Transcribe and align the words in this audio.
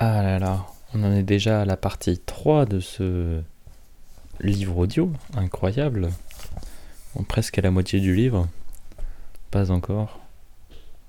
Ah 0.00 0.22
là 0.22 0.38
là, 0.38 0.64
on 0.94 1.02
en 1.02 1.12
est 1.12 1.24
déjà 1.24 1.62
à 1.62 1.64
la 1.64 1.76
partie 1.76 2.20
3 2.20 2.66
de 2.66 2.78
ce 2.78 3.42
livre 4.38 4.76
audio, 4.76 5.12
incroyable. 5.34 6.10
On 7.16 7.24
presque 7.24 7.58
à 7.58 7.62
la 7.62 7.72
moitié 7.72 7.98
du 7.98 8.14
livre. 8.14 8.48
Pas 9.50 9.72
encore. 9.72 10.20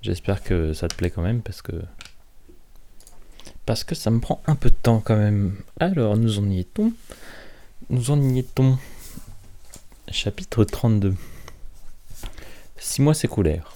J'espère 0.02 0.42
que 0.42 0.74
ça 0.74 0.88
te 0.88 0.96
plaît 0.96 1.12
quand 1.12 1.22
même 1.22 1.44
parce 1.44 1.62
que 1.62 1.74
parce 3.68 3.84
que 3.84 3.94
ça 3.94 4.10
me 4.10 4.20
prend 4.20 4.42
un 4.48 4.56
peu 4.56 4.72
de 4.72 4.76
temps 4.76 5.02
quand 5.06 5.18
même. 5.18 5.56
Alors, 5.80 6.18
nous 6.18 6.40
en 6.40 6.50
y 6.50 6.62
est-on? 6.62 6.92
Nous 7.92 8.10
en 8.10 8.20
y 8.20 8.40
est-on? 8.40 8.80
Chapitre 10.08 10.64
32. 10.64 11.16
Six 12.78 13.04
mois 13.04 13.14
s'écoulèrent. 13.14 13.72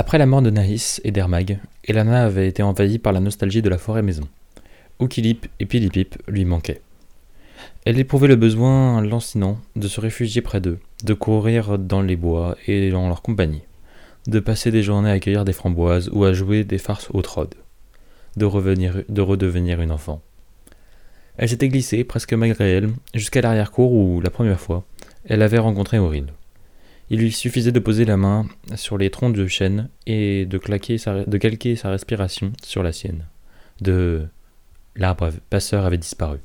Après 0.00 0.16
la 0.16 0.24
mort 0.24 0.40
de 0.40 0.48
Nahis 0.48 0.98
et 1.04 1.10
d'Hermag, 1.10 1.58
Elana 1.84 2.24
avait 2.24 2.48
été 2.48 2.62
envahie 2.62 2.98
par 2.98 3.12
la 3.12 3.20
nostalgie 3.20 3.60
de 3.60 3.68
la 3.68 3.76
forêt 3.76 4.00
maison. 4.00 4.26
Oukilip 4.98 5.46
et 5.60 5.66
Pilipip 5.66 6.16
lui 6.26 6.46
manquaient. 6.46 6.80
Elle 7.84 7.98
éprouvait 7.98 8.26
le 8.26 8.36
besoin 8.36 9.02
lancinant 9.02 9.58
de 9.76 9.88
se 9.88 10.00
réfugier 10.00 10.40
près 10.40 10.62
d'eux, 10.62 10.78
de 11.04 11.12
courir 11.12 11.78
dans 11.78 12.00
les 12.00 12.16
bois 12.16 12.56
et 12.66 12.90
dans 12.90 13.08
leur 13.08 13.20
compagnie, 13.20 13.60
de 14.26 14.40
passer 14.40 14.70
des 14.70 14.82
journées 14.82 15.10
à 15.10 15.18
cueillir 15.18 15.44
des 15.44 15.52
framboises 15.52 16.08
ou 16.14 16.24
à 16.24 16.32
jouer 16.32 16.64
des 16.64 16.78
farces 16.78 17.10
au 17.12 17.20
trode, 17.20 17.54
de, 18.38 18.46
de 18.46 19.20
redevenir 19.20 19.82
une 19.82 19.92
enfant. 19.92 20.22
Elle 21.36 21.50
s'était 21.50 21.68
glissée, 21.68 22.04
presque 22.04 22.32
malgré 22.32 22.72
elle, 22.72 22.88
jusqu'à 23.12 23.42
l'arrière-cour 23.42 23.92
où, 23.92 24.22
la 24.22 24.30
première 24.30 24.60
fois, 24.60 24.82
elle 25.26 25.42
avait 25.42 25.58
rencontré 25.58 25.98
Auril. 25.98 26.28
Il 27.12 27.18
lui 27.18 27.32
suffisait 27.32 27.72
de 27.72 27.80
poser 27.80 28.04
la 28.04 28.16
main 28.16 28.46
sur 28.76 28.96
les 28.96 29.10
troncs 29.10 29.34
de 29.34 29.46
chêne 29.48 29.88
et 30.06 30.46
de, 30.46 30.58
claquer 30.58 30.96
calquer 31.40 31.74
sa 31.74 31.90
respiration 31.90 32.52
sur 32.62 32.84
la 32.84 32.92
sienne. 32.92 33.26
De 33.80 34.26
l'arbre 34.94 35.30
passeur 35.50 35.84
avait 35.84 35.98
disparu. 35.98 36.38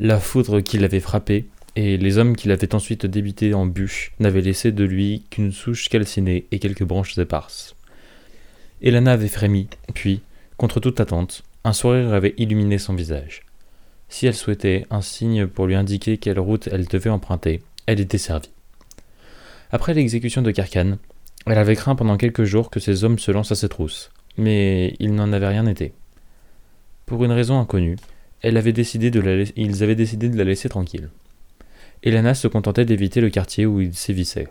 La 0.00 0.18
foudre 0.18 0.60
qui 0.60 0.78
l'avait 0.78 0.98
frappé 0.98 1.46
et 1.76 1.96
les 1.96 2.18
hommes 2.18 2.34
qui 2.34 2.48
l'avaient 2.48 2.74
ensuite 2.74 3.06
débité 3.06 3.54
en 3.54 3.64
bûche 3.66 4.12
n'avaient 4.18 4.40
laissé 4.40 4.72
de 4.72 4.82
lui 4.82 5.22
qu'une 5.30 5.52
souche 5.52 5.88
calcinée 5.88 6.46
et 6.50 6.58
quelques 6.58 6.84
branches 6.84 7.16
éparses. 7.16 7.76
Elana 8.82 9.12
avait 9.12 9.28
frémi, 9.28 9.68
puis, 9.94 10.22
contre 10.56 10.80
toute 10.80 10.98
attente, 10.98 11.44
un 11.62 11.72
sourire 11.72 12.12
avait 12.12 12.34
illuminé 12.36 12.78
son 12.78 12.94
visage. 12.94 13.42
Si 14.08 14.26
elle 14.26 14.34
souhaitait 14.34 14.86
un 14.90 15.02
signe 15.02 15.46
pour 15.46 15.66
lui 15.66 15.76
indiquer 15.76 16.18
quelle 16.18 16.40
route 16.40 16.68
elle 16.72 16.86
devait 16.86 17.10
emprunter, 17.10 17.62
elle 17.86 18.00
était 18.00 18.18
servie. 18.18 18.50
Après 19.74 19.94
l'exécution 19.94 20.42
de 20.42 20.50
Carcan, 20.50 20.98
elle 21.46 21.56
avait 21.56 21.76
craint 21.76 21.94
pendant 21.94 22.18
quelques 22.18 22.44
jours 22.44 22.68
que 22.68 22.78
ses 22.78 23.04
hommes 23.04 23.18
se 23.18 23.30
lancent 23.30 23.52
à 23.52 23.54
ses 23.54 23.70
trousses, 23.70 24.10
mais 24.36 24.94
il 24.98 25.14
n'en 25.14 25.32
avait 25.32 25.48
rien 25.48 25.66
été. 25.66 25.94
Pour 27.06 27.24
une 27.24 27.32
raison 27.32 27.58
inconnue, 27.58 27.96
ils 28.44 28.58
avaient 28.58 28.74
décidé 28.74 29.10
de 29.10 29.20
la 30.36 30.44
laisser 30.44 30.68
tranquille. 30.68 31.08
Elana 32.02 32.34
se 32.34 32.48
contentait 32.48 32.84
d'éviter 32.84 33.22
le 33.22 33.30
quartier 33.30 33.64
où 33.64 33.80
il 33.80 33.94
sévissait. 33.94 34.48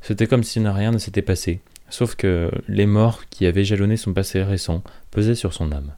C'était 0.00 0.28
comme 0.28 0.44
si 0.44 0.60
rien 0.60 0.92
ne 0.92 0.98
s'était 0.98 1.22
passé, 1.22 1.60
sauf 1.90 2.14
que 2.14 2.48
les 2.68 2.86
morts 2.86 3.24
qui 3.30 3.46
avaient 3.46 3.64
jalonné 3.64 3.96
son 3.96 4.12
passé 4.12 4.44
récent 4.44 4.84
pesaient 5.10 5.34
sur 5.34 5.54
son 5.54 5.72
âme. 5.72 5.92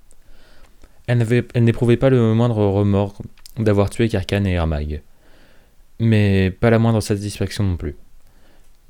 Elle 1.07 1.19
n'éprouvait 1.63 1.99
pas 1.99 2.09
le 2.09 2.33
moindre 2.33 2.65
remords 2.65 3.21
d'avoir 3.59 3.91
tué 3.91 4.09
Carcan 4.09 4.47
et 4.47 4.53
Hermag, 4.53 5.03
mais 6.01 6.51
pas 6.51 6.71
la 6.71 6.79
moindre 6.79 7.03
satisfaction 7.03 7.63
non 7.63 7.77
plus. 7.77 7.95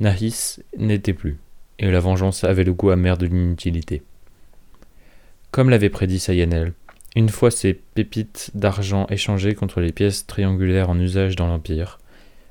Nahis 0.01 0.57
n'était 0.77 1.13
plus, 1.13 1.39
et 1.79 1.91
la 1.91 2.01
vengeance 2.01 2.43
avait 2.45 2.65
le 2.65 2.73
goût 2.73 2.91
amer 2.91 3.17
de 3.17 3.27
l'inutilité. 3.27 4.03
Comme 5.53 5.71
l'avait 5.71 5.91
prédit 5.91 6.19
Sayanel, 6.19 6.73
une 7.15 7.29
fois 7.29 7.53
ces 7.53 7.75
pépites 7.75 8.51
d'argent 8.55 9.07
échangées 9.09 9.55
contre 9.55 9.81
les 9.81 9.93
pièces 9.93 10.27
triangulaires 10.27 10.91
en 10.91 10.99
usage 10.99 11.37
dans 11.37 11.47
l'Empire, 11.47 12.01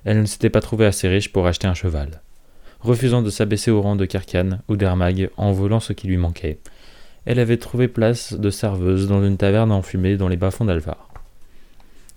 elle 0.05 0.21
ne 0.21 0.25
s'était 0.25 0.49
pas 0.49 0.61
trouvée 0.61 0.85
assez 0.85 1.09
riche 1.09 1.33
pour 1.33 1.45
acheter 1.45 1.67
un 1.67 1.73
cheval. 1.73 2.21
Refusant 2.79 3.21
de 3.21 3.29
s'abaisser 3.29 3.71
au 3.71 3.81
rang 3.81 3.97
de 3.97 4.05
Carcane 4.05 4.61
ou 4.69 4.77
d'Hermag 4.77 5.29
en 5.35 5.51
volant 5.51 5.79
ce 5.81 5.93
qui 5.93 6.07
lui 6.07 6.17
manquait, 6.17 6.59
elle 7.25 7.39
avait 7.39 7.57
trouvé 7.57 7.87
place 7.89 8.33
de 8.33 8.49
serveuse 8.49 9.07
dans 9.07 9.23
une 9.23 9.37
taverne 9.37 9.71
enfumée 9.71 10.17
dans 10.17 10.27
les 10.27 10.37
bas-fonds 10.37 10.65
d'Alvar. 10.65 11.09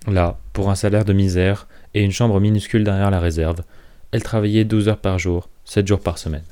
Là, 0.08 0.38
pour 0.52 0.70
un 0.70 0.74
salaire 0.76 1.04
de 1.04 1.12
misère 1.12 1.66
et 1.94 2.02
une 2.02 2.12
chambre 2.12 2.38
minuscule 2.40 2.84
derrière 2.84 3.10
la 3.10 3.20
réserve, 3.20 3.62
elle 4.12 4.22
travaillait 4.22 4.64
12 4.64 4.88
heures 4.88 4.98
par 4.98 5.18
jour, 5.18 5.48
7 5.64 5.86
jours 5.86 6.00
par 6.00 6.18
semaine. 6.18 6.44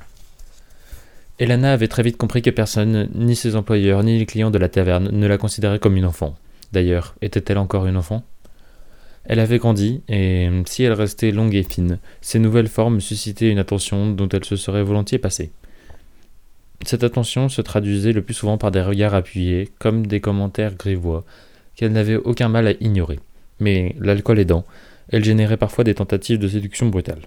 Elana 1.37 1.73
avait 1.73 1.89
très 1.89 2.03
vite 2.03 2.17
compris 2.17 2.41
que 2.41 2.49
personne, 2.49 3.09
ni 3.13 3.35
ses 3.35 3.55
employeurs, 3.55 4.03
ni 4.03 4.17
les 4.17 4.25
clients 4.25 4.51
de 4.51 4.57
la 4.57 4.69
taverne, 4.69 5.09
ne 5.11 5.27
la 5.27 5.37
considéraient 5.37 5.79
comme 5.79 5.97
une 5.97 6.05
enfant. 6.05 6.35
D'ailleurs, 6.71 7.15
était-elle 7.21 7.57
encore 7.57 7.87
une 7.87 7.97
enfant? 7.97 8.23
Elle 9.25 9.39
avait 9.39 9.57
grandi, 9.57 10.01
et 10.07 10.49
si 10.65 10.83
elle 10.83 10.93
restait 10.93 11.31
longue 11.31 11.55
et 11.55 11.63
fine, 11.63 11.99
ses 12.21 12.39
nouvelles 12.39 12.67
formes 12.67 13.01
suscitaient 13.01 13.49
une 13.49 13.59
attention 13.59 14.11
dont 14.11 14.29
elle 14.29 14.45
se 14.45 14.55
serait 14.55 14.83
volontiers 14.83 15.17
passée. 15.17 15.51
Cette 16.85 17.03
attention 17.03 17.49
se 17.49 17.61
traduisait 17.61 18.13
le 18.13 18.21
plus 18.21 18.35
souvent 18.35 18.57
par 18.57 18.71
des 18.71 18.81
regards 18.81 19.15
appuyés, 19.15 19.71
comme 19.79 20.05
des 20.05 20.21
commentaires 20.21 20.75
grivois, 20.75 21.25
qu'elle 21.75 21.91
n'avait 21.91 22.17
aucun 22.17 22.47
mal 22.47 22.67
à 22.67 22.73
ignorer. 22.79 23.19
Mais, 23.59 23.95
l'alcool 23.99 24.39
aidant, 24.39 24.65
elle 25.09 25.23
générait 25.23 25.57
parfois 25.57 25.83
des 25.83 25.95
tentatives 25.95 26.39
de 26.39 26.47
séduction 26.47 26.87
brutale. 26.87 27.21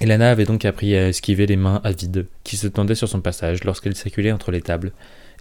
Elana 0.00 0.30
avait 0.30 0.46
donc 0.46 0.64
appris 0.64 0.96
à 0.96 1.08
esquiver 1.08 1.46
les 1.46 1.56
mains 1.56 1.82
avides 1.84 2.26
qui 2.42 2.56
se 2.56 2.66
tendaient 2.66 2.94
sur 2.94 3.08
son 3.08 3.20
passage 3.20 3.64
lorsqu'elle 3.64 3.94
circulait 3.94 4.32
entre 4.32 4.50
les 4.50 4.62
tables, 4.62 4.92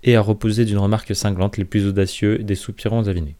et 0.04 0.16
à 0.16 0.22
reposer 0.22 0.66
d'une 0.66 0.78
remarque 0.78 1.16
cinglante 1.16 1.58
les 1.58 1.66
plus 1.66 1.86
audacieux 1.86 2.40
des 2.40 2.56
soupirants 2.56 3.08
avinés. 3.08 3.36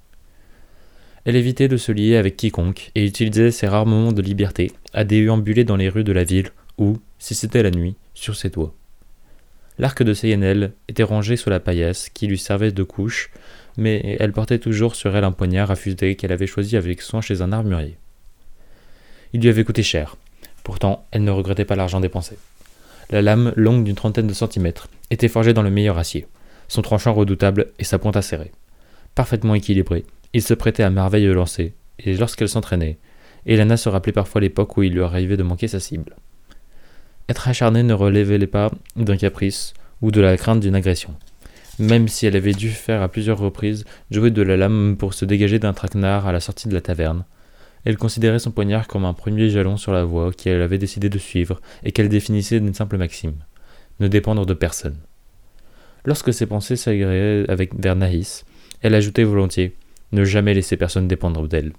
Elle 1.26 1.36
évitait 1.36 1.68
de 1.68 1.78
se 1.78 1.92
lier 1.92 2.16
avec 2.16 2.38
quiconque 2.38 2.92
et 2.96 3.06
utilisait 3.06 3.52
ses 3.52 3.68
rares 3.68 3.86
moments 3.86 4.14
de 4.14 4.22
liberté 4.22 4.72
à 4.94 5.04
déambuler 5.04 5.64
dans 5.66 5.76
les 5.76 5.90
rues 5.90 6.04
de 6.04 6.14
la 6.14 6.24
ville 6.24 6.50
ou, 6.78 6.98
si 7.18 7.36
c'était 7.36 7.64
la 7.64 7.72
nuit, 7.72 7.96
sur 8.14 8.36
ses 8.36 8.50
toits. 8.50 8.74
L'arc 9.78 10.04
de 10.04 10.14
Seyenel 10.14 10.74
était 10.88 11.04
rangé 11.04 11.36
sous 11.36 11.50
la 11.50 11.60
paillasse 11.60 12.10
qui 12.10 12.28
lui 12.28 12.38
servait 12.38 12.72
de 12.72 12.84
couche, 12.84 13.32
mais 13.78 14.18
elle 14.20 14.34
portait 14.34 14.60
toujours 14.60 14.96
sur 14.96 15.16
elle 15.16 15.24
un 15.24 15.32
poignard 15.32 15.72
affûté 15.72 16.16
qu'elle 16.16 16.32
avait 16.32 16.48
choisi 16.48 16.78
avec 16.78 17.02
soin 17.02 17.22
chez 17.22 17.42
un 17.42 17.52
armurier. 17.52 17.98
Il 19.32 19.42
lui 19.42 19.50
avait 19.50 19.64
coûté 19.64 19.84
cher, 19.84 20.18
Pourtant, 20.70 21.08
elle 21.10 21.24
ne 21.24 21.32
regrettait 21.32 21.66
pas 21.66 21.76
l'argent 21.76 22.00
dépensé. 22.00 22.38
La 23.10 23.24
lame, 23.24 23.54
longue 23.56 23.84
d'une 23.84 23.96
trentaine 23.96 24.28
de 24.28 24.36
centimètres, 24.36 24.88
était 25.10 25.28
forgée 25.28 25.52
dans 25.52 25.64
le 25.64 25.72
meilleur 25.72 25.98
acier, 25.98 26.28
son 26.68 26.84
tranchant 26.84 27.12
redoutable 27.12 27.72
et 27.80 27.84
sa 27.84 27.98
pointe 27.98 28.16
acérée. 28.16 28.52
Parfaitement 29.16 29.56
équilibrée, 29.56 30.06
il 30.34 30.44
se 30.44 30.54
prêtait 30.54 30.84
à 30.84 30.92
merveille 30.92 31.28
au 31.28 31.34
lancer, 31.34 31.74
et 31.98 32.16
lorsqu'elle 32.16 32.50
s'entraînait, 32.50 33.00
Elana 33.48 33.78
se 33.78 33.90
rappelait 33.90 34.12
parfois 34.12 34.42
l'époque 34.42 34.78
où 34.78 34.84
il 34.84 34.94
lui 34.94 35.02
arrivait 35.02 35.38
de 35.38 35.42
manquer 35.42 35.68
sa 35.68 35.80
cible. 35.80 36.16
Être 37.30 37.48
acharnée 37.48 37.82
ne 37.82 37.96
relevait 37.96 38.46
pas 38.46 38.70
d'un 38.96 39.18
caprice 39.18 39.74
ou 40.04 40.12
de 40.12 40.22
la 40.22 40.38
crainte 40.38 40.60
d'une 40.60 40.76
agression. 40.76 41.16
Même 41.80 42.08
si 42.08 42.28
elle 42.28 42.36
avait 42.36 42.54
dû 42.54 42.70
faire 42.70 43.02
à 43.02 43.10
plusieurs 43.10 43.40
reprises 43.40 43.86
jouer 44.12 44.30
de 44.30 44.44
la 44.44 44.56
lame 44.56 44.98
pour 45.00 45.16
se 45.16 45.26
dégager 45.26 45.58
d'un 45.58 45.74
traquenard 45.74 46.28
à 46.28 46.32
la 46.32 46.40
sortie 46.40 46.68
de 46.68 46.76
la 46.76 46.82
taverne, 46.82 47.26
elle 47.86 47.98
considérait 47.98 48.40
son 48.40 48.52
poignard 48.52 48.88
comme 48.88 49.06
un 49.06 49.14
premier 49.14 49.50
jalon 49.50 49.78
sur 49.78 49.92
la 49.92 50.04
voie 50.04 50.32
qu'elle 50.34 50.62
avait 50.62 50.78
décidé 50.78 51.10
de 51.10 51.18
suivre 51.18 51.62
et 51.84 51.92
qu'elle 51.92 52.10
définissait 52.10 52.60
d'une 52.60 52.74
simple 52.74 52.98
maxime 52.98 53.36
ne 54.00 54.08
dépendre 54.08 54.46
de 54.46 54.54
personne. 54.54 54.98
Lorsque 56.06 56.34
ses 56.34 56.46
pensées 56.46 56.76
s'agréaient 56.76 57.50
avec 57.50 57.76
vers 57.76 57.98
elle 58.82 58.96
ajoutait 58.96 59.24
volontiers 59.24 59.76
ne 60.12 60.24
jamais 60.24 60.54
laisser 60.54 60.78
personne 60.78 61.08
dépendre 61.08 61.48
d'elle. 61.48 61.74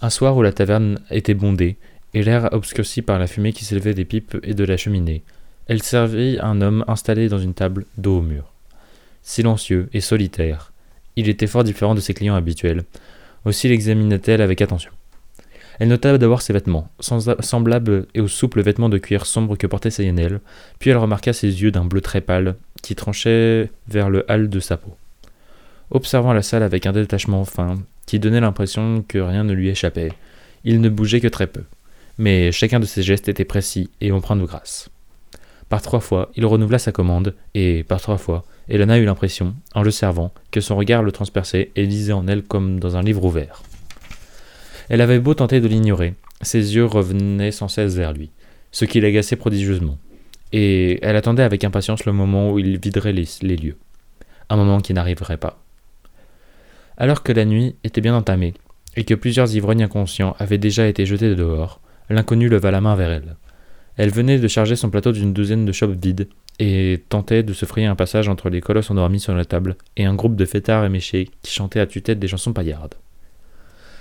Un 0.00 0.10
soir 0.10 0.36
où 0.36 0.42
la 0.42 0.52
taverne 0.52 1.00
était 1.10 1.34
bondée 1.34 1.76
et 2.14 2.22
l'air 2.22 2.48
obscurci 2.52 3.02
par 3.02 3.18
la 3.18 3.26
fumée 3.26 3.52
qui 3.52 3.64
s'élevait 3.64 3.94
des 3.94 4.04
pipes 4.04 4.38
et 4.42 4.54
de 4.54 4.64
la 4.64 4.76
cheminée, 4.76 5.22
elle 5.66 5.82
servit 5.82 6.38
un 6.40 6.60
homme 6.60 6.84
installé 6.86 7.28
dans 7.28 7.38
une 7.38 7.52
table 7.52 7.84
dos 7.98 8.18
au 8.18 8.22
mur. 8.22 8.52
Silencieux 9.22 9.90
et 9.92 10.00
solitaire, 10.00 10.72
il 11.16 11.28
était 11.28 11.48
fort 11.48 11.64
différent 11.64 11.94
de 11.94 12.00
ses 12.00 12.14
clients 12.14 12.36
habituels, 12.36 12.84
aussi 13.44 13.68
l'examina-t-elle 13.68 14.42
avec 14.42 14.60
attention. 14.62 14.92
Elle 15.78 15.88
nota 15.88 16.18
d'abord 16.18 16.42
ses 16.42 16.52
vêtements, 16.52 16.88
semblables 17.00 18.06
aux 18.16 18.26
souples 18.26 18.62
vêtements 18.62 18.88
de 18.88 18.98
cuir 18.98 19.26
sombre 19.26 19.56
que 19.56 19.66
portait 19.66 19.90
Sayanel, 19.90 20.40
puis 20.78 20.90
elle 20.90 20.96
remarqua 20.96 21.32
ses 21.32 21.62
yeux 21.62 21.70
d'un 21.70 21.84
bleu 21.84 22.00
très 22.00 22.20
pâle 22.20 22.56
qui 22.82 22.96
tranchaient 22.96 23.70
vers 23.86 24.10
le 24.10 24.28
hâle 24.30 24.48
de 24.48 24.60
sa 24.60 24.76
peau. 24.76 24.96
Observant 25.90 26.32
la 26.32 26.42
salle 26.42 26.64
avec 26.64 26.86
un 26.86 26.92
détachement 26.92 27.44
fin, 27.44 27.76
qui 28.06 28.18
donnait 28.18 28.40
l'impression 28.40 29.04
que 29.06 29.18
rien 29.18 29.44
ne 29.44 29.52
lui 29.52 29.68
échappait, 29.68 30.12
il 30.64 30.80
ne 30.80 30.88
bougeait 30.88 31.20
que 31.20 31.28
très 31.28 31.46
peu, 31.46 31.62
mais 32.18 32.50
chacun 32.50 32.80
de 32.80 32.86
ses 32.86 33.02
gestes 33.02 33.28
était 33.28 33.44
précis 33.44 33.88
et 34.00 34.10
empreint 34.10 34.36
de 34.36 34.44
grâce. 34.44 34.90
Par 35.68 35.82
trois 35.82 36.00
fois, 36.00 36.32
il 36.34 36.44
renouvela 36.46 36.78
sa 36.78 36.92
commande, 36.92 37.34
et, 37.54 37.84
par 37.84 38.00
trois 38.00 38.16
fois, 38.16 38.44
Elana 38.68 38.98
eut 38.98 39.04
l'impression, 39.04 39.54
en 39.74 39.82
le 39.82 39.90
servant, 39.90 40.32
que 40.50 40.60
son 40.60 40.76
regard 40.76 41.02
le 41.02 41.12
transperçait 41.12 41.70
et 41.74 41.86
lisait 41.86 42.12
en 42.12 42.26
elle 42.28 42.42
comme 42.42 42.78
dans 42.78 42.96
un 42.96 43.02
livre 43.02 43.24
ouvert. 43.24 43.62
Elle 44.88 45.00
avait 45.00 45.18
beau 45.18 45.34
tenter 45.34 45.60
de 45.60 45.68
l'ignorer, 45.68 46.14
ses 46.42 46.74
yeux 46.74 46.84
revenaient 46.84 47.52
sans 47.52 47.68
cesse 47.68 47.94
vers 47.94 48.12
lui, 48.12 48.30
ce 48.72 48.84
qui 48.84 49.00
l'agaçait 49.00 49.36
prodigieusement, 49.36 49.98
et 50.52 50.98
elle 51.02 51.16
attendait 51.16 51.42
avec 51.42 51.64
impatience 51.64 52.04
le 52.04 52.12
moment 52.12 52.52
où 52.52 52.58
il 52.58 52.78
viderait 52.78 53.12
les, 53.12 53.56
lieux. 53.56 53.76
un 54.48 54.56
moment 54.56 54.80
qui 54.80 54.94
n'arriverait 54.94 55.36
pas. 55.36 55.62
Alors 56.96 57.22
que 57.22 57.32
la 57.32 57.44
nuit 57.44 57.76
était 57.84 58.00
bien 58.00 58.14
entamée, 58.14 58.54
et 58.96 59.04
que 59.04 59.14
plusieurs 59.14 59.54
ivrognes 59.54 59.84
inconscients 59.84 60.36
avaient 60.38 60.58
déjà 60.58 60.86
été 60.88 61.06
jetés 61.06 61.34
dehors, 61.34 61.80
l'inconnu 62.10 62.48
leva 62.48 62.70
la 62.70 62.80
main 62.80 62.96
vers 62.96 63.10
elle. 63.10 63.36
Elle 63.96 64.10
venait 64.10 64.38
de 64.38 64.48
charger 64.48 64.76
son 64.76 64.90
plateau 64.90 65.12
d'une 65.12 65.32
douzaine 65.32 65.64
de 65.64 65.72
chopes 65.72 66.00
vides, 66.00 66.28
et 66.58 67.02
tentait 67.08 67.42
de 67.42 67.52
se 67.52 67.66
frayer 67.66 67.86
un 67.86 67.94
passage 67.94 68.28
entre 68.28 68.50
les 68.50 68.60
colosses 68.60 68.90
endormis 68.90 69.20
sur 69.20 69.34
la 69.34 69.44
table 69.44 69.76
et 69.96 70.04
un 70.04 70.14
groupe 70.14 70.36
de 70.36 70.44
fêtards 70.44 70.84
éméchés 70.84 71.30
qui 71.42 71.52
chantaient 71.52 71.80
à 71.80 71.86
tue-tête 71.86 72.18
des 72.18 72.28
chansons 72.28 72.52
paillardes. 72.52 72.94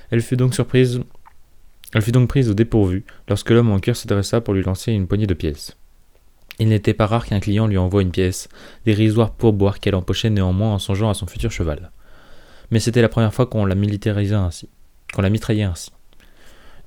Elle 0.09 0.21
fut 0.21 0.38
donc 0.38 0.56
surprise. 0.56 1.01
Elle 1.94 2.01
fut 2.01 2.12
donc 2.12 2.30
prise 2.30 2.50
au 2.50 2.54
dépourvu 2.54 3.06
lorsque 3.30 3.51
l'homme 3.51 3.71
en 3.71 3.80
cuir 3.80 3.95
s'adressa 3.95 4.42
pour 4.42 4.54
lui 4.54 4.63
lancer 4.63 4.92
une 4.92 5.07
poignée 5.07 5.27
de 5.27 5.33
pièces. 5.33 5.77
Il 6.59 6.69
n'était 6.69 6.95
pas 6.95 7.06
rare 7.06 7.25
qu'un 7.25 7.39
client 7.39 7.68
lui 7.68 7.77
envoie 7.77 8.01
une 8.01 8.12
pièce, 8.12 8.50
dérisoire 8.86 9.31
pourboire 9.31 9.80
qu'elle 9.80 9.95
empochait 9.95 10.31
néanmoins 10.31 10.74
en 10.74 10.80
songeant 10.80 11.10
à 11.10 11.13
son 11.13 11.27
futur 11.27 11.51
cheval. 11.51 11.92
Mais 12.71 12.80
c'était 12.80 13.01
la 13.01 13.10
première 13.10 13.33
fois 13.33 13.45
qu'on 13.45 13.65
la 13.65 13.75
militarisait 13.75 14.36
ainsi, 14.36 14.68
qu'on 15.13 15.21
la 15.21 15.30
mitraillait 15.30 15.63
ainsi. 15.63 15.92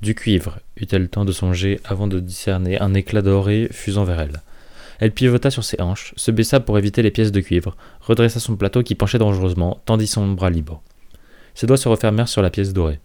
Du 0.03 0.15
cuivre, 0.15 0.59
eut-elle 0.77 1.03
le 1.03 1.09
temps 1.09 1.25
de 1.25 1.33
songer 1.33 1.79
avant 1.85 2.09
de 2.09 2.21
discerner 2.21 2.81
un 2.81 2.95
éclat 2.95 3.23
doré 3.23 3.69
fusant 3.71 4.05
vers 4.05 4.21
elle. 4.21 4.41
Elle 5.01 5.13
pivota 5.13 5.51
sur 5.51 5.65
ses 5.65 5.81
hanches, 5.81 6.13
se 6.17 6.31
baissa 6.31 6.61
pour 6.61 6.79
éviter 6.79 7.01
les 7.03 7.11
pièces 7.11 7.33
de 7.33 7.41
cuivre, 7.41 7.75
redressa 8.03 8.39
son 8.39 8.57
plateau 8.57 8.83
qui 8.83 8.95
penchait 8.95 9.19
dangereusement, 9.19 9.81
tendit 9.87 10.07
son 10.07 10.29
bras 10.33 10.51
libre. 10.51 10.83
Ses 11.55 11.67
doigts 11.67 11.79
se 11.79 11.89
refermèrent 11.89 12.29
sur 12.29 12.43
la 12.43 12.51
pièce 12.51 12.75
dorée. 12.75 13.01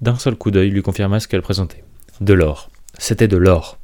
D'un 0.00 0.16
seul 0.16 0.36
coup 0.36 0.50
d'œil 0.50 0.70
lui 0.70 0.82
confirma 0.82 1.20
ce 1.20 1.28
qu'elle 1.28 1.42
présentait. 1.42 1.84
De 2.22 2.32
l'or. 2.32 2.70
C'était 2.98 3.28
de 3.28 3.36
l'or. 3.36 3.78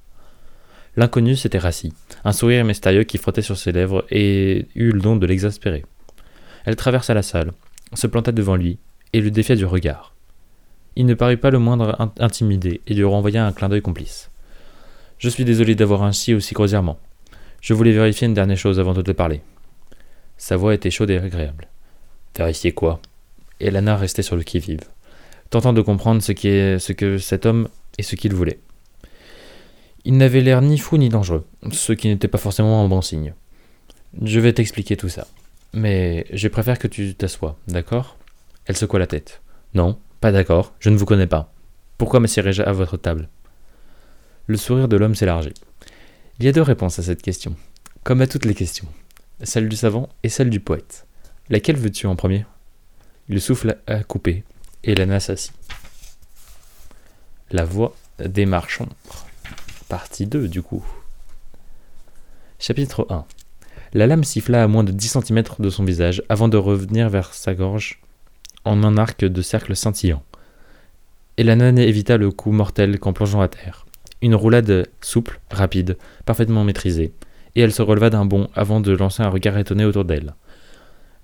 L'inconnu 0.96 1.36
s'était 1.36 1.58
rassis, 1.58 1.92
un 2.25 2.32
sourire 2.32 2.64
mystérieux 2.64 3.04
qui 3.04 3.19
frottait 3.19 3.42
sur 3.42 3.56
ses 3.56 3.72
lèvres 3.72 4.04
et 4.10 4.66
eut 4.75 4.90
le 4.90 5.00
don 5.00 5.16
de 5.16 5.26
l'exaspérer. 5.26 5.84
Elle 6.64 6.76
traversa 6.76 7.14
la 7.14 7.22
salle, 7.22 7.52
se 7.92 8.06
planta 8.06 8.32
devant 8.32 8.56
lui 8.56 8.78
et 9.12 9.20
le 9.20 9.30
défia 9.30 9.54
du 9.54 9.66
regard. 9.66 10.14
Il 10.96 11.06
ne 11.06 11.14
parut 11.14 11.36
pas 11.36 11.50
le 11.50 11.58
moindre 11.58 12.10
intimidé 12.19 12.80
et 12.86 12.94
lui 12.94 13.04
renvoya 13.04 13.46
un 13.46 13.52
clin 13.52 13.69
d'œil 13.69 13.82
complice. 13.82 14.30
Je 15.19 15.28
suis 15.28 15.44
désolé 15.44 15.75
d'avoir 15.75 16.02
ainsi 16.02 16.34
aussi 16.34 16.54
grossièrement. 16.54 16.98
Je 17.60 17.75
voulais 17.75 17.93
vérifier 17.93 18.26
une 18.26 18.34
dernière 18.34 18.56
chose 18.56 18.78
avant 18.78 18.94
de 18.94 19.02
te 19.02 19.10
parler. 19.10 19.43
Sa 20.37 20.56
voix 20.56 20.75
était 20.75 20.90
chaude 20.90 21.10
et 21.10 21.19
agréable. 21.19 21.69
Vérifier 22.37 22.72
quoi? 22.72 23.00
Et 23.60 23.70
Lana 23.70 23.96
restait 23.96 24.22
sur 24.22 24.37
le 24.37 24.44
qui-vive, 24.44 24.82
tentant 25.50 25.72
de 25.72 25.82
comprendre 25.82 26.22
ce, 26.22 26.32
ce 26.32 26.93
que 26.93 27.19
cet 27.19 27.46
homme 27.46 27.69
et 27.99 28.05
ce 28.05 28.14
qu'il 28.14 28.32
voulait. 28.32 28.60
Il 30.05 30.16
n'avait 30.16 30.40
l'air 30.40 30.62
ni 30.62 30.78
fou 30.78 30.96
ni 30.96 31.08
dangereux, 31.08 31.44
ce 31.72 31.93
qui 31.93 32.06
n'était 32.06 32.28
pas 32.28 32.38
forcément 32.38 32.84
un 32.84 32.88
bon 32.88 33.02
signe. 33.02 33.34
Je 34.22 34.38
vais 34.38 34.52
t'expliquer 34.52 34.96
tout 34.96 35.08
ça. 35.08 35.26
Mais 35.75 36.25
je 36.32 36.49
préfère 36.49 36.78
que 36.78 36.87
tu 36.87 37.14
t'assoies, 37.14 37.58
d'accord? 37.66 38.16
Elle 38.66 38.76
secoua 38.76 39.00
la 39.00 39.06
tête. 39.06 39.43
Non, 39.75 39.99
pas 40.20 40.31
d'accord, 40.32 40.72
je 40.78 40.90
ne 40.90 40.96
vous 40.96 41.04
connais 41.04 41.26
pas. 41.26 41.52
Pourquoi 41.99 42.20
m'assierai-je 42.20 42.62
à 42.62 42.72
votre 42.72 42.96
table? 42.96 43.28
Le 44.46 44.56
sourire 44.56 44.88
de 44.88 44.96
l'homme 44.96 45.16
s'élargit. 45.16 45.54
Il 46.40 46.46
y 46.46 46.49
a 46.49 46.52
deux 46.52 46.62
réponses 46.62 47.00
à 47.00 47.02
cette 47.02 47.20
question, 47.20 47.56
comme 48.05 48.20
à 48.20 48.29
toutes 48.29 48.44
les 48.44 48.55
questions. 48.55 48.87
Celle 49.43 49.69
du 49.69 49.75
savant 49.75 50.08
et 50.23 50.29
celle 50.29 50.50
du 50.50 50.61
poète. 50.61 51.05
Laquelle 51.49 51.76
veux-tu 51.76 52.06
en 52.06 52.14
premier? 52.14 52.46
Le 53.29 53.40
souffle 53.40 53.76
a 53.88 54.05
coupé, 54.05 54.44
et 54.85 54.94
Lana 54.94 55.19
s'assit. 55.19 55.52
La 57.50 57.64
voix 57.64 57.96
des 58.20 58.46
marchands. 58.46 58.88
Partie 59.88 60.26
2 60.26 60.46
du 60.46 60.62
coup. 60.62 60.87
Chapitre 62.61 63.05
1 63.11 63.25
La 63.94 64.06
lame 64.06 64.23
siffla 64.23 64.62
à 64.62 64.69
moins 64.69 64.85
de 64.85 64.93
10 64.93 65.19
cm 65.25 65.43
de 65.58 65.70
son 65.70 65.82
visage 65.82 66.23
avant 66.29 66.46
de 66.46 66.56
revenir 66.56 67.08
vers 67.08 67.35
sa 67.35 67.55
gorge 67.55 68.00
en 68.64 68.85
un 68.85 68.96
arc 68.96 69.25
de 69.25 69.43
cercle 69.43 69.75
scintillant. 69.75 70.23
Elana 71.37 71.70
évita 71.82 72.17
le 72.17 72.31
coup 72.31 72.52
mortel 72.52 73.00
qu'en 73.00 73.12
plongeant 73.12 73.40
à 73.40 73.49
terre. 73.49 73.88
Une 74.20 74.34
roulade 74.34 74.88
souple, 75.00 75.40
rapide, 75.50 75.96
parfaitement 76.24 76.64
maîtrisée, 76.64 77.12
et 77.54 77.60
elle 77.60 77.72
se 77.72 77.82
releva 77.82 78.10
d'un 78.10 78.24
bond 78.24 78.48
avant 78.54 78.80
de 78.80 78.92
lancer 78.92 79.22
un 79.22 79.28
regard 79.28 79.58
étonné 79.58 79.84
autour 79.84 80.04
d'elle. 80.04 80.34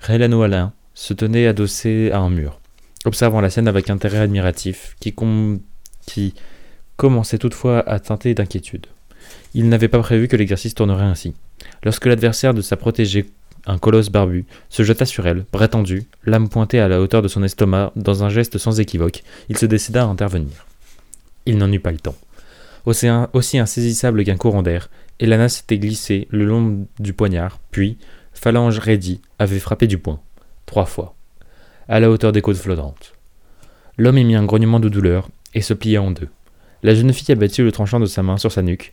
Relano 0.01 0.43
Alain 0.43 0.73
se 0.95 1.15
tenait 1.15 1.47
adossé 1.47 2.11
à 2.13 2.19
un 2.19 2.31
mur, 2.31 2.61
observant 3.05 3.41
la 3.41 3.51
scène 3.51 3.69
avec 3.69 3.91
intérêt 3.91 4.19
admiratif 4.19 4.95
qui, 5.01 5.15
qui 6.07 6.35
commençait 6.97 7.39
toutefois 7.39 7.89
à 7.89 7.99
teinter 7.99 8.35
d'inquiétude. 8.35 8.87
Il 9.55 9.69
n'avait 9.69 9.89
pas 9.89 10.01
prévu 10.01 10.29
que 10.29 10.37
l'exercice 10.37 10.75
tournerait 10.75 11.05
ainsi. 11.05 11.35
Lorsque 11.83 12.07
l'adversaire 12.07 12.55
de 12.55 12.61
sa 12.61 12.77
protégée, 12.77 13.27
un 13.67 13.79
colosse 13.79 14.11
barbu, 14.11 14.45
se 14.69 14.83
jeta 14.83 15.07
sur 15.07 15.27
elle, 15.27 15.47
bras 15.53 15.69
tendu, 15.69 16.05
l'âme 16.27 16.49
pointée 16.49 16.81
à 16.81 16.89
la 16.89 17.01
hauteur 17.01 17.23
de 17.23 17.29
son 17.29 17.43
estomac, 17.43 17.93
dans 17.97 18.23
un 18.25 18.29
geste 18.29 18.59
sans 18.59 18.79
équivoque, 18.81 19.23
il 19.49 19.57
se 19.57 19.67
décida 19.67 20.03
à 20.03 20.07
intervenir. 20.07 20.67
Il 21.47 21.59
n'en 21.59 21.73
eut 21.73 21.81
pas 21.81 21.93
le 21.93 21.99
temps. 21.99 22.17
Aussi 22.87 23.59
insaisissable 23.59 24.25
qu'un 24.25 24.37
courant 24.37 24.63
d'air, 24.63 24.91
Elana 25.19 25.49
s'était 25.49 25.79
glissée 25.79 26.29
le 26.31 26.45
long 26.45 26.87
du 26.99 27.13
poignard, 27.15 27.61
puis, 27.71 27.97
phalange 28.33 28.79
raidie, 28.79 29.23
avait 29.39 29.59
frappé 29.59 29.87
du 29.87 29.99
poing, 29.99 30.21
trois 30.67 30.85
fois, 30.85 31.15
à 31.89 32.01
la 32.01 32.11
hauteur 32.11 32.33
des 32.33 32.43
côtes 32.43 32.57
flottantes. 32.57 33.15
L'homme 33.97 34.19
émit 34.19 34.35
un 34.37 34.45
grognement 34.45 34.81
de 34.81 34.89
douleur 34.89 35.29
et 35.55 35.63
se 35.63 35.73
plia 35.73 36.03
en 36.03 36.11
deux. 36.11 36.29
La 36.83 36.95
jeune 36.95 37.13
fille 37.13 37.33
abattit 37.33 37.63
le 37.63 37.73
tranchant 37.73 38.01
de 38.01 38.07
sa 38.07 38.23
main 38.23 38.37
sur 38.37 38.53
sa 38.53 38.61
nuque, 38.61 38.93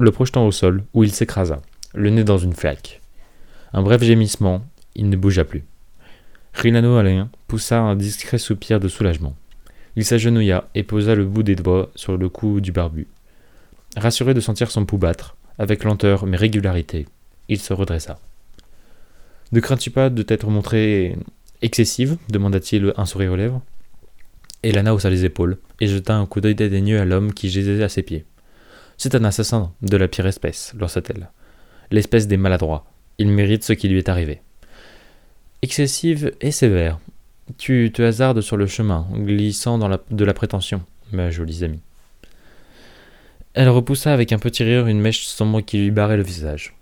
le 0.00 0.10
projetant 0.10 0.46
au 0.46 0.50
sol, 0.50 0.82
où 0.94 1.04
il 1.04 1.12
s'écrasa, 1.12 1.60
le 1.94 2.10
nez 2.10 2.24
dans 2.24 2.38
une 2.38 2.54
flaque. 2.54 3.00
Un 3.72 3.82
bref 3.82 4.02
gémissement, 4.02 4.62
il 4.96 5.08
ne 5.08 5.16
bougea 5.16 5.44
plus. 5.44 5.64
Rinano 6.54 6.96
Alain 6.96 7.28
poussa 7.46 7.80
un 7.80 7.94
discret 7.94 8.38
soupir 8.38 8.80
de 8.80 8.88
soulagement. 8.88 9.36
Il 9.94 10.04
s'agenouilla 10.04 10.68
et 10.74 10.82
posa 10.82 11.14
le 11.14 11.24
bout 11.24 11.44
des 11.44 11.54
doigts 11.54 11.90
sur 11.94 12.16
le 12.16 12.28
cou 12.28 12.60
du 12.60 12.72
barbu. 12.72 13.06
Rassuré 13.96 14.34
de 14.34 14.40
sentir 14.40 14.70
son 14.70 14.84
pouls 14.84 14.98
battre, 14.98 15.36
avec 15.58 15.82
lenteur 15.82 16.24
mais 16.26 16.36
régularité, 16.36 17.06
il 17.48 17.58
se 17.60 17.72
redressa. 17.72 18.20
Ne 19.52 19.58
crains-tu 19.58 19.90
pas 19.90 20.10
de 20.10 20.22
t'être 20.22 20.46
montrée 20.48 21.16
excessive? 21.60 22.16
demanda-t-il 22.28 22.92
un 22.96 23.04
sourire 23.04 23.32
aux 23.32 23.36
lèvres. 23.36 23.62
Elana 24.62 24.94
haussa 24.94 25.10
les 25.10 25.24
épaules 25.24 25.58
et 25.80 25.88
jeta 25.88 26.14
un 26.14 26.26
coup 26.26 26.40
d'œil 26.40 26.54
dédaigneux 26.54 27.00
à 27.00 27.04
l'homme 27.04 27.32
qui 27.32 27.48
gisait 27.50 27.82
à 27.82 27.88
ses 27.88 28.02
pieds. 28.02 28.24
C'est 28.96 29.16
un 29.16 29.24
assassin 29.24 29.72
de 29.82 29.96
la 29.96 30.06
pire 30.06 30.26
espèce, 30.26 30.72
lança-t-elle. 30.78 31.30
L'espèce 31.90 32.28
des 32.28 32.36
maladroits. 32.36 32.84
Il 33.18 33.28
mérite 33.28 33.64
ce 33.64 33.72
qui 33.72 33.88
lui 33.88 33.98
est 33.98 34.08
arrivé. 34.08 34.40
Excessive 35.62 36.32
et 36.40 36.52
sévère. 36.52 37.00
Tu 37.58 37.90
te 37.92 38.02
hasardes 38.02 38.40
sur 38.40 38.56
le 38.56 38.66
chemin, 38.66 39.08
glissant 39.12 39.78
dans 39.78 39.88
de 39.88 40.24
la 40.24 40.34
prétention, 40.34 40.82
ma 41.12 41.30
jolie 41.30 41.64
amie. 41.64 41.80
Elle 43.52 43.68
repoussa 43.68 44.12
avec 44.12 44.32
un 44.32 44.38
petit 44.38 44.62
rire 44.62 44.86
une 44.86 45.00
mèche 45.00 45.26
sombre 45.26 45.60
qui 45.60 45.78
lui 45.78 45.90
barrait 45.90 46.16
le 46.16 46.22
visage. 46.22 46.74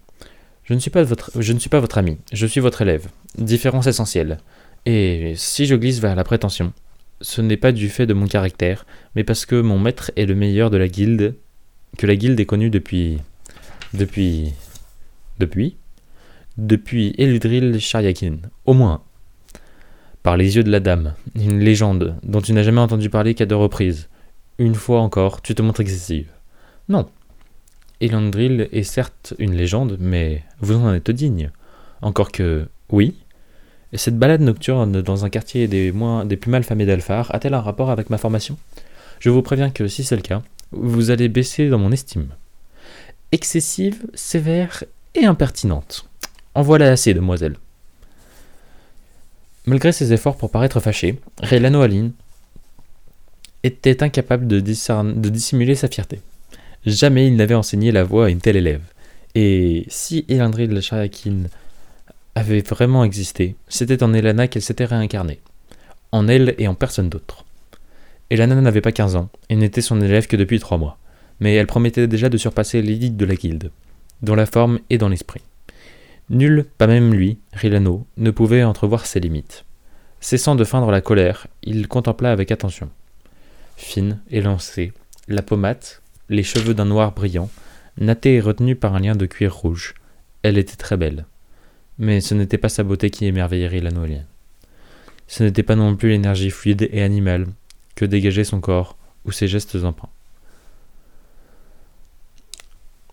Je 0.64 0.74
ne 0.74 0.78
suis 0.78 0.90
pas 0.90 1.02
votre, 1.02 1.30
je 1.40 1.54
ne 1.54 1.58
suis 1.58 1.70
pas 1.70 1.80
votre 1.80 1.96
ami, 1.96 2.18
je 2.30 2.46
suis 2.46 2.60
votre 2.60 2.82
élève. 2.82 3.06
Différence 3.38 3.86
essentielle. 3.86 4.36
Et 4.84 5.32
si 5.34 5.64
je 5.64 5.74
glisse 5.74 6.00
vers 6.00 6.14
la 6.14 6.24
prétention, 6.24 6.74
ce 7.22 7.40
n'est 7.40 7.56
pas 7.56 7.72
du 7.72 7.88
fait 7.88 8.06
de 8.06 8.12
mon 8.12 8.26
caractère, 8.26 8.84
mais 9.16 9.24
parce 9.24 9.46
que 9.46 9.58
mon 9.58 9.78
maître 9.78 10.10
est 10.16 10.26
le 10.26 10.34
meilleur 10.34 10.68
de 10.68 10.76
la 10.76 10.88
guilde, 10.88 11.36
que 11.96 12.06
la 12.06 12.16
guilde 12.16 12.38
est 12.38 12.44
connue 12.46 12.68
depuis. 12.68 13.16
depuis. 13.94 14.52
depuis 15.38 15.78
Depuis 16.58 17.14
Eludril 17.16 17.80
Shariakin, 17.80 18.36
au 18.66 18.74
moins. 18.74 19.02
Par 20.22 20.36
les 20.36 20.56
yeux 20.56 20.64
de 20.64 20.70
la 20.70 20.80
dame, 20.80 21.14
une 21.34 21.60
légende 21.60 22.16
dont 22.22 22.42
tu 22.42 22.52
n'as 22.52 22.62
jamais 22.62 22.82
entendu 22.82 23.08
parler 23.08 23.34
qu'à 23.34 23.46
deux 23.46 23.56
reprises. 23.56 24.10
Une 24.58 24.74
fois 24.74 25.00
encore, 25.00 25.40
tu 25.40 25.54
te 25.54 25.62
montres 25.62 25.80
excessive. 25.80 26.28
Non. 26.88 27.08
Elendril 28.00 28.68
est 28.72 28.82
certes 28.84 29.34
une 29.38 29.54
légende, 29.54 29.96
mais 29.98 30.44
vous 30.60 30.74
en 30.74 30.94
êtes 30.94 31.10
digne. 31.10 31.50
Encore 32.00 32.30
que, 32.30 32.68
oui, 32.90 33.16
cette 33.94 34.18
balade 34.18 34.42
nocturne 34.42 35.00
dans 35.00 35.24
un 35.24 35.30
quartier 35.30 35.66
des, 35.66 35.92
moins, 35.92 36.26
plus 36.26 36.50
mal 36.50 36.62
famés 36.62 36.86
d'Alphar 36.86 37.34
a-t-elle 37.34 37.54
un 37.54 37.60
rapport 37.60 37.90
avec 37.90 38.10
ma 38.10 38.18
formation? 38.18 38.58
Je 39.18 39.30
vous 39.30 39.42
préviens 39.42 39.70
que 39.70 39.88
si 39.88 40.04
c'est 40.04 40.16
le 40.16 40.22
cas, 40.22 40.42
vous 40.70 41.10
allez 41.10 41.28
baisser 41.28 41.70
dans 41.70 41.78
mon 41.78 41.90
estime. 41.90 42.28
Excessive, 43.32 44.06
sévère 44.14 44.84
et 45.14 45.24
impertinente. 45.24 46.08
En 46.54 46.62
voilà 46.62 46.90
assez, 46.90 47.14
demoiselle. 47.14 47.56
Malgré 49.66 49.92
ses 49.92 50.12
efforts 50.12 50.36
pour 50.36 50.50
paraître 50.50 50.80
fâché, 50.80 51.18
Reylano 51.42 51.80
Aline 51.80 52.12
était 53.62 54.02
incapable 54.02 54.46
de, 54.46 54.60
dissimuler 54.60 55.74
sa 55.74 55.88
fierté. 55.88 56.20
Jamais 56.86 57.26
il 57.26 57.36
n'avait 57.36 57.54
enseigné 57.54 57.92
la 57.92 58.04
voix 58.04 58.26
à 58.26 58.28
une 58.30 58.40
telle 58.40 58.56
élève. 58.56 58.82
Et 59.34 59.84
si 59.88 60.24
Elandril 60.28 60.80
Sharakin 60.80 61.44
avait 62.34 62.60
vraiment 62.62 63.04
existé, 63.04 63.56
c'était 63.68 64.02
en 64.02 64.14
Elana 64.14 64.48
qu'elle 64.48 64.62
s'était 64.62 64.84
réincarnée. 64.84 65.40
En 66.12 66.28
elle 66.28 66.54
et 66.58 66.68
en 66.68 66.74
personne 66.74 67.08
d'autre. 67.08 67.44
Elana 68.30 68.54
n'avait 68.60 68.80
pas 68.80 68.92
15 68.92 69.16
ans, 69.16 69.28
et 69.48 69.56
n'était 69.56 69.80
son 69.80 70.00
élève 70.00 70.26
que 70.26 70.36
depuis 70.36 70.60
3 70.60 70.78
mois, 70.78 70.98
mais 71.40 71.54
elle 71.54 71.66
promettait 71.66 72.06
déjà 72.06 72.28
de 72.28 72.36
surpasser 72.36 72.82
l'élite 72.82 73.16
de 73.16 73.24
la 73.24 73.34
guilde, 73.34 73.70
dans 74.22 74.34
la 74.34 74.46
forme 74.46 74.80
et 74.90 74.98
dans 74.98 75.08
l'esprit. 75.08 75.42
Nul, 76.30 76.66
pas 76.76 76.86
même 76.86 77.14
lui, 77.14 77.38
Rilano, 77.54 78.06
ne 78.18 78.30
pouvait 78.30 78.64
entrevoir 78.64 79.06
ses 79.06 79.20
limites. 79.20 79.64
Cessant 80.20 80.56
de 80.56 80.64
feindre 80.64 80.90
la 80.90 81.00
colère, 81.00 81.46
il 81.62 81.88
contempla 81.88 82.32
avec 82.32 82.50
attention. 82.50 82.90
Fine, 83.76 84.18
élancée, 84.30 84.92
la 85.28 85.42
pommade, 85.42 85.84
les 86.28 86.42
cheveux 86.42 86.74
d'un 86.74 86.84
noir 86.84 87.12
brillant, 87.12 87.50
nattée 87.98 88.34
et 88.34 88.40
retenue 88.40 88.76
par 88.76 88.94
un 88.94 89.00
lien 89.00 89.16
de 89.16 89.26
cuir 89.26 89.54
rouge. 89.54 89.94
Elle 90.42 90.58
était 90.58 90.76
très 90.76 90.96
belle. 90.96 91.26
Mais 91.98 92.20
ce 92.20 92.34
n'était 92.34 92.58
pas 92.58 92.68
sa 92.68 92.84
beauté 92.84 93.10
qui 93.10 93.26
émerveillait 93.26 93.66
Rilanoélien. 93.66 94.24
Ce 95.26 95.42
n'était 95.42 95.62
pas 95.62 95.76
non 95.76 95.96
plus 95.96 96.10
l'énergie 96.10 96.50
fluide 96.50 96.88
et 96.92 97.02
animale 97.02 97.46
que 97.96 98.04
dégageait 98.04 98.44
son 98.44 98.60
corps 98.60 98.96
ou 99.24 99.32
ses 99.32 99.48
gestes 99.48 99.76
empreints. 99.84 100.10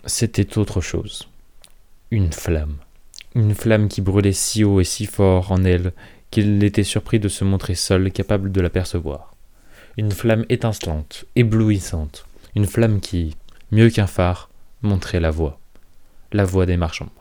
C'était 0.05 0.57
autre 0.57 0.81
chose. 0.81 1.27
Une 2.11 2.31
flamme. 2.31 2.77
Une 3.33 3.55
flamme 3.55 3.87
qui 3.89 4.01
brûlait 4.01 4.31
si 4.31 4.63
haut 4.63 4.79
et 4.79 4.83
si 4.83 5.07
fort 5.07 5.51
en 5.51 5.63
elle 5.63 5.91
qu'il 6.29 6.63
était 6.63 6.83
surpris 6.83 7.19
de 7.19 7.27
se 7.27 7.43
montrer 7.43 7.75
seul, 7.75 8.11
capable 8.11 8.51
de 8.51 8.61
l'apercevoir. 8.61 9.33
Une 9.97 10.11
flamme 10.11 10.45
étincelante, 10.49 11.25
éblouissante, 11.35 12.25
une 12.55 12.65
flamme 12.65 12.99
qui, 13.01 13.35
mieux 13.71 13.89
qu'un 13.89 14.07
phare, 14.07 14.49
montrait 14.81 15.19
la 15.19 15.31
voie. 15.31 15.59
La 16.31 16.45
voie 16.45 16.65
des 16.65 16.77
marchands. 16.77 17.11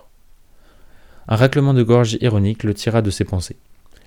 Un 1.28 1.36
raclement 1.36 1.74
de 1.74 1.82
gorge 1.82 2.18
ironique 2.20 2.62
le 2.62 2.74
tira 2.74 3.02
de 3.02 3.10
ses 3.10 3.24
pensées. 3.24 3.56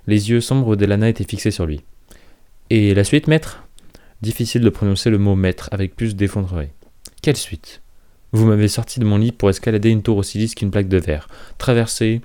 Les 0.07 0.29
yeux 0.29 0.41
sombres 0.41 0.75
d'Elana 0.75 1.09
étaient 1.09 1.23
fixés 1.23 1.51
sur 1.51 1.65
lui. 1.65 1.81
Et 2.69 2.93
la 2.93 3.03
suite, 3.03 3.27
maître? 3.27 3.63
Difficile 4.21 4.61
de 4.61 4.69
prononcer 4.69 5.09
le 5.09 5.17
mot 5.17 5.35
maître 5.35 5.69
avec 5.71 5.95
plus 5.95 6.15
d'effondrerie. 6.15 6.69
Quelle 7.21 7.37
suite? 7.37 7.81
Vous 8.31 8.45
m'avez 8.45 8.67
sorti 8.67 8.99
de 8.99 9.05
mon 9.05 9.17
lit 9.17 9.31
pour 9.31 9.49
escalader 9.49 9.89
une 9.89 10.03
tour 10.03 10.17
aussi 10.17 10.37
lisse 10.37 10.55
qu'une 10.55 10.71
plaque 10.71 10.89
de 10.89 10.97
verre, 10.97 11.27
traverser, 11.57 12.21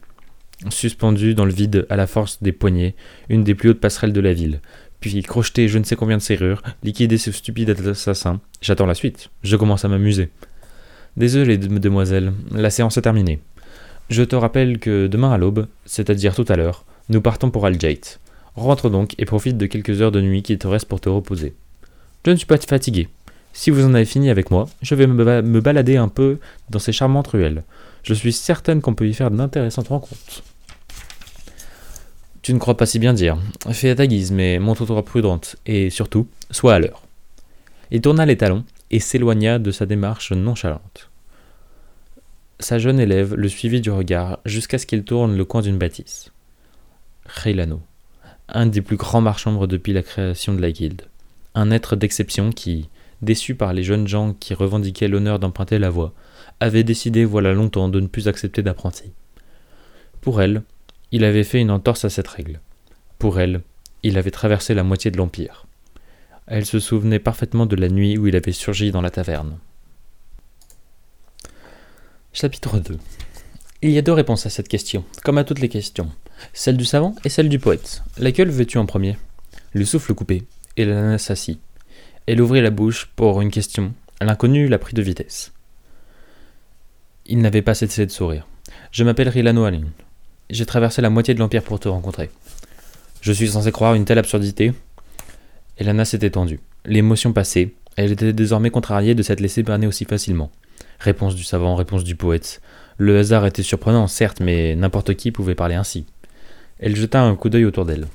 suspendu 0.71 1.35
dans 1.35 1.45
le 1.45 1.53
vide 1.53 1.87
à 1.91 1.97
la 1.97 2.07
force 2.07 2.43
des 2.43 2.53
poignets, 2.53 2.95
une 3.29 3.45
des 3.45 3.55
plus 3.55 3.71
hautes 3.71 3.81
passerelles 3.81 4.13
de 4.13 4.21
la 4.21 4.33
ville, 4.33 4.61
puis 5.03 5.23
crocheter 5.23 5.69
je 5.69 5.77
ne 5.77 5.85
sais 5.85 5.97
combien 5.97 6.17
de 6.17 6.23
serrures, 6.23 6.63
liquider 6.83 7.19
ce 7.19 7.31
stupide 7.31 7.69
assassin. 7.69 8.41
J'attends 8.63 8.87
la 8.87 8.95
suite. 8.95 9.29
Je 9.43 9.57
commence 9.57 9.85
à 9.85 9.89
m'amuser. 9.89 10.31
Désolé, 11.19 11.59
demoiselle, 11.59 12.33
la 12.53 12.71
séance 12.71 12.97
est 12.97 13.03
terminée. 13.03 13.41
Je 14.09 14.23
te 14.23 14.37
rappelle 14.37 14.79
que 14.79 15.09
demain 15.09 15.33
à 15.33 15.39
l'aube, 15.39 15.67
c'est-à-dire 15.85 16.35
tout 16.35 16.47
à 16.49 16.57
l'heure, 16.57 16.87
nous 17.11 17.21
partons 17.21 17.51
pour 17.51 17.67
Aljait. 17.67 18.01
Rentre 18.55 18.89
donc 18.89 19.15
et 19.19 19.25
profite 19.27 19.59
de 19.59 19.67
quelques 19.67 20.01
heures 20.01 20.13
de 20.13 20.21
nuit 20.21 20.43
qui 20.43 20.57
te 20.57 20.67
restent 20.67 20.89
pour 20.89 21.01
te 21.01 21.09
reposer. 21.09 21.55
Je 22.25 22.31
ne 22.31 22.37
suis 22.37 22.47
pas 22.47 22.57
fatigué. 22.57 23.09
Si 23.53 23.71
vous 23.71 23.85
en 23.85 23.95
avez 23.95 24.05
fini 24.05 24.31
avec 24.31 24.51
moi, 24.51 24.69
je 24.81 24.95
vais 24.95 25.07
me 25.07 25.61
balader 25.61 25.97
un 25.97 26.09
peu 26.09 26.39
dans 26.71 26.79
ces 26.79 26.93
charmantes 26.93 27.29
ruelles. 27.29 27.65
Je 28.03 28.15
suis 28.15 28.33
certaine 28.33 28.81
qu'on 28.81 28.95
peut 28.95 29.09
y 29.09 29.15
faire 29.15 29.31
d'intéressantes 29.31 29.89
rencontres. 29.89 30.43
Tu 32.43 32.53
ne 32.53 32.59
crois 32.59 32.77
pas 32.77 32.87
si 32.87 32.99
bien 32.99 33.15
dire. 33.15 33.39
Fais 33.71 33.91
à 33.91 33.95
ta 33.95 34.07
guise, 34.09 34.33
mais 34.33 34.59
montre-toi 34.59 35.05
prudente, 35.05 35.57
et 35.65 35.91
surtout, 35.91 36.27
sois 36.51 36.75
à 36.75 36.79
l'heure. 36.81 37.03
Il 37.93 38.01
tourna 38.01 38.27
les 38.27 38.37
talons 38.37 38.65
et 38.91 38.99
s'éloigna 38.99 39.61
de 39.61 39.71
sa 39.71 39.87
démarche 39.87 40.33
nonchalante. 40.33 41.09
Sa 42.59 42.79
jeune 42.79 42.99
élève 42.99 43.35
le 43.35 43.49
suivit 43.49 43.81
du 43.81 43.91
regard 43.91 44.41
jusqu'à 44.45 44.79
ce 44.79 44.87
qu'il 44.87 45.05
tourne 45.05 45.37
le 45.37 45.45
coin 45.45 45.63
d'une 45.63 45.79
bâtisse. 45.79 46.33
Reilano, 47.27 47.81
un 48.49 48.67
des 48.67 48.83
plus 48.83 48.97
grands 48.97 49.21
marchands 49.21 49.67
depuis 49.67 49.93
la 49.93 50.03
création 50.03 50.53
de 50.53 50.61
la 50.61 50.73
guilde. 50.73 51.03
Un 51.55 51.71
être 51.71 51.95
d'exception 51.95 52.51
qui, 52.51 52.89
déçu 53.21 53.55
par 53.55 53.73
les 53.73 53.85
jeunes 53.85 54.09
gens 54.09 54.35
qui 54.35 54.55
revendiquaient 54.55 55.09
l'honneur 55.09 55.39
d'emprunter 55.39 55.79
la 55.79 55.91
voie, 55.91 56.13
avait 56.61 56.85
décidé 56.85 57.25
voilà 57.25 57.53
longtemps 57.53 57.89
de 57.89 58.01
ne 58.01 58.09
plus 58.09 58.27
accepter 58.27 58.63
d'apprenti. 58.63 59.13
Pour 60.21 60.41
elle, 60.43 60.63
il 61.13 61.25
avait 61.25 61.45
fait 61.45 61.61
une 61.61 61.71
entorse 61.71 62.05
à 62.07 62.11
cette 62.11 62.29
règle. 62.29 62.61
Pour 63.19 63.39
elle, 63.39 63.61
il 64.03 64.19
avait 64.19 64.31
traversé 64.31 64.75
la 64.75 64.83
moitié 64.83 65.11
de 65.11 65.19
l'Empire. 65.19 65.67
Elle 66.47 66.67
se 66.67 66.81
souvenait 66.81 67.19
parfaitement 67.19 67.67
de 67.67 67.77
la 67.77 67.89
nuit 67.89 68.19
où 68.19 68.27
il 68.27 68.35
avait 68.35 68.53
surgi 68.53 68.91
dans 68.91 69.03
la 69.03 69.11
taverne. 69.11 69.59
Chapitre 72.33 72.79
2 72.79 72.99
Il 73.83 73.91
y 73.91 73.99
a 73.99 74.03
deux 74.03 74.13
réponses 74.13 74.47
à 74.47 74.51
cette 74.51 74.69
question, 74.69 75.05
comme 75.23 75.39
à 75.39 75.45
toutes 75.45 75.61
les 75.61 75.69
questions. 75.69 76.11
Celle 76.55 76.79
du 76.79 76.87
savant 76.87 77.15
et 77.25 77.29
celle 77.29 77.51
du 77.51 77.59
poète. 77.59 78.03
Laquelle 78.19 78.51
veux-tu 78.51 78.79
en 78.79 78.87
premier? 78.87 79.17
Le 79.75 79.85
souffle 79.85 80.15
coupé, 80.15 80.45
et 80.77 80.87
la 80.87 81.19
s'assit. 81.19 81.61
Elle 82.27 82.41
ouvrit 82.41 82.63
la 82.63 82.71
bouche 82.71 83.11
pour 83.17 83.43
une 83.43 83.51
question. 83.51 83.93
L'inconnu 84.21 84.67
la 84.67 84.79
prit 84.79 84.95
de 84.95 85.03
vitesse. 85.03 85.53
Il 87.27 87.39
n'avait 87.39 87.63
pas 87.63 87.75
cessé 87.75 88.07
de 88.07 88.11
sourire. 88.11 88.47
Je 88.91 89.05
m'appelle 89.05 89.29
Rilano 89.29 89.65
Alin. 89.65 89.85
J'ai 90.53 90.67
traversé 90.67 91.01
la 91.01 91.09
moitié 91.09 91.33
de 91.33 91.39
l'Empire 91.39 91.63
pour 91.63 91.81
te 91.81 91.89
rencontrer. 91.89 92.29
Je 93.23 93.33
suis 93.33 93.49
censé 93.49 93.73
croire 93.73 93.95
une 93.95 94.05
telle 94.05 94.19
absurdité 94.19 94.75
Elana 95.79 96.05
s'était 96.05 96.29
tendue. 96.29 96.61
L'émotion 96.85 97.33
passée, 97.33 97.75
elle 97.97 98.13
était 98.13 98.35
désormais 98.35 98.69
contrariée 98.69 99.15
de 99.15 99.23
s'être 99.23 99.41
laissée 99.41 99.63
berner 99.63 99.87
aussi 99.87 100.05
facilement. 100.05 100.53
Réponse 101.01 101.37
du 101.37 101.43
savant, 101.43 101.75
réponse 101.75 102.05
du 102.05 102.17
poète. 102.17 102.61
Le 102.99 103.19
hasard 103.19 103.47
était 103.47 103.63
surprenant, 103.63 104.07
certes, 104.09 104.41
mais 104.41 104.77
n'importe 104.77 105.15
qui 105.15 105.33
pouvait 105.33 105.55
parler 105.55 105.75
ainsi. 105.75 106.05
Elle 106.79 106.97
jeta 106.97 107.23
un 107.23 107.35
coup 107.35 107.49
d'œil 107.49 107.65
autour 107.65 107.87
d'elle. 107.87 108.07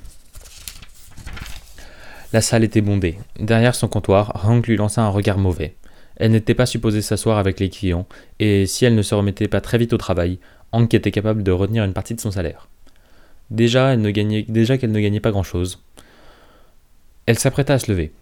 La 2.32 2.40
salle 2.40 2.62
était 2.62 2.82
bondée. 2.82 3.18
Derrière 3.40 3.74
son 3.74 3.88
comptoir, 3.88 4.46
Hank 4.46 4.68
lui 4.68 4.76
lança 4.76 5.02
un 5.02 5.08
regard 5.08 5.38
mauvais. 5.38 5.74
Elle 6.14 6.32
n'était 6.32 6.54
pas 6.54 6.66
supposée 6.66 7.02
s'asseoir 7.02 7.38
avec 7.38 7.58
les 7.58 7.68
clients, 7.68 8.06
et 8.38 8.66
si 8.66 8.84
elle 8.84 8.94
ne 8.94 9.02
se 9.02 9.14
remettait 9.14 9.48
pas 9.48 9.60
très 9.60 9.78
vite 9.78 9.92
au 9.92 9.98
travail, 9.98 10.38
Hank 10.72 10.92
était 10.94 11.10
capable 11.10 11.42
de 11.42 11.52
retenir 11.52 11.84
une 11.84 11.92
partie 11.92 12.14
de 12.14 12.20
son 12.20 12.30
salaire. 12.30 12.68
Déjà, 13.50 13.94
elle 13.94 14.00
ne 14.00 14.10
gagnait, 14.10 14.42
déjà 14.42 14.76
qu'elle 14.76 14.92
ne 14.92 15.00
gagnait 15.00 15.20
pas 15.20 15.30
grand-chose. 15.30 15.82
Elle 17.26 17.38
s'apprêta 17.38 17.74
à 17.74 17.78
se 17.78 17.90
lever. 17.90 18.12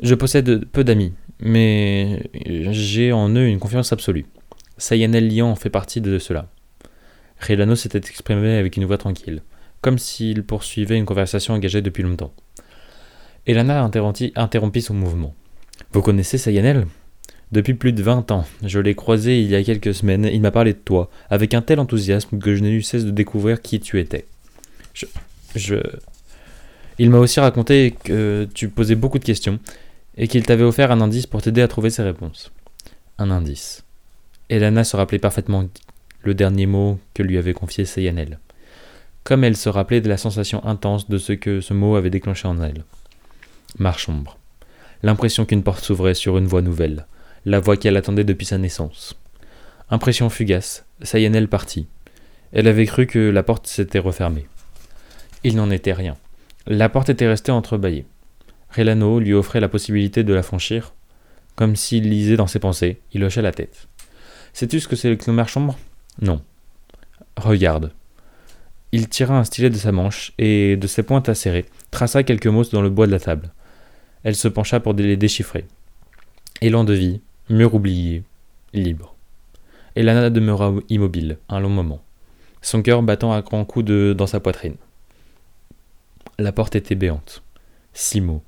Je 0.00 0.14
possède 0.14 0.64
peu 0.66 0.84
d'amis, 0.84 1.12
mais 1.40 2.30
j'ai 2.44 3.12
en 3.12 3.28
eux 3.30 3.46
une 3.46 3.58
confiance 3.58 3.92
absolue. 3.92 4.26
Sayanel 4.78 5.34
Lian 5.34 5.54
fait 5.54 5.70
partie 5.70 6.00
de 6.00 6.18
cela. 6.18 6.48
Relano 7.40 7.76
s'était 7.76 7.98
exprimé 7.98 8.56
avec 8.56 8.76
une 8.76 8.84
voix 8.84 8.98
tranquille, 8.98 9.42
comme 9.80 9.98
s'il 9.98 10.44
poursuivait 10.44 10.96
une 10.96 11.04
conversation 11.04 11.54
engagée 11.54 11.82
depuis 11.82 12.02
longtemps. 12.02 12.32
Elana 13.46 13.82
interrompit 13.82 14.82
son 14.82 14.94
mouvement. 14.94 15.34
Vous 15.92 16.02
connaissez 16.02 16.38
Sayanel 16.38 16.86
Depuis 17.52 17.74
plus 17.74 17.92
de 17.92 18.02
vingt 18.02 18.30
ans. 18.30 18.46
Je 18.64 18.80
l'ai 18.80 18.94
croisé 18.94 19.40
il 19.40 19.48
y 19.48 19.54
a 19.54 19.62
quelques 19.62 19.94
semaines. 19.94 20.28
Il 20.32 20.40
m'a 20.40 20.50
parlé 20.50 20.72
de 20.72 20.78
toi, 20.78 21.10
avec 21.28 21.52
un 21.52 21.60
tel 21.60 21.78
enthousiasme 21.80 22.38
que 22.38 22.56
je 22.56 22.62
n'ai 22.62 22.70
eu 22.70 22.82
cesse 22.82 23.04
de 23.04 23.10
découvrir 23.10 23.60
qui 23.60 23.78
tu 23.78 24.00
étais. 24.00 24.26
Je. 24.94 25.06
Je. 25.54 25.76
Il 26.98 27.10
m'a 27.10 27.18
aussi 27.18 27.40
raconté 27.40 27.94
que 28.04 28.48
tu 28.54 28.68
posais 28.68 28.94
beaucoup 28.94 29.18
de 29.18 29.24
questions 29.24 29.58
et 30.16 30.28
qu'il 30.28 30.44
t'avait 30.44 30.64
offert 30.64 30.90
un 30.92 31.00
indice 31.00 31.26
pour 31.26 31.42
t'aider 31.42 31.62
à 31.62 31.68
trouver 31.68 31.90
ses 31.90 32.02
réponses. 32.02 32.52
Un 33.18 33.30
indice. 33.30 33.84
Elana 34.48 34.84
se 34.84 34.96
rappelait 34.96 35.18
parfaitement 35.18 35.68
le 36.22 36.34
dernier 36.34 36.66
mot 36.66 36.98
que 37.14 37.22
lui 37.22 37.38
avait 37.38 37.54
confié 37.54 37.84
Sayanel, 37.84 38.38
comme 39.24 39.44
elle 39.44 39.56
se 39.56 39.68
rappelait 39.68 40.00
de 40.00 40.08
la 40.08 40.16
sensation 40.16 40.64
intense 40.64 41.08
de 41.08 41.18
ce 41.18 41.32
que 41.32 41.60
ce 41.60 41.74
mot 41.74 41.96
avait 41.96 42.10
déclenché 42.10 42.48
en 42.48 42.62
elle. 42.62 42.84
Marche 43.78 44.08
ombre. 44.08 44.38
L'impression 45.02 45.44
qu'une 45.44 45.62
porte 45.62 45.82
s'ouvrait 45.82 46.14
sur 46.14 46.38
une 46.38 46.46
voie 46.46 46.62
nouvelle, 46.62 47.06
la 47.44 47.60
voie 47.60 47.76
qu'elle 47.76 47.96
attendait 47.96 48.24
depuis 48.24 48.46
sa 48.46 48.58
naissance. 48.58 49.18
Impression 49.90 50.30
fugace, 50.30 50.84
Sayanel 51.02 51.48
partit. 51.48 51.86
Elle 52.52 52.68
avait 52.68 52.86
cru 52.86 53.06
que 53.06 53.18
la 53.18 53.42
porte 53.42 53.66
s'était 53.66 53.98
refermée. 53.98 54.46
Il 55.44 55.56
n'en 55.56 55.70
était 55.70 55.92
rien. 55.92 56.16
La 56.66 56.88
porte 56.88 57.08
était 57.08 57.26
restée 57.26 57.52
entrebâillée. 57.52 58.06
Relano 58.70 59.18
lui 59.18 59.34
offrait 59.34 59.60
la 59.60 59.68
possibilité 59.68 60.22
de 60.22 60.32
la 60.32 60.42
franchir. 60.42 60.94
Comme 61.56 61.76
s'il 61.76 62.08
lisait 62.08 62.36
dans 62.36 62.46
ses 62.46 62.58
pensées, 62.58 63.00
il 63.12 63.24
hochait 63.24 63.42
la 63.42 63.52
tête. 63.52 63.88
Sais-tu 64.52 64.80
ce 64.80 64.88
que 64.88 64.96
c'est 64.96 65.10
le 65.10 65.44
chambre? 65.46 65.78
Non. 66.20 66.42
Regarde. 67.36 67.92
Il 68.92 69.08
tira 69.08 69.38
un 69.38 69.44
stylet 69.44 69.70
de 69.70 69.76
sa 69.76 69.92
manche 69.92 70.32
et, 70.38 70.76
de 70.76 70.86
ses 70.86 71.02
pointes 71.02 71.28
acérées, 71.28 71.64
traça 71.90 72.22
quelques 72.22 72.46
mots 72.46 72.64
dans 72.64 72.82
le 72.82 72.90
bois 72.90 73.06
de 73.06 73.12
la 73.12 73.20
table. 73.20 73.50
Elle 74.22 74.36
se 74.36 74.48
pencha 74.48 74.80
pour 74.80 74.92
les 74.92 75.16
déchiffrer. 75.16 75.66
Élan 76.60 76.84
de 76.84 76.92
vie, 76.92 77.20
mur 77.48 77.74
oublié, 77.74 78.22
libre. 78.72 79.14
Elana 79.94 80.30
demeura 80.30 80.72
immobile 80.88 81.38
un 81.48 81.60
long 81.60 81.68
moment, 81.70 82.02
son 82.62 82.82
cœur 82.82 83.02
battant 83.02 83.32
à 83.32 83.42
grands 83.42 83.64
coups 83.64 83.84
de, 83.84 84.14
dans 84.16 84.26
sa 84.26 84.40
poitrine. 84.40 84.76
La 86.38 86.52
porte 86.52 86.76
était 86.76 86.94
béante. 86.94 87.42
Six 87.92 88.20
mots. 88.20 88.42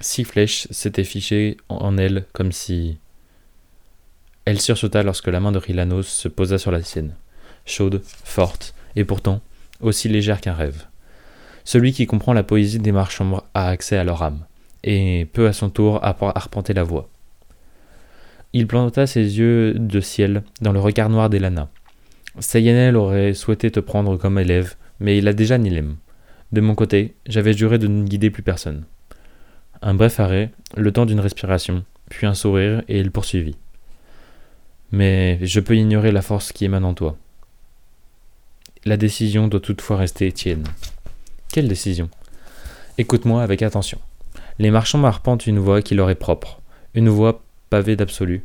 Six 0.00 0.24
flèches 0.24 0.66
s'étaient 0.70 1.04
fichées 1.04 1.58
en 1.68 1.96
elle 1.96 2.26
comme 2.32 2.52
si. 2.52 2.98
Elle 4.46 4.60
sursauta 4.60 5.02
lorsque 5.02 5.28
la 5.28 5.40
main 5.40 5.52
de 5.52 5.58
Rilanos 5.58 6.08
se 6.08 6.28
posa 6.28 6.58
sur 6.58 6.70
la 6.70 6.82
sienne, 6.82 7.14
chaude, 7.66 8.02
forte, 8.04 8.74
et 8.96 9.04
pourtant 9.04 9.40
aussi 9.80 10.08
légère 10.08 10.40
qu'un 10.40 10.54
rêve. 10.54 10.86
Celui 11.64 11.92
qui 11.92 12.06
comprend 12.06 12.32
la 12.32 12.42
poésie 12.42 12.78
des 12.78 12.92
marchands 12.92 13.44
a 13.54 13.68
accès 13.68 13.96
à 13.96 14.04
leur 14.04 14.22
âme, 14.22 14.44
et 14.82 15.28
peut 15.32 15.46
à 15.46 15.52
son 15.52 15.70
tour 15.70 16.02
arpenter 16.02 16.72
la 16.72 16.82
voie. 16.82 17.08
Il 18.52 18.66
planta 18.66 19.06
ses 19.06 19.38
yeux 19.38 19.74
de 19.74 20.00
ciel 20.00 20.42
dans 20.60 20.72
le 20.72 20.80
regard 20.80 21.08
noir 21.08 21.30
d'Elana. 21.30 21.68
Sayanel 22.38 22.96
aurait 22.96 23.34
souhaité 23.34 23.70
te 23.70 23.80
prendre 23.80 24.16
comme 24.16 24.38
élève, 24.38 24.74
mais 24.98 25.18
il 25.18 25.28
a 25.28 25.32
déjà 25.32 25.58
Nilem. 25.58 25.96
De 26.52 26.60
mon 26.60 26.74
côté, 26.74 27.14
j'avais 27.26 27.52
juré 27.52 27.78
de 27.78 27.86
ne 27.86 28.04
guider 28.04 28.30
plus 28.30 28.42
personne. 28.42 28.84
Un 29.82 29.94
bref 29.94 30.18
arrêt, 30.18 30.50
le 30.76 30.92
temps 30.92 31.06
d'une 31.06 31.20
respiration, 31.20 31.84
puis 32.08 32.26
un 32.26 32.34
sourire, 32.34 32.82
et 32.88 32.98
il 32.98 33.12
poursuivit. 33.12 33.56
Mais 34.90 35.38
je 35.42 35.60
peux 35.60 35.76
ignorer 35.76 36.10
la 36.10 36.22
force 36.22 36.52
qui 36.52 36.64
émane 36.64 36.84
en 36.84 36.94
toi. 36.94 37.16
La 38.84 38.96
décision 38.96 39.46
doit 39.46 39.60
toutefois 39.60 39.98
rester 39.98 40.32
tienne. 40.32 40.64
Quelle 41.52 41.68
décision? 41.68 42.10
Écoute-moi 42.98 43.42
avec 43.42 43.62
attention. 43.62 43.98
Les 44.58 44.70
marchands 44.70 44.98
m'arpentent 44.98 45.46
une 45.46 45.58
voie 45.58 45.82
qui 45.82 45.94
leur 45.94 46.10
est 46.10 46.16
propre, 46.16 46.60
une 46.94 47.08
voie 47.08 47.42
pavée 47.70 47.96
d'absolu, 47.96 48.44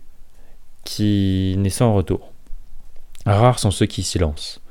qui 0.83 1.55
n'est 1.57 1.69
sans 1.69 1.93
retour. 1.93 2.31
Rares 3.25 3.59
sont 3.59 3.71
ceux 3.71 3.87
qui 3.87 4.03
s'y 4.03 4.19
lancent. 4.19 4.61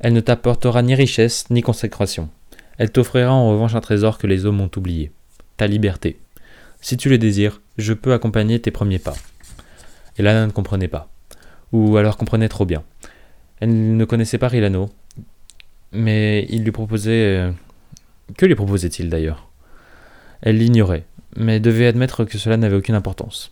Elle 0.00 0.12
ne 0.12 0.20
t'apportera 0.20 0.82
ni 0.82 0.94
richesse 0.96 1.48
ni 1.50 1.62
consécration. 1.62 2.28
Elle 2.76 2.90
t'offrira 2.90 3.32
en 3.32 3.50
revanche 3.50 3.76
un 3.76 3.80
trésor 3.80 4.18
que 4.18 4.26
les 4.26 4.44
hommes 4.44 4.60
ont 4.60 4.70
oublié, 4.76 5.12
ta 5.56 5.68
liberté. 5.68 6.18
Si 6.80 6.96
tu 6.96 7.08
le 7.08 7.18
désires, 7.18 7.60
je 7.78 7.92
peux 7.92 8.12
accompagner 8.12 8.60
tes 8.60 8.72
premiers 8.72 8.98
pas. 8.98 9.14
Et 10.18 10.22
Lana 10.22 10.46
ne 10.46 10.50
comprenait 10.50 10.88
pas, 10.88 11.08
ou 11.70 11.96
alors 11.96 12.16
comprenait 12.16 12.48
trop 12.48 12.66
bien. 12.66 12.82
Elle 13.60 13.96
ne 13.96 14.04
connaissait 14.04 14.38
pas 14.38 14.48
Rilano, 14.48 14.90
mais 15.92 16.46
il 16.50 16.64
lui 16.64 16.72
proposait... 16.72 17.38
Euh, 17.38 17.52
que 18.36 18.46
lui 18.46 18.56
proposait-il 18.56 19.08
d'ailleurs? 19.08 19.48
Elle 20.40 20.58
l'ignorait, 20.58 21.04
mais 21.36 21.60
devait 21.60 21.86
admettre 21.86 22.24
que 22.24 22.38
cela 22.38 22.56
n'avait 22.56 22.76
aucune 22.76 22.96
importance. 22.96 23.51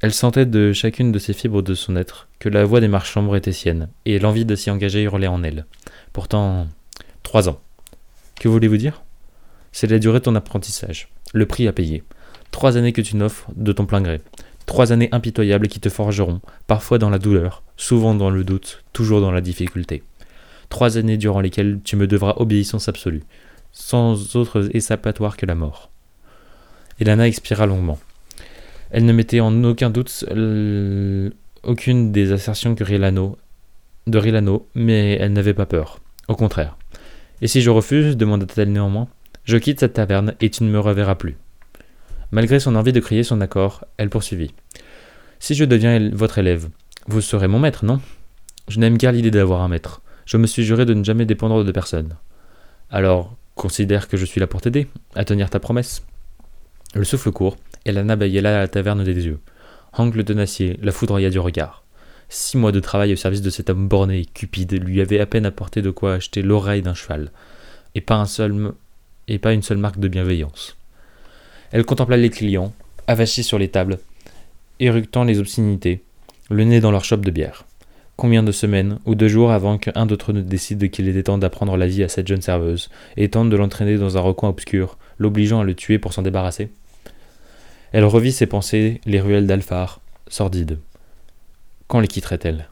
Elle 0.00 0.14
sentait 0.14 0.46
de 0.46 0.72
chacune 0.72 1.10
de 1.10 1.18
ses 1.18 1.32
fibres 1.32 1.62
de 1.62 1.74
son 1.74 1.96
être 1.96 2.28
que 2.38 2.48
la 2.48 2.64
voix 2.64 2.80
des 2.80 2.86
marchands 2.86 3.34
était 3.34 3.52
sienne, 3.52 3.88
et 4.04 4.20
l'envie 4.20 4.44
de 4.44 4.54
s'y 4.54 4.70
engager 4.70 5.02
hurlait 5.02 5.26
en 5.26 5.42
elle. 5.42 5.66
Pourtant, 6.12 6.68
trois 7.24 7.48
ans. 7.48 7.60
Que 8.38 8.48
voulez-vous 8.48 8.76
dire? 8.76 9.02
C'est 9.72 9.90
la 9.90 9.98
durée 9.98 10.20
de 10.20 10.24
ton 10.24 10.36
apprentissage, 10.36 11.08
le 11.32 11.46
prix 11.46 11.66
à 11.66 11.72
payer. 11.72 12.04
Trois 12.52 12.76
années 12.76 12.92
que 12.92 13.00
tu 13.00 13.16
n'offres 13.16 13.50
de 13.56 13.72
ton 13.72 13.86
plein 13.86 14.00
gré. 14.00 14.20
Trois 14.66 14.92
années 14.92 15.08
impitoyables 15.10 15.66
qui 15.66 15.80
te 15.80 15.88
forgeront, 15.88 16.40
parfois 16.68 16.98
dans 16.98 17.10
la 17.10 17.18
douleur, 17.18 17.64
souvent 17.76 18.14
dans 18.14 18.30
le 18.30 18.44
doute, 18.44 18.84
toujours 18.92 19.20
dans 19.20 19.32
la 19.32 19.40
difficulté. 19.40 20.04
Trois 20.68 20.96
années 20.96 21.16
durant 21.16 21.40
lesquelles 21.40 21.80
tu 21.82 21.96
me 21.96 22.06
devras 22.06 22.34
obéissance 22.36 22.88
absolue, 22.88 23.24
sans 23.72 24.36
autre 24.36 24.68
échappatoire 24.72 25.36
que 25.36 25.46
la 25.46 25.56
mort. 25.56 25.90
Elana 27.00 27.26
expira 27.26 27.66
longuement. 27.66 27.98
Elle 28.90 29.04
ne 29.04 29.12
mettait 29.12 29.40
en 29.40 29.64
aucun 29.64 29.90
doute 29.90 30.24
aucune 31.62 32.12
des 32.12 32.32
assertions 32.32 32.72
de 32.74 32.84
Rilano, 32.84 34.68
mais 34.74 35.12
elle 35.20 35.32
n'avait 35.32 35.54
pas 35.54 35.66
peur. 35.66 36.00
Au 36.28 36.34
contraire. 36.34 36.76
Et 37.40 37.48
si 37.48 37.60
je 37.60 37.70
refuse 37.70 38.16
demanda-t-elle 38.16 38.72
néanmoins. 38.72 39.08
Je 39.44 39.56
quitte 39.56 39.80
cette 39.80 39.94
taverne 39.94 40.34
et 40.40 40.50
tu 40.50 40.62
ne 40.64 40.70
me 40.70 40.78
reverras 40.78 41.14
plus. 41.14 41.36
Malgré 42.32 42.60
son 42.60 42.76
envie 42.76 42.92
de 42.92 43.00
crier 43.00 43.22
son 43.22 43.40
accord, 43.40 43.84
elle 43.96 44.10
poursuivit. 44.10 44.52
Si 45.38 45.54
je 45.54 45.64
deviens 45.64 46.10
votre 46.10 46.38
élève, 46.38 46.68
vous 47.06 47.22
serez 47.22 47.48
mon 47.48 47.58
maître, 47.58 47.84
non? 47.86 48.00
Je 48.68 48.78
n'aime 48.78 48.98
guère 48.98 49.12
l'idée 49.12 49.30
d'avoir 49.30 49.62
un 49.62 49.68
maître. 49.68 50.02
Je 50.26 50.36
me 50.36 50.46
suis 50.46 50.64
juré 50.64 50.84
de 50.84 50.92
ne 50.92 51.04
jamais 51.04 51.24
dépendre 51.24 51.64
de 51.64 51.72
personne. 51.72 52.16
Alors, 52.90 53.36
considère 53.54 54.08
que 54.08 54.18
je 54.18 54.26
suis 54.26 54.40
là 54.40 54.46
pour 54.46 54.60
t'aider, 54.60 54.88
à 55.14 55.24
tenir 55.24 55.48
ta 55.48 55.60
promesse. 55.60 56.02
Le 56.94 57.04
souffle 57.04 57.30
court, 57.30 57.56
et 57.88 57.92
Lana 57.92 58.16
baillait 58.16 58.40
à 58.40 58.58
la 58.58 58.68
taverne 58.68 59.02
des 59.02 59.26
yeux. 59.26 59.40
Hank 59.94 60.14
le 60.14 60.24
tenacier 60.24 60.78
la 60.82 60.92
foudroya 60.92 61.30
du 61.30 61.38
regard. 61.38 61.84
Six 62.28 62.58
mois 62.58 62.72
de 62.72 62.80
travail 62.80 63.14
au 63.14 63.16
service 63.16 63.40
de 63.40 63.48
cet 63.48 63.70
homme 63.70 63.88
borné 63.88 64.20
et 64.20 64.24
cupide 64.26 64.84
lui 64.84 65.00
avait 65.00 65.20
à 65.20 65.26
peine 65.26 65.46
apporté 65.46 65.80
de 65.80 65.90
quoi 65.90 66.14
acheter 66.14 66.42
l'oreille 66.42 66.82
d'un 66.82 66.92
cheval, 66.92 67.32
et 67.94 68.02
pas, 68.02 68.16
un 68.16 68.26
seul, 68.26 68.72
et 69.26 69.38
pas 69.38 69.54
une 69.54 69.62
seule 69.62 69.78
marque 69.78 69.98
de 69.98 70.08
bienveillance. 70.08 70.76
Elle 71.72 71.86
contempla 71.86 72.18
les 72.18 72.28
clients, 72.28 72.74
avachis 73.06 73.42
sur 73.42 73.58
les 73.58 73.68
tables, 73.68 73.98
éructant 74.78 75.24
les 75.24 75.38
obscénités, 75.38 76.02
le 76.50 76.64
nez 76.64 76.80
dans 76.80 76.90
leur 76.90 77.04
chope 77.04 77.24
de 77.24 77.30
bière. 77.30 77.64
Combien 78.16 78.42
de 78.42 78.52
semaines 78.52 78.98
ou 79.06 79.14
de 79.14 79.28
jours 79.28 79.52
avant 79.52 79.78
qu'un 79.78 80.04
d'entre 80.04 80.34
ne 80.34 80.42
décide 80.42 80.90
qu'il 80.90 81.08
était 81.08 81.22
temps 81.22 81.38
d'apprendre 81.38 81.76
la 81.78 81.86
vie 81.86 82.02
à 82.02 82.08
cette 82.08 82.28
jeune 82.28 82.42
serveuse, 82.42 82.90
et 83.16 83.30
tente 83.30 83.48
de 83.48 83.56
l'entraîner 83.56 83.96
dans 83.96 84.18
un 84.18 84.20
recoin 84.20 84.50
obscur, 84.50 84.98
l'obligeant 85.18 85.60
à 85.60 85.64
le 85.64 85.74
tuer 85.74 85.98
pour 85.98 86.12
s'en 86.12 86.22
débarrasser? 86.22 86.70
Elle 87.92 88.04
revit 88.04 88.32
ses 88.32 88.46
pensées, 88.46 89.00
les 89.06 89.20
ruelles 89.20 89.46
d'Alphar, 89.46 90.00
sordides. 90.26 90.78
Quand 91.86 92.00
les 92.00 92.08
quitterait-elle? 92.08 92.68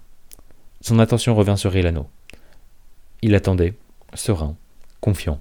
Son 0.80 0.98
attention 0.98 1.34
revint 1.34 1.56
sur 1.56 1.74
Elano. 1.74 2.06
Il 3.22 3.34
attendait, 3.34 3.74
serein, 4.14 4.56
confiant. 5.00 5.40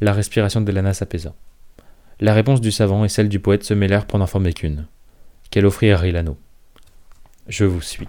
La 0.00 0.12
respiration 0.12 0.60
d'Elana 0.60 0.94
s'apaisa. 0.94 1.34
La 2.20 2.34
réponse 2.34 2.60
du 2.60 2.70
savant 2.70 3.04
et 3.04 3.08
celle 3.08 3.28
du 3.28 3.40
poète 3.40 3.64
se 3.64 3.74
mêlèrent 3.74 4.06
pour 4.06 4.18
n'en 4.18 4.26
former 4.26 4.52
qu'une, 4.52 4.86
qu'elle 5.50 5.66
offrit 5.66 5.90
à 5.90 5.96
Rilano. 5.96 6.38
Je 7.48 7.64
vous 7.64 7.82
suis. 7.82 8.08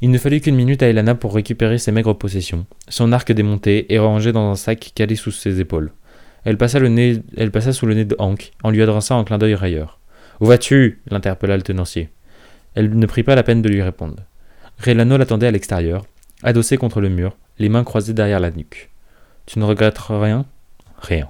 Il 0.00 0.10
ne 0.10 0.18
fallut 0.18 0.40
qu'une 0.40 0.56
minute 0.56 0.82
à 0.82 0.88
Elana 0.88 1.14
pour 1.14 1.32
récupérer 1.32 1.78
ses 1.78 1.92
maigres 1.92 2.18
possessions, 2.18 2.66
son 2.88 3.12
arc 3.12 3.30
démonté 3.30 3.92
et 3.92 4.00
rangé 4.00 4.32
dans 4.32 4.50
un 4.50 4.56
sac 4.56 4.90
calé 4.96 5.14
sous 5.14 5.30
ses 5.30 5.60
épaules. 5.60 5.92
Elle 6.44 6.56
passa, 6.56 6.78
sous 7.72 7.86
le 7.86 7.94
nez 7.94 8.04
de 8.04 8.16
Hank, 8.18 8.52
en 8.62 8.70
lui 8.70 8.82
adressant 8.82 9.18
un 9.18 9.24
clin 9.24 9.38
d'œil 9.38 9.54
railleur. 9.54 9.98
Où 10.40 10.46
vas-tu? 10.46 11.00
l'interpella 11.08 11.56
le 11.56 11.62
tenancier. 11.62 12.10
Elle 12.74 12.98
ne 12.98 13.06
prit 13.06 13.22
pas 13.22 13.34
la 13.34 13.42
peine 13.42 13.62
de 13.62 13.68
lui 13.68 13.82
répondre. 13.82 14.16
Relano 14.84 15.16
l'attendait 15.16 15.46
à 15.46 15.50
l'extérieur, 15.50 16.04
adossé 16.42 16.76
contre 16.76 17.00
le 17.00 17.08
mur, 17.08 17.36
les 17.58 17.68
mains 17.68 17.84
croisées 17.84 18.14
derrière 18.14 18.40
la 18.40 18.50
nuque. 18.50 18.90
Tu 19.46 19.58
ne 19.58 19.64
regrettes 19.64 19.98
rien? 19.98 20.46
Rien. 20.98 21.28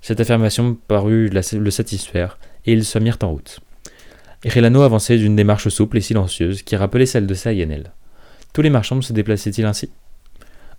Cette 0.00 0.20
affirmation 0.20 0.76
parut 0.86 1.28
le 1.28 1.70
satisfaire, 1.70 2.38
et 2.64 2.72
ils 2.72 2.84
se 2.84 2.98
mirent 2.98 3.18
en 3.22 3.30
route. 3.30 3.60
Relano 4.44 4.82
avançait 4.82 5.18
d'une 5.18 5.36
démarche 5.36 5.68
souple 5.68 5.98
et 5.98 6.00
silencieuse 6.00 6.62
qui 6.62 6.76
rappelait 6.76 7.06
celle 7.06 7.26
de 7.26 7.34
Sayanel. 7.34 7.92
Tous 8.52 8.62
les 8.62 8.70
marchands 8.70 9.02
se 9.02 9.12
déplaçaient-ils 9.12 9.66
ainsi? 9.66 9.90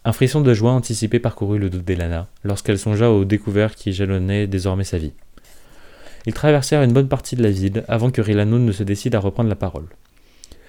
Un 0.05 0.13
frisson 0.13 0.41
de 0.41 0.53
joie 0.53 0.71
anticipé 0.71 1.19
parcourut 1.19 1.59
le 1.59 1.69
dos 1.69 1.79
d'Elana 1.79 2.27
lorsqu'elle 2.43 2.79
songea 2.79 3.11
aux 3.11 3.25
découvertes 3.25 3.75
qui 3.75 3.91
jalonnaient 3.91 4.47
désormais 4.47 4.83
sa 4.83 4.97
vie. 4.97 5.13
Ils 6.25 6.33
traversèrent 6.33 6.83
une 6.83 6.93
bonne 6.93 7.07
partie 7.07 7.35
de 7.35 7.43
la 7.43 7.51
ville 7.51 7.83
avant 7.87 8.11
que 8.11 8.21
Rilano 8.21 8.59
ne 8.59 8.71
se 8.71 8.83
décide 8.83 9.15
à 9.15 9.19
reprendre 9.19 9.49
la 9.49 9.55
parole. 9.55 9.87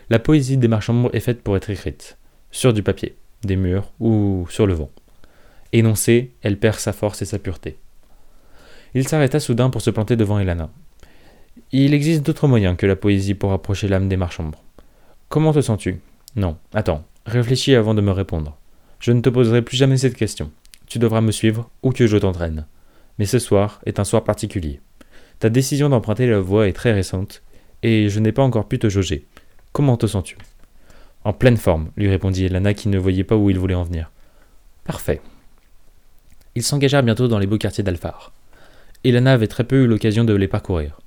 La 0.08 0.18
poésie 0.18 0.56
des 0.56 0.68
marchands 0.68 1.10
est 1.12 1.20
faite 1.20 1.42
pour 1.42 1.56
être 1.56 1.70
écrite, 1.70 2.18
sur 2.50 2.72
du 2.72 2.82
papier, 2.82 3.14
des 3.44 3.56
murs 3.56 3.92
ou 4.00 4.46
sur 4.50 4.66
le 4.66 4.74
vent. 4.74 4.90
Énoncée, 5.72 6.32
elle 6.42 6.58
perd 6.58 6.78
sa 6.78 6.92
force 6.92 7.22
et 7.22 7.26
sa 7.26 7.38
pureté. 7.38 7.78
Il 8.94 9.06
s'arrêta 9.06 9.38
soudain 9.38 9.70
pour 9.70 9.82
se 9.82 9.90
planter 9.90 10.16
devant 10.16 10.40
Elana. 10.40 10.70
Il 11.70 11.94
existe 11.94 12.26
d'autres 12.26 12.48
moyens 12.48 12.76
que 12.76 12.86
la 12.86 12.96
poésie 12.96 13.34
pour 13.34 13.52
approcher 13.52 13.86
l'âme 13.86 14.08
des 14.08 14.16
marchands. 14.16 14.50
Comment 15.28 15.52
te 15.52 15.60
sens-tu? 15.60 16.00
Non, 16.34 16.56
attends, 16.74 17.04
réfléchis 17.26 17.76
avant 17.76 17.94
de 17.94 18.00
me 18.00 18.10
répondre. 18.10 18.56
Je 19.00 19.12
ne 19.12 19.22
te 19.22 19.30
poserai 19.30 19.62
plus 19.62 19.76
jamais 19.76 19.96
cette 19.96 20.16
question. 20.16 20.50
Tu 20.86 20.98
devras 20.98 21.22
me 21.22 21.32
suivre 21.32 21.70
ou 21.82 21.90
que 21.90 22.06
je 22.06 22.18
t'entraîne. 22.18 22.66
Mais 23.18 23.24
ce 23.24 23.38
soir 23.38 23.80
est 23.86 23.98
un 23.98 24.04
soir 24.04 24.24
particulier. 24.24 24.80
Ta 25.38 25.48
décision 25.48 25.88
d'emprunter 25.88 26.26
la 26.26 26.40
voie 26.40 26.68
est 26.68 26.74
très 26.74 26.92
récente, 26.92 27.42
et 27.82 28.10
je 28.10 28.20
n'ai 28.20 28.32
pas 28.32 28.42
encore 28.42 28.68
pu 28.68 28.78
te 28.78 28.90
jauger. 28.90 29.26
Comment 29.72 29.96
te 29.96 30.06
sens-tu? 30.06 30.36
En 31.24 31.32
pleine 31.32 31.56
forme, 31.56 31.90
lui 31.96 32.08
répondit 32.08 32.44
Elana 32.44 32.74
qui 32.74 32.88
ne 32.88 32.98
voyait 32.98 33.24
pas 33.24 33.36
où 33.36 33.48
il 33.48 33.58
voulait 33.58 33.74
en 33.74 33.84
venir. 33.84 34.10
Parfait. 34.84 35.22
Ils 36.54 36.62
s'engagèrent 36.62 37.02
bientôt 37.02 37.28
dans 37.28 37.38
les 37.38 37.46
beaux 37.46 37.58
quartiers 37.58 37.84
d'Alphar. 37.84 38.32
Elana 39.04 39.32
avait 39.32 39.46
très 39.46 39.64
peu 39.64 39.84
eu 39.84 39.86
l'occasion 39.86 40.24
de 40.24 40.34
les 40.34 40.48
parcourir. 40.48 41.00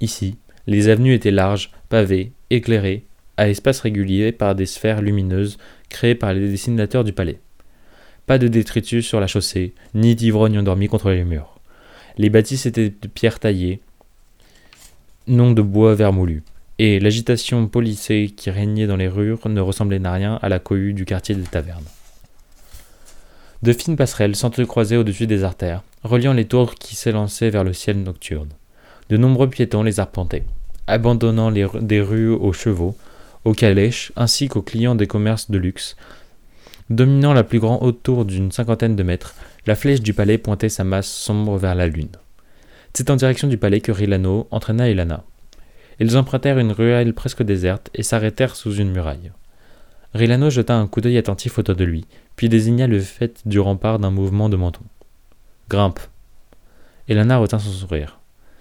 Ici, 0.00 0.36
les 0.68 0.88
avenues 0.88 1.14
étaient 1.14 1.32
larges, 1.32 1.72
pavées, 1.88 2.32
éclairées, 2.50 3.04
à 3.42 3.48
espaces 3.48 3.80
réguliers 3.80 4.30
par 4.30 4.54
des 4.54 4.66
sphères 4.66 5.02
lumineuses 5.02 5.58
créées 5.88 6.14
par 6.14 6.32
les 6.32 6.48
dessinateurs 6.48 7.02
du 7.02 7.12
palais. 7.12 7.40
Pas 8.26 8.38
de 8.38 8.46
détritus 8.46 9.04
sur 9.04 9.18
la 9.18 9.26
chaussée, 9.26 9.74
ni 9.94 10.14
d'ivrognes 10.14 10.58
endormis 10.58 10.86
contre 10.86 11.10
les 11.10 11.24
murs. 11.24 11.58
Les 12.18 12.30
bâtisses 12.30 12.66
étaient 12.66 12.90
de 13.02 13.08
pierre 13.08 13.40
taillée, 13.40 13.80
non 15.26 15.50
de 15.50 15.60
bois 15.60 15.96
vermoulu, 15.96 16.44
et 16.78 17.00
l'agitation 17.00 17.66
polissée 17.66 18.32
qui 18.36 18.48
régnait 18.50 18.86
dans 18.86 18.96
les 18.96 19.08
rues 19.08 19.34
ne 19.46 19.60
ressemblait 19.60 20.04
à 20.04 20.12
rien 20.12 20.38
à 20.40 20.48
la 20.48 20.60
cohue 20.60 20.92
du 20.92 21.04
quartier 21.04 21.34
des 21.34 21.42
tavernes. 21.42 21.84
De 23.64 23.72
fines 23.72 23.96
passerelles 23.96 24.36
s'entrecroisaient 24.36 24.96
au-dessus 24.96 25.26
des 25.26 25.42
artères, 25.42 25.82
reliant 26.04 26.32
les 26.32 26.44
tours 26.44 26.76
qui 26.76 26.94
s'élançaient 26.94 27.50
vers 27.50 27.64
le 27.64 27.72
ciel 27.72 28.04
nocturne. 28.04 28.50
De 29.08 29.16
nombreux 29.16 29.50
piétons 29.50 29.82
les 29.82 29.98
arpentaient, 29.98 30.44
abandonnant 30.86 31.50
des 31.50 32.00
rues 32.00 32.30
aux 32.30 32.52
chevaux, 32.52 32.96
aux 33.44 33.52
calèches 33.52 34.12
ainsi 34.16 34.48
qu'aux 34.48 34.62
clients 34.62 34.94
des 34.94 35.06
commerces 35.06 35.50
de 35.50 35.58
luxe. 35.58 35.96
Dominant 36.90 37.32
la 37.32 37.44
plus 37.44 37.58
grande 37.58 37.82
haute 37.82 38.02
tour 38.02 38.24
d'une 38.24 38.52
cinquantaine 38.52 38.96
de 38.96 39.02
mètres, 39.02 39.34
la 39.66 39.74
flèche 39.74 40.00
du 40.00 40.14
palais 40.14 40.38
pointait 40.38 40.68
sa 40.68 40.84
masse 40.84 41.08
sombre 41.08 41.56
vers 41.56 41.74
la 41.74 41.86
lune. 41.86 42.10
C'est 42.94 43.10
en 43.10 43.16
direction 43.16 43.48
du 43.48 43.56
palais 43.56 43.80
que 43.80 43.92
Rilano 43.92 44.48
entraîna 44.50 44.88
Elana. 44.88 45.24
Ils 46.00 46.16
empruntèrent 46.16 46.58
une 46.58 46.72
ruelle 46.72 47.14
presque 47.14 47.42
déserte 47.42 47.90
et 47.94 48.02
s'arrêtèrent 48.02 48.56
sous 48.56 48.74
une 48.74 48.90
muraille. 48.90 49.32
Rilano 50.14 50.50
jeta 50.50 50.74
un 50.74 50.86
coup 50.86 51.00
d'œil 51.00 51.16
attentif 51.16 51.58
autour 51.58 51.74
de 51.74 51.84
lui, 51.84 52.04
puis 52.36 52.48
désigna 52.48 52.86
le 52.86 53.00
fait 53.00 53.40
du 53.46 53.60
rempart 53.60 53.98
d'un 53.98 54.10
mouvement 54.10 54.48
de 54.48 54.56
menton. 54.56 54.82
Grimpe. 55.68 56.00
Elana 57.08 57.38
retint 57.38 57.58
son 57.58 57.70
sourire. 57.70 58.18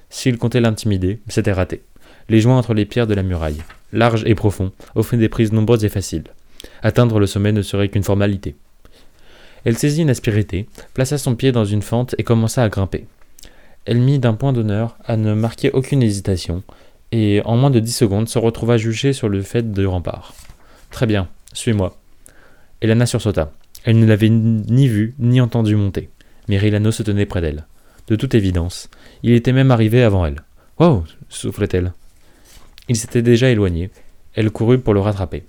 S'il 0.10 0.38
comptait 0.38 0.62
l'intimider, 0.62 1.20
c'était 1.28 1.52
raté. 1.52 1.84
Les 2.32 2.40
joints 2.40 2.58
entre 2.58 2.74
les 2.74 2.86
pierres 2.86 3.08
de 3.08 3.14
la 3.14 3.24
muraille, 3.24 3.62
larges 3.92 4.24
et 4.26 4.36
profonds, 4.36 4.72
offraient 4.96 5.18
des 5.18 5.28
prises 5.28 5.52
nombreuses 5.52 5.84
et 5.84 5.90
faciles. 5.90 6.24
Atteindre 6.82 7.20
le 7.20 7.28
sommet 7.28 7.52
ne 7.52 7.62
serait 7.62 7.90
qu'une 7.90 8.06
formalité. 8.06 8.56
Elle 9.66 9.78
saisit 9.78 10.04
une 10.04 10.10
aspérité, 10.10 10.66
plaça 10.94 11.18
son 11.18 11.36
pied 11.36 11.52
dans 11.52 11.66
une 11.66 11.82
fente 11.82 12.16
et 12.18 12.24
commença 12.24 12.64
à 12.64 12.70
grimper. 12.70 13.06
Elle 13.84 14.00
mit 14.00 14.18
d'un 14.18 14.34
point 14.34 14.54
d'honneur 14.54 14.96
à 15.04 15.18
ne 15.18 15.34
marquer 15.34 15.72
aucune 15.72 16.02
hésitation, 16.02 16.64
et 17.12 17.42
en 17.44 17.58
moins 17.58 17.70
de 17.70 17.82
dix 17.82 17.92
secondes 17.92 18.30
se 18.30 18.40
retrouva 18.40 18.78
juchée 18.78 19.12
sur 19.12 19.28
le 19.28 19.42
fait 19.42 19.70
de 19.70 19.86
rempart. 19.86 20.34
Très 20.90 21.08
bien, 21.08 21.28
suis-moi. 21.52 21.98
Elana 22.80 23.08
sursauta. 23.08 23.52
Elle 23.84 24.00
ne 24.00 24.06
l'avait 24.06 24.30
ni 24.30 24.88
vu 24.88 25.16
ni 25.20 25.42
entendu 25.42 25.76
monter, 25.76 26.08
mais 26.48 26.58
Rilano 26.58 26.92
se 26.92 27.04
tenait 27.04 27.26
près 27.26 27.42
d'elle. 27.42 27.66
De 28.08 28.16
toute 28.16 28.36
évidence, 28.36 28.90
il 29.22 29.34
était 29.34 29.52
même 29.52 29.72
arrivé 29.72 30.02
avant 30.02 30.26
elle. 30.26 30.44
Wow 30.80 31.04
soufflait-elle. 31.28 31.92
Il 32.92 32.98
s'était 32.98 33.22
déjà 33.22 33.50
éloigné. 33.50 33.90
Elle 34.34 34.52
courut 34.52 34.78
pour 34.78 34.94
le 34.94 35.00
rattraper. 35.00 35.46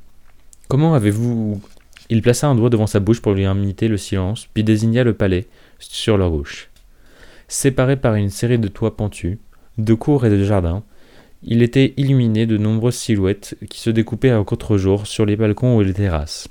Comment 0.69 0.95
avez-vous. 0.95 1.61
Il 2.09 2.23
plaça 2.23 2.47
un 2.47 2.55
doigt 2.55 2.71
devant 2.71 2.87
sa 2.87 3.01
bouche 3.01 3.21
pour 3.21 3.33
lui 3.33 3.43
imiter 3.43 3.89
le 3.89 3.97
silence, 3.97 4.47
puis 4.55 4.63
désigna 4.63 5.03
le 5.03 5.13
palais 5.13 5.49
sur 5.81 6.17
leur 6.17 6.31
gauche. 6.31 6.71
Séparé 7.49 7.97
par 7.97 8.15
une 8.15 8.31
série 8.31 8.61
de 8.61 8.69
toits 8.69 8.97
pentus, 8.97 9.39
de 9.77 9.93
cours 9.93 10.25
et 10.25 10.31
de 10.31 10.45
jardins, 10.45 10.85
il 11.43 11.65
était 11.65 11.95
illuminé 11.97 12.47
de 12.47 12.59
nombreuses 12.59 12.95
silhouettes 12.95 13.57
qui 13.69 13.81
se 13.81 13.91
découpaient 13.91 14.31
à 14.31 14.45
contre-jour 14.45 15.09
sur 15.09 15.27
les 15.27 15.35
balcons 15.35 15.77
ou 15.77 15.83
les 15.83 15.95
terrasses. 15.95 16.47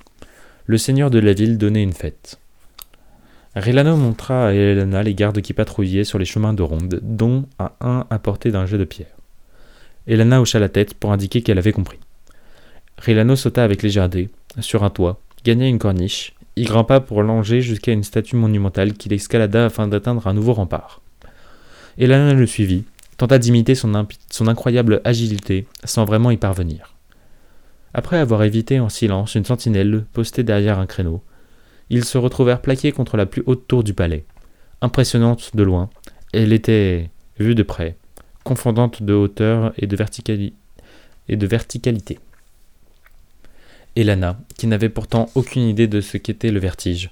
Le 0.66 0.78
seigneur 0.78 1.10
de 1.10 1.20
la 1.20 1.32
ville 1.32 1.58
donnait 1.58 1.84
une 1.84 1.94
fête. 1.94 2.38
Rilano 3.56 3.96
montra 3.96 4.48
à 4.48 4.52
Elena 4.52 5.04
les 5.04 5.16
gardes 5.16 5.40
qui 5.40 5.54
patrouillaient 5.54 6.04
sur 6.04 6.20
les 6.20 6.26
chemins 6.26 6.54
de 6.54 6.64
ronde, 6.64 7.00
dont 7.02 7.46
à 7.60 7.78
un 7.80 8.06
à 8.10 8.20
portée 8.20 8.52
d'un 8.52 8.66
jet 8.66 8.78
de 8.78 8.84
pierre. 8.84 9.21
Elena 10.08 10.42
hocha 10.42 10.60
la 10.60 10.70
tête 10.70 10.94
pour 10.94 11.12
indiquer 11.12 11.42
qu'elle 11.42 11.58
avait 11.58 11.72
compris. 11.72 12.00
Rilano 12.98 13.36
sauta 13.36 13.64
avec 13.64 13.84
légèreté 13.84 14.30
sur 14.60 14.84
un 14.84 14.90
toit, 14.90 15.20
gagna 15.44 15.68
une 15.68 15.80
corniche, 15.80 16.34
y 16.56 16.64
grimpa 16.64 17.00
pour 17.00 17.24
longer 17.24 17.62
jusqu'à 17.62 17.92
une 17.92 18.04
statue 18.04 18.36
monumentale 18.36 18.94
qu'il 18.94 19.14
escalada 19.14 19.66
afin 19.66 19.88
d'atteindre 19.88 20.28
un 20.28 20.34
nouveau 20.34 20.54
rempart. 20.54 21.02
Elena 21.98 22.34
le 22.34 22.48
suivit, 22.48 22.84
tenta 23.18 23.38
d'imiter 23.38 23.76
son, 23.76 24.08
son 24.30 24.48
incroyable 24.48 25.02
agilité 25.04 25.68
sans 25.84 26.06
vraiment 26.06 26.32
y 26.32 26.38
parvenir. 26.38 26.94
Après 27.94 28.18
avoir 28.18 28.44
évité 28.44 28.80
en 28.80 28.90
silence 28.90 29.36
une 29.36 29.46
sentinelle 29.46 30.06
postée 30.14 30.44
derrière 30.44 30.80
un 30.80 30.86
créneau, 30.86 31.22
ils 31.90 32.06
se 32.06 32.18
retrouvèrent 32.18 32.62
plaqués 32.62 32.94
contre 32.94 33.18
la 33.18 33.26
plus 33.26 33.44
haute 33.46 33.68
tour 33.68 33.84
du 33.84 33.94
palais. 33.94 34.24
Impressionnante 34.82 35.56
de 35.56 35.64
loin, 35.64 35.90
elle 36.34 36.54
était, 36.54 37.10
vue 37.38 37.54
de 37.54 37.64
près, 37.64 37.98
confondante 38.44 39.04
de 39.04 39.14
hauteur 39.14 39.74
et 39.78 39.88
de, 39.88 39.96
verticalité. 41.48 42.20
Elana, 43.96 44.40
qui 44.58 44.68
n'avait 44.68 44.90
pourtant 44.90 45.30
aucune 45.36 45.64
idée 45.64 45.88
de 45.88 46.02
ce 46.02 46.18
qu'était 46.18 46.52
le 46.52 46.60
vertige, 46.60 47.12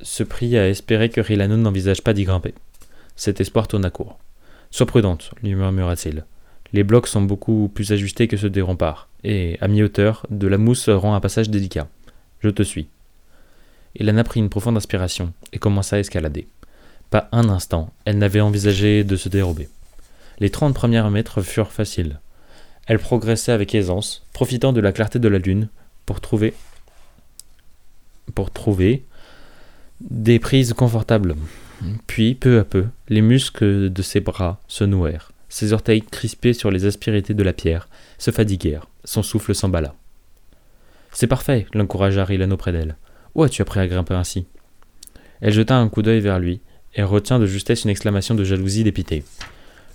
se 0.00 0.22
prit 0.22 0.56
à 0.56 0.68
espérer 0.68 1.08
que 1.08 1.20
Rilano 1.20 1.56
n'envisage 1.56 2.02
pas 2.02 2.12
d'y 2.12 2.24
grimper. 2.24 2.54
Cet 3.16 3.40
espoir 3.40 3.68
tourna 3.68 3.90
court. 3.90 4.18
Sois 4.70 4.86
prudente, 4.86 5.30
lui 5.42 5.54
murmura-t-il. 5.54 6.24
Les 6.72 6.82
blocs 6.82 7.06
sont 7.06 7.22
beaucoup 7.22 7.70
plus 7.72 7.92
ajustés 7.92 8.26
que 8.26 8.36
ceux 8.36 8.50
des 8.50 8.60
remparts, 8.60 9.08
et, 9.22 9.56
à 9.60 9.68
mi-hauteur, 9.68 10.26
de 10.30 10.48
la 10.48 10.58
mousse 10.58 10.88
rend 10.88 11.14
un 11.14 11.20
passage 11.20 11.50
délicat. 11.50 11.88
Je 12.40 12.48
te 12.48 12.62
suis. 12.62 12.88
Elana 13.96 14.24
prit 14.24 14.40
une 14.40 14.48
profonde 14.48 14.76
inspiration 14.76 15.32
et 15.52 15.58
commença 15.58 15.96
à 15.96 16.00
escalader. 16.00 16.48
Pas 17.10 17.28
un 17.30 17.48
instant, 17.48 17.92
elle 18.04 18.18
n'avait 18.18 18.40
envisagé 18.40 19.04
de 19.04 19.14
se 19.14 19.28
dérober. 19.28 19.68
Les 20.38 20.50
trente 20.50 20.74
premiers 20.74 21.08
mètres 21.10 21.42
furent 21.42 21.72
faciles. 21.72 22.20
Elle 22.86 22.98
progressait 22.98 23.52
avec 23.52 23.74
aisance, 23.74 24.26
profitant 24.32 24.72
de 24.72 24.80
la 24.80 24.92
clarté 24.92 25.18
de 25.18 25.28
la 25.28 25.38
lune 25.38 25.68
pour 26.06 26.20
trouver 26.20 26.54
pour 28.34 28.50
trouver 28.50 29.04
des 30.00 30.38
prises 30.38 30.72
confortables. 30.72 31.36
Puis, 32.06 32.34
peu 32.34 32.58
à 32.58 32.64
peu, 32.64 32.86
les 33.08 33.20
muscles 33.20 33.90
de 33.90 34.02
ses 34.02 34.20
bras 34.20 34.60
se 34.68 34.84
nouèrent. 34.84 35.32
Ses 35.48 35.72
orteils 35.72 36.02
crispés 36.02 36.52
sur 36.52 36.70
les 36.70 36.86
aspérités 36.86 37.34
de 37.34 37.42
la 37.42 37.52
pierre 37.52 37.88
se 38.18 38.30
fatiguèrent. 38.30 38.86
Son 39.04 39.22
souffle 39.22 39.54
s'emballa. 39.54 39.94
C'est 41.12 41.26
parfait, 41.26 41.66
l'encouragea 41.74 42.24
Rilano 42.24 42.56
près 42.56 42.72
d'elle. 42.72 42.96
Où 43.34 43.42
as-tu 43.42 43.62
appris 43.62 43.80
à 43.80 43.86
grimper 43.86 44.14
ainsi? 44.14 44.46
Elle 45.40 45.52
jeta 45.52 45.76
un 45.76 45.88
coup 45.88 46.02
d'œil 46.02 46.20
vers 46.20 46.38
lui 46.38 46.60
et 46.94 47.02
retint 47.02 47.38
de 47.38 47.46
justesse 47.46 47.84
une 47.84 47.90
exclamation 47.90 48.34
de 48.34 48.44
jalousie 48.44 48.84
dépitée. 48.84 49.24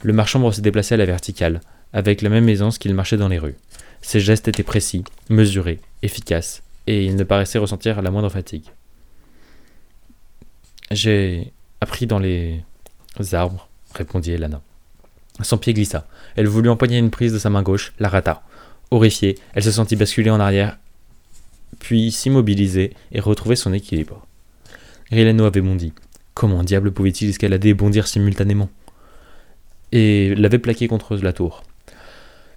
Le 0.02 0.14
marchand 0.14 0.52
se 0.52 0.62
déplaçait 0.62 0.96
à 0.96 0.98
la 0.98 1.06
verticale, 1.06 1.62
avec 1.94 2.22
la 2.22 2.30
même 2.30 2.48
aisance 2.48 2.78
qu'il 2.78 2.94
marchait 2.94 3.18
dans 3.18 3.28
les 3.28 3.40
rues. 3.40 3.58
Ses 4.02 4.20
gestes 4.20 4.48
étaient 4.48 4.64
précis, 4.64 5.04
mesurés, 5.30 5.80
efficaces, 6.02 6.64
et 6.88 7.06
il 7.06 7.16
ne 7.16 7.24
paraissait 7.24 7.58
ressentir 7.58 8.02
la 8.02 8.12
moindre 8.12 8.30
fatigue. 8.30 8.66
J'ai 10.92 11.52
appris 11.82 12.08
dans 12.08 12.20
les 12.20 12.64
arbres, 13.34 13.68
répondit 13.94 14.32
Elana. 14.32 14.62
Son 15.42 15.58
pied 15.58 15.74
glissa. 15.74 16.08
Elle 16.36 16.48
voulut 16.48 16.70
empoigner 16.70 16.98
une 16.98 17.12
prise 17.12 17.34
de 17.34 17.40
sa 17.40 17.50
main 17.50 17.62
gauche, 17.62 17.94
la 18.00 18.10
rata. 18.10 18.44
Horrifiée, 18.92 19.38
elle 19.54 19.64
se 19.64 19.72
sentit 19.72 19.96
basculer 19.96 20.30
en 20.30 20.40
arrière, 20.40 20.78
puis 21.80 22.12
s'immobiliser 22.12 22.94
et 23.12 23.20
retrouver 23.20 23.56
son 23.56 23.74
équilibre. 23.74 24.26
Rilano 25.12 25.46
avait 25.46 25.62
bondi. 25.62 25.94
Comment 26.34 26.64
diable 26.64 26.92
pouvait-il 26.92 27.30
escalader 27.30 27.70
et 27.70 27.74
bondir 27.74 28.08
simultanément? 28.08 28.70
Et 29.92 30.36
l'avait 30.36 30.60
plaqué 30.60 30.88
contre 30.88 31.16
la 31.18 31.34
tour. 31.34 31.64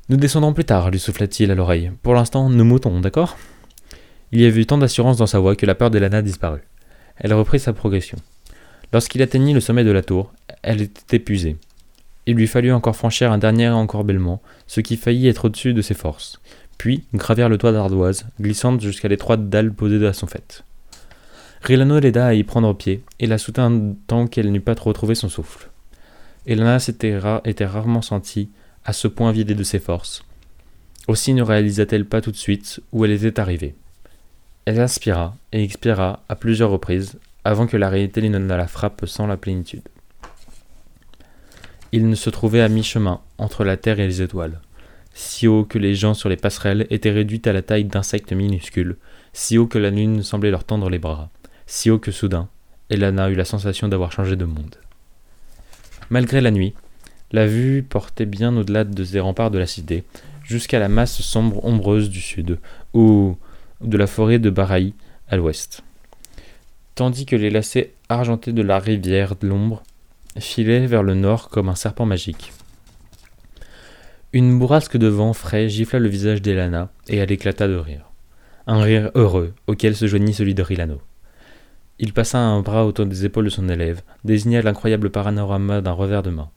Nous 0.08 0.16
descendrons 0.16 0.52
plus 0.52 0.64
tard, 0.64 0.90
lui 0.90 0.98
souffla-t-il 0.98 1.50
à 1.50 1.54
l'oreille. 1.54 1.92
Pour 2.02 2.14
l'instant, 2.14 2.50
nous 2.50 2.64
moutons, 2.64 3.00
d'accord? 3.00 3.38
Il 4.32 4.40
y 4.40 4.46
avait 4.46 4.64
tant 4.64 4.78
d'assurance 4.78 5.18
dans 5.18 5.26
sa 5.26 5.38
voix 5.38 5.56
que 5.56 5.66
la 5.66 5.74
peur 5.74 5.90
d'Elana 5.90 6.22
disparut. 6.22 6.64
Elle 7.16 7.34
reprit 7.34 7.60
sa 7.60 7.72
progression. 7.72 8.18
Lorsqu'il 8.92 9.22
atteignit 9.22 9.54
le 9.54 9.60
sommet 9.60 9.84
de 9.84 9.90
la 9.90 10.02
tour, 10.02 10.32
elle 10.62 10.82
était 10.82 11.16
épuisée. 11.16 11.56
Il 12.26 12.36
lui 12.36 12.46
fallut 12.46 12.72
encore 12.72 12.94
franchir 12.94 13.32
un 13.32 13.38
dernier 13.38 13.68
encorbellement, 13.68 14.42
ce 14.66 14.80
qui 14.80 14.96
faillit 14.96 15.28
être 15.28 15.46
au-dessus 15.46 15.74
de 15.74 15.82
ses 15.82 15.94
forces, 15.94 16.40
puis 16.78 17.04
gravir 17.14 17.48
le 17.48 17.58
toit 17.58 17.72
d'ardoise, 17.72 18.26
glissante 18.40 18.80
jusqu'à 18.80 19.08
l'étroite 19.08 19.48
dalle 19.48 19.72
posée 19.72 20.06
à 20.06 20.12
son 20.12 20.26
fait. 20.26 20.62
Rilano 21.62 21.98
l'aida 21.98 22.26
à 22.26 22.34
y 22.34 22.44
prendre 22.44 22.74
pied 22.74 23.02
et 23.18 23.26
la 23.26 23.38
soutint 23.38 23.94
tant 24.06 24.26
qu'elle 24.26 24.52
n'eut 24.52 24.60
pas 24.60 24.74
retrouvé 24.74 25.14
son 25.14 25.28
souffle. 25.28 25.71
Elana 26.46 26.80
s'était 26.80 27.18
était 27.44 27.66
rarement 27.66 28.02
sentie 28.02 28.50
à 28.84 28.92
ce 28.92 29.06
point 29.06 29.30
vidée 29.30 29.54
de 29.54 29.62
ses 29.62 29.78
forces. 29.78 30.24
Aussi 31.06 31.34
ne 31.34 31.42
réalisa-t-elle 31.42 32.04
pas 32.04 32.20
tout 32.20 32.32
de 32.32 32.36
suite 32.36 32.80
où 32.92 33.04
elle 33.04 33.12
était 33.12 33.38
arrivée. 33.38 33.74
Elle 34.64 34.80
inspira 34.80 35.36
et 35.52 35.62
expira 35.62 36.24
à 36.28 36.36
plusieurs 36.36 36.70
reprises 36.70 37.18
avant 37.44 37.66
que 37.66 37.76
la 37.76 37.88
réalité 37.88 38.28
ne 38.28 38.38
la 38.38 38.66
frappe 38.66 39.06
sans 39.06 39.26
la 39.26 39.36
plénitude. 39.36 39.82
Il 41.92 42.08
ne 42.08 42.14
se 42.14 42.30
trouvait 42.30 42.60
à 42.60 42.68
mi-chemin 42.68 43.20
entre 43.38 43.64
la 43.64 43.76
terre 43.76 44.00
et 44.00 44.06
les 44.06 44.22
étoiles, 44.22 44.60
si 45.14 45.46
haut 45.46 45.64
que 45.64 45.78
les 45.78 45.94
gens 45.94 46.14
sur 46.14 46.28
les 46.28 46.36
passerelles 46.36 46.86
étaient 46.90 47.10
réduits 47.10 47.42
à 47.44 47.52
la 47.52 47.62
taille 47.62 47.84
d'insectes 47.84 48.32
minuscules, 48.32 48.96
si 49.32 49.58
haut 49.58 49.66
que 49.66 49.78
la 49.78 49.90
lune 49.90 50.22
semblait 50.22 50.50
leur 50.50 50.64
tendre 50.64 50.88
les 50.90 50.98
bras, 50.98 51.30
si 51.66 51.90
haut 51.90 51.98
que 51.98 52.10
soudain, 52.10 52.48
Elana 52.90 53.30
eut 53.30 53.34
la 53.34 53.44
sensation 53.44 53.88
d'avoir 53.88 54.10
changé 54.12 54.36
de 54.36 54.44
monde. 54.44 54.76
Malgré 56.12 56.42
la 56.42 56.50
nuit, 56.50 56.74
la 57.30 57.46
vue 57.46 57.82
portait 57.82 58.26
bien 58.26 58.54
au-delà 58.54 58.84
des 58.84 59.18
remparts 59.18 59.50
de 59.50 59.58
la 59.58 59.66
cité, 59.66 60.04
jusqu'à 60.44 60.78
la 60.78 60.90
masse 60.90 61.22
sombre 61.22 61.64
ombreuse 61.64 62.10
du 62.10 62.20
sud, 62.20 62.58
ou 62.92 63.38
de 63.80 63.96
la 63.96 64.06
forêt 64.06 64.38
de 64.38 64.50
Baraï 64.50 64.92
à 65.30 65.38
l'ouest. 65.38 65.82
Tandis 66.96 67.24
que 67.24 67.34
les 67.34 67.48
lacets 67.48 67.94
argentés 68.10 68.52
de 68.52 68.60
la 68.60 68.78
rivière 68.78 69.36
de 69.36 69.48
l'ombre 69.48 69.82
filaient 70.38 70.86
vers 70.86 71.02
le 71.02 71.14
nord 71.14 71.48
comme 71.48 71.70
un 71.70 71.74
serpent 71.74 72.04
magique. 72.04 72.52
Une 74.34 74.58
bourrasque 74.58 74.98
de 74.98 75.08
vent 75.08 75.32
frais 75.32 75.70
gifla 75.70 75.98
le 75.98 76.10
visage 76.10 76.42
d'Elana, 76.42 76.90
et 77.08 77.16
elle 77.16 77.32
éclata 77.32 77.68
de 77.68 77.76
rire. 77.76 78.04
Un 78.66 78.82
rire 78.82 79.10
heureux, 79.14 79.54
auquel 79.66 79.96
se 79.96 80.06
joignit 80.06 80.34
celui 80.34 80.54
de 80.54 80.62
Rilano. 80.62 81.00
Il 81.98 82.12
passa 82.12 82.38
un 82.38 82.62
bras 82.62 82.86
autour 82.86 83.06
des 83.06 83.26
épaules 83.26 83.44
de 83.44 83.50
son 83.50 83.68
élève, 83.68 84.00
désigna 84.24 84.62
l'incroyable 84.62 85.10
panorama 85.10 85.82
d'un 85.82 85.92
revers 85.92 86.22
de 86.22 86.30
main. 86.30 86.50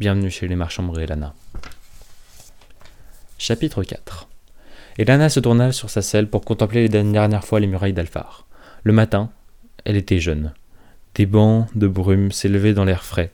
Bienvenue 0.00 0.30
chez 0.30 0.48
les 0.48 0.56
marchands 0.56 0.92
Elana. 0.94 1.34
Chapitre 3.38 3.84
4 3.84 4.28
Elana 4.98 5.28
se 5.28 5.40
tourna 5.40 5.70
sur 5.70 5.88
sa 5.88 6.02
selle 6.02 6.28
pour 6.28 6.44
contempler 6.44 6.82
les 6.82 6.88
dernières 6.88 7.44
fois 7.44 7.60
les 7.60 7.68
murailles 7.68 7.92
d'Alphar. 7.92 8.46
Le 8.82 8.92
matin, 8.92 9.30
elle 9.84 9.96
était 9.96 10.18
jeune. 10.18 10.52
Des 11.14 11.26
bancs 11.26 11.68
de 11.76 11.86
brume 11.86 12.32
s'élevaient 12.32 12.74
dans 12.74 12.84
l'air 12.84 13.04
frais, 13.04 13.30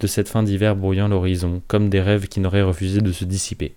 de 0.00 0.06
cette 0.06 0.28
fin 0.28 0.42
d'hiver 0.42 0.76
brouillant 0.76 1.08
l'horizon, 1.08 1.62
comme 1.66 1.88
des 1.88 2.02
rêves 2.02 2.28
qui 2.28 2.40
n'auraient 2.40 2.62
refusé 2.62 3.00
de 3.00 3.12
se 3.12 3.24
dissiper. 3.24 3.74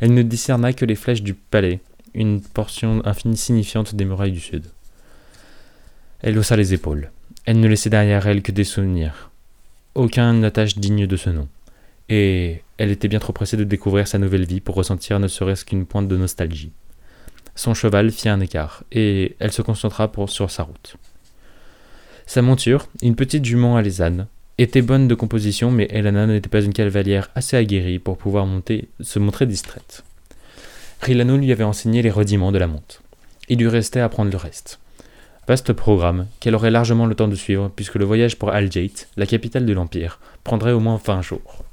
Elle 0.00 0.14
ne 0.14 0.22
discerna 0.22 0.72
que 0.72 0.84
les 0.84 0.94
flèches 0.94 1.22
du 1.22 1.34
palais, 1.34 1.80
une 2.14 2.40
portion 2.40 3.02
insignifiante 3.04 3.96
des 3.96 4.04
murailles 4.04 4.32
du 4.32 4.40
sud. 4.40 4.66
Elle 6.22 6.38
haussa 6.38 6.56
les 6.56 6.72
épaules. 6.72 7.10
Elle 7.46 7.58
ne 7.58 7.66
laissait 7.66 7.90
derrière 7.90 8.26
elle 8.28 8.42
que 8.42 8.52
des 8.52 8.64
souvenirs. 8.64 9.30
Aucun 9.96 10.42
attache 10.44 10.78
digne 10.78 11.08
de 11.08 11.16
ce 11.16 11.30
nom. 11.30 11.48
Et 12.08 12.62
elle 12.78 12.92
était 12.92 13.08
bien 13.08 13.18
trop 13.18 13.32
pressée 13.32 13.56
de 13.56 13.64
découvrir 13.64 14.06
sa 14.06 14.18
nouvelle 14.18 14.46
vie 14.46 14.60
pour 14.60 14.76
ressentir 14.76 15.18
ne 15.18 15.26
serait-ce 15.26 15.64
qu'une 15.64 15.84
pointe 15.84 16.06
de 16.06 16.16
nostalgie. 16.16 16.72
Son 17.56 17.74
cheval 17.74 18.10
fit 18.12 18.28
un 18.28 18.40
écart, 18.40 18.84
et 18.92 19.36
elle 19.40 19.52
se 19.52 19.62
concentra 19.62 20.10
sur 20.28 20.50
sa 20.50 20.62
route. 20.62 20.96
Sa 22.26 22.40
monture, 22.40 22.86
une 23.02 23.16
petite 23.16 23.44
jument 23.44 23.76
alésane, 23.76 24.26
était 24.58 24.80
bonne 24.80 25.08
de 25.08 25.14
composition, 25.14 25.70
mais 25.70 25.88
Elana 25.90 26.26
n'était 26.26 26.48
pas 26.48 26.62
une 26.62 26.72
cavalière 26.72 27.30
assez 27.34 27.56
aguerrie 27.56 27.98
pour 27.98 28.16
pouvoir 28.16 28.46
monter, 28.46 28.88
se 29.00 29.18
montrer 29.18 29.46
distraite. 29.46 30.04
Rilano 31.00 31.36
lui 31.36 31.50
avait 31.50 31.64
enseigné 31.64 32.00
les 32.00 32.10
rudiments 32.10 32.52
de 32.52 32.58
la 32.58 32.68
monte. 32.68 33.02
Il 33.48 33.58
lui 33.58 33.68
restait 33.68 34.00
à 34.00 34.04
apprendre 34.04 34.30
le 34.30 34.36
reste. 34.36 34.78
Vaste 35.48 35.72
programme, 35.72 36.28
qu'elle 36.38 36.54
aurait 36.54 36.70
largement 36.70 37.06
le 37.06 37.16
temps 37.16 37.26
de 37.26 37.34
suivre, 37.34 37.70
puisque 37.74 37.96
le 37.96 38.04
voyage 38.04 38.38
pour 38.38 38.50
Aljait, 38.50 38.92
la 39.16 39.26
capitale 39.26 39.66
de 39.66 39.72
l'Empire, 39.72 40.20
prendrait 40.44 40.70
au 40.70 40.78
moins 40.78 41.00
20 41.04 41.22
jours. 41.22 41.64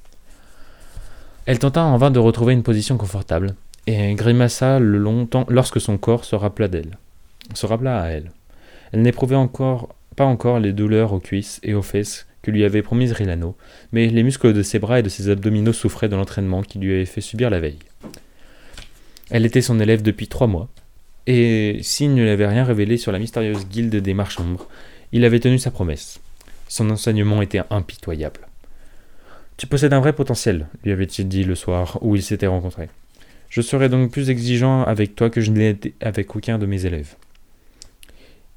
Elle 1.46 1.60
tenta 1.60 1.84
en 1.84 1.98
vain 1.98 2.10
de 2.10 2.18
retrouver 2.18 2.54
une 2.54 2.64
position 2.64 2.98
confortable, 2.98 3.54
et 3.86 4.16
grimaça 4.16 4.80
le 4.80 4.98
longtemps 4.98 5.46
lorsque 5.50 5.80
son 5.80 5.98
corps 6.00 6.26
se 6.26 6.36
rappela 6.36 6.68
d'elle. 6.68 6.98
Se 7.54 7.68
rappela 7.68 8.02
à 8.02 8.08
elle. 8.08 8.32
Elle 8.92 9.04
n'éprouvait 9.04 9.36
encore 9.36 9.90
pas 10.16 10.26
encore 10.26 10.60
les 10.60 10.74
douleurs 10.74 11.14
aux 11.14 11.20
cuisses 11.20 11.60
et 11.62 11.76
aux 11.76 11.82
fesses 11.84 12.28
que 12.42 12.52
lui 12.52 12.66
avait 12.66 12.82
promises 12.82 13.12
Rilano, 13.12 13.56
mais 13.92 14.08
les 14.08 14.24
muscles 14.24 14.54
de 14.54 14.64
ses 14.64 14.80
bras 14.80 15.00
et 15.00 15.04
de 15.04 15.10
ses 15.10 15.30
abdominaux 15.30 15.74
souffraient 15.74 16.10
de 16.10 16.16
l'entraînement 16.16 16.64
qu'il 16.64 16.82
lui 16.82 16.94
avait 16.94 17.06
fait 17.06 17.22
subir 17.22 17.50
la 17.50 17.60
veille. 17.60 17.80
Elle 19.30 19.46
était 19.46 19.62
son 19.62 19.80
élève 19.80 20.02
depuis 20.02 20.28
trois 20.28 20.48
mois, 20.48 20.70
et 21.32 21.78
s'il 21.84 22.16
ne 22.16 22.24
lui 22.24 22.30
avait 22.32 22.48
rien 22.48 22.64
révélé 22.64 22.98
sur 22.98 23.12
la 23.12 23.20
mystérieuse 23.20 23.68
guilde 23.68 23.96
des 23.96 24.16
marchands, 24.16 24.58
il 25.12 25.24
avait 25.24 25.40
tenu 25.40 25.60
sa 25.60 25.70
promesse. 25.70 26.20
Son 26.68 26.90
enseignement 26.90 27.44
était 27.44 27.62
impitoyable. 27.70 28.48
Tu 29.56 29.68
possèdes 29.68 29.94
un 29.94 30.00
vrai 30.00 30.14
potentiel, 30.14 30.66
lui 30.84 30.92
avait-il 30.92 31.28
dit 31.28 31.44
le 31.44 31.54
soir 31.54 32.00
où 32.02 32.16
ils 32.16 32.24
s'étaient 32.24 32.48
rencontrés. 32.48 32.90
Je 33.48 33.62
serai 33.62 33.90
donc 33.90 34.10
plus 34.10 34.32
exigeant 34.32 34.82
avec 34.82 35.16
toi 35.16 35.30
que 35.30 35.40
je 35.40 35.52
ne 35.52 35.60
l'ai 35.60 35.70
été 35.70 35.94
avec 36.02 36.36
aucun 36.36 36.58
de 36.58 36.66
mes 36.66 36.88
élèves. 36.88 37.14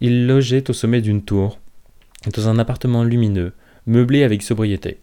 Il 0.01 0.27
logeait 0.27 0.71
au 0.71 0.73
sommet 0.73 1.03
d'une 1.03 1.23
tour, 1.23 1.59
dans 2.35 2.49
un 2.49 2.59
appartement 2.59 3.05
lumineux, 3.05 3.53
meublé 3.85 4.23
avec 4.23 4.43
sobriété. 4.43 4.97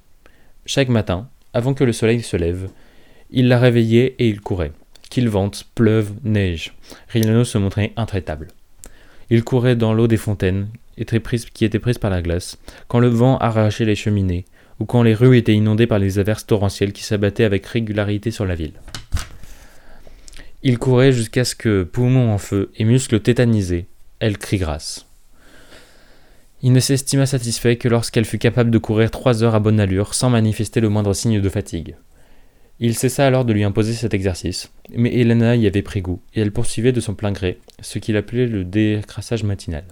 Chaque 0.65 0.89
matin, 0.89 1.29
avant 1.53 1.75
que 1.75 1.83
le 1.83 1.93
soleil 1.93 2.23
se 2.23 2.35
lève, 2.35 2.71
il 3.29 3.47
la 3.47 3.59
réveillait 3.59 4.15
et 4.17 4.27
il 4.27 4.41
courait. 4.41 4.71
Qu'il 5.09 5.29
vente, 5.29 5.65
pleuve, 5.75 6.11
neige, 6.23 6.73
Rilano 7.09 7.43
se 7.43 7.57
montrait 7.57 7.93
intraitable. 7.95 8.47
Il 9.29 9.43
courait 9.43 9.75
dans 9.75 9.93
l'eau 9.93 10.07
des 10.07 10.17
fontaines, 10.17 10.67
qui 11.53 11.65
étaient 11.65 11.79
prises 11.79 11.97
par 11.97 12.09
la 12.09 12.21
glace, 12.21 12.57
quand 12.87 12.99
le 12.99 13.07
vent 13.07 13.37
arrachait 13.37 13.85
les 13.85 13.95
cheminées, 13.95 14.45
ou 14.79 14.85
quand 14.85 15.03
les 15.03 15.13
rues 15.13 15.37
étaient 15.37 15.53
inondées 15.53 15.87
par 15.87 15.99
les 15.99 16.19
averses 16.19 16.45
torrentielles 16.45 16.93
qui 16.93 17.03
s'abattaient 17.03 17.43
avec 17.43 17.65
régularité 17.65 18.31
sur 18.31 18.45
la 18.45 18.55
ville. 18.55 18.73
Il 20.61 20.77
courait 20.77 21.13
jusqu'à 21.13 21.45
ce 21.45 21.55
que, 21.55 21.83
poumons 21.83 22.33
en 22.33 22.37
feu 22.37 22.71
et 22.75 22.83
muscles 22.83 23.21
tétanisés, 23.21 23.85
elle 24.19 24.37
crie 24.37 24.57
grâce. 24.57 25.05
Il 26.61 26.73
ne 26.73 26.81
s'estima 26.81 27.25
satisfait 27.25 27.77
que 27.77 27.87
lorsqu'elle 27.87 28.25
fut 28.25 28.37
capable 28.37 28.69
de 28.69 28.77
courir 28.77 29.11
trois 29.11 29.43
heures 29.43 29.55
à 29.55 29.61
bonne 29.61 29.79
allure 29.79 30.13
sans 30.13 30.29
manifester 30.29 30.81
le 30.81 30.89
moindre 30.89 31.13
signe 31.13 31.39
de 31.39 31.49
fatigue. 31.49 31.95
Il 32.81 32.95
cessa 32.95 33.27
alors 33.27 33.43
de 33.43 33.51
lui 33.51 33.65
imposer 33.65 33.93
cet 33.93 34.13
exercice, 34.13 34.71
mais 34.95 35.13
Helena 35.13 35.55
y 35.57 35.67
avait 35.67 35.81
pris 35.81 36.01
goût, 36.01 36.21
et 36.33 36.39
elle 36.39 36.53
poursuivait 36.53 36.93
de 36.93 37.01
son 37.01 37.13
plein 37.13 37.33
gré 37.33 37.59
ce 37.81 37.99
qu'il 37.99 38.15
appelait 38.15 38.47
le 38.47 38.63
décrassage 38.63 39.43
matinal. 39.43 39.83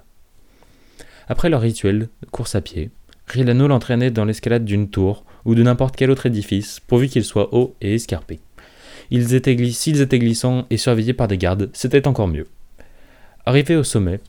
Après 1.28 1.50
leur 1.50 1.62
rituel 1.62 2.08
course 2.32 2.56
à 2.56 2.62
pied, 2.62 2.90
Rilano 3.28 3.68
l'entraînait 3.68 4.12
dans 4.12 4.24
l'escalade 4.24 4.64
d'une 4.64 4.90
tour 4.90 5.26
ou 5.44 5.54
de 5.54 5.64
n'importe 5.64 5.98
quel 5.98 6.12
autre 6.12 6.28
édifice, 6.28 6.80
pourvu 6.80 7.10
qu'il 7.10 7.26
soit 7.26 7.54
haut 7.54 7.76
et 7.82 7.96
escarpé. 7.96 8.40
S'ils 9.12 9.34
étaient 10.02 10.20
glissants 10.20 10.66
et 10.70 10.78
surveillés 10.78 11.14
par 11.14 11.28
des 11.28 11.38
gardes, 11.38 11.70
c'était 11.74 12.08
encore 12.08 12.28
mieux. 12.28 12.48
Arrivés 13.46 13.76
au 13.76 13.84
sommet, 13.84 14.20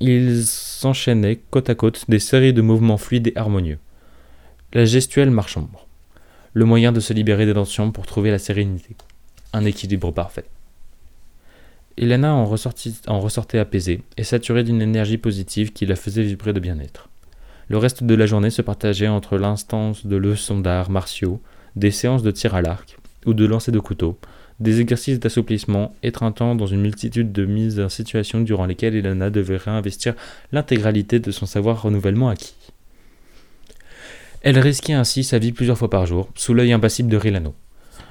ils 0.00 0.44
s'enchaînaient 0.44 1.40
côte 1.50 1.70
à 1.70 1.74
côte 1.74 2.04
des 2.08 2.20
séries 2.20 2.52
de 2.52 2.62
mouvements 2.62 2.98
fluides 2.98 3.28
et 3.28 3.36
harmonieux. 3.36 3.78
La 4.72 4.84
gestuelle 4.84 5.30
marchambre. 5.30 5.87
Le 6.54 6.64
moyen 6.64 6.92
de 6.92 7.00
se 7.00 7.12
libérer 7.12 7.46
des 7.46 7.54
tensions 7.54 7.90
pour 7.90 8.06
trouver 8.06 8.30
la 8.30 8.38
sérénité. 8.38 8.96
Un 9.52 9.64
équilibre 9.64 10.10
parfait. 10.10 10.44
Elena 11.96 12.32
en, 12.32 12.44
ressortait 12.44 13.58
apaisée 13.58 14.02
et 14.16 14.24
saturée 14.24 14.62
d'une 14.62 14.80
énergie 14.80 15.18
positive 15.18 15.72
qui 15.72 15.84
la 15.84 15.96
faisait 15.96 16.22
vibrer 16.22 16.52
de 16.52 16.60
bien-être. 16.60 17.08
Le 17.68 17.76
reste 17.76 18.04
de 18.04 18.14
la 18.14 18.26
journée 18.26 18.50
se 18.50 18.62
partageait 18.62 19.08
entre 19.08 19.36
l'instance 19.36 20.06
de 20.06 20.16
leçons 20.16 20.60
d'arts 20.60 20.90
martiaux, 20.90 21.40
des 21.76 21.90
séances 21.90 22.22
de 22.22 22.30
tir 22.30 22.54
à 22.54 22.62
l'arc, 22.62 22.96
ou 23.26 23.34
de 23.34 23.44
lancer 23.44 23.72
de 23.72 23.80
couteau, 23.80 24.16
des 24.60 24.80
exercices 24.80 25.20
d'assouplissement 25.20 25.94
étreintant 26.02 26.54
dans 26.54 26.66
une 26.66 26.80
multitude 26.80 27.32
de 27.32 27.44
mises 27.44 27.78
en 27.78 27.88
situation 27.88 28.40
durant 28.40 28.66
lesquelles 28.66 28.96
Elena 28.96 29.30
devait 29.30 29.56
réinvestir 29.56 30.14
l'intégralité 30.52 31.20
de 31.20 31.30
son 31.30 31.46
savoir 31.46 31.82
renouvellement 31.82 32.28
acquis. 32.28 32.67
Elle 34.42 34.58
risquait 34.58 34.92
ainsi 34.92 35.24
sa 35.24 35.38
vie 35.38 35.52
plusieurs 35.52 35.78
fois 35.78 35.90
par 35.90 36.06
jour, 36.06 36.28
sous 36.34 36.54
l'œil 36.54 36.72
impassible 36.72 37.08
de 37.08 37.16
Rilano. 37.16 37.54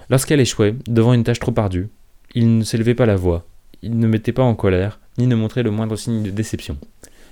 Lorsqu'elle 0.10 0.40
échouait, 0.40 0.76
devant 0.88 1.14
une 1.14 1.24
tâche 1.24 1.40
trop 1.40 1.54
ardue, 1.58 1.90
il 2.36 2.58
ne 2.58 2.64
s'élevait 2.64 2.96
pas 2.96 3.06
la 3.06 3.16
voix, 3.16 3.46
il 3.82 3.98
ne 3.98 4.08
mettait 4.08 4.34
pas 4.34 4.44
en 4.44 4.56
colère, 4.56 5.00
ni 5.18 5.28
ne 5.28 5.36
montrait 5.36 5.64
le 5.64 5.72
moindre 5.72 5.96
signe 5.96 6.24
de 6.24 6.30
déception. 6.30 6.78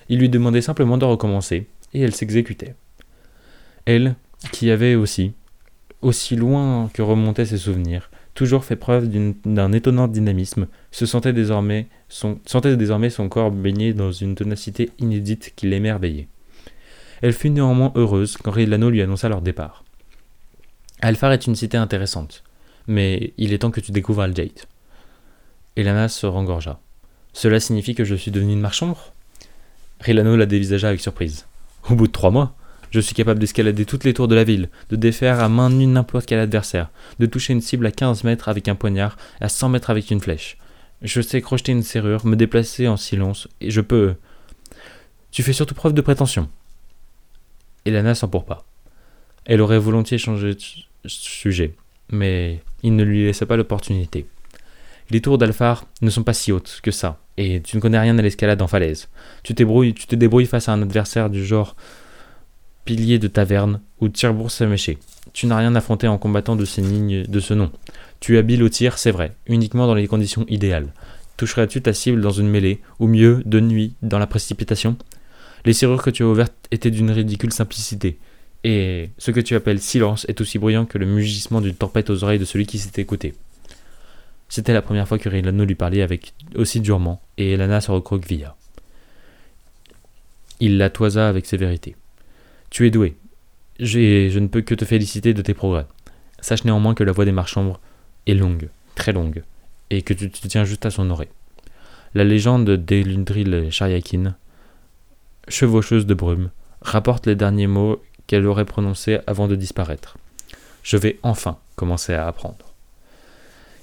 Il 0.07 0.19
lui 0.19 0.29
demandait 0.29 0.61
simplement 0.61 0.97
de 0.97 1.05
recommencer, 1.05 1.67
et 1.93 2.01
elle 2.01 2.15
s'exécutait. 2.15 2.75
Elle, 3.85 4.15
qui 4.51 4.71
avait 4.71 4.95
aussi, 4.95 5.33
aussi 6.01 6.35
loin 6.35 6.89
que 6.93 7.01
remontaient 7.01 7.45
ses 7.45 7.57
souvenirs, 7.57 8.09
toujours 8.33 8.65
fait 8.65 8.75
preuve 8.75 9.09
d'un 9.09 9.71
étonnant 9.71 10.07
dynamisme, 10.07 10.67
se 10.91 11.05
sentait 11.05 11.33
désormais, 11.33 11.87
son, 12.09 12.39
sentait 12.45 12.77
désormais 12.77 13.09
son 13.09 13.29
corps 13.29 13.51
baigné 13.51 13.93
dans 13.93 14.11
une 14.11 14.35
ténacité 14.35 14.89
inédite 14.99 15.53
qui 15.55 15.67
l'émerveillait. 15.67 16.27
Elle 17.21 17.33
fut 17.33 17.49
néanmoins 17.49 17.91
heureuse 17.95 18.37
quand 18.37 18.51
Rilano 18.51 18.89
lui 18.89 19.01
annonça 19.01 19.29
leur 19.29 19.41
départ. 19.41 19.83
Alphar 21.01 21.31
est 21.31 21.47
une 21.47 21.55
cité 21.55 21.77
intéressante, 21.77 22.43
mais 22.87 23.33
il 23.37 23.53
est 23.53 23.59
temps 23.59 23.71
que 23.71 23.81
tu 23.81 23.91
découvres 23.91 24.21
Aljait. 24.21 24.53
Elana 25.75 26.07
se 26.07 26.25
rengorgea. 26.25 26.79
Cela 27.33 27.59
signifie 27.59 27.95
que 27.95 28.05
je 28.05 28.15
suis 28.15 28.31
devenu 28.31 28.53
une 28.53 28.61
marchande 28.61 28.95
Rilano 29.99 30.35
la 30.35 30.45
dévisagea 30.45 30.89
avec 30.89 31.01
surprise. 31.01 31.45
Au 31.89 31.95
bout 31.95 32.07
de 32.07 32.11
trois 32.11 32.31
mois 32.31 32.55
je 32.95 33.01
suis 33.01 33.13
capable 33.13 33.41
d'escalader 33.41 33.83
toutes 33.83 34.05
les 34.05 34.13
tours 34.13 34.29
de 34.29 34.35
la 34.35 34.45
ville, 34.45 34.69
de 34.89 34.95
défaire 34.95 35.41
à 35.41 35.49
main 35.49 35.69
nue 35.69 35.85
n'importe 35.85 36.25
quel 36.25 36.39
adversaire, 36.39 36.91
de 37.19 37.25
toucher 37.25 37.51
une 37.51 37.59
cible 37.59 37.85
à 37.85 37.91
15 37.91 38.23
mètres 38.23 38.47
avec 38.47 38.69
un 38.69 38.75
poignard, 38.75 39.17
à 39.41 39.49
100 39.49 39.67
mètres 39.67 39.89
avec 39.89 40.11
une 40.11 40.21
flèche. 40.21 40.57
Je 41.01 41.19
sais 41.19 41.41
crocheter 41.41 41.73
une 41.73 41.83
serrure, 41.83 42.25
me 42.25 42.37
déplacer 42.37 42.87
en 42.87 42.95
silence, 42.95 43.49
et 43.59 43.69
je 43.69 43.81
peux. 43.81 44.15
Tu 45.31 45.43
fais 45.43 45.51
surtout 45.51 45.75
preuve 45.75 45.93
de 45.93 45.99
prétention. 45.99 46.47
Elana 47.85 48.15
s'en 48.15 48.27
pour 48.27 48.45
pas. 48.45 48.65
Elle 49.45 49.61
aurait 49.61 49.79
volontiers 49.79 50.17
changé 50.17 50.55
de 50.55 50.61
sujet, 51.07 51.73
mais 52.11 52.61
il 52.83 52.95
ne 52.95 53.03
lui 53.03 53.25
laissa 53.25 53.45
pas 53.45 53.57
l'opportunité. 53.57 54.25
Les 55.11 55.21
tours 55.21 55.37
d'Alphar 55.37 55.85
ne 56.01 56.09
sont 56.09 56.23
pas 56.23 56.33
si 56.33 56.51
hautes 56.51 56.79
que 56.81 56.89
ça, 56.91 57.19
et 57.37 57.61
tu 57.61 57.75
ne 57.75 57.81
connais 57.81 57.99
rien 57.99 58.17
à 58.17 58.21
l'escalade 58.21 58.61
en 58.61 58.67
falaise. 58.67 59.07
Tu, 59.43 59.53
tu 59.53 60.07
te 60.07 60.15
débrouilles 60.15 60.47
face 60.47 60.67
à 60.67 60.73
un 60.73 60.81
adversaire 60.81 61.29
du 61.29 61.45
genre 61.45 61.75
pilier 62.85 63.19
de 63.19 63.27
taverne 63.27 63.81
ou 63.99 64.09
tirebourg 64.09 64.51
saméché. 64.51 64.97
Tu 65.33 65.47
n'as 65.47 65.57
rien 65.57 65.75
affronté 65.75 66.07
en 66.07 66.17
combattant 66.17 66.55
de 66.55 66.65
ces 66.65 66.81
lignes 66.81 67.23
de 67.23 67.39
ce 67.39 67.53
nom. 67.53 67.71
Tu 68.19 68.35
es 68.35 68.39
habile 68.39 68.63
au 68.63 68.69
tir, 68.69 68.97
c'est 68.97 69.11
vrai, 69.11 69.35
uniquement 69.47 69.85
dans 69.85 69.93
les 69.93 70.07
conditions 70.07 70.45
idéales. 70.47 70.93
Toucherais-tu 71.37 71.81
ta 71.81 71.93
cible 71.93 72.21
dans 72.21 72.31
une 72.31 72.47
mêlée, 72.47 72.81
ou 72.99 73.07
mieux, 73.07 73.43
de 73.45 73.59
nuit, 73.59 73.93
dans 74.01 74.19
la 74.19 74.27
précipitation? 74.27 74.95
Les 75.65 75.73
serrures 75.73 76.03
que 76.03 76.11
tu 76.11 76.23
as 76.23 76.27
ouvertes 76.27 76.53
étaient 76.71 76.91
d'une 76.91 77.11
ridicule 77.11 77.51
simplicité, 77.51 78.19
et 78.63 79.09
ce 79.17 79.31
que 79.31 79.39
tu 79.39 79.55
appelles 79.55 79.81
silence 79.81 80.25
est 80.29 80.41
aussi 80.41 80.59
bruyant 80.59 80.85
que 80.85 80.97
le 80.97 81.05
mugissement 81.05 81.61
d'une 81.61 81.75
tempête 81.75 82.09
aux 82.09 82.23
oreilles 82.23 82.39
de 82.39 82.45
celui 82.45 82.65
qui 82.65 82.79
s'est 82.79 83.01
écouté. 83.01 83.33
C'était 84.47 84.73
la 84.73 84.83
première 84.83 85.07
fois 85.07 85.17
que 85.17 85.27
Rilano 85.27 85.65
lui 85.65 85.75
parlait 85.75 86.03
avec 86.03 86.33
aussi 86.55 86.79
durement, 86.79 87.21
et 87.37 87.53
Elana 87.53 87.81
se 87.81 87.91
recroquevilla. 87.91 88.55
Il 90.59 90.77
la 90.77 90.89
toisa 90.89 91.27
avec 91.27 91.45
sévérité. 91.45 91.95
Tu 92.69 92.85
es 92.85 92.91
doué. 92.91 93.17
Je 93.79 94.39
ne 94.39 94.47
peux 94.47 94.61
que 94.61 94.75
te 94.75 94.85
féliciter 94.85 95.33
de 95.33 95.41
tes 95.41 95.53
progrès. 95.53 95.85
Sache 96.39 96.63
néanmoins 96.63 96.93
que 96.93 97.03
la 97.03 97.11
voie 97.11 97.25
des 97.25 97.31
marchands 97.31 97.77
est 98.27 98.35
longue, 98.35 98.69
très 98.93 99.13
longue, 99.13 99.43
et 99.89 100.03
que 100.03 100.13
tu 100.13 100.29
te 100.29 100.47
tiens 100.47 100.63
juste 100.63 100.85
à 100.85 100.91
son 100.91 101.09
oreille. 101.09 101.29
La 102.13 102.23
légende 102.23 102.69
d'Elundril 102.69 103.67
Shariakin, 103.71 104.35
chevaucheuse 105.47 106.05
de 106.05 106.13
brume, 106.13 106.49
rapporte 106.81 107.27
les 107.27 107.35
derniers 107.35 107.67
mots 107.67 108.01
qu'elle 108.27 108.45
aurait 108.45 108.65
prononcés 108.65 109.19
avant 109.27 109.47
de 109.47 109.55
disparaître. 109.55 110.17
Je 110.83 110.97
vais 110.97 111.19
enfin 111.23 111.57
commencer 111.75 112.13
à 112.13 112.27
apprendre. 112.27 112.73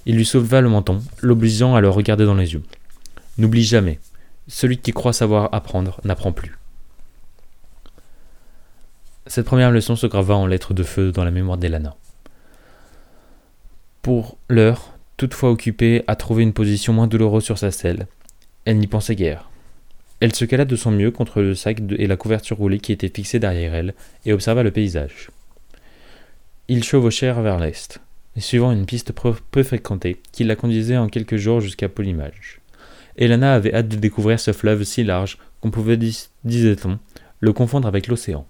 Il 0.06 0.16
lui 0.16 0.24
sauva 0.24 0.60
le 0.60 0.68
menton, 0.68 1.02
l'obligeant 1.20 1.74
à 1.74 1.80
le 1.80 1.88
regarder 1.88 2.24
dans 2.24 2.34
les 2.34 2.54
yeux. 2.54 2.62
N'oublie 3.38 3.64
jamais, 3.64 4.00
celui 4.48 4.78
qui 4.78 4.92
croit 4.92 5.12
savoir 5.12 5.48
apprendre 5.52 6.00
n'apprend 6.04 6.32
plus. 6.32 6.56
Cette 9.26 9.46
première 9.46 9.70
leçon 9.70 9.94
se 9.94 10.06
grava 10.06 10.34
en 10.34 10.46
lettres 10.46 10.74
de 10.74 10.82
feu 10.82 11.12
dans 11.12 11.24
la 11.24 11.30
mémoire 11.30 11.56
d'Elana. 11.56 11.94
Pour 14.02 14.36
l'heure, 14.48 14.94
toutefois 15.16 15.50
occupée 15.50 16.02
à 16.08 16.16
trouver 16.16 16.42
une 16.42 16.52
position 16.52 16.92
moins 16.92 17.06
douloureuse 17.06 17.44
sur 17.44 17.58
sa 17.58 17.70
selle, 17.70 18.08
elle 18.64 18.78
n'y 18.78 18.88
pensait 18.88 19.14
guère. 19.14 19.51
Elle 20.22 20.36
se 20.36 20.44
cala 20.44 20.64
de 20.64 20.76
son 20.76 20.92
mieux 20.92 21.10
contre 21.10 21.42
le 21.42 21.56
sac 21.56 21.80
et 21.98 22.06
la 22.06 22.16
couverture 22.16 22.56
roulée 22.56 22.78
qui 22.78 22.92
étaient 22.92 23.10
fixés 23.12 23.40
derrière 23.40 23.74
elle 23.74 23.92
et 24.24 24.32
observa 24.32 24.62
le 24.62 24.70
paysage. 24.70 25.30
Ils 26.68 26.84
chevauchèrent 26.84 27.42
vers 27.42 27.58
l'est, 27.58 28.00
suivant 28.36 28.70
une 28.70 28.86
piste 28.86 29.12
peu 29.12 29.62
fréquentée 29.64 30.22
qui 30.30 30.44
la 30.44 30.54
conduisait 30.54 30.96
en 30.96 31.08
quelques 31.08 31.38
jours 31.38 31.60
jusqu'à 31.60 31.88
Polymage. 31.88 32.60
Elana 33.16 33.52
avait 33.52 33.74
hâte 33.74 33.88
de 33.88 33.96
découvrir 33.96 34.38
ce 34.38 34.52
fleuve 34.52 34.84
si 34.84 35.02
large 35.02 35.38
qu'on 35.60 35.72
pouvait, 35.72 35.98
disait-on, 36.44 37.00
le 37.40 37.52
confondre 37.52 37.88
avec 37.88 38.06
l'océan. 38.06 38.46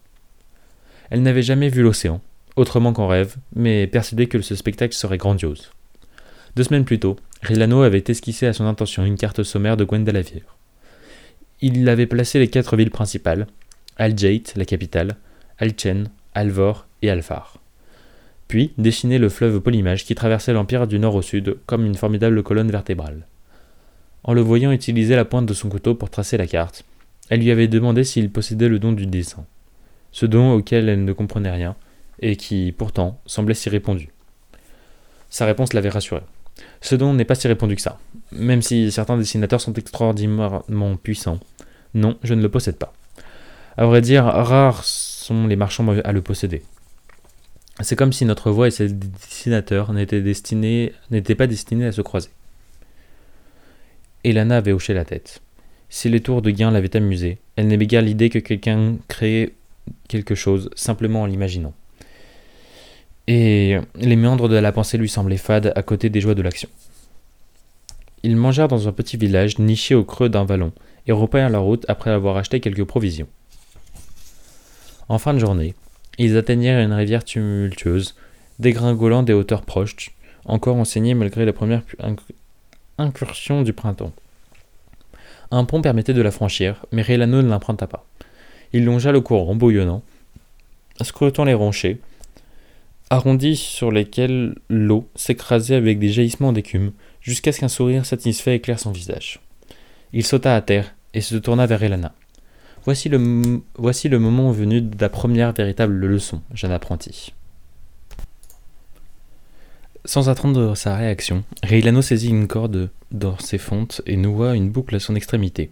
Elle 1.09 1.23
n'avait 1.23 1.41
jamais 1.41 1.71
vu 1.71 1.81
l'océan, 1.81 2.21
autrement 2.55 2.93
qu'en 2.93 3.09
rêve, 3.09 3.37
mais 3.57 3.87
persuadée 3.87 4.27
que 4.27 4.43
ce 4.43 4.57
spectacle 4.57 4.95
serait 4.95 5.17
grandiose. 5.17 5.73
Deux 6.55 6.65
semaines 6.65 6.85
plus 6.85 6.99
tôt, 6.99 7.17
Rilano 7.41 7.81
avait 7.81 8.05
esquissé 8.09 8.47
à 8.47 8.53
son 8.53 8.67
intention 8.67 9.07
une 9.07 9.17
carte 9.17 9.43
sommaire 9.43 9.79
de 9.79 9.85
Gwendalavier 9.85 10.43
il 11.63 11.89
avait 11.89 12.07
placé 12.07 12.41
les 12.41 12.49
quatre 12.49 12.77
villes 12.77 12.91
principales, 12.91 13.47
Aljeit, 13.97 14.43
la 14.57 14.65
capitale, 14.65 15.17
Alchen, 15.59 16.09
Alvor 16.35 16.87
et 17.03 17.11
Alfar. 17.11 17.59
Puis 18.49 18.73
dessiné 18.79 19.19
le 19.19 19.29
fleuve 19.29 19.61
Polymage 19.61 20.05
qui 20.05 20.15
traversait 20.15 20.53
l'Empire 20.53 20.87
du 20.87 20.99
nord 20.99 21.15
au 21.15 21.23
sud 21.23 21.57
comme 21.67 21.87
une 21.87 21.95
formidable 21.95 22.43
colonne 22.43 22.71
vertébrale. 22.71 23.27
En 24.25 24.35
le 24.35 24.41
voyant 24.41 24.73
utiliser 24.73 25.17
la 25.17 25.25
pointe 25.25 25.47
de 25.47 25.55
son 25.55 25.69
couteau 25.69 25.95
pour 25.95 26.11
tracer 26.11 26.37
la 26.37 26.47
carte, 26.47 26.85
elle 27.29 27.41
lui 27.41 27.51
avait 27.51 27.69
demandé 27.69 28.03
s'il 28.03 28.31
possédait 28.31 28.69
le 28.69 28.79
don 28.79 28.93
du 28.93 29.07
dessin, 29.07 29.47
ce 30.11 30.27
don 30.27 30.53
auquel 30.53 30.89
elle 30.89 31.05
ne 31.05 31.13
comprenait 31.13 31.51
rien, 31.51 31.77
et 32.21 32.37
qui, 32.37 32.73
pourtant, 32.77 33.21
semblait 33.25 33.55
si 33.55 33.69
répandu. 33.69 34.11
Sa 35.31 35.47
réponse 35.47 35.73
l'avait 35.73 35.89
rassurée. 35.89 36.23
Ce 36.81 36.95
don 36.95 37.15
n'est 37.15 37.25
pas 37.25 37.35
si 37.35 37.49
répandu 37.49 37.77
que 37.77 37.83
ça, 37.83 37.99
même 38.33 38.63
si 38.63 38.93
certains 38.93 39.17
dessinateurs 39.17 39.61
sont 39.61 39.73
extraordinairement 39.73 40.97
puissants. 40.97 41.39
Non, 41.95 42.19
je 42.23 42.35
ne 42.35 42.43
le 42.43 42.49
possède 42.49 42.77
pas. 42.77 42.93
À 43.77 43.87
vrai 43.87 44.01
dire, 44.01 44.25
rares 44.25 44.85
sont 44.85 45.47
les 45.47 45.57
marchands 45.57 45.87
à 46.05 46.13
le 46.13 46.23
posséder. 46.23 46.63
C'est 47.81 47.97
comme 47.97 48.13
si 48.13 48.25
notre 48.25 48.51
voix 48.51 48.69
et 48.69 48.71
ses 48.71 48.89
dessinateurs 48.89 49.93
n'étaient, 49.93 51.35
pas 51.35 51.47
destinés 51.47 51.87
à 51.87 51.93
se 51.93 52.03
croiser. 52.03 52.31
Elana 54.25 54.59
avait 54.59 54.73
hoché 54.73 54.95
la 54.95 55.05
tête. 55.05 55.41
Si 55.89 56.09
les 56.09 56.21
tours 56.21 56.43
de 56.43 56.51
gain 56.51 56.71
l'avaient 56.71 56.97
amusée, 56.97 57.39
elle 57.57 57.69
n'aimait 57.69 57.87
guère 57.87 58.03
l'idée 58.03 58.31
que 58.31 58.39
quelqu'un 58.39 58.97
créait 59.09 59.55
quelque 60.09 60.35
chose 60.35 60.71
simplement 60.75 61.23
en 61.23 61.27
l'imaginant 61.27 61.75
et 63.29 63.79
les 63.95 64.17
méandres 64.17 64.49
de 64.49 64.57
la 64.57 64.73
pensée 64.73 64.99
lui 64.99 65.09
semblaient 65.09 65.37
fades 65.37 65.73
à 65.77 65.83
côté 65.83 66.11
des 66.11 66.21
joies 66.21 66.35
de 66.35 66.43
l'action. 66.43 66.69
Ils 68.23 68.37
mangèrent 68.37 68.69
dans 68.69 68.89
un 68.89 68.93
petit 68.93 69.17
village 69.17 69.59
niché 69.59 69.95
au 69.95 70.05
creux 70.05 70.29
d'un 70.29 70.45
vallon 70.45 70.73
et 71.07 71.13
reprirent 71.13 71.51
la 71.51 71.59
route 71.59 71.85
après 71.89 72.11
avoir 72.11 72.37
acheté 72.37 72.61
quelques 72.61 72.85
provisions. 72.85 73.29
En 75.09 75.19
fin 75.19 75.35
de 75.35 75.39
journée, 75.39 75.75
ils 76.19 76.37
atteignirent 76.37 76.79
une 76.79 76.93
rivière 76.93 77.25
tumultueuse, 77.25 78.15
dégringolant 78.59 79.23
des 79.23 79.33
hauteurs 79.33 79.63
proches, 79.63 80.13
encore 80.45 80.77
enseignée 80.77 81.15
malgré 81.15 81.45
la 81.45 81.53
première 81.53 81.83
incursion 82.99 83.63
du 83.63 83.73
printemps. 83.73 84.13
Un 85.51 85.65
pont 85.65 85.83
permettait 85.83 86.15
de 86.15 86.23
la 86.23 86.31
franchir, 86.31 86.87
mais 86.93 87.03
Rélano 87.03 87.43
ne 87.43 87.49
l'emprunta 87.49 87.87
pas. 87.87 88.07
Il 88.73 88.85
longea 88.85 89.13
le 89.13 89.21
courant 89.21 89.55
bouillonnant, 89.55 90.03
scrutant 91.03 91.45
les 91.45 91.55
rochers, 91.55 92.01
arrondis 93.11 93.57
sur 93.57 93.93
lesquels 93.93 94.55
l'eau 94.71 95.07
s'écrasait 95.15 95.75
avec 95.75 95.99
des 95.99 96.09
jaillissements 96.09 96.53
d'écume, 96.53 96.93
jusqu'à 97.21 97.53
ce 97.53 97.61
qu'un 97.61 97.69
sourire 97.69 98.07
satisfait 98.07 98.57
éclaire 98.57 98.79
son 98.81 98.93
visage. 98.93 99.41
Il 100.13 100.25
sauta 100.25 100.55
à 100.55 100.61
terre 100.61 100.95
et 101.15 101.21
se 101.21 101.37
tourna 101.37 101.67
vers 101.67 101.83
Elana. 101.83 102.13
Voici 102.85 103.09
le, 103.09 103.63
voici 103.77 104.09
le 104.09 104.19
moment 104.19 104.51
venu 104.51 104.81
de 104.81 105.01
la 105.01 105.09
première 105.09 105.53
véritable 105.53 105.95
leçon, 105.95 106.43
jeune 106.53 106.73
apprenti. 106.73 107.33
Sans 110.05 110.29
attendre 110.29 110.75
sa 110.75 110.97
réaction, 110.97 111.45
Reilano 111.63 112.03
saisit 112.03 112.31
une 112.31 112.49
corde 112.49 112.91
dans 113.13 113.39
ses 113.39 113.59
fontes 113.59 114.03
et 114.05 114.17
noua 114.17 114.57
une 114.57 114.71
boucle 114.71 114.97
à 114.97 115.01
son 115.01 115.15
extrémité. 115.15 115.71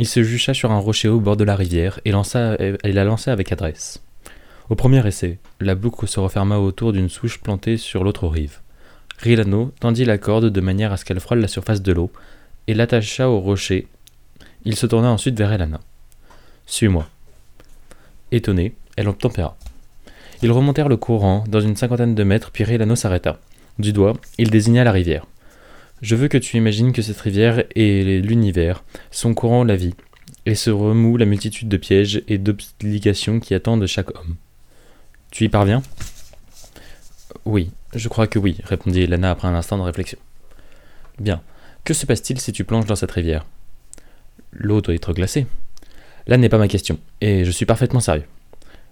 Il 0.00 0.08
se 0.08 0.24
jucha 0.24 0.54
sur 0.54 0.72
un 0.72 0.78
rocher 0.78 1.08
au 1.08 1.20
bord 1.20 1.36
de 1.36 1.44
la 1.44 1.54
rivière 1.54 2.00
et 2.04 2.12
la 2.12 3.04
lança 3.04 3.32
avec 3.32 3.52
adresse. 3.52 4.02
Au 4.70 4.74
premier 4.74 5.06
essai, 5.06 5.38
la 5.60 5.76
boucle 5.76 6.08
se 6.08 6.18
referma 6.18 6.58
autour 6.58 6.92
d'une 6.92 7.08
souche 7.08 7.40
plantée 7.40 7.76
sur 7.76 8.02
l'autre 8.02 8.26
rive. 8.26 8.58
Rilano 9.18 9.72
tendit 9.80 10.04
la 10.04 10.18
corde 10.18 10.50
de 10.50 10.60
manière 10.60 10.92
à 10.92 10.96
ce 10.96 11.04
qu'elle 11.04 11.20
frôle 11.20 11.38
la 11.38 11.48
surface 11.48 11.82
de 11.82 11.92
l'eau 11.92 12.10
et 12.68 12.74
l'attacha 12.74 13.28
au 13.28 13.40
rocher. 13.40 13.88
Il 14.64 14.76
se 14.76 14.86
tourna 14.86 15.10
ensuite 15.10 15.36
vers 15.36 15.52
Elana. 15.52 15.80
Suis-moi. 16.66 17.08
Étonnée, 18.30 18.74
elle 18.96 19.08
obtempéra. 19.08 19.56
Ils 20.42 20.52
remontèrent 20.52 20.90
le 20.90 20.98
courant 20.98 21.42
dans 21.48 21.60
une 21.60 21.76
cinquantaine 21.76 22.14
de 22.14 22.22
mètres, 22.22 22.50
puis 22.52 22.62
Rilano 22.62 22.94
s'arrêta. 22.94 23.40
Du 23.78 23.92
doigt, 23.92 24.12
il 24.36 24.50
désigna 24.50 24.84
la 24.84 24.92
rivière. 24.92 25.26
Je 26.02 26.14
veux 26.14 26.28
que 26.28 26.38
tu 26.38 26.56
imagines 26.56 26.92
que 26.92 27.02
cette 27.02 27.20
rivière 27.20 27.64
est 27.74 28.22
l'univers, 28.22 28.84
son 29.10 29.34
courant 29.34 29.64
la 29.64 29.74
vie, 29.74 29.94
et 30.46 30.54
se 30.54 30.70
remue 30.70 31.18
la 31.18 31.24
multitude 31.24 31.68
de 31.68 31.76
pièges 31.76 32.22
et 32.28 32.38
d'obligations 32.38 33.40
qui 33.40 33.54
attendent 33.54 33.86
chaque 33.86 34.16
homme. 34.16 34.36
Tu 35.30 35.44
y 35.44 35.48
parviens? 35.48 35.82
Oui, 37.44 37.70
je 37.94 38.08
crois 38.08 38.26
que 38.26 38.38
oui, 38.38 38.58
répondit 38.62 39.06
Lana 39.06 39.30
après 39.30 39.48
un 39.48 39.54
instant 39.54 39.78
de 39.78 39.82
réflexion. 39.82 40.18
Bien. 41.18 41.40
Que 41.88 41.94
se 41.94 42.04
passe-t-il 42.04 42.38
si 42.38 42.52
tu 42.52 42.64
plonges 42.64 42.84
dans 42.84 42.96
cette 42.96 43.12
rivière? 43.12 43.46
L'eau 44.52 44.82
doit 44.82 44.94
être 44.94 45.14
glacée. 45.14 45.46
Là 46.26 46.36
n'est 46.36 46.50
pas 46.50 46.58
ma 46.58 46.68
question, 46.68 46.98
et 47.22 47.46
je 47.46 47.50
suis 47.50 47.64
parfaitement 47.64 48.00
sérieux. 48.00 48.26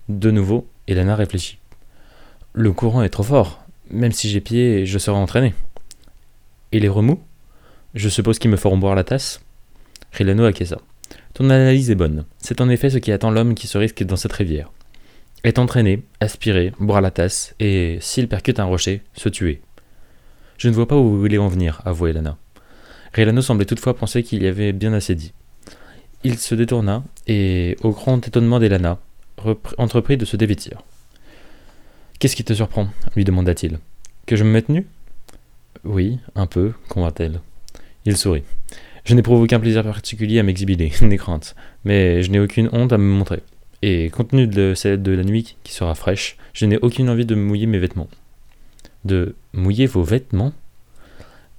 De 0.09 0.31
nouveau, 0.31 0.67
Elana 0.89 1.15
réfléchit. 1.15 1.59
Le 2.55 2.73
courant 2.73 3.03
est 3.03 3.11
trop 3.11 3.23
fort. 3.23 3.63
Même 3.91 4.13
si 4.13 4.31
j'ai 4.31 4.41
pied, 4.41 4.87
je 4.87 4.97
serai 4.97 5.19
entraîné. 5.19 5.53
Et 6.73 6.81
les 6.81 6.89
remous? 6.89 7.21
Je 7.93 8.09
suppose 8.09 8.39
qu'ils 8.39 8.51
me 8.51 8.57
feront 8.57 8.79
boire 8.79 8.95
la 8.95 9.05
tasse? 9.05 9.43
Rilano 10.13 10.47
acquiesça. 10.47 10.79
Ton 11.35 11.51
analyse 11.51 11.91
est 11.91 11.97
bonne. 11.97 12.25
C'est 12.39 12.63
en 12.63 12.71
effet 12.71 12.89
ce 12.89 12.97
qui 12.97 13.13
attend 13.13 13.31
l'homme 13.31 13.55
qui 13.55 13.67
se 13.67 13.77
risque 13.77 14.05
dans 14.05 14.17
cette 14.17 14.33
rivière 14.33 14.71
est 15.45 15.59
entraîné, 15.59 16.03
aspirer, 16.21 16.73
boire 16.81 17.03
la 17.03 17.11
tasse, 17.11 17.55
et, 17.61 17.99
s'il 18.01 18.27
percute 18.27 18.59
un 18.59 18.65
rocher, 18.65 19.03
se 19.13 19.29
tuer. 19.29 19.61
Je 20.57 20.71
ne 20.71 20.75
vois 20.75 20.89
pas 20.89 20.97
où 20.97 21.11
vous 21.11 21.21
voulez 21.21 21.37
en 21.37 21.49
venir, 21.49 21.83
avouait 21.85 22.15
Lana. 22.15 22.39
Rilano 23.13 23.43
semblait 23.43 23.67
toutefois 23.67 23.97
penser 23.97 24.23
qu'il 24.23 24.43
y 24.43 24.47
avait 24.47 24.73
bien 24.73 24.93
assez 24.93 25.15
dit. 25.15 25.33
Il 26.25 26.39
se 26.39 26.55
détourna, 26.55 27.05
et, 27.27 27.77
au 27.83 27.91
grand 27.91 28.27
étonnement 28.27 28.59
d'Elana, 28.59 28.99
entreprit 29.79 30.17
de 30.17 30.25
se 30.25 30.37
dévêtir. 30.37 30.83
Qu'est-ce 32.19 32.37
qui 32.37 32.45
te 32.45 32.53
surprend? 32.53 32.89
lui 33.15 33.25
demanda-t-il. 33.25 33.79
Que 34.27 34.37
je 34.37 34.45
me 34.45 34.51
mette 34.51 34.69
nu 34.69 34.87
Oui, 35.85 36.19
un 36.35 36.47
peu, 36.47 36.73
convint-elle. 36.89 37.41
Il 38.07 38.17
sourit. 38.17 38.45
Je 39.05 39.15
n'éprouve 39.15 39.43
aucun 39.43 39.61
plaisir 39.61 39.85
particulier 39.85 40.41
à 40.41 40.43
m'exhiber, 40.43 40.77
n'aie 41.03 41.17
crainte, 41.17 41.55
mais 41.85 42.23
je 42.23 42.31
n'ai 42.31 42.41
aucune 42.41 42.69
honte 42.73 42.93
à 42.93 42.99
me 42.99 43.05
montrer. 43.05 43.43
Et 43.83 44.11
compte 44.11 44.31
tenu 44.31 44.47
de, 44.47 44.75
de 44.97 45.13
la 45.13 45.23
nuit 45.23 45.57
qui 45.63 45.73
sera 45.73 45.95
fraîche, 45.95 46.37
je 46.55 46.67
n'ai 46.67 46.79
aucune 46.79 47.09
envie 47.09 47.27
de 47.27 47.35
mouiller 47.35 47.67
mes 47.67 47.79
vêtements. 47.79 48.09
De 49.05 49.37
mouiller 49.53 49.87
vos 49.87 50.03
vêtements? 50.03 50.53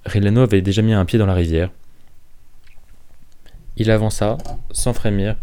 Rilano 0.08 0.42
avait 0.42 0.62
déjà 0.62 0.82
mis 0.82 0.92
un 0.92 1.04
pied 1.04 1.18
dans 1.18 1.26
la 1.26 1.34
rivière. 1.34 1.70
Il 3.76 3.90
avança, 3.90 4.38
sans 4.72 4.92
frémir, 4.92 5.36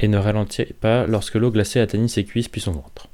et 0.00 0.08
ne 0.08 0.18
ralentit 0.18 0.64
pas 0.64 1.06
lorsque 1.06 1.34
l'eau 1.34 1.50
glacée 1.50 1.80
atteignit 1.80 2.08
ses 2.08 2.24
cuisses 2.24 2.48
puis 2.48 2.60
son 2.60 2.72
ventre. 2.72 3.08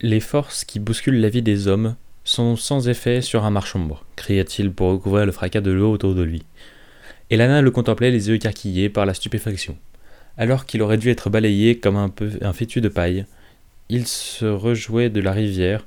Les 0.00 0.20
forces 0.20 0.64
qui 0.64 0.80
bousculent 0.80 1.20
la 1.20 1.28
vie 1.28 1.42
des 1.42 1.68
hommes 1.68 1.94
sont 2.24 2.56
sans 2.56 2.88
effet 2.88 3.20
sur 3.20 3.44
un 3.44 3.50
marchombre, 3.50 4.04
cria-t-il 4.16 4.72
pour 4.72 4.90
recouvrir 4.90 5.26
le 5.26 5.32
fracas 5.32 5.60
de 5.60 5.70
l'eau 5.70 5.92
autour 5.92 6.14
de 6.14 6.22
lui. 6.22 6.42
Et 7.30 7.36
Lana 7.36 7.62
le 7.62 7.70
contemplait 7.70 8.10
les 8.10 8.28
yeux 8.28 8.36
écarquillés 8.36 8.88
par 8.88 9.06
la 9.06 9.14
stupéfaction. 9.14 9.76
Alors 10.36 10.64
qu'il 10.64 10.82
aurait 10.82 10.98
dû 10.98 11.10
être 11.10 11.28
balayé 11.28 11.78
comme 11.78 11.96
un, 11.96 12.08
peu, 12.08 12.30
un 12.40 12.52
fétu 12.52 12.80
de 12.80 12.88
paille, 12.88 13.26
il 13.88 14.06
se 14.06 14.46
rejouait 14.46 15.10
de 15.10 15.20
la 15.20 15.32
rivière 15.32 15.86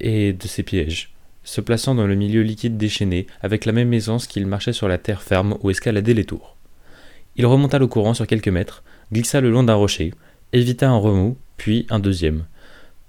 et 0.00 0.32
de 0.32 0.46
ses 0.46 0.62
pièges, 0.62 1.12
se 1.44 1.60
plaçant 1.60 1.94
dans 1.94 2.06
le 2.06 2.14
milieu 2.14 2.42
liquide 2.42 2.76
déchaîné, 2.76 3.26
avec 3.42 3.64
la 3.64 3.72
même 3.72 3.92
aisance 3.92 4.26
qu'il 4.26 4.46
marchait 4.46 4.72
sur 4.72 4.88
la 4.88 4.98
terre 4.98 5.22
ferme 5.22 5.56
ou 5.62 5.70
escaladait 5.70 6.14
les 6.14 6.24
tours. 6.24 6.56
Il 7.36 7.46
remonta 7.46 7.78
le 7.78 7.86
courant 7.86 8.14
sur 8.14 8.26
quelques 8.26 8.48
mètres, 8.48 8.82
glissa 9.12 9.40
le 9.40 9.50
long 9.50 9.62
d'un 9.62 9.74
rocher, 9.74 10.12
évita 10.52 10.88
un 10.88 10.96
remous, 10.96 11.36
puis 11.56 11.86
un 11.90 11.98
deuxième, 11.98 12.44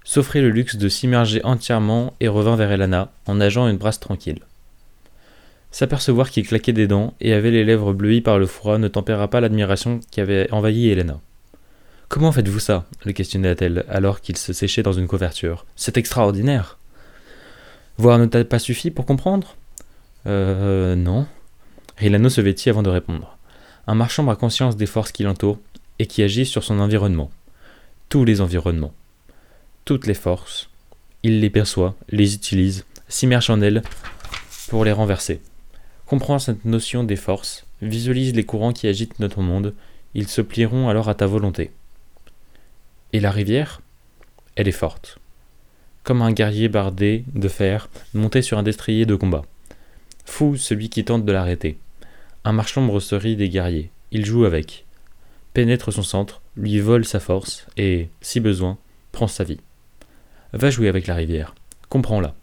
s'offrit 0.04 0.40
le 0.40 0.50
luxe 0.50 0.76
de 0.76 0.88
s'immerger 0.88 1.44
entièrement 1.44 2.14
et 2.20 2.28
revint 2.28 2.56
vers 2.56 2.70
Elana 2.70 3.10
en 3.26 3.36
nageant 3.36 3.68
une 3.68 3.78
brasse 3.78 4.00
tranquille. 4.00 4.40
S'apercevoir 5.70 6.30
qu'il 6.30 6.46
claquait 6.46 6.72
des 6.72 6.86
dents 6.86 7.14
et 7.20 7.32
avait 7.32 7.50
les 7.50 7.64
lèvres 7.64 7.92
bleuies 7.92 8.20
par 8.20 8.38
le 8.38 8.46
froid 8.46 8.78
ne 8.78 8.86
tempéra 8.86 9.28
pas 9.28 9.40
l'admiration 9.40 9.98
qui 10.10 10.20
avait 10.20 10.48
envahi 10.52 10.88
Helena. 10.88 11.20
Comment 12.08 12.30
faites-vous 12.30 12.60
ça? 12.60 12.84
le 13.04 13.12
questionna-t-elle 13.12 13.84
alors 13.88 14.20
qu'il 14.20 14.36
se 14.36 14.52
séchait 14.52 14.84
dans 14.84 14.92
une 14.92 15.08
couverture. 15.08 15.66
C'est 15.74 15.96
extraordinaire. 15.96 16.78
Voir 17.96 18.18
ne 18.18 18.26
t'a 18.26 18.44
pas 18.44 18.58
suffi 18.58 18.90
pour 18.90 19.06
comprendre? 19.06 19.56
Euh. 20.26 20.96
Non. 20.96 21.26
Rilano 21.96 22.28
se 22.28 22.40
vêtit 22.40 22.70
avant 22.70 22.82
de 22.82 22.90
répondre. 22.90 23.38
Un 23.86 23.94
marchand 23.94 24.28
a 24.28 24.36
conscience 24.36 24.76
des 24.76 24.86
forces 24.86 25.12
qui 25.12 25.22
l'entourent 25.22 25.60
et 25.98 26.06
qui 26.06 26.22
agissent 26.22 26.50
sur 26.50 26.64
son 26.64 26.80
environnement. 26.80 27.30
Tous 28.08 28.24
les 28.24 28.40
environnements. 28.40 28.94
Toutes 29.84 30.06
les 30.06 30.14
forces. 30.14 30.70
Il 31.22 31.40
les 31.40 31.50
perçoit, 31.50 31.94
les 32.10 32.34
utilise, 32.34 32.84
s'immerge 33.08 33.50
en 33.50 33.60
elles 33.60 33.82
pour 34.68 34.84
les 34.84 34.92
renverser. 34.92 35.40
Comprends 36.06 36.38
cette 36.38 36.64
notion 36.64 37.04
des 37.04 37.16
forces, 37.16 37.66
visualise 37.80 38.34
les 38.34 38.44
courants 38.44 38.72
qui 38.72 38.88
agitent 38.88 39.20
notre 39.20 39.40
monde, 39.40 39.74
ils 40.14 40.28
se 40.28 40.40
plieront 40.40 40.88
alors 40.88 41.08
à 41.08 41.14
ta 41.14 41.26
volonté. 41.26 41.70
Et 43.12 43.20
la 43.20 43.30
rivière? 43.30 43.80
Elle 44.56 44.68
est 44.68 44.72
forte. 44.72 45.18
Comme 46.04 46.22
un 46.22 46.32
guerrier 46.32 46.68
bardé 46.68 47.24
de 47.34 47.48
fer 47.48 47.88
monté 48.12 48.42
sur 48.42 48.58
un 48.58 48.62
destrier 48.62 49.06
de 49.06 49.16
combat. 49.16 49.42
Fou 50.26 50.56
celui 50.56 50.90
qui 50.90 51.04
tente 51.04 51.24
de 51.24 51.32
l'arrêter. 51.32 51.78
Un 52.44 52.52
marchand 52.52 52.84
brosserie 52.84 53.36
des 53.36 53.48
guerriers. 53.48 53.90
Il 54.10 54.26
joue 54.26 54.44
avec. 54.44 54.84
Pénètre 55.54 55.92
son 55.92 56.02
centre, 56.02 56.42
lui 56.56 56.78
vole 56.78 57.04
sa 57.04 57.20
force 57.20 57.66
et, 57.76 58.10
si 58.20 58.40
besoin, 58.40 58.76
prend 59.12 59.28
sa 59.28 59.44
vie. 59.44 59.60
Va 60.52 60.68
jouer 60.68 60.88
avec 60.88 61.06
la 61.06 61.14
rivière. 61.14 61.54
Comprends-la. 61.88 62.34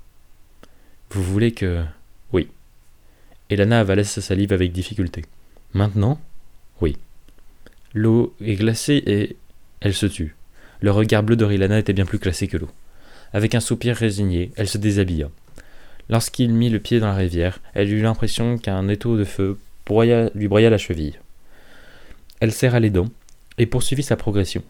Vous 1.11 1.21
voulez 1.21 1.51
que. 1.51 1.83
Oui. 2.33 2.47
Elana 3.49 3.81
avalait 3.81 4.03
sa 4.03 4.21
salive 4.21 4.53
avec 4.53 4.71
difficulté. 4.71 5.23
Maintenant 5.73 6.19
Oui. 6.81 6.97
L'eau 7.93 8.35
est 8.41 8.55
glacée 8.55 9.03
et. 9.05 9.37
Elle 9.81 9.93
se 9.93 10.07
tue. 10.07 10.35
Le 10.79 10.91
regard 10.91 11.21
bleu 11.21 11.35
de 11.35 11.45
Rilana 11.45 11.77
était 11.77 11.93
bien 11.93 12.05
plus 12.05 12.17
glacé 12.17 12.47
que 12.47 12.57
l'eau. 12.57 12.69
Avec 13.33 13.55
un 13.55 13.59
soupir 13.59 13.95
résigné, 13.95 14.51
elle 14.55 14.67
se 14.67 14.77
déshabilla. 14.77 15.29
Lorsqu'il 16.09 16.53
mit 16.53 16.69
le 16.69 16.79
pied 16.79 16.99
dans 16.99 17.07
la 17.07 17.15
rivière, 17.15 17.59
elle 17.73 17.91
eut 17.91 18.01
l'impression 18.01 18.57
qu'un 18.57 18.87
étau 18.87 19.17
de 19.17 19.23
feu 19.23 19.57
lui 20.35 20.47
broya 20.47 20.69
la 20.69 20.77
cheville. 20.77 21.19
Elle 22.39 22.51
serra 22.51 22.79
les 22.79 22.89
dents 22.89 23.09
et 23.57 23.65
poursuivit 23.65 24.03
sa 24.03 24.15
progression. 24.15 24.63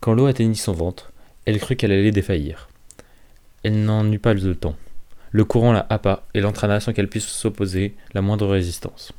Quand 0.00 0.14
l'eau 0.14 0.26
atteignit 0.26 0.56
son 0.56 0.72
ventre, 0.72 1.12
elle 1.44 1.58
crut 1.58 1.78
qu'elle 1.78 1.92
allait 1.92 2.12
défaillir. 2.12 2.68
Elle 3.62 3.84
n'en 3.84 4.10
eut 4.10 4.18
pas 4.18 4.34
le 4.34 4.54
temps. 4.54 4.76
Le 5.30 5.44
courant 5.44 5.72
la 5.72 5.86
happa 5.90 6.26
et 6.34 6.40
l'entraîna 6.40 6.80
sans 6.80 6.92
qu'elle 6.92 7.08
puisse 7.08 7.26
s'opposer 7.26 7.94
la 8.14 8.22
moindre 8.22 8.46
résistance. 8.46 9.12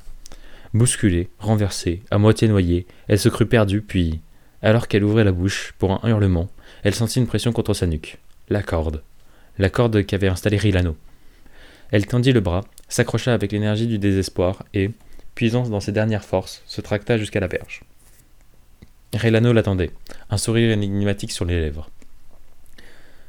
Bousculée, 0.73 1.29
renversée, 1.39 2.01
à 2.11 2.17
moitié 2.17 2.47
noyée, 2.47 2.87
elle 3.07 3.19
se 3.19 3.29
crut 3.29 3.47
perdue, 3.47 3.81
puis, 3.81 4.19
alors 4.61 4.87
qu'elle 4.87 5.03
ouvrait 5.03 5.23
la 5.23 5.31
bouche 5.31 5.73
pour 5.77 6.03
un 6.03 6.09
hurlement, 6.09 6.49
elle 6.83 6.95
sentit 6.95 7.19
une 7.19 7.27
pression 7.27 7.51
contre 7.51 7.73
sa 7.73 7.87
nuque. 7.87 8.17
La 8.49 8.63
corde. 8.63 9.03
La 9.57 9.69
corde 9.69 10.05
qu'avait 10.05 10.27
installée 10.27 10.57
Rilano. 10.57 10.97
Elle 11.91 12.07
tendit 12.07 12.31
le 12.31 12.39
bras, 12.39 12.63
s'accrocha 12.87 13.33
avec 13.33 13.51
l'énergie 13.51 13.87
du 13.87 13.99
désespoir 13.99 14.63
et, 14.73 14.91
puisant 15.35 15.67
dans 15.67 15.79
ses 15.79 15.91
dernières 15.91 16.23
forces, 16.23 16.63
se 16.65 16.81
tracta 16.81 17.17
jusqu'à 17.17 17.39
la 17.39 17.47
berge. 17.47 17.81
Rilano 19.13 19.53
l'attendait, 19.53 19.91
un 20.29 20.37
sourire 20.37 20.71
énigmatique 20.71 21.31
sur 21.31 21.45
les 21.45 21.59
lèvres. 21.59 21.89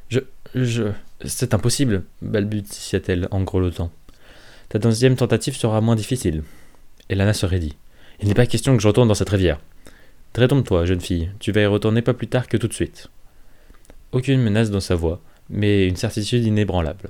Je. 0.09 0.19
je. 0.55 0.91
C'est 1.23 1.53
impossible, 1.53 2.03
balbutia-t-elle 2.21 3.27
en 3.29 3.41
grelottant. 3.41 3.91
Ta 4.69 4.79
deuxième 4.79 5.15
tentative 5.15 5.55
sera 5.55 5.81
moins 5.81 5.95
difficile. 5.95 6.43
Elana 7.09 7.33
se 7.33 7.45
raidit. 7.45 7.75
Il 8.21 8.27
n'est 8.27 8.33
pas 8.33 8.45
question 8.45 8.75
que 8.75 8.81
je 8.81 8.87
retourne 8.87 9.07
dans 9.07 9.15
cette 9.15 9.29
rivière. 9.29 9.59
Détrompe-toi, 10.33 10.85
jeune 10.85 11.01
fille, 11.01 11.31
tu 11.39 11.51
vas 11.51 11.61
y 11.61 11.65
retourner 11.65 12.01
pas 12.01 12.13
plus 12.13 12.27
tard 12.27 12.47
que 12.47 12.57
tout 12.57 12.67
de 12.67 12.73
suite. 12.73 13.09
Aucune 14.11 14.41
menace 14.41 14.71
dans 14.71 14.79
sa 14.79 14.95
voix, 14.95 15.21
mais 15.49 15.87
une 15.87 15.95
certitude 15.95 16.45
inébranlable. 16.45 17.09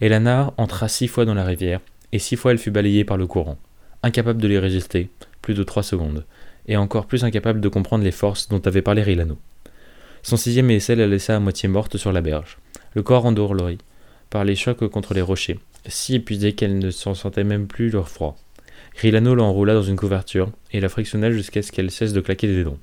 Elana 0.00 0.52
entra 0.56 0.88
six 0.88 1.08
fois 1.08 1.24
dans 1.24 1.34
la 1.34 1.44
rivière, 1.44 1.80
et 2.12 2.18
six 2.18 2.36
fois 2.36 2.52
elle 2.52 2.58
fut 2.58 2.70
balayée 2.70 3.04
par 3.04 3.16
le 3.16 3.26
courant, 3.26 3.58
incapable 4.02 4.40
de 4.40 4.48
les 4.48 4.58
résister, 4.58 5.10
plus 5.42 5.54
de 5.54 5.64
trois 5.64 5.82
secondes, 5.82 6.24
et 6.68 6.76
encore 6.76 7.06
plus 7.06 7.24
incapable 7.24 7.60
de 7.60 7.68
comprendre 7.68 8.04
les 8.04 8.12
forces 8.12 8.48
dont 8.48 8.60
avait 8.64 8.82
parlé 8.82 9.02
Rilano. 9.02 9.38
Son 10.22 10.36
sixième 10.36 10.70
essai 10.70 10.96
la 10.96 11.06
laissa 11.06 11.36
à 11.36 11.40
moitié 11.40 11.68
morte 11.68 11.96
sur 11.96 12.12
la 12.12 12.20
berge, 12.20 12.58
le 12.94 13.02
corps 13.02 13.26
endorlouré 13.26 13.78
par 14.30 14.44
les 14.44 14.56
chocs 14.56 14.88
contre 14.88 15.14
les 15.14 15.22
rochers, 15.22 15.58
si 15.86 16.16
épuisée 16.16 16.54
qu'elle 16.54 16.78
ne 16.78 16.90
s'en 16.90 17.14
sentait 17.14 17.44
même 17.44 17.66
plus 17.66 17.90
leur 17.90 18.08
froid. 18.08 18.36
Rilano 18.96 19.34
l'enroula 19.34 19.74
dans 19.74 19.82
une 19.82 19.96
couverture 19.96 20.50
et 20.72 20.80
la 20.80 20.88
frictionna 20.88 21.30
jusqu'à 21.30 21.62
ce 21.62 21.70
qu'elle 21.70 21.90
cesse 21.90 22.12
de 22.12 22.20
claquer 22.20 22.46
des 22.46 22.64
dents. 22.64 22.78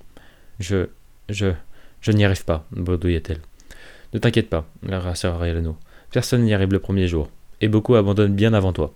Je. 0.60 0.88
je. 1.30 1.48
Je 2.04 2.12
n'y 2.12 2.26
arrive 2.26 2.44
pas, 2.44 2.68
bredouilla-t-elle. 2.72 3.40
Ne 4.14 4.20
t'inquiète 4.20 4.50
pas, 4.50 4.68
la 4.84 5.00
rassura 5.00 5.40
Rilano. 5.40 5.78
Personne 6.12 6.44
n'y 6.44 6.54
arrive 6.54 6.74
le 6.74 6.80
premier 6.80 7.08
jour, 7.08 7.30
et 7.62 7.70
beaucoup 7.70 7.96
abandonnent 7.96 8.36
bien 8.36 8.54
avant 8.54 8.74
toi. 8.74 8.94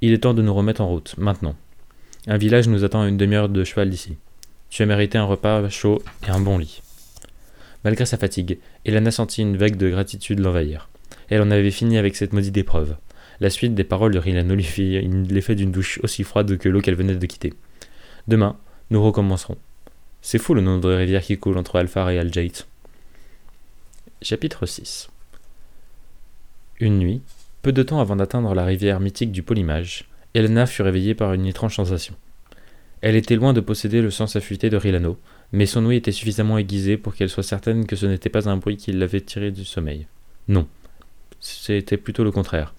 Il 0.00 0.12
est 0.12 0.18
temps 0.18 0.32
de 0.32 0.40
nous 0.40 0.54
remettre 0.54 0.80
en 0.80 0.88
route, 0.88 1.16
maintenant. 1.18 1.56
Un 2.28 2.38
village 2.38 2.68
nous 2.68 2.84
attend 2.84 3.02
à 3.02 3.08
une 3.08 3.16
demi-heure 3.16 3.48
de 3.48 3.64
cheval 3.64 3.90
d'ici. 3.90 4.16
Tu 4.70 4.84
as 4.84 4.86
mérité 4.86 5.18
un 5.18 5.24
repas 5.24 5.68
chaud 5.68 6.00
et 6.26 6.30
un 6.30 6.38
bon 6.38 6.58
lit. 6.58 6.80
Malgré 7.82 8.06
sa 8.06 8.16
fatigue, 8.16 8.60
Elana 8.84 9.10
sentit 9.10 9.42
une 9.42 9.56
vague 9.56 9.76
de 9.76 9.90
gratitude 9.90 10.38
l'envahir. 10.38 10.88
Elle 11.28 11.42
en 11.42 11.50
avait 11.50 11.72
fini 11.72 11.98
avec 11.98 12.14
cette 12.14 12.32
maudite 12.32 12.56
épreuve. 12.56 12.94
La 13.40 13.50
suite 13.50 13.74
des 13.74 13.82
paroles 13.82 14.14
de 14.14 14.20
Rilano 14.20 14.54
lui 14.54 14.62
fit 14.62 15.00
l'effet 15.28 15.56
d'une 15.56 15.72
douche 15.72 15.98
aussi 16.04 16.22
froide 16.22 16.56
que 16.56 16.68
l'eau 16.68 16.80
qu'elle 16.80 16.94
venait 16.94 17.16
de 17.16 17.26
quitter. 17.26 17.52
Demain, 18.28 18.56
nous 18.90 19.02
recommencerons. 19.02 19.58
C'est 20.22 20.38
fou 20.38 20.54
le 20.54 20.62
nom 20.62 20.78
de 20.78 20.88
rivière 20.88 21.22
qui 21.22 21.36
coule 21.36 21.58
entre 21.58 21.76
Alphar 21.76 22.08
et 22.10 22.18
Aljait. 22.18 22.52
Chapitre 24.22 24.64
6 24.64 25.10
Une 26.80 26.98
nuit, 26.98 27.22
peu 27.60 27.72
de 27.72 27.82
temps 27.82 28.00
avant 28.00 28.16
d'atteindre 28.16 28.54
la 28.54 28.64
rivière 28.64 29.00
mythique 29.00 29.32
du 29.32 29.42
Polymage, 29.42 30.08
Elena 30.34 30.66
fut 30.66 30.82
réveillée 30.82 31.14
par 31.14 31.32
une 31.32 31.46
étrange 31.46 31.74
sensation. 31.74 32.14
Elle 33.00 33.16
était 33.16 33.36
loin 33.36 33.52
de 33.52 33.60
posséder 33.60 34.00
le 34.00 34.10
sens 34.10 34.36
affûté 34.36 34.70
de 34.70 34.76
Rilano, 34.76 35.18
mais 35.50 35.66
son 35.66 35.84
ouïe 35.84 35.96
était 35.96 36.12
suffisamment 36.12 36.56
aiguisée 36.56 36.96
pour 36.96 37.14
qu'elle 37.14 37.28
soit 37.28 37.42
certaine 37.42 37.84
que 37.84 37.96
ce 37.96 38.06
n'était 38.06 38.30
pas 38.30 38.48
un 38.48 38.56
bruit 38.56 38.76
qui 38.76 38.92
l'avait 38.92 39.20
tirée 39.20 39.50
du 39.50 39.64
sommeil. 39.64 40.06
Non, 40.46 40.68
c'était 41.40 41.96
plutôt 41.96 42.24
le 42.24 42.30
contraire 42.30 42.72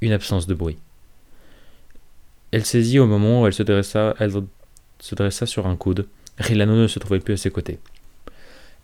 une 0.00 0.12
absence 0.12 0.46
de 0.46 0.54
bruit. 0.54 0.76
Elle 2.50 2.64
saisit 2.64 2.98
au 2.98 3.06
moment 3.06 3.42
où 3.42 3.46
elle 3.46 3.54
se 3.54 3.62
dressa, 3.62 4.14
elle 4.18 4.32
se 5.00 5.14
dressa 5.14 5.46
sur 5.46 5.66
un 5.66 5.76
coude. 5.76 6.06
Rilano 6.38 6.76
ne 6.76 6.86
se 6.86 6.98
trouvait 6.98 7.20
plus 7.20 7.34
à 7.34 7.36
ses 7.36 7.50
côtés. 7.50 7.78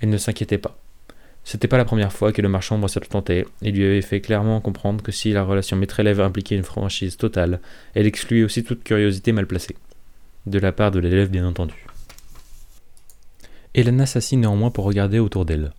Elle 0.00 0.10
ne 0.10 0.18
s'inquiétait 0.18 0.58
pas. 0.58 0.78
C'était 1.44 1.68
pas 1.68 1.78
la 1.78 1.84
première 1.84 2.12
fois 2.12 2.32
que 2.32 2.42
le 2.42 2.48
marchand 2.48 2.86
s'abstentait 2.86 3.46
et 3.62 3.72
lui 3.72 3.84
avait 3.84 4.02
fait 4.02 4.20
clairement 4.20 4.60
comprendre 4.60 5.02
que 5.02 5.12
si 5.12 5.32
la 5.32 5.42
relation 5.42 5.76
maître-élève 5.76 6.20
impliquait 6.20 6.56
une 6.56 6.62
franchise 6.62 7.16
totale, 7.16 7.60
elle 7.94 8.06
excluait 8.06 8.44
aussi 8.44 8.62
toute 8.62 8.84
curiosité 8.84 9.32
mal 9.32 9.46
placée. 9.46 9.76
De 10.46 10.58
la 10.58 10.72
part 10.72 10.90
de 10.90 11.00
l'élève, 11.00 11.30
bien 11.30 11.46
entendu. 11.46 11.86
Hélène 13.74 14.04
s'assit 14.06 14.38
néanmoins 14.38 14.70
pour 14.70 14.84
regarder 14.84 15.18
autour 15.18 15.44
d'elle. 15.44 15.72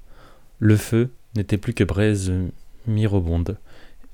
Le 0.59 0.77
feu 0.77 1.09
n'était 1.35 1.57
plus 1.57 1.73
que 1.73 1.83
braise 1.83 2.31
mirobonde, 2.87 3.57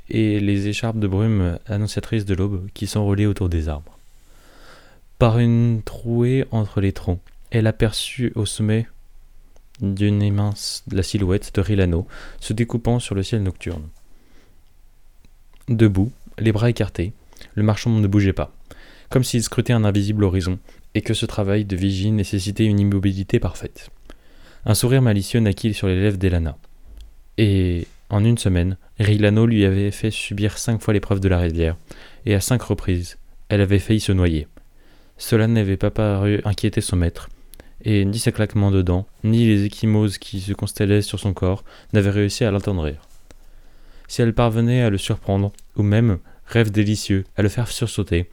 et 0.10 0.40
les 0.40 0.68
écharpes 0.68 1.00
de 1.00 1.08
brume 1.08 1.60
annonciatrices 1.68 2.26
de 2.26 2.34
l'aube 2.34 2.68
qui 2.74 2.88
s'enroulaient 2.88 3.26
autour 3.26 3.50
des 3.50 3.70
arbres. 3.70 3.98
Par 5.20 5.40
une 5.40 5.82
trouée 5.84 6.46
entre 6.52 6.80
les 6.82 6.92
troncs, 6.92 7.22
elle 7.52 7.68
aperçut 7.68 8.32
au 8.36 8.46
sommet 8.46 8.88
d'une 9.82 10.34
mince 10.34 10.84
la 10.92 11.04
silhouette 11.04 11.52
de 11.54 11.62
Rilano 11.62 12.08
se 12.40 12.54
découpant 12.54 13.00
sur 13.00 13.16
le 13.16 13.24
ciel 13.24 13.44
nocturne. 13.44 13.88
Debout, 15.68 16.12
les 16.40 16.52
bras 16.52 16.70
écartés, 16.70 17.14
le 17.56 17.64
marchand 17.64 17.92
ne 17.92 18.08
bougeait 18.08 18.34
pas, 18.34 18.54
comme 19.10 19.24
s'il 19.24 19.44
scrutait 19.44 19.74
un 19.74 19.84
invisible 19.84 20.24
horizon, 20.24 20.60
et 20.96 21.02
que 21.02 21.14
ce 21.14 21.26
travail 21.26 21.66
de 21.66 21.76
vigie 21.76 22.12
nécessitait 22.12 22.66
une 22.66 22.80
immobilité 22.80 23.40
parfaite. 23.40 23.90
Un 24.66 24.74
sourire 24.74 25.02
malicieux 25.02 25.40
naquit 25.40 25.74
sur 25.74 25.88
les 25.88 26.00
lèvres 26.00 26.18
d'Elana. 26.18 26.58
Et 27.38 27.88
en 28.10 28.24
une 28.24 28.38
semaine, 28.38 28.78
Rilano 29.00 29.46
lui 29.46 29.66
avait 29.66 29.92
fait 29.92 30.12
subir 30.12 30.58
cinq 30.58 30.82
fois 30.82 30.94
l'épreuve 30.94 31.20
de 31.20 31.30
la 31.30 31.40
rivière, 31.40 31.76
et 32.26 32.34
à 32.34 32.42
cinq 32.42 32.64
reprises, 32.64 33.18
elle 33.50 33.62
avait 33.62 33.80
failli 33.80 34.00
se 34.00 34.12
noyer. 34.12 34.48
Cela 35.18 35.48
n'avait 35.48 35.78
pas 35.78 35.92
paru 35.92 36.42
inquiéter 36.46 36.82
son 36.82 36.96
maître, 36.96 37.30
et 37.84 38.06
ni 38.06 38.20
ses 38.20 38.32
claquements 38.32 38.72
de 38.72 38.82
dents, 38.82 39.08
ni 39.24 39.46
les 39.46 39.66
échymoses 39.66 40.18
qui 40.18 40.40
se 40.40 40.54
constellaient 40.54 41.02
sur 41.02 41.20
son 41.20 41.34
corps 41.34 41.64
n'avaient 41.94 42.10
réussi 42.10 42.44
à 42.44 42.52
l'entendrir. 42.52 43.02
Si 44.08 44.22
elle 44.22 44.34
parvenait 44.34 44.82
à 44.82 44.90
le 44.90 44.98
surprendre, 44.98 45.52
ou 45.76 45.84
même, 45.84 46.20
rêve 46.46 46.72
délicieux, 46.72 47.26
à 47.36 47.42
le 47.42 47.50
faire 47.50 47.68
sursauter, 47.68 48.30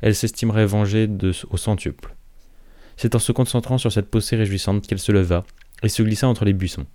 elle 0.00 0.14
s'estimerait 0.14 0.66
vengée 0.66 1.08
au 1.50 1.56
centuple. 1.56 2.14
C'est 2.96 3.14
en 3.14 3.18
se 3.18 3.32
concentrant 3.32 3.78
sur 3.78 3.90
cette 3.90 4.10
posée 4.10 4.36
réjouissante 4.36 4.86
qu'elle 4.86 4.98
se 4.98 5.12
leva 5.12 5.44
et 5.82 5.88
se 5.88 6.02
glissa 6.02 6.28
entre 6.28 6.44
les 6.44 6.52
buissons. 6.52 6.86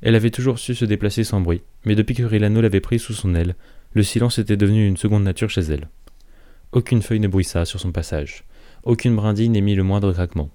Elle 0.00 0.14
avait 0.14 0.30
toujours 0.30 0.58
su 0.58 0.74
se 0.74 0.84
déplacer 0.84 1.24
sans 1.24 1.40
bruit, 1.40 1.62
mais 1.84 1.96
depuis 1.96 2.14
que 2.14 2.22
Rilano 2.22 2.60
l'avait 2.60 2.80
pris 2.80 2.98
sous 2.98 3.14
son 3.14 3.34
aile, 3.34 3.56
Le 3.94 4.02
silence 4.02 4.38
était 4.38 4.56
devenu 4.56 4.86
une 4.86 4.98
seconde 4.98 5.24
nature 5.24 5.48
chez 5.48 5.62
elle. 5.62 5.88
Aucune 6.72 7.00
feuille 7.00 7.20
ne 7.20 7.28
bruissa 7.28 7.64
sur 7.64 7.80
son 7.80 7.90
passage. 7.90 8.44
Aucune 8.82 9.16
brindille 9.16 9.48
n'émit 9.48 9.74
le 9.74 9.82
moindre 9.82 10.12
craquement. 10.12 10.50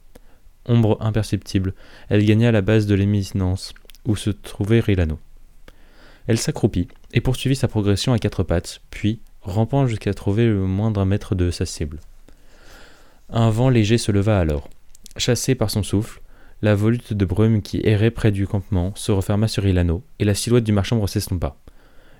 Ombre 0.65 0.97
imperceptible, 1.01 1.73
elle 2.09 2.25
gagna 2.25 2.51
la 2.51 2.61
base 2.61 2.87
de 2.87 2.95
l'éminence 2.95 3.73
où 4.05 4.15
se 4.15 4.29
trouvait 4.29 4.79
Rilano? 4.79 5.19
Elle 6.27 6.37
s'accroupit 6.37 6.87
et 7.11 7.21
poursuivit 7.21 7.55
sa 7.55 7.67
progression 7.67 8.13
à 8.13 8.19
quatre 8.19 8.43
pattes, 8.43 8.81
puis 8.89 9.19
rampant 9.41 9.87
jusqu'à 9.87 10.13
trouver 10.13 10.45
le 10.45 10.65
moindre 10.65 11.03
mètre 11.03 11.35
de 11.35 11.51
sa 11.51 11.65
cible. 11.65 11.99
Un 13.29 13.49
vent 13.49 13.69
léger 13.69 13.97
se 13.97 14.11
leva 14.11 14.39
alors. 14.39 14.69
Chassé 15.17 15.53
par 15.55 15.69
son 15.69 15.83
souffle, 15.83 16.21
la 16.61 16.75
volute 16.75 17.13
de 17.13 17.25
brume 17.25 17.61
qui 17.61 17.81
errait 17.83 18.11
près 18.11 18.31
du 18.31 18.47
campement 18.47 18.93
se 18.95 19.11
referma 19.11 19.49
sur 19.49 19.67
Ilano, 19.67 20.01
et 20.19 20.25
la 20.25 20.33
silhouette 20.33 20.63
du 20.63 20.71
marchand 20.71 21.05
s'estompa. 21.07 21.57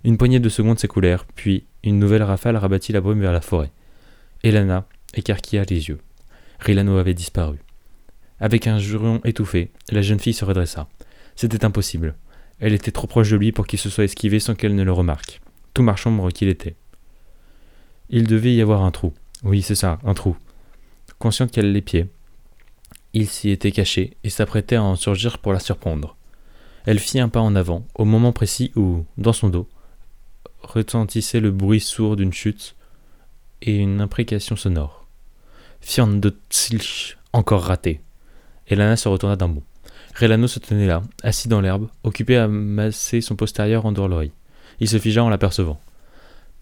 Une 0.03 0.17
poignée 0.17 0.41
de 0.41 0.49
secondes 0.49 0.79
s'écoulèrent, 0.79 1.25
puis 1.25 1.65
une 1.83 1.97
nouvelle 1.97 2.23
rafale 2.23 2.57
rabattit 2.57 2.91
la 2.91 2.99
brume 2.99 3.21
vers 3.21 3.31
la 3.31 3.39
forêt. 3.39 3.71
Elana 4.43 4.85
écarquilla 5.13 5.63
les 5.69 5.87
yeux. 5.87 5.99
Rilano 6.59 6.97
avait 6.97 7.13
disparu. 7.13 7.62
Avec 8.43 8.67
un 8.67 8.77
juron 8.77 9.21
étouffé, 9.23 9.71
la 9.89 10.01
jeune 10.01 10.19
fille 10.19 10.33
se 10.33 10.43
redressa. 10.43 10.89
C'était 11.33 11.63
impossible. 11.63 12.13
Elle 12.59 12.73
était 12.73 12.91
trop 12.91 13.07
proche 13.07 13.29
de 13.29 13.37
lui 13.37 13.53
pour 13.53 13.65
qu'il 13.65 13.79
se 13.79 13.89
soit 13.89 14.03
esquivé 14.03 14.41
sans 14.41 14.53
qu'elle 14.53 14.75
ne 14.75 14.83
le 14.83 14.91
remarque. 14.91 15.39
Tout 15.73 15.81
marchand 15.81 16.27
qu'il 16.27 16.49
était. 16.49 16.75
Il 18.09 18.27
devait 18.27 18.53
y 18.53 18.61
avoir 18.61 18.83
un 18.83 18.91
trou. 18.91 19.13
Oui, 19.43 19.61
c'est 19.61 19.75
ça, 19.75 19.97
un 20.03 20.13
trou. 20.13 20.35
Consciente 21.19 21.51
qu'elle 21.51 21.81
pieds, 21.81 22.09
il 23.13 23.29
s'y 23.29 23.49
était 23.49 23.71
caché 23.71 24.17
et 24.25 24.29
s'apprêtait 24.29 24.75
à 24.75 24.83
en 24.83 24.97
surgir 24.97 25.37
pour 25.37 25.53
la 25.53 25.61
surprendre. 25.61 26.17
Elle 26.85 26.99
fit 26.99 27.21
un 27.21 27.29
pas 27.29 27.39
en 27.39 27.55
avant, 27.55 27.87
au 27.95 28.03
moment 28.03 28.33
précis 28.33 28.73
où, 28.75 29.05
dans 29.17 29.31
son 29.31 29.47
dos, 29.47 29.69
retentissait 30.63 31.39
le 31.39 31.51
bruit 31.51 31.79
sourd 31.79 32.17
d'une 32.17 32.33
chute 32.33 32.75
et 33.61 33.77
une 33.77 34.01
imprécation 34.01 34.57
sonore. 34.57 35.07
Fian 35.79 36.19
encore 37.31 37.63
raté. 37.63 38.02
Elana 38.67 38.95
se 38.95 39.07
retourna 39.07 39.35
d'un 39.35 39.49
bond. 39.49 39.63
Relano 40.19 40.47
se 40.47 40.59
tenait 40.59 40.87
là, 40.87 41.01
assis 41.23 41.47
dans 41.47 41.61
l'herbe, 41.61 41.89
occupé 42.03 42.37
à 42.37 42.47
masser 42.47 43.21
son 43.21 43.35
postérieur 43.35 43.85
en 43.85 43.91
dehors 43.91 44.07
l'oreille. 44.07 44.31
Il 44.79 44.87
se 44.87 44.99
figea 44.99 45.23
en 45.23 45.29
l'apercevant. 45.29 45.79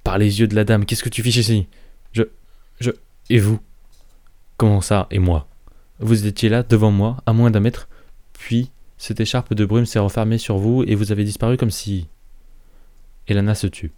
Par 0.04 0.18
les 0.18 0.40
yeux 0.40 0.48
de 0.48 0.56
la 0.56 0.64
dame, 0.64 0.86
qu'est-ce 0.86 1.04
que 1.04 1.10
tu 1.10 1.22
fiches 1.22 1.38
ici? 1.38 1.68
Je. 2.14 2.24
Je. 2.80 2.92
Et 3.30 3.40
vous? 3.40 3.60
Comment 4.58 4.82
ça, 4.82 5.08
et 5.12 5.20
moi? 5.20 5.48
Vous 6.00 6.26
étiez 6.26 6.50
là, 6.50 6.64
devant 6.64 6.92
moi, 6.92 7.18
à 7.26 7.34
moins 7.34 7.52
d'un 7.52 7.60
mètre, 7.60 7.88
puis 8.34 8.72
cette 8.98 9.20
écharpe 9.20 9.54
de 9.54 9.66
brume 9.66 9.86
s'est 9.86 10.00
refermée 10.00 10.38
sur 10.38 10.58
vous 10.58 10.84
et 10.84 10.96
vous 10.96 11.12
avez 11.12 11.24
disparu 11.24 11.58
comme 11.58 11.72
si. 11.72 12.08
Elana 13.28 13.54
se 13.54 13.68
tut. 13.68 13.92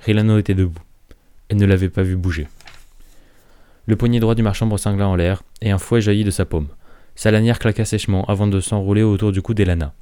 Rilano 0.00 0.38
était 0.38 0.54
debout. 0.54 0.82
Elle 1.48 1.58
ne 1.58 1.66
l'avait 1.66 1.88
pas 1.88 2.02
vu 2.02 2.16
bouger. 2.16 2.48
Le 3.86 3.96
poignet 3.96 4.18
droit 4.18 4.34
du 4.34 4.42
marchand 4.42 4.74
cingla 4.76 5.06
en 5.06 5.14
l'air, 5.14 5.42
et 5.60 5.70
un 5.70 5.78
fouet 5.78 6.00
jaillit 6.00 6.24
de 6.24 6.30
sa 6.30 6.46
paume. 6.46 6.68
Sa 7.16 7.30
lanière 7.30 7.58
claqua 7.58 7.84
sèchement 7.84 8.24
avant 8.24 8.46
de 8.46 8.60
s'enrouler 8.60 9.02
autour 9.02 9.32
du 9.32 9.40
cou 9.40 9.54
d'Elana. 9.54 9.94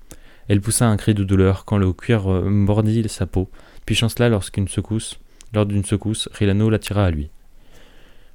Elle 0.49 0.61
poussa 0.61 0.87
un 0.87 0.97
cri 0.97 1.15
de 1.15 1.25
douleur 1.25 1.65
quand 1.65 1.79
le 1.79 1.93
cuir 1.93 2.31
euh, 2.31 2.49
mordit 2.49 3.09
sa 3.09 3.27
peau, 3.27 3.51
puis 3.87 3.95
chancela 3.95 4.29
lorsqu'une 4.29 4.69
secousse, 4.69 5.19
lors 5.53 5.67
d'une 5.67 5.85
secousse, 5.85 6.29
Rilano 6.33 6.71
l'attira 6.71 7.05
à 7.05 7.11
lui. 7.11 7.31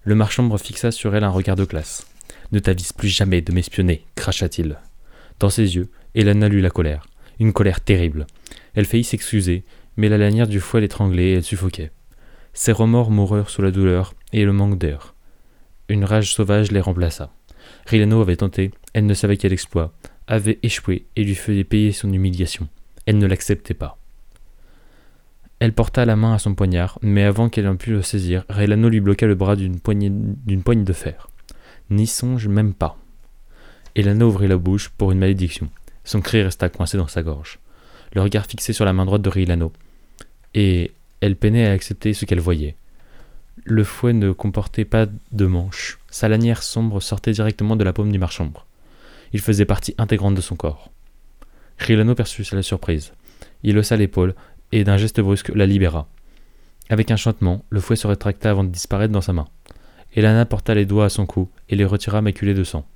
Le 0.03 0.15
marchand 0.15 0.55
fixa 0.57 0.91
sur 0.91 1.15
elle 1.15 1.23
un 1.23 1.29
regard 1.29 1.55
de 1.55 1.65
classe. 1.65 2.07
Ne 2.51 2.59
t'avise 2.59 2.93
plus 2.93 3.09
jamais 3.09 3.41
de 3.41 3.51
m'espionner, 3.51 4.05
cracha-t-il. 4.15 4.77
Dans 5.39 5.49
ses 5.49 5.75
yeux, 5.75 5.89
Elana 6.15 6.47
lut 6.47 6.61
la 6.61 6.69
colère, 6.69 7.07
une 7.39 7.53
colère 7.53 7.81
terrible. 7.81 8.25
Elle 8.73 8.85
faillit 8.85 9.03
s'excuser, 9.03 9.63
mais 9.97 10.09
la 10.09 10.17
lanière 10.17 10.47
du 10.47 10.59
fouet 10.59 10.81
l'étranglait 10.81 11.29
et 11.29 11.33
elle 11.33 11.43
suffoquait. 11.43 11.91
Ses 12.53 12.71
remords 12.71 13.11
moururent 13.11 13.49
sous 13.49 13.61
la 13.61 13.71
douleur 13.71 14.13
et 14.33 14.45
le 14.45 14.53
manque 14.53 14.77
d'air. 14.77 15.13
Une 15.89 16.05
rage 16.05 16.33
sauvage 16.33 16.71
les 16.71 16.81
remplaça. 16.81 17.31
Rilano 17.87 18.21
avait 18.21 18.35
tenté, 18.35 18.71
elle 18.93 19.05
ne 19.05 19.13
savait 19.13 19.37
quel 19.37 19.53
exploit, 19.53 19.93
avait 20.27 20.59
échoué 20.61 21.05
et 21.15 21.23
lui 21.23 21.35
faisait 21.35 21.63
payer 21.63 21.93
son 21.93 22.11
humiliation. 22.11 22.67
Elle 23.05 23.17
ne 23.17 23.27
l'acceptait 23.27 23.73
pas. 23.73 23.97
Elle 25.59 25.73
porta 25.73 26.05
la 26.05 26.15
main 26.15 26.33
à 26.33 26.37
son 26.37 26.53
poignard, 26.53 26.99
mais 27.01 27.23
avant 27.23 27.49
qu'elle 27.49 27.67
en 27.67 27.77
pût 27.77 27.91
le 27.91 28.01
saisir, 28.01 28.43
Rilano 28.49 28.89
lui 28.89 28.99
bloqua 28.99 29.25
le 29.25 29.35
bras 29.35 29.55
d'une 29.55 29.79
d'une 30.45 30.63
poigne 30.63 30.83
de 30.83 30.93
fer. 30.93 31.29
N'y 31.89 32.05
songe 32.05 32.47
même 32.47 32.73
pas. 32.73 32.97
Elana 33.95 34.27
ouvrit 34.27 34.47
la 34.47 34.57
bouche 34.57 34.89
pour 34.89 35.11
une 35.11 35.19
malédiction. 35.19 35.69
Son 36.03 36.21
cri 36.21 36.43
resta 36.43 36.69
coincé 36.69 36.97
dans 36.97 37.07
sa 37.07 37.23
gorge. 37.23 37.59
Le 38.13 38.21
regard 38.21 38.45
fixé 38.45 38.73
sur 38.73 38.85
la 38.85 38.93
main 38.93 39.05
droite 39.05 39.21
de 39.21 39.29
Rilano. 39.29 39.71
Et 40.53 40.91
elle 41.21 41.35
peinait 41.35 41.67
à 41.67 41.71
accepter 41.71 42.13
ce 42.13 42.25
qu'elle 42.25 42.39
voyait. 42.39 42.75
Le 43.63 43.83
fouet 43.83 44.13
ne 44.13 44.31
comportait 44.31 44.85
pas 44.85 45.07
de 45.31 45.45
manche. 45.45 45.99
Sa 46.09 46.29
lanière 46.29 46.63
sombre 46.63 47.01
sortait 47.01 47.31
directement 47.31 47.75
de 47.75 47.83
la 47.83 47.93
paume 47.93 48.11
du 48.11 48.19
marchand. 48.19 48.51
Il 49.33 49.41
faisait 49.41 49.65
partie 49.65 49.95
intégrante 49.97 50.35
de 50.35 50.41
son 50.41 50.55
corps. 50.55 50.89
Rilano 51.77 52.15
perçut 52.15 52.45
la 52.53 52.63
surprise. 52.63 53.13
Il 53.63 53.77
haussa 53.77 53.97
l'épaule 53.97 54.35
et 54.71 54.83
d'un 54.83 54.97
geste 54.97 55.19
brusque 55.19 55.49
la 55.49 55.65
libéra. 55.65 56.07
Avec 56.89 57.11
un 57.11 57.17
chantement, 57.17 57.65
le 57.69 57.79
fouet 57.79 57.95
se 57.95 58.07
rétracta 58.07 58.49
avant 58.49 58.63
de 58.63 58.69
disparaître 58.69 59.11
dans 59.11 59.21
sa 59.21 59.33
main. 59.33 59.47
Elana 60.15 60.45
porta 60.45 60.73
les 60.73 60.85
doigts 60.85 61.05
à 61.05 61.09
son 61.09 61.25
cou 61.25 61.49
et 61.69 61.75
les 61.75 61.85
retira 61.85 62.21
maculés 62.21 62.53
de 62.53 62.63
sang. 62.63 62.87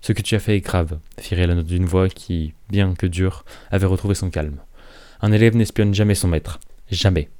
Ce 0.00 0.12
que 0.12 0.22
tu 0.22 0.34
as 0.34 0.40
fait 0.40 0.56
est 0.56 0.60
grave, 0.60 0.98
fit 1.18 1.34
Rilano 1.34 1.62
d'une 1.62 1.86
voix 1.86 2.08
qui, 2.08 2.52
bien 2.68 2.94
que 2.94 3.06
dure, 3.06 3.44
avait 3.70 3.86
retrouvé 3.86 4.14
son 4.14 4.28
calme. 4.28 4.58
Un 5.22 5.32
élève 5.32 5.56
n'espionne 5.56 5.94
jamais 5.94 6.14
son 6.14 6.28
maître. 6.28 6.60
Jamais. 6.90 7.30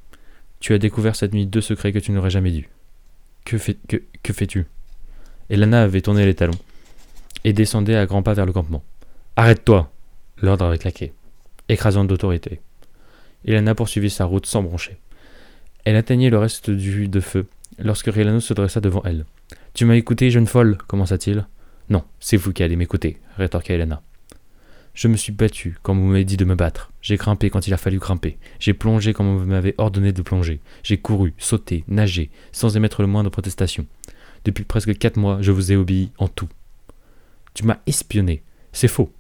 Tu 0.65 0.73
as 0.73 0.79
découvert 0.79 1.15
cette 1.15 1.35
nuit 1.35 1.45
deux 1.45 1.61
secrets 1.61 1.93
que 1.93 1.99
tu 1.99 2.11
n'aurais 2.11 2.31
jamais 2.31 2.51
dû. 2.51 2.71
Que, 3.45 3.59
fais, 3.59 3.77
que, 3.87 3.99
que 4.23 4.33
fais-tu? 4.33 4.65
Elana 5.51 5.83
avait 5.83 6.01
tourné 6.01 6.25
les 6.25 6.35
talons 6.35 6.59
et 7.45 7.53
descendait 7.53 7.97
à 7.97 8.07
grands 8.07 8.23
pas 8.23 8.33
vers 8.33 8.47
le 8.47 8.55
campement. 8.55 8.83
Arrête-toi 9.37 9.93
L'ordre 10.41 10.65
avait 10.65 10.79
claqué, 10.79 11.13
écrasant 11.69 12.07
d'autorité. 12.07 12.63
Elana 13.45 13.75
poursuivit 13.75 14.09
sa 14.09 14.25
route 14.25 14.47
sans 14.47 14.63
broncher. 14.63 14.97
Elle 15.85 15.97
atteignait 15.97 16.31
le 16.31 16.39
reste 16.39 16.71
du 16.71 17.11
feu 17.21 17.47
lorsque 17.79 18.07
Rilano 18.07 18.41
se 18.41 18.55
dressa 18.55 18.81
devant 18.81 19.03
elle. 19.05 19.27
Tu 19.75 19.85
m'as 19.85 19.97
écouté, 19.97 20.31
jeune 20.31 20.47
folle 20.47 20.79
commença-t-il. 20.87 21.47
Non, 21.91 22.05
c'est 22.21 22.39
vous 22.39 22.55
qui 22.55 22.63
allez 22.63 22.77
m'écouter, 22.77 23.19
rétorqua 23.37 23.75
Elena. 23.75 24.01
Je 24.95 25.09
me 25.09 25.17
suis 25.17 25.33
battu 25.33 25.77
quand 25.83 25.95
vous 25.95 26.07
m'avez 26.07 26.25
dit 26.25 26.37
de 26.37 26.45
me 26.45 26.55
battre. 26.55 26.93
J'ai 27.03 27.17
grimpé 27.17 27.51
quand 27.51 27.67
il 27.67 27.75
a 27.75 27.77
fallu 27.77 27.99
grimper. 27.99 28.39
J'ai 28.61 28.75
plongé 28.75 29.13
quand 29.13 29.25
vous 29.25 29.45
m'avez 29.45 29.75
ordonné 29.77 30.13
de 30.13 30.23
plonger. 30.23 30.61
J'ai 30.85 30.99
couru, 30.99 31.35
sauté, 31.37 31.85
nagé, 31.89 32.31
sans 32.53 32.77
émettre 32.77 33.03
le 33.03 33.09
moindre 33.09 33.31
protestation. 33.31 33.87
Depuis 34.45 34.65
presque 34.65 34.97
quatre 34.97 35.17
mois, 35.17 35.39
je 35.41 35.51
vous 35.51 35.73
ai 35.73 35.77
obéi 35.77 36.13
en 36.19 36.29
tout. 36.29 36.49
Tu 37.55 37.65
m'as 37.65 37.79
espionné. 37.87 38.43
C'est 38.73 38.89
faux. 38.89 39.13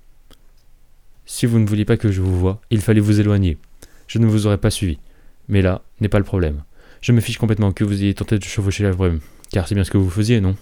Si 1.26 1.46
vous 1.46 1.58
ne 1.58 1.66
vouliez 1.66 1.84
pas 1.84 1.96
que 1.96 2.12
je 2.12 2.20
vous 2.20 2.38
voie, 2.38 2.60
il 2.70 2.80
fallait 2.80 3.00
vous 3.00 3.20
éloigner. 3.20 3.58
Je 4.06 4.18
ne 4.18 4.26
vous 4.26 4.46
aurais 4.46 4.58
pas 4.58 4.70
suivi. 4.70 4.98
Mais 5.48 5.60
là 5.60 5.82
n'est 6.00 6.08
pas 6.08 6.18
le 6.18 6.24
problème. 6.24 6.62
Je 7.00 7.12
me 7.12 7.20
fiche 7.20 7.38
complètement 7.38 7.72
que 7.72 7.84
vous 7.84 8.02
ayez 8.02 8.14
tenté 8.14 8.38
de 8.38 8.44
chevaucher 8.44 8.84
la 8.84 8.92
brume, 8.92 9.20
car 9.50 9.66
c'est 9.66 9.74
bien 9.74 9.84
ce 9.84 9.90
que 9.90 9.98
vous 9.98 10.08
faisiez, 10.08 10.40
non? 10.40 10.56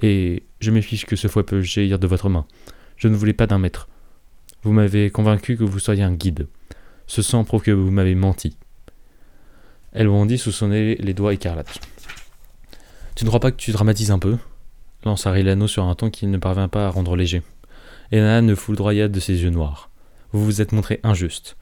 Et 0.00 0.44
je 0.60 0.70
me 0.70 0.80
fiche 0.80 1.06
que 1.06 1.16
ce 1.16 1.28
fouet 1.28 1.42
peut 1.42 1.60
jaillir 1.60 1.98
de 1.98 2.06
votre 2.06 2.28
main. 2.28 2.46
Je 2.96 3.08
ne 3.08 3.16
voulais 3.16 3.32
pas 3.32 3.46
d'un 3.46 3.58
maître. 3.58 3.88
Vous 4.64 4.72
m'avez 4.72 5.10
convaincu 5.10 5.58
que 5.58 5.64
vous 5.64 5.78
soyez 5.78 6.02
un 6.02 6.14
guide. 6.14 6.46
Ce 7.06 7.20
sang 7.20 7.44
prouve 7.44 7.62
que 7.62 7.70
vous 7.70 7.90
m'avez 7.90 8.14
menti. 8.14 8.56
Elle 9.92 10.08
bondit 10.08 10.38
sous 10.38 10.52
son 10.52 10.68
nez 10.68 10.94
les 10.96 11.12
doigts 11.12 11.34
écarlates. 11.34 11.80
Tu 13.14 13.24
ne 13.24 13.28
crois 13.28 13.40
pas 13.40 13.52
que 13.52 13.58
tu 13.58 13.72
dramatises 13.72 14.10
un 14.10 14.18
peu? 14.18 14.38
lança 15.04 15.30
Rilano 15.30 15.68
sur 15.68 15.84
un 15.84 15.94
ton 15.94 16.08
qu'il 16.08 16.30
ne 16.30 16.38
parvint 16.38 16.68
pas 16.68 16.86
à 16.86 16.90
rendre 16.90 17.14
léger. 17.14 17.42
Elena 18.10 18.40
ne 18.40 18.54
foudroya 18.54 19.08
de 19.08 19.20
ses 19.20 19.42
yeux 19.42 19.50
noirs. 19.50 19.90
Vous 20.32 20.42
vous 20.42 20.62
êtes 20.62 20.72
montré 20.72 20.98
injuste. 21.02 21.58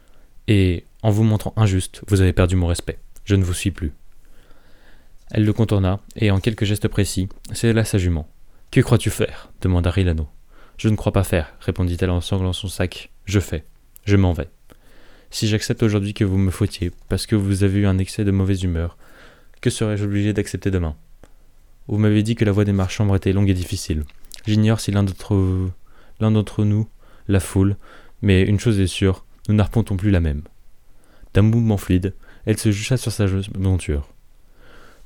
Et, 0.46 0.84
en 1.02 1.10
vous 1.10 1.24
montrant 1.24 1.52
injuste, 1.56 2.02
vous 2.06 2.20
avez 2.20 2.32
perdu 2.32 2.54
mon 2.54 2.68
respect. 2.68 2.98
Je 3.24 3.34
ne 3.34 3.42
vous 3.42 3.52
suis 3.52 3.72
plus. 3.72 3.92
Elle 5.32 5.44
le 5.44 5.52
contourna, 5.52 5.98
et 6.14 6.30
en 6.30 6.38
quelques 6.38 6.64
gestes 6.64 6.88
précis, 6.88 7.28
là 7.62 7.84
sa 7.84 7.98
jument. 7.98 8.28
Que 8.70 8.80
crois-tu 8.80 9.10
faire? 9.10 9.50
demanda 9.60 9.90
Rilano. 9.90 10.28
Je 10.76 10.88
ne 10.88 10.96
crois 10.96 11.12
pas 11.12 11.24
faire, 11.24 11.54
répondit-elle 11.60 12.10
en 12.10 12.20
sanglant 12.20 12.52
son 12.52 12.68
sac. 12.68 13.10
Je 13.24 13.40
fais. 13.40 13.64
Je 14.04 14.16
m'en 14.16 14.32
vais. 14.32 14.48
Si 15.30 15.48
j'accepte 15.48 15.82
aujourd'hui 15.82 16.12
que 16.12 16.24
vous 16.24 16.38
me 16.38 16.50
fautiez, 16.50 16.90
parce 17.08 17.26
que 17.26 17.36
vous 17.36 17.64
avez 17.64 17.80
eu 17.80 17.86
un 17.86 17.98
excès 17.98 18.24
de 18.24 18.30
mauvaise 18.30 18.62
humeur, 18.62 18.98
que 19.60 19.70
serais-je 19.70 20.04
obligé 20.04 20.32
d'accepter 20.32 20.70
demain? 20.70 20.96
Vous 21.88 21.98
m'avez 21.98 22.22
dit 22.22 22.34
que 22.34 22.44
la 22.44 22.52
voie 22.52 22.64
des 22.64 22.72
marchands 22.72 23.14
était 23.14 23.32
longue 23.32 23.48
et 23.48 23.54
difficile. 23.54 24.04
J'ignore 24.46 24.80
si 24.80 24.90
l'un 24.90 25.04
d'entre 25.04 25.70
l'un 26.20 26.30
d'entre 26.30 26.64
nous 26.64 26.88
la 27.28 27.40
foule, 27.40 27.76
mais 28.20 28.42
une 28.42 28.60
chose 28.60 28.80
est 28.80 28.86
sûre, 28.86 29.24
nous 29.48 29.54
n'arpentons 29.54 29.96
plus 29.96 30.10
la 30.10 30.20
même. 30.20 30.42
D'un 31.34 31.42
mouvement 31.42 31.76
fluide, 31.76 32.14
elle 32.44 32.58
se 32.58 32.70
jucha 32.70 32.96
sur 32.96 33.12
sa 33.12 33.26
monture. 33.58 34.08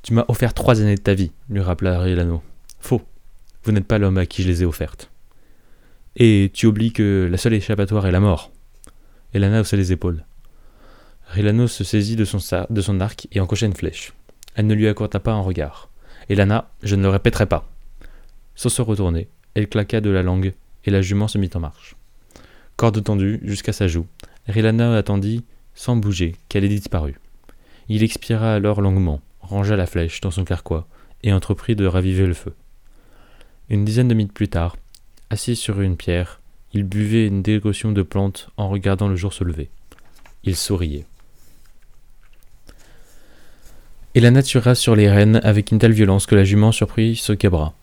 Tu 0.02 0.12
m'as 0.12 0.24
offert 0.28 0.54
trois 0.54 0.80
années 0.80 0.96
de 0.96 1.00
ta 1.00 1.14
vie, 1.14 1.32
lui 1.48 1.60
rappela 1.60 2.00
Rilano. 2.00 2.42
Faux. 2.80 3.02
Vous 3.64 3.72
n'êtes 3.72 3.86
pas 3.86 3.98
l'homme 3.98 4.18
à 4.18 4.26
qui 4.26 4.42
je 4.42 4.48
les 4.48 4.62
ai 4.62 4.66
offertes. 4.66 5.10
Et 6.18 6.50
tu 6.54 6.66
oublies 6.66 6.92
que 6.92 7.28
la 7.30 7.36
seule 7.36 7.52
échappatoire 7.52 8.06
est 8.06 8.10
la 8.10 8.20
mort. 8.20 8.50
Elana 9.34 9.60
haussa 9.60 9.76
les 9.76 9.92
épaules. 9.92 10.24
Rilano 11.28 11.66
se 11.68 11.84
saisit 11.84 12.16
de 12.16 12.24
son, 12.24 13.00
arc 13.00 13.28
et 13.32 13.40
encocha 13.40 13.66
une 13.66 13.74
flèche. 13.74 14.14
Elle 14.54 14.66
ne 14.66 14.74
lui 14.74 14.88
accorda 14.88 15.20
pas 15.20 15.32
un 15.32 15.40
regard. 15.40 15.90
Elana, 16.30 16.70
je 16.82 16.96
ne 16.96 17.02
le 17.02 17.10
répéterai 17.10 17.44
pas. 17.44 17.68
Sans 18.54 18.70
se 18.70 18.80
retourner, 18.80 19.28
elle 19.54 19.68
claqua 19.68 20.00
de 20.00 20.08
la 20.08 20.22
langue 20.22 20.54
et 20.86 20.90
la 20.90 21.02
jument 21.02 21.28
se 21.28 21.36
mit 21.36 21.50
en 21.54 21.60
marche. 21.60 21.96
Corde 22.76 23.04
tendue 23.04 23.40
jusqu'à 23.42 23.74
sa 23.74 23.86
joue, 23.86 24.06
Rilana 24.46 24.96
attendit, 24.96 25.44
sans 25.74 25.96
bouger, 25.96 26.36
qu'elle 26.48 26.64
ait 26.64 26.68
disparu. 26.68 27.18
Il 27.88 28.02
expira 28.02 28.54
alors 28.54 28.80
longuement, 28.80 29.20
rangea 29.40 29.76
la 29.76 29.86
flèche 29.86 30.22
dans 30.22 30.30
son 30.30 30.44
carquois 30.44 30.86
et 31.22 31.32
entreprit 31.32 31.76
de 31.76 31.84
raviver 31.84 32.26
le 32.26 32.34
feu. 32.34 32.54
Une 33.68 33.84
dizaine 33.84 34.08
de 34.08 34.14
minutes 34.14 34.32
plus 34.32 34.48
tard, 34.48 34.76
assis 35.30 35.56
sur 35.56 35.80
une 35.80 35.96
pierre, 35.96 36.40
il 36.72 36.84
buvait 36.84 37.26
une 37.26 37.42
dégotion 37.42 37.92
de 37.92 38.02
plantes 38.02 38.50
en 38.56 38.68
regardant 38.68 39.08
le 39.08 39.16
jour 39.16 39.32
se 39.32 39.44
lever. 39.44 39.70
Il 40.44 40.56
souriait. 40.56 41.06
Et 44.14 44.20
la 44.20 44.30
natura 44.30 44.74
sur 44.74 44.96
les 44.96 45.10
rênes 45.10 45.40
avec 45.42 45.72
une 45.72 45.78
telle 45.78 45.92
violence 45.92 46.26
que 46.26 46.34
la 46.34 46.44
jument 46.44 46.72
surprit 46.72 47.16
se 47.16 47.32
cabra. 47.32 47.74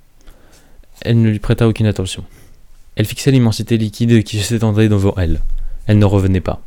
Elle 1.01 1.21
ne 1.21 1.29
lui 1.29 1.39
prêta 1.39 1.67
aucune 1.67 1.85
attention. 1.85 2.23
Elle 2.95 3.05
fixait 3.05 3.31
l'immensité 3.31 3.77
liquide 3.77 4.23
qui 4.23 4.39
s'étendait 4.39 4.89
devant 4.89 5.15
elle. 5.17 5.41
Elle 5.87 5.99
ne 5.99 6.05
revenait 6.05 6.41
pas. 6.41 6.61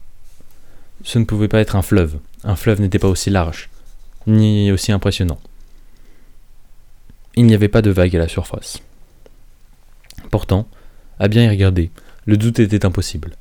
Ce 1.04 1.18
ne 1.18 1.24
pouvait 1.24 1.48
pas 1.48 1.60
être 1.60 1.76
un 1.76 1.82
fleuve. 1.82 2.18
Un 2.44 2.56
fleuve 2.56 2.80
n'était 2.80 2.98
pas 2.98 3.08
aussi 3.08 3.30
large, 3.30 3.70
ni 4.26 4.72
aussi 4.72 4.92
impressionnant. 4.92 5.40
Il 7.34 7.46
n'y 7.46 7.54
avait 7.54 7.68
pas 7.68 7.82
de 7.82 7.90
vagues 7.90 8.16
à 8.16 8.20
la 8.20 8.28
surface. 8.28 8.82
Pourtant, 10.30 10.68
à 11.18 11.28
bien 11.28 11.44
y 11.44 11.48
regarder, 11.48 11.90
le 12.24 12.36
doute 12.36 12.58
était 12.58 12.84
impossible. 12.84 13.32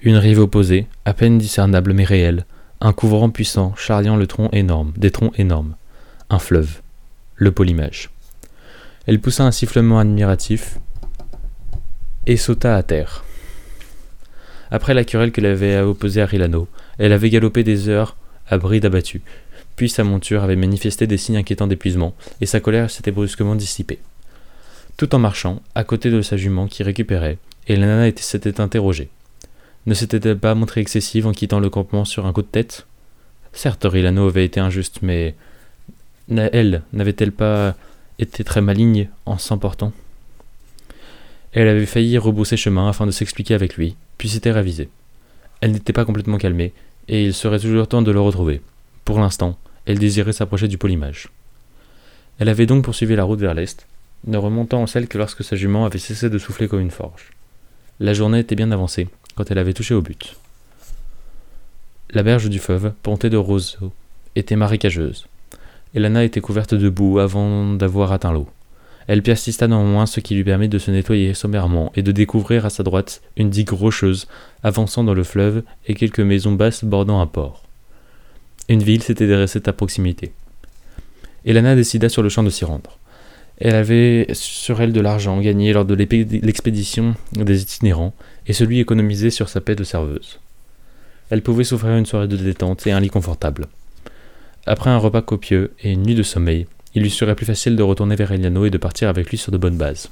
Une 0.00 0.16
rive 0.16 0.40
opposée, 0.40 0.86
à 1.04 1.14
peine 1.14 1.38
discernable 1.38 1.92
mais 1.92 2.04
réelle, 2.04 2.46
un 2.80 2.92
couvrant 2.92 3.30
puissant 3.30 3.74
charriant 3.76 4.16
le 4.16 4.26
tronc 4.26 4.48
énorme, 4.52 4.92
des 4.96 5.10
troncs 5.10 5.38
énormes, 5.38 5.76
un 6.30 6.38
fleuve, 6.38 6.80
le 7.36 7.52
polymage. 7.52 8.10
Elle 9.06 9.20
poussa 9.20 9.44
un 9.44 9.52
sifflement 9.52 9.98
admiratif 9.98 10.78
et 12.26 12.36
sauta 12.36 12.76
à 12.76 12.82
terre. 12.82 13.24
Après 14.70 14.94
la 14.94 15.04
querelle 15.04 15.32
qu'elle 15.32 15.46
avait 15.46 15.78
opposée 15.80 16.22
à 16.22 16.26
Rilano, 16.26 16.68
elle 16.98 17.12
avait 17.12 17.30
galopé 17.30 17.62
des 17.62 17.88
heures 17.88 18.16
à 18.48 18.58
bride 18.58 18.84
abattue. 18.84 19.22
Puis 19.76 19.88
sa 19.88 20.04
monture 20.04 20.42
avait 20.42 20.56
manifesté 20.56 21.06
des 21.06 21.16
signes 21.16 21.36
inquiétants 21.36 21.66
d'épuisement, 21.66 22.14
et 22.40 22.46
sa 22.46 22.60
colère 22.60 22.90
s'était 22.90 23.10
brusquement 23.10 23.54
dissipée. 23.54 24.00
Tout 25.02 25.16
en 25.16 25.18
marchant, 25.18 25.60
à 25.74 25.82
côté 25.82 26.12
de 26.12 26.22
sa 26.22 26.36
jument 26.36 26.68
qui 26.68 26.84
récupérait, 26.84 27.38
Elena 27.66 28.08
s'était 28.14 28.60
interrogée. 28.60 29.08
Ne 29.86 29.94
s'était-elle 29.94 30.38
pas 30.38 30.54
montrée 30.54 30.80
excessive 30.80 31.26
en 31.26 31.32
quittant 31.32 31.58
le 31.58 31.70
campement 31.70 32.04
sur 32.04 32.24
un 32.24 32.32
coup 32.32 32.42
de 32.42 32.46
tête? 32.46 32.86
Certes, 33.52 33.84
Rilano 33.84 34.28
avait 34.28 34.44
été 34.44 34.60
injuste, 34.60 35.00
mais 35.02 35.34
elle 36.30 36.82
n'avait-elle 36.92 37.32
pas 37.32 37.74
été 38.20 38.44
très 38.44 38.60
maligne 38.60 39.08
en 39.26 39.38
s'emportant? 39.38 39.92
Elle 41.50 41.66
avait 41.66 41.84
failli 41.84 42.16
rebrousser 42.16 42.56
chemin 42.56 42.88
afin 42.88 43.04
de 43.04 43.10
s'expliquer 43.10 43.54
avec 43.54 43.76
lui, 43.76 43.96
puis 44.18 44.28
s'était 44.28 44.52
ravisée. 44.52 44.88
Elle 45.60 45.72
n'était 45.72 45.92
pas 45.92 46.04
complètement 46.04 46.38
calmée, 46.38 46.72
et 47.08 47.24
il 47.24 47.34
serait 47.34 47.58
toujours 47.58 47.88
temps 47.88 48.02
de 48.02 48.12
le 48.12 48.20
retrouver. 48.20 48.62
Pour 49.04 49.18
l'instant, 49.18 49.58
elle 49.84 49.98
désirait 49.98 50.32
s'approcher 50.32 50.68
du 50.68 50.78
polymage. 50.78 51.26
Elle 52.38 52.48
avait 52.48 52.66
donc 52.66 52.84
poursuivi 52.84 53.16
la 53.16 53.24
route 53.24 53.40
vers 53.40 53.54
l'est, 53.54 53.84
ne 54.26 54.36
remontant 54.36 54.82
en 54.82 54.86
selle 54.86 55.08
que 55.08 55.18
lorsque 55.18 55.44
sa 55.44 55.56
jument 55.56 55.84
avait 55.84 55.98
cessé 55.98 56.30
de 56.30 56.38
souffler 56.38 56.68
comme 56.68 56.80
une 56.80 56.90
forge. 56.90 57.30
La 58.00 58.14
journée 58.14 58.40
était 58.40 58.54
bien 58.54 58.70
avancée, 58.70 59.08
quand 59.34 59.50
elle 59.50 59.58
avait 59.58 59.74
touché 59.74 59.94
au 59.94 60.02
but. 60.02 60.36
La 62.10 62.22
berge 62.22 62.48
du 62.48 62.58
fleuve, 62.58 62.92
pontée 63.02 63.30
de 63.30 63.36
roseaux, 63.36 63.92
était 64.36 64.56
marécageuse. 64.56 65.26
Elana 65.94 66.24
était 66.24 66.40
couverte 66.40 66.74
de 66.74 66.88
boue 66.88 67.18
avant 67.18 67.74
d'avoir 67.74 68.12
atteint 68.12 68.32
l'eau. 68.32 68.48
Elle 69.06 69.22
persista 69.22 69.66
néanmoins, 69.66 70.06
ce 70.06 70.20
qui 70.20 70.34
lui 70.34 70.44
permet 70.44 70.68
de 70.68 70.78
se 70.78 70.90
nettoyer 70.90 71.34
sommairement 71.34 71.92
et 71.96 72.02
de 72.02 72.12
découvrir 72.12 72.64
à 72.64 72.70
sa 72.70 72.82
droite 72.82 73.20
une 73.36 73.50
digue 73.50 73.70
rocheuse 73.70 74.26
avançant 74.62 75.04
dans 75.04 75.14
le 75.14 75.24
fleuve 75.24 75.62
et 75.86 75.94
quelques 75.94 76.20
maisons 76.20 76.52
basses 76.52 76.84
bordant 76.84 77.20
un 77.20 77.26
port. 77.26 77.64
Une 78.68 78.82
ville 78.82 79.02
s'était 79.02 79.26
dressée 79.26 79.62
à 79.66 79.72
proximité. 79.72 80.32
Elana 81.44 81.74
décida 81.74 82.08
sur 82.08 82.22
le 82.22 82.28
champ 82.28 82.44
de 82.44 82.50
s'y 82.50 82.64
rendre. 82.64 82.98
Elle 83.64 83.76
avait 83.76 84.26
sur 84.32 84.80
elle 84.80 84.92
de 84.92 85.00
l'argent 85.00 85.40
gagné 85.40 85.72
lors 85.72 85.84
de 85.84 85.94
l'expédition 85.94 87.14
des 87.30 87.62
itinérants 87.62 88.12
et 88.48 88.54
celui 88.54 88.80
économisé 88.80 89.30
sur 89.30 89.48
sa 89.48 89.60
paix 89.60 89.76
de 89.76 89.84
serveuse. 89.84 90.40
Elle 91.30 91.42
pouvait 91.42 91.62
s'offrir 91.62 91.92
une 91.92 92.04
soirée 92.04 92.26
de 92.26 92.36
détente 92.36 92.84
et 92.88 92.90
un 92.90 92.98
lit 92.98 93.08
confortable. 93.08 93.68
Après 94.66 94.90
un 94.90 94.96
repas 94.96 95.22
copieux 95.22 95.74
et 95.80 95.92
une 95.92 96.02
nuit 96.02 96.16
de 96.16 96.24
sommeil, 96.24 96.66
il 96.96 97.02
lui 97.02 97.10
serait 97.10 97.36
plus 97.36 97.46
facile 97.46 97.76
de 97.76 97.84
retourner 97.84 98.16
vers 98.16 98.32
Eliano 98.32 98.64
et 98.64 98.70
de 98.70 98.78
partir 98.78 99.08
avec 99.08 99.30
lui 99.30 99.38
sur 99.38 99.52
de 99.52 99.58
bonnes 99.58 99.78
bases. 99.78 100.10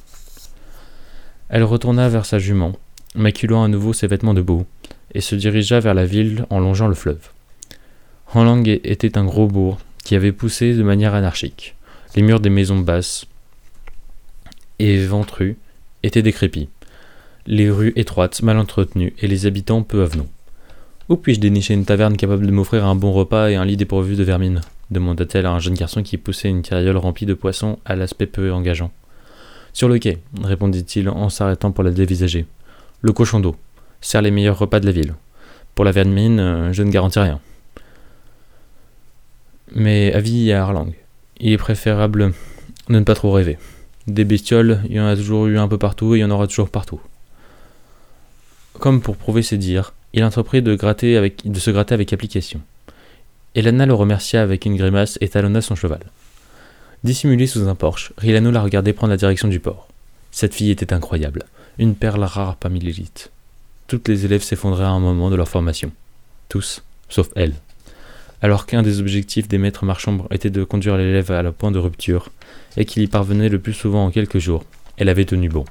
Elle 1.48 1.64
retourna 1.64 2.08
vers 2.08 2.26
sa 2.26 2.38
jument, 2.38 2.76
maculant 3.16 3.64
à 3.64 3.68
nouveau 3.68 3.92
ses 3.92 4.06
vêtements 4.06 4.32
de 4.32 4.42
boue, 4.42 4.64
et 5.12 5.20
se 5.20 5.34
dirigea 5.34 5.80
vers 5.80 5.94
la 5.94 6.06
ville 6.06 6.46
en 6.50 6.60
longeant 6.60 6.86
le 6.86 6.94
fleuve. 6.94 7.30
Hanlang 8.32 8.64
était 8.84 9.18
un 9.18 9.24
gros 9.24 9.48
bourg 9.48 9.80
qui 10.04 10.14
avait 10.14 10.30
poussé 10.30 10.72
de 10.72 10.84
manière 10.84 11.14
anarchique. 11.14 11.74
Les 12.14 12.22
murs 12.22 12.38
des 12.38 12.50
maisons 12.50 12.78
basses 12.78 13.26
et 14.80 15.04
ventrues 15.04 15.56
étaient 16.02 16.22
décrépits, 16.22 16.70
les 17.46 17.70
rues 17.70 17.92
étroites, 17.96 18.42
mal 18.42 18.56
entretenues, 18.58 19.12
et 19.18 19.26
les 19.26 19.44
habitants 19.44 19.82
peu 19.82 20.02
avenants. 20.02 20.28
Où 21.10 21.16
puis-je 21.16 21.40
dénicher 21.40 21.74
une 21.74 21.84
taverne 21.84 22.16
capable 22.16 22.46
de 22.46 22.52
m'offrir 22.52 22.86
un 22.86 22.94
bon 22.94 23.12
repas 23.12 23.50
et 23.50 23.56
un 23.56 23.64
lit 23.64 23.76
dépourvu 23.76 24.16
de 24.16 24.24
vermine? 24.24 24.62
demanda-t-elle 24.90 25.46
à 25.46 25.52
un 25.52 25.60
jeune 25.60 25.74
garçon 25.74 26.02
qui 26.02 26.16
poussait 26.16 26.48
une 26.48 26.62
carriole 26.62 26.96
remplie 26.96 27.26
de 27.26 27.34
poissons 27.34 27.78
à 27.84 27.94
l'aspect 27.94 28.26
peu 28.26 28.52
engageant. 28.52 28.90
Sur 29.72 29.88
le 29.88 29.98
quai, 29.98 30.18
répondit-il 30.42 31.08
en 31.08 31.28
s'arrêtant 31.28 31.70
pour 31.70 31.84
la 31.84 31.92
dévisager. 31.92 32.46
Le 33.02 33.12
cochon 33.12 33.38
d'eau 33.38 33.56
sert 34.00 34.22
les 34.22 34.30
meilleurs 34.30 34.58
repas 34.58 34.80
de 34.80 34.86
la 34.86 34.92
ville. 34.92 35.14
Pour 35.74 35.84
la 35.84 35.92
vermine, 35.92 36.40
euh, 36.40 36.72
je 36.72 36.82
ne 36.82 36.90
garantis 36.90 37.20
rien. 37.20 37.38
Mais 39.72 40.12
avis 40.12 40.50
à 40.52 40.62
Harlang. 40.62 40.92
Il 41.38 41.52
est 41.52 41.58
préférable 41.58 42.32
de 42.88 42.94
ne 42.98 43.04
pas 43.04 43.14
trop 43.14 43.30
rêver. 43.30 43.58
Des 44.06 44.24
bestioles, 44.24 44.80
il 44.88 44.96
y 44.96 45.00
en 45.00 45.06
a 45.06 45.16
toujours 45.16 45.46
eu 45.46 45.58
un 45.58 45.68
peu 45.68 45.78
partout 45.78 46.14
et 46.14 46.18
il 46.18 46.20
y 46.20 46.24
en 46.24 46.30
aura 46.30 46.46
toujours 46.46 46.70
partout. 46.70 47.00
Comme 48.78 49.00
pour 49.02 49.16
prouver 49.16 49.42
ses 49.42 49.58
dires, 49.58 49.92
il 50.12 50.24
entreprit 50.24 50.62
de, 50.62 50.76
se 50.76 51.70
gratter 51.70 51.94
avec 51.94 52.12
application. 52.12 52.60
Elana 53.54 53.86
le 53.86 53.94
remercia 53.94 54.42
avec 54.42 54.64
une 54.64 54.76
grimace 54.76 55.18
et 55.20 55.28
talonna 55.28 55.60
son 55.60 55.74
cheval. 55.74 56.00
Dissimulée 57.04 57.46
sous 57.46 57.68
un 57.68 57.74
porche, 57.74 58.12
Rilano 58.18 58.50
la 58.50 58.62
regardait 58.62 58.92
prendre 58.92 59.10
la 59.10 59.16
direction 59.16 59.48
du 59.48 59.60
port. 59.60 59.88
Cette 60.30 60.54
fille 60.54 60.70
était 60.70 60.92
incroyable, 60.92 61.44
une 61.78 61.94
perle 61.94 62.24
rare 62.24 62.56
parmi 62.56 62.78
l'élite. 62.78 63.30
Toutes 63.86 64.08
les 64.08 64.24
élèves 64.24 64.42
s'effondraient 64.42 64.84
à 64.84 64.90
un 64.90 65.00
moment 65.00 65.30
de 65.30 65.36
leur 65.36 65.48
formation. 65.48 65.90
Tous, 66.48 66.82
sauf 67.08 67.30
elle. 67.34 67.54
Alors 68.42 68.66
qu'un 68.66 68.82
des 68.82 69.00
objectifs 69.00 69.48
des 69.48 69.58
maîtres 69.58 69.84
marchands 69.84 70.26
était 70.30 70.50
de 70.50 70.64
conduire 70.64 70.96
l'élève 70.96 71.30
à 71.30 71.42
la 71.42 71.52
point 71.52 71.70
de 71.70 71.78
rupture, 71.78 72.30
et 72.76 72.84
qu'il 72.84 73.02
y 73.02 73.06
parvenait 73.06 73.48
le 73.48 73.58
plus 73.58 73.74
souvent 73.74 74.06
en 74.06 74.10
quelques 74.10 74.38
jours, 74.38 74.64
elle 74.96 75.08
avait 75.08 75.24
tenu 75.24 75.48
bon. 75.48 75.64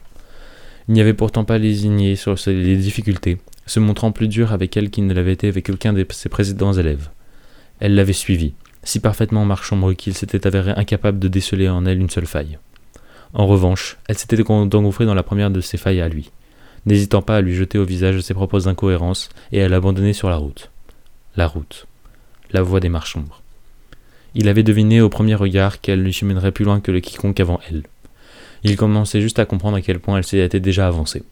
Il 0.88 0.94
n'y 0.94 1.02
avait 1.02 1.14
pourtant 1.14 1.46
pas 1.46 1.58
lésigné 1.58 2.16
sur 2.16 2.36
les 2.48 2.78
difficultés, 2.78 3.38
se 3.66 3.80
montrant 3.80 4.12
plus 4.12 4.28
dur 4.28 4.54
avec 4.54 4.76
elle 4.78 4.90
qu'il 4.90 5.06
ne 5.08 5.14
l'avait 5.14 5.34
été 5.34 5.48
avec 5.48 5.70
aucun 5.70 5.94
de 5.94 6.06
ses 6.12 6.30
précédents 6.30 6.74
élèves. 6.74 7.10
Elle 7.80 7.96
l'avait 7.96 8.14
suivi, 8.14 8.54
si 8.84 9.00
parfaitement 9.00 9.46
marchombre 9.46 9.94
qu'il 9.94 10.14
s'était 10.14 10.48
avéré 10.48 10.72
incapable 10.72 11.20
de 11.20 11.28
déceler 11.28 11.70
en 11.70 11.86
elle 11.86 12.00
une 12.00 12.10
seule 12.10 12.26
faille. 12.26 12.58
En 13.34 13.46
revanche, 13.46 13.98
elle 14.08 14.18
s'était 14.18 14.42
engouffrée 14.50 15.06
dans 15.06 15.14
la 15.14 15.24
première 15.24 15.52
de 15.52 15.62
ses 15.62 15.78
failles 15.78 16.02
à 16.02 16.10
lui, 16.10 16.32
n'hésitant 16.86 17.22
pas 17.22 17.38
à 17.38 17.42
lui 17.42 17.56
jeter 17.56 17.78
au 17.78 17.86
visage 17.86 18.22
ses 18.22 18.34
propres 18.34 18.68
incohérences 18.68 19.30
et 19.52 19.62
à 19.62 19.70
l'abandonner 19.70 20.14
sur 20.14 20.30
la 20.30 20.38
route. 20.38 20.72
La 21.36 21.48
route. 21.48 21.89
La 22.52 22.62
voie 22.62 22.80
des 22.80 22.90
marchombres. 22.90 23.42
Il 24.36 24.48
avait 24.48 24.64
deviné 24.64 25.02
au 25.02 25.10
premier 25.10 25.36
regard 25.36 25.82
qu'elle 25.82 26.04
lui 26.04 26.14
cheminerait 26.14 26.52
plus 26.52 26.66
loin 26.66 26.80
que 26.80 26.92
le 26.92 27.00
quiconque 27.00 27.40
avant 27.40 27.60
elle. 27.70 27.84
Il 28.64 28.76
commençait 28.76 29.22
juste 29.22 29.40
à 29.40 29.46
comprendre 29.46 29.78
à 29.78 29.82
quel 29.82 30.00
point 30.00 30.18
elle 30.18 30.24
s'était 30.24 30.60
déjà 30.60 30.88
avancée. 30.88 31.24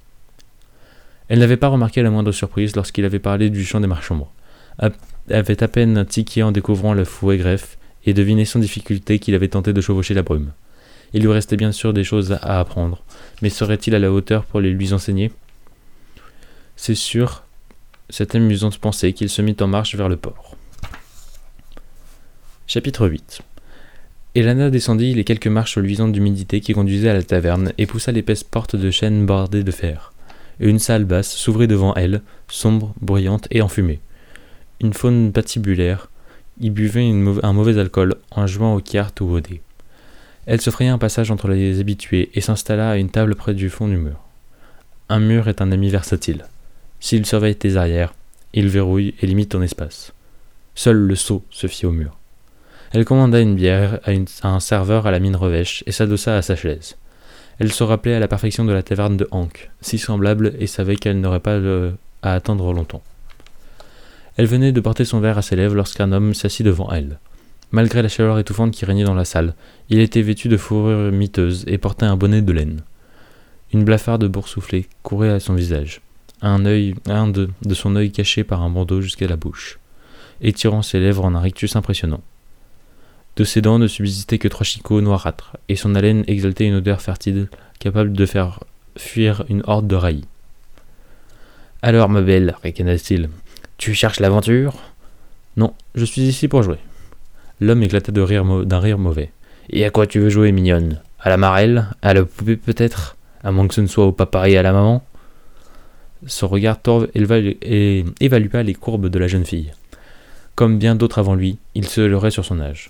Elle 1.30 1.40
n'avait 1.40 1.58
pas 1.58 1.68
remarqué 1.68 2.02
la 2.02 2.10
moindre 2.10 2.32
surprise 2.32 2.76
lorsqu'il 2.76 3.06
avait 3.06 3.20
parlé 3.20 3.50
du 3.50 3.66
champ 3.66 3.80
des 3.80 3.88
marchombres 3.88 4.32
avait 5.30 5.64
à 5.64 5.68
peine 5.68 6.06
tiqué 6.06 6.44
en 6.44 6.52
découvrant 6.52 6.94
le 6.94 7.06
fouet 7.06 7.38
greffe 7.38 7.78
et 8.06 8.14
deviné 8.14 8.46
sans 8.46 8.60
difficulté 8.60 9.20
qu'il 9.20 9.36
avait 9.36 9.48
tenté 9.48 9.74
de 9.74 9.82
chevaucher 9.82 10.14
la 10.14 10.24
brume. 10.24 10.52
Il 11.14 11.24
lui 11.24 11.32
restait 11.32 11.58
bien 11.58 11.72
sûr 11.72 11.94
des 11.94 12.04
choses 12.04 12.34
à 12.34 12.60
apprendre, 12.60 13.04
mais 13.42 13.50
serait-il 13.50 13.96
à 13.96 14.00
la 14.00 14.12
hauteur 14.12 14.46
pour 14.46 14.60
les 14.60 14.72
lui 14.72 14.94
enseigner? 14.94 15.32
C'est 16.76 16.96
sûr, 16.96 17.44
cette 18.10 18.36
amusante 18.36 18.78
pensée 18.78 19.14
qu'il 19.14 19.30
se 19.30 19.42
mit 19.42 19.56
en 19.60 19.68
marche 19.68 19.96
vers 19.96 20.10
le 20.10 20.18
port. 20.18 20.57
Chapitre 22.70 23.08
8 23.08 23.44
Elana 24.36 24.70
descendit 24.70 25.14
les 25.14 25.24
quelques 25.24 25.48
marches 25.48 25.78
luisantes 25.78 26.12
d'humidité 26.12 26.60
qui 26.60 26.74
conduisaient 26.74 27.08
à 27.08 27.14
la 27.14 27.24
taverne 27.24 27.72
et 27.78 27.86
poussa 27.86 28.12
l'épaisse 28.12 28.44
porte 28.44 28.76
de 28.76 28.92
chêne 28.92 29.26
bordée 29.26 29.64
de 29.64 29.72
fer. 29.72 30.12
Une 30.60 30.78
salle 30.78 31.06
basse 31.06 31.34
s'ouvrit 31.34 31.70
devant 31.70 31.94
elle, 31.96 32.22
sombre, 32.50 32.94
bruyante 33.00 33.48
et 33.52 33.62
enfumée. 33.62 34.02
une 34.82 34.92
faune 34.92 35.32
patibulaire, 35.32 36.10
y 36.60 36.70
buvait 36.70 37.10
un 37.10 37.54
mauvais 37.54 37.78
alcool 37.78 38.16
en 38.32 38.46
jouant 38.48 38.76
aux 38.76 38.82
cartes 38.82 39.22
ou 39.22 39.30
au 39.30 39.40
dés. 39.40 39.62
Elle 40.46 40.60
se 40.60 40.70
fraya 40.70 40.92
un 40.92 40.98
passage 40.98 41.32
entre 41.32 41.48
les 41.48 41.80
habitués 41.80 42.32
et 42.34 42.42
s'installa 42.42 42.90
à 42.90 42.98
une 42.98 43.10
table 43.10 43.36
près 43.36 43.54
du 43.54 43.70
fond 43.70 43.88
du 43.88 43.96
mur. 43.96 44.20
Un 45.08 45.20
mur 45.20 45.48
est 45.48 45.62
un 45.62 45.72
ami 45.72 45.90
versatile. 45.90 46.44
S'il 47.00 47.26
surveille 47.26 47.56
tes 47.56 47.78
arrières, 47.78 48.14
il 48.52 48.68
verrouille 48.68 49.16
et 49.22 49.26
limite 49.26 49.52
ton 49.52 49.62
espace. 49.62 50.12
Seul 50.76 50.98
le 50.98 51.16
sceau 51.16 51.46
se 51.50 51.68
fit 51.68 51.86
au 51.86 51.94
mur. 51.94 52.18
Elle 52.92 53.06
commanda 53.06 53.40
une 53.40 53.56
bière 53.56 54.00
à, 54.06 54.48
un 54.48 54.60
serveur 54.60 55.08
à 55.08 55.12
la 55.12 55.20
mine 55.20 55.36
revêche 55.36 55.84
et 55.88 55.92
s'adossa 55.92 56.38
à 56.38 56.42
sa 56.42 56.56
chaise. 56.56 56.96
Elle 57.60 57.72
se 57.72 57.84
rappelait 57.84 58.14
à 58.14 58.20
la 58.20 58.28
perfection 58.28 58.66
de 58.66 58.72
la 58.72 58.84
taverne 58.84 59.18
de 59.18 59.28
Hank, 59.32 59.72
si 59.82 59.98
semblable, 59.98 60.54
et 60.60 60.68
savait 60.68 60.96
qu'elle 60.96 61.20
n'aurait 61.20 61.40
pas 61.40 61.60
à 62.22 62.34
attendre 62.34 62.72
longtemps. 62.72 63.02
Elle 64.38 64.46
venait 64.46 64.72
de 64.72 64.80
porter 64.80 65.06
son 65.06 65.20
verre 65.20 65.40
à 65.40 65.42
ses 65.42 65.56
lèvres 65.56 65.76
lorsqu'un 65.76 66.12
homme 66.12 66.34
s'assit 66.34 66.66
devant 66.66 66.92
elle. 66.92 67.18
Malgré 67.72 68.02
la 68.02 68.08
chaleur 68.08 68.40
étouffante 68.40 68.72
qui 68.72 68.86
régnait 68.86 69.04
dans 69.04 69.16
la 69.16 69.26
salle, 69.26 69.56
il 69.90 70.00
était 70.00 70.22
vêtu 70.22 70.48
de 70.48 70.56
fourrure 70.56 71.12
miteuse 71.12 71.66
et 71.68 71.78
portait 71.78 72.06
un 72.06 72.16
bonnet 72.16 72.42
de 72.42 72.54
laine. 72.54 72.82
Une 73.74 73.84
blafarde 73.84 74.26
boursouflée 74.26 74.88
courait 75.02 75.32
à 75.32 75.40
son 75.40 75.56
visage, 75.56 76.02
un, 76.42 76.66
œil, 76.66 76.96
de, 77.06 77.50
de 77.66 77.74
son 77.74 77.96
œil 77.96 78.12
caché 78.12 78.44
par 78.44 78.62
un 78.62 78.70
bandeau 78.70 79.02
jusqu'à 79.02 79.28
la 79.28 79.36
bouche, 79.36 79.80
étirant 80.42 80.84
ses 80.84 81.00
lèvres 81.00 81.26
en 81.26 81.36
un 81.36 81.42
rictus 81.42 81.76
impressionnant. 81.76 82.22
De 83.38 83.44
ses 83.44 83.62
dents 83.62 83.78
ne 83.78 83.86
subsistaient 83.86 84.40
que 84.40 84.48
trois 84.48 84.66
chicots 84.66 85.00
noirâtres, 85.00 85.58
et 85.70 85.76
son 85.76 85.94
haleine 85.94 86.24
exaltait 86.26 86.66
une 86.66 86.74
odeur 86.74 87.02
fertile, 87.02 87.50
capable 87.80 88.14
de 88.14 88.26
faire 88.26 88.64
fuir 88.98 89.46
une 89.48 89.62
horde 89.68 89.88
de 89.88 89.96
rails. 89.96 90.26
Alors, 91.84 92.10
ma 92.10 92.24
belle, 92.24 92.56
ricana-t-il, 92.64 93.30
tu 93.78 93.94
cherches 93.94 94.20
l'aventure? 94.20 94.74
Non, 95.56 95.76
je 95.94 96.04
suis 96.04 96.24
ici 96.24 96.48
pour 96.48 96.64
jouer. 96.64 96.80
L'homme 97.62 97.84
éclata 97.84 98.12
de 98.12 98.22
rire 98.22 98.44
d'un 98.66 98.80
rire 98.80 98.98
mauvais. 98.98 99.32
Et 99.70 99.86
à 99.86 99.92
quoi 99.92 100.08
tu 100.08 100.20
veux 100.20 100.30
jouer, 100.30 100.52
mignonne? 100.52 101.00
À 101.20 101.30
la 101.30 101.38
marelle? 101.38 101.86
À 102.02 102.16
la 102.16 102.26
poupée, 102.26 102.58
peut-être? 102.58 103.18
À 103.44 103.52
moins 103.52 103.68
que 103.68 103.76
ce 103.76 103.82
ne 103.82 103.88
soit 103.88 104.06
au 104.06 104.12
papa 104.12 104.50
et 104.50 104.58
à 104.58 104.64
la 104.64 104.74
maman? 104.74 105.06
Son 106.26 106.48
regard 106.48 106.82
torve 106.82 107.08
évalua 107.14 108.64
les 108.64 108.74
courbes 108.74 109.10
de 109.10 109.20
la 109.20 109.28
jeune 109.28 109.46
fille. 109.46 109.74
Comme 110.56 110.80
bien 110.80 110.96
d'autres 110.96 111.20
avant 111.20 111.36
lui, 111.36 111.60
il 111.76 111.88
se 111.88 112.02
leurrait 112.02 112.32
sur 112.32 112.44
son 112.44 112.60
âge. 112.60 112.90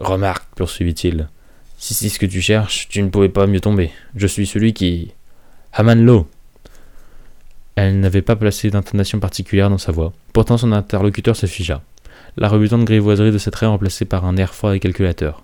Remarque, 0.00 0.46
poursuivit-il, 0.56 1.28
si 1.76 1.94
c'est 1.94 2.08
ce 2.08 2.18
que 2.18 2.26
tu 2.26 2.40
cherches, 2.40 2.88
tu 2.88 3.02
ne 3.02 3.08
pouvais 3.08 3.28
pas 3.28 3.46
mieux 3.46 3.60
tomber. 3.60 3.90
Je 4.16 4.26
suis 4.26 4.46
celui 4.46 4.72
qui. 4.72 5.12
Hamanlo 5.72 6.26
Elle 7.76 8.00
n'avait 8.00 8.20
pas 8.20 8.36
placé 8.36 8.70
d'intonation 8.70 9.18
particulière 9.18 9.68
dans 9.70 9.78
sa 9.78 9.92
voix. 9.92 10.12
Pourtant 10.32 10.58
son 10.58 10.72
interlocuteur 10.72 11.36
se 11.36 11.46
figea. 11.46 11.82
La 12.36 12.48
rebutante 12.48 12.84
grivoiserie 12.84 13.30
de 13.30 13.38
cette 13.38 13.52
trait 13.52 13.66
remplacée 13.66 14.06
par 14.06 14.24
un 14.24 14.36
air 14.36 14.54
froid 14.54 14.74
et 14.74 14.80
calculateur. 14.80 15.42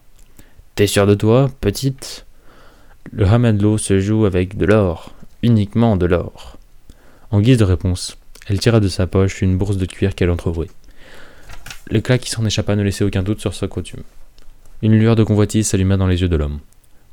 T'es 0.75 0.87
sûr 0.87 1.07
de 1.07 1.15
toi, 1.15 1.51
petite? 1.61 2.27
Le 3.13 3.27
Hamanlo 3.27 3.79
se 3.79 3.99
joue 4.01 4.25
avec 4.25 4.57
de 4.59 4.65
l'or, 4.67 5.15
uniquement 5.43 5.97
de 5.97 6.07
l'or. 6.07 6.59
En 7.31 7.41
guise 7.41 7.59
de 7.59 7.65
réponse, 7.65 8.19
elle 8.47 8.61
tira 8.61 8.81
de 8.81 8.89
sa 8.89 9.07
poche 9.07 9.43
une 9.43 9.59
bourse 9.59 9.77
de 9.77 9.87
cuir 9.87 10.15
qu'elle 10.15 10.31
entrevoit. 10.31 10.67
L'éclat 11.91 12.19
qui 12.19 12.31
s'en 12.31 12.45
échappa 12.45 12.75
ne 12.75 12.83
laissait 12.83 13.05
aucun 13.05 13.23
doute 13.23 13.41
sur 13.41 13.55
sa 13.55 13.69
coutume. 13.69 14.03
Une 14.83 14.99
lueur 14.99 15.17
de 15.17 15.25
convoitise 15.25 15.67
s'alluma 15.67 15.97
dans 15.97 16.07
les 16.07 16.21
yeux 16.21 16.29
de 16.29 16.37
l'homme. 16.37 16.59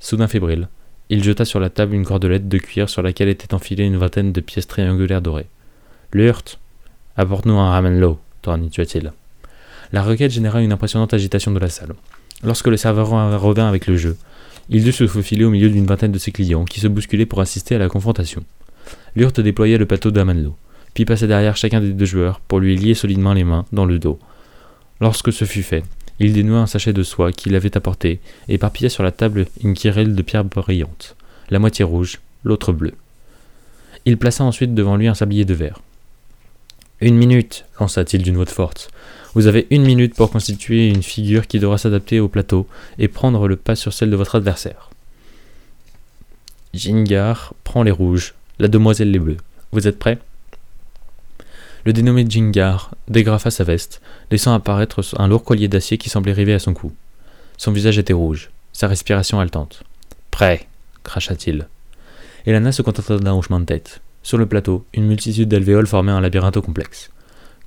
Soudain 0.01 0.27
fébrile, 0.27 0.67
il 1.09 1.23
jeta 1.23 1.45
sur 1.45 1.61
la 1.61 1.69
table 1.69 1.95
une 1.95 2.03
cordelette 2.03 2.49
de 2.49 2.57
cuir 2.57 2.89
sur 2.89 3.01
laquelle 3.01 3.29
était 3.29 3.53
enfilée 3.53 3.85
une 3.85 3.95
vingtaine 3.95 4.33
de 4.33 4.41
pièces 4.41 4.67
triangulaires 4.67 5.21
dorées. 5.21 5.47
Lurt, 6.11 6.59
apporte-nous 7.15 7.57
un 7.57 7.69
ramenlo, 7.69 8.19
tornitua-t-il. 8.41 9.13
La 9.93 10.03
requête 10.03 10.31
généra 10.31 10.61
une 10.61 10.73
impressionnante 10.73 11.13
agitation 11.13 11.51
de 11.51 11.59
la 11.59 11.69
salle. 11.69 11.93
Lorsque 12.43 12.67
le 12.67 12.75
serveur 12.75 13.07
revint 13.07 13.69
avec 13.69 13.87
le 13.87 13.95
jeu, 13.95 14.17
il 14.69 14.83
dut 14.83 14.91
se 14.91 15.07
faufiler 15.07 15.45
au 15.45 15.49
milieu 15.49 15.69
d'une 15.69 15.85
vingtaine 15.85 16.11
de 16.11 16.19
ses 16.19 16.33
clients 16.33 16.65
qui 16.65 16.81
se 16.81 16.87
bousculaient 16.89 17.25
pour 17.25 17.39
assister 17.39 17.75
à 17.75 17.79
la 17.79 17.87
confrontation. 17.87 18.43
Lurt 19.15 19.39
déploya 19.39 19.77
le 19.77 19.85
plateau 19.85 20.11
d'Amanlo, 20.11 20.57
puis 20.93 21.05
passa 21.05 21.27
derrière 21.27 21.55
chacun 21.55 21.79
des 21.79 21.93
deux 21.93 22.05
joueurs 22.05 22.41
pour 22.41 22.59
lui 22.59 22.75
lier 22.75 22.93
solidement 22.93 23.33
les 23.33 23.45
mains 23.45 23.65
dans 23.71 23.85
le 23.85 23.99
dos. 23.99 24.19
Lorsque 24.99 25.31
ce 25.31 25.45
fut 25.45 25.63
fait, 25.63 25.83
il 26.23 26.33
dénoua 26.33 26.59
un 26.59 26.67
sachet 26.67 26.93
de 26.93 27.03
soie 27.03 27.31
qu'il 27.31 27.55
avait 27.55 27.75
apporté 27.75 28.19
et 28.47 28.55
éparpilla 28.55 28.89
sur 28.89 29.03
la 29.03 29.11
table 29.11 29.47
une 29.61 29.73
querelle 29.73 30.15
de 30.15 30.21
pierres 30.21 30.45
brillantes, 30.45 31.15
la 31.49 31.59
moitié 31.59 31.83
rouge, 31.83 32.19
l'autre 32.43 32.71
bleue. 32.71 32.93
Il 34.05 34.17
plaça 34.17 34.43
ensuite 34.43 34.73
devant 34.73 34.95
lui 34.95 35.07
un 35.07 35.13
sablier 35.13 35.45
de 35.45 35.53
verre. 35.53 35.79
Une 37.01 37.15
minute, 37.15 37.65
lança-t-il 37.79 38.23
d'une 38.23 38.35
voix 38.35 38.45
forte. 38.45 38.89
Vous 39.33 39.47
avez 39.47 39.67
une 39.71 39.83
minute 39.83 40.15
pour 40.15 40.31
constituer 40.31 40.87
une 40.87 41.03
figure 41.03 41.47
qui 41.47 41.59
devra 41.59 41.77
s'adapter 41.77 42.19
au 42.19 42.27
plateau 42.27 42.67
et 42.99 43.07
prendre 43.07 43.47
le 43.47 43.55
pas 43.55 43.75
sur 43.75 43.91
celle 43.91 44.09
de 44.09 44.15
votre 44.15 44.35
adversaire. 44.35 44.89
Jingar 46.73 47.53
prend 47.63 47.83
les 47.83 47.91
rouges, 47.91 48.35
la 48.59 48.67
demoiselle 48.67 49.11
les 49.11 49.19
bleus. 49.19 49.37
Vous 49.71 49.87
êtes 49.87 49.99
prêts? 49.99 50.19
Le 51.85 51.93
dénommé 51.93 52.25
Jingar 52.27 52.95
dégrafa 53.07 53.51
sa 53.51 53.63
veste, 53.63 54.01
laissant 54.31 54.53
apparaître 54.53 55.01
un 55.17 55.27
lourd 55.27 55.43
collier 55.43 55.67
d'acier 55.67 55.97
qui 55.97 56.09
semblait 56.09 56.33
rivé 56.33 56.53
à 56.53 56.59
son 56.59 56.73
cou. 56.73 56.93
Son 57.57 57.71
visage 57.71 57.97
était 57.97 58.13
rouge, 58.13 58.51
sa 58.71 58.87
respiration 58.87 59.39
haletante. 59.39 59.83
Prêt 60.31 60.67
cracha-t-il. 61.03 61.67
Elana 62.45 62.71
se 62.71 62.81
contenta 62.81 63.17
d'un 63.17 63.33
hochement 63.33 63.59
de 63.59 63.65
tête. 63.65 64.01
Sur 64.21 64.37
le 64.37 64.45
plateau, 64.45 64.85
une 64.93 65.05
multitude 65.05 65.49
d'alvéoles 65.49 65.87
formait 65.87 66.13
un 66.13 66.21
labyrinthe 66.21 66.61
complexe. 66.61 67.11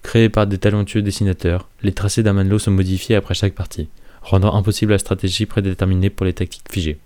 Créés 0.03 0.31
par 0.31 0.47
des 0.47 0.59
talentueux 0.59 1.03
dessinateurs, 1.03 1.69
les 1.83 1.93
tracés 1.93 2.23
d'Amanlo 2.23 2.59
se 2.59 2.71
modifiaient 2.71 3.17
après 3.17 3.35
chaque 3.35 3.55
partie, 3.55 3.89
rendant 4.23 4.55
impossible 4.55 4.93
la 4.93 4.99
stratégie 4.99 5.45
prédéterminée 5.45 6.11
pour 6.11 6.25
les 6.25 6.33
tactiques 6.33 6.71
figées. 6.71 6.99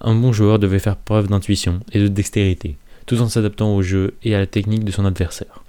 Un 0.00 0.14
bon 0.14 0.32
joueur 0.32 0.58
devait 0.58 0.78
faire 0.78 0.96
preuve 0.96 1.28
d'intuition 1.28 1.80
et 1.92 2.00
de 2.00 2.08
dextérité, 2.08 2.76
tout 3.06 3.20
en 3.20 3.28
s'adaptant 3.28 3.74
au 3.74 3.82
jeu 3.82 4.14
et 4.22 4.34
à 4.34 4.38
la 4.38 4.46
technique 4.46 4.84
de 4.84 4.90
son 4.90 5.06
adversaire. 5.06 5.62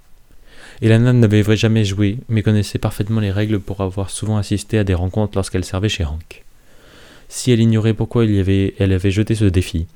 Elana 0.84 1.14
n'avait 1.14 1.56
jamais 1.56 1.82
joué, 1.82 2.18
mais 2.28 2.42
connaissait 2.42 2.78
parfaitement 2.78 3.20
les 3.20 3.30
règles 3.30 3.58
pour 3.58 3.80
avoir 3.80 4.10
souvent 4.10 4.36
assisté 4.36 4.76
à 4.76 4.84
des 4.84 4.92
rencontres 4.92 5.32
lorsqu'elle 5.34 5.64
servait 5.64 5.88
chez 5.88 6.04
Hank. 6.04 6.44
Si 7.26 7.50
elle 7.50 7.60
ignorait 7.60 7.94
pourquoi 7.94 8.26
il 8.26 8.38
avait, 8.38 8.74
elle 8.78 8.92
avait 8.92 9.10
jeté 9.10 9.34
ce 9.34 9.46
défi, 9.46 9.86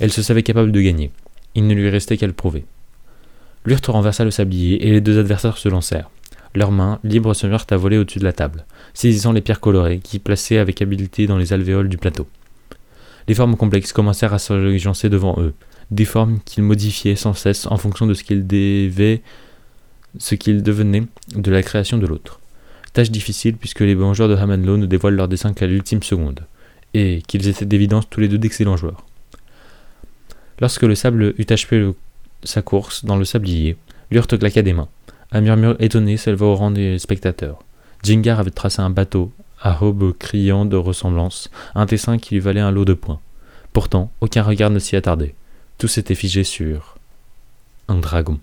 elle 0.00 0.10
se 0.10 0.22
savait 0.22 0.42
capable 0.42 0.72
de 0.72 0.80
gagner. 0.80 1.12
Il 1.54 1.68
ne 1.68 1.74
lui 1.74 1.88
restait 1.88 2.16
qu'à 2.16 2.26
le 2.26 2.32
prouver. 2.32 2.64
Lurt 3.64 3.86
renversa 3.86 4.24
le 4.24 4.32
sablier 4.32 4.84
et 4.84 4.90
les 4.90 5.00
deux 5.00 5.20
adversaires 5.20 5.56
se 5.56 5.68
lancèrent. 5.68 6.10
Leurs 6.56 6.72
mains, 6.72 6.98
libres, 7.04 7.34
se 7.34 7.46
mirent 7.46 7.66
à 7.70 7.76
voler 7.76 7.98
au-dessus 7.98 8.18
de 8.18 8.24
la 8.24 8.32
table, 8.32 8.66
saisissant 8.92 9.30
les 9.30 9.40
pierres 9.40 9.60
colorées 9.60 10.00
qui 10.00 10.18
plaçaient 10.18 10.58
avec 10.58 10.82
habileté 10.82 11.28
dans 11.28 11.38
les 11.38 11.52
alvéoles 11.52 11.88
du 11.88 11.96
plateau. 11.96 12.26
Les 13.28 13.34
formes 13.34 13.56
complexes 13.56 13.92
commencèrent 13.92 14.34
à 14.34 14.40
s'agencer 14.40 15.08
devant 15.08 15.36
eux, 15.38 15.54
des 15.92 16.04
formes 16.04 16.40
qu'ils 16.44 16.64
modifiaient 16.64 17.14
sans 17.14 17.34
cesse 17.34 17.68
en 17.68 17.76
fonction 17.76 18.08
de 18.08 18.14
ce 18.14 18.24
qu'ils 18.24 18.48
devaient 18.48 19.22
ce 20.18 20.34
qu'il 20.34 20.62
devenait 20.62 21.04
de 21.34 21.50
la 21.50 21.62
création 21.62 21.98
de 21.98 22.06
l'autre. 22.06 22.40
Tâche 22.92 23.10
difficile 23.10 23.56
puisque 23.56 23.80
les 23.80 23.94
bons 23.94 24.12
de 24.12 24.36
Hamanlo 24.36 24.76
ne 24.76 24.86
dévoilent 24.86 25.16
leur 25.16 25.28
dessin 25.28 25.52
qu'à 25.52 25.66
l'ultime 25.66 26.02
seconde, 26.02 26.40
et 26.94 27.22
qu'ils 27.26 27.48
étaient 27.48 27.64
d'évidence 27.64 28.08
tous 28.08 28.20
les 28.20 28.28
deux 28.28 28.38
d'excellents 28.38 28.76
joueurs. 28.76 29.04
Lorsque 30.60 30.82
le 30.82 30.94
sable 30.94 31.34
eut 31.38 31.46
achevé 31.48 31.92
sa 32.44 32.62
course 32.62 33.04
dans 33.04 33.16
le 33.16 33.24
sablier, 33.24 33.76
Lurt 34.10 34.38
claqua 34.38 34.62
des 34.62 34.72
mains. 34.72 34.88
Un 35.32 35.40
murmure 35.40 35.76
étonné 35.80 36.16
s'éleva 36.16 36.46
au 36.46 36.54
rang 36.54 36.70
des 36.70 36.98
spectateurs. 36.98 37.58
Jingar 38.04 38.38
avait 38.38 38.50
tracé 38.50 38.80
un 38.80 38.90
bateau, 38.90 39.32
à 39.60 39.72
robe 39.72 40.16
criant 40.16 40.66
de 40.66 40.76
ressemblance, 40.76 41.50
un 41.74 41.86
dessin 41.86 42.18
qui 42.18 42.34
lui 42.34 42.40
valait 42.40 42.60
un 42.60 42.70
lot 42.70 42.84
de 42.84 42.94
points. 42.94 43.20
Pourtant, 43.72 44.12
aucun 44.20 44.42
regard 44.42 44.70
ne 44.70 44.78
s'y 44.78 44.94
attardait. 44.94 45.34
Tout 45.78 45.88
s'était 45.88 46.14
figé 46.14 46.44
sur 46.44 46.96
un 47.88 47.96
dragon. 47.96 48.38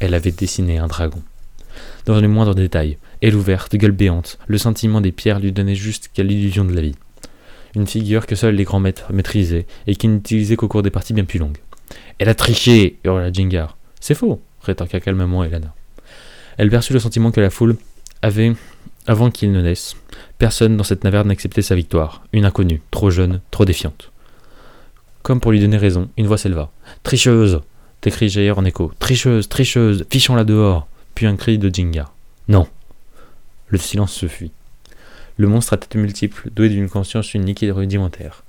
Elle 0.00 0.14
avait 0.14 0.32
dessiné 0.32 0.78
un 0.78 0.86
dragon. 0.86 1.22
Dans 2.06 2.18
les 2.18 2.26
moindres 2.26 2.54
détails, 2.54 2.98
aile 3.22 3.36
ouverte, 3.36 3.76
gueule 3.76 3.92
béante, 3.92 4.38
le 4.46 4.58
sentiment 4.58 5.00
des 5.00 5.12
pierres 5.12 5.40
lui 5.40 5.52
donnait 5.52 5.74
jusqu'à 5.74 6.22
l'illusion 6.22 6.64
de 6.64 6.74
la 6.74 6.80
vie. 6.80 6.96
Une 7.76 7.86
figure 7.86 8.26
que 8.26 8.34
seuls 8.34 8.54
les 8.54 8.64
grands 8.64 8.80
maîtres 8.80 9.12
maîtrisaient 9.12 9.66
et 9.86 9.94
qui 9.94 10.08
n'utilisait 10.08 10.56
qu'au 10.56 10.68
cours 10.68 10.82
des 10.82 10.90
parties 10.90 11.12
bien 11.12 11.24
plus 11.24 11.38
longues. 11.38 11.58
Elle 12.18 12.28
a 12.28 12.34
triché 12.34 12.98
hurla 13.04 13.32
Jingar. 13.32 13.76
C'est 14.00 14.14
faux, 14.14 14.40
rétorqua 14.62 15.00
calmement 15.00 15.44
Elana. 15.44 15.74
Elle 16.56 16.70
perçut 16.70 16.92
le 16.92 16.98
sentiment 16.98 17.30
que 17.30 17.40
la 17.40 17.50
foule 17.50 17.76
avait 18.22 18.54
avant 19.06 19.30
qu'il 19.30 19.52
ne 19.52 19.62
naisse. 19.62 19.96
Personne 20.38 20.76
dans 20.76 20.84
cette 20.84 21.04
naverne 21.04 21.28
n'acceptait 21.28 21.62
sa 21.62 21.74
victoire. 21.74 22.24
Une 22.32 22.44
inconnue, 22.44 22.82
trop 22.90 23.10
jeune, 23.10 23.40
trop 23.50 23.64
défiante. 23.64 24.10
Comme 25.22 25.40
pour 25.40 25.52
lui 25.52 25.60
donner 25.60 25.76
raison, 25.76 26.08
une 26.16 26.26
voix 26.26 26.38
s'éleva. 26.38 26.70
Tricheuse 27.02 27.60
t'écris 28.00 28.28
Jair 28.28 28.58
en 28.58 28.64
écho. 28.64 28.92
Tricheuse, 28.98 29.48
tricheuse, 29.48 30.06
fichons-la 30.10 30.44
dehors. 30.44 30.86
Puis 31.14 31.26
un 31.26 31.36
cri 31.36 31.58
de 31.58 31.68
Jingar. 31.68 32.14
Non. 32.48 32.66
Le 33.68 33.78
silence 33.78 34.12
se 34.12 34.26
fuit. 34.26 34.52
Le 35.36 35.48
monstre 35.48 35.74
à 35.74 35.76
tête 35.76 35.94
multiple, 35.94 36.50
doué 36.54 36.68
d'une 36.68 36.88
conscience 36.88 37.34
unique 37.34 37.62
et 37.62 37.70
rudimentaire. 37.70 38.42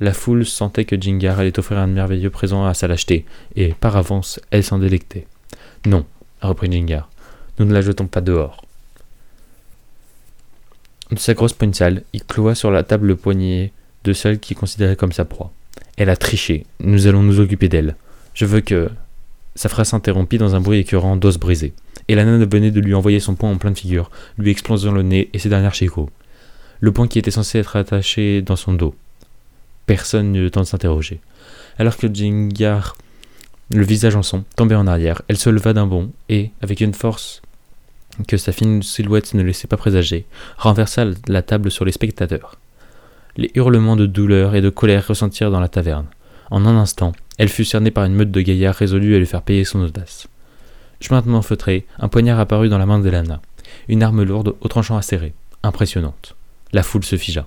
La 0.00 0.12
foule 0.12 0.44
sentait 0.44 0.84
que 0.84 1.00
Jingar 1.00 1.38
allait 1.38 1.58
offrir 1.58 1.78
un 1.78 1.86
merveilleux 1.86 2.30
présent 2.30 2.66
à 2.66 2.74
sa 2.74 2.88
lâcheté, 2.88 3.24
et, 3.54 3.74
par 3.74 3.96
avance, 3.96 4.40
elle 4.50 4.64
s'en 4.64 4.78
délectait. 4.78 5.26
Non, 5.86 6.04
reprit 6.40 6.70
Jingar. 6.70 7.08
Nous 7.58 7.66
ne 7.66 7.72
la 7.72 7.82
jetons 7.82 8.06
pas 8.06 8.20
dehors. 8.20 8.64
De 11.12 11.18
sa 11.18 11.34
grosse 11.34 11.52
poigne 11.52 11.74
sale, 11.74 12.02
il 12.12 12.24
cloua 12.24 12.54
sur 12.54 12.70
la 12.70 12.82
table 12.82 13.06
le 13.06 13.16
poignet 13.16 13.72
de 14.02 14.12
celle 14.12 14.40
qu'il 14.40 14.56
considérait 14.56 14.96
comme 14.96 15.12
sa 15.12 15.24
proie. 15.24 15.52
Elle 15.96 16.10
a 16.10 16.16
triché. 16.16 16.66
Nous 16.80 17.06
allons 17.06 17.22
nous 17.22 17.38
occuper 17.40 17.68
d'elle. 17.68 17.94
Je 18.34 18.44
veux 18.44 18.60
que. 18.60 18.90
Sa 19.56 19.68
phrase 19.68 19.90
s'interrompit 19.90 20.38
dans 20.38 20.56
un 20.56 20.60
bruit 20.60 20.80
écœurant 20.80 21.16
d'os 21.16 21.38
brisés. 21.38 21.74
Et 22.08 22.16
la 22.16 22.24
nana 22.24 22.44
venait 22.44 22.72
de 22.72 22.80
lui 22.80 22.92
envoyer 22.92 23.20
son 23.20 23.36
poing 23.36 23.52
en 23.52 23.56
pleine 23.56 23.76
figure, 23.76 24.10
lui 24.36 24.50
explosant 24.50 24.90
le 24.90 25.02
nez 25.02 25.30
et 25.32 25.38
ses 25.38 25.48
dernières 25.48 25.74
chicots. 25.74 26.10
Le 26.80 26.92
poing 26.92 27.06
qui 27.06 27.20
était 27.20 27.30
censé 27.30 27.60
être 27.60 27.76
attaché 27.76 28.42
dans 28.42 28.56
son 28.56 28.72
dos. 28.72 28.96
Personne 29.86 30.32
n'eut 30.32 30.42
le 30.42 30.50
temps 30.50 30.62
de 30.62 30.66
s'interroger. 30.66 31.20
Alors 31.78 31.96
que 31.96 32.12
Jingar, 32.12 32.96
le 33.70 33.84
visage 33.84 34.16
en 34.16 34.22
son, 34.22 34.44
tombait 34.56 34.74
en 34.74 34.88
arrière, 34.88 35.22
elle 35.28 35.38
se 35.38 35.50
leva 35.50 35.72
d'un 35.72 35.86
bond 35.86 36.10
et, 36.28 36.50
avec 36.60 36.80
une 36.80 36.94
force 36.94 37.42
que 38.28 38.36
sa 38.36 38.52
fine 38.52 38.82
silhouette 38.82 39.34
ne 39.34 39.42
laissait 39.42 39.68
pas 39.68 39.76
présager, 39.76 40.26
renversa 40.56 41.06
la 41.26 41.42
table 41.42 41.70
sur 41.70 41.84
les 41.84 41.92
spectateurs. 41.92 42.56
Les 43.36 43.50
hurlements 43.54 43.96
de 43.96 44.06
douleur 44.06 44.54
et 44.54 44.60
de 44.60 44.70
colère 44.70 45.06
ressentirent 45.08 45.50
dans 45.50 45.60
la 45.60 45.68
taverne. 45.68 46.06
En 46.50 46.66
un 46.66 46.76
instant, 46.76 47.12
elle 47.38 47.48
fut 47.48 47.64
cernée 47.64 47.90
par 47.90 48.04
une 48.04 48.14
meute 48.14 48.30
de 48.30 48.40
gaillards 48.40 48.74
résolus 48.74 49.14
à 49.14 49.18
lui 49.18 49.26
faire 49.26 49.42
payer 49.42 49.64
son 49.64 49.80
audace. 49.80 50.28
maintenant 51.10 51.42
feutré, 51.42 51.86
un 51.98 52.08
poignard 52.08 52.38
apparut 52.38 52.68
dans 52.68 52.78
la 52.78 52.86
main 52.86 52.98
d'Elana. 52.98 53.40
Une 53.88 54.02
arme 54.02 54.22
lourde 54.22 54.54
au 54.60 54.68
tranchant 54.68 54.96
acéré. 54.96 55.34
Impressionnante. 55.62 56.36
La 56.72 56.82
foule 56.82 57.04
se 57.04 57.16
figea. 57.16 57.46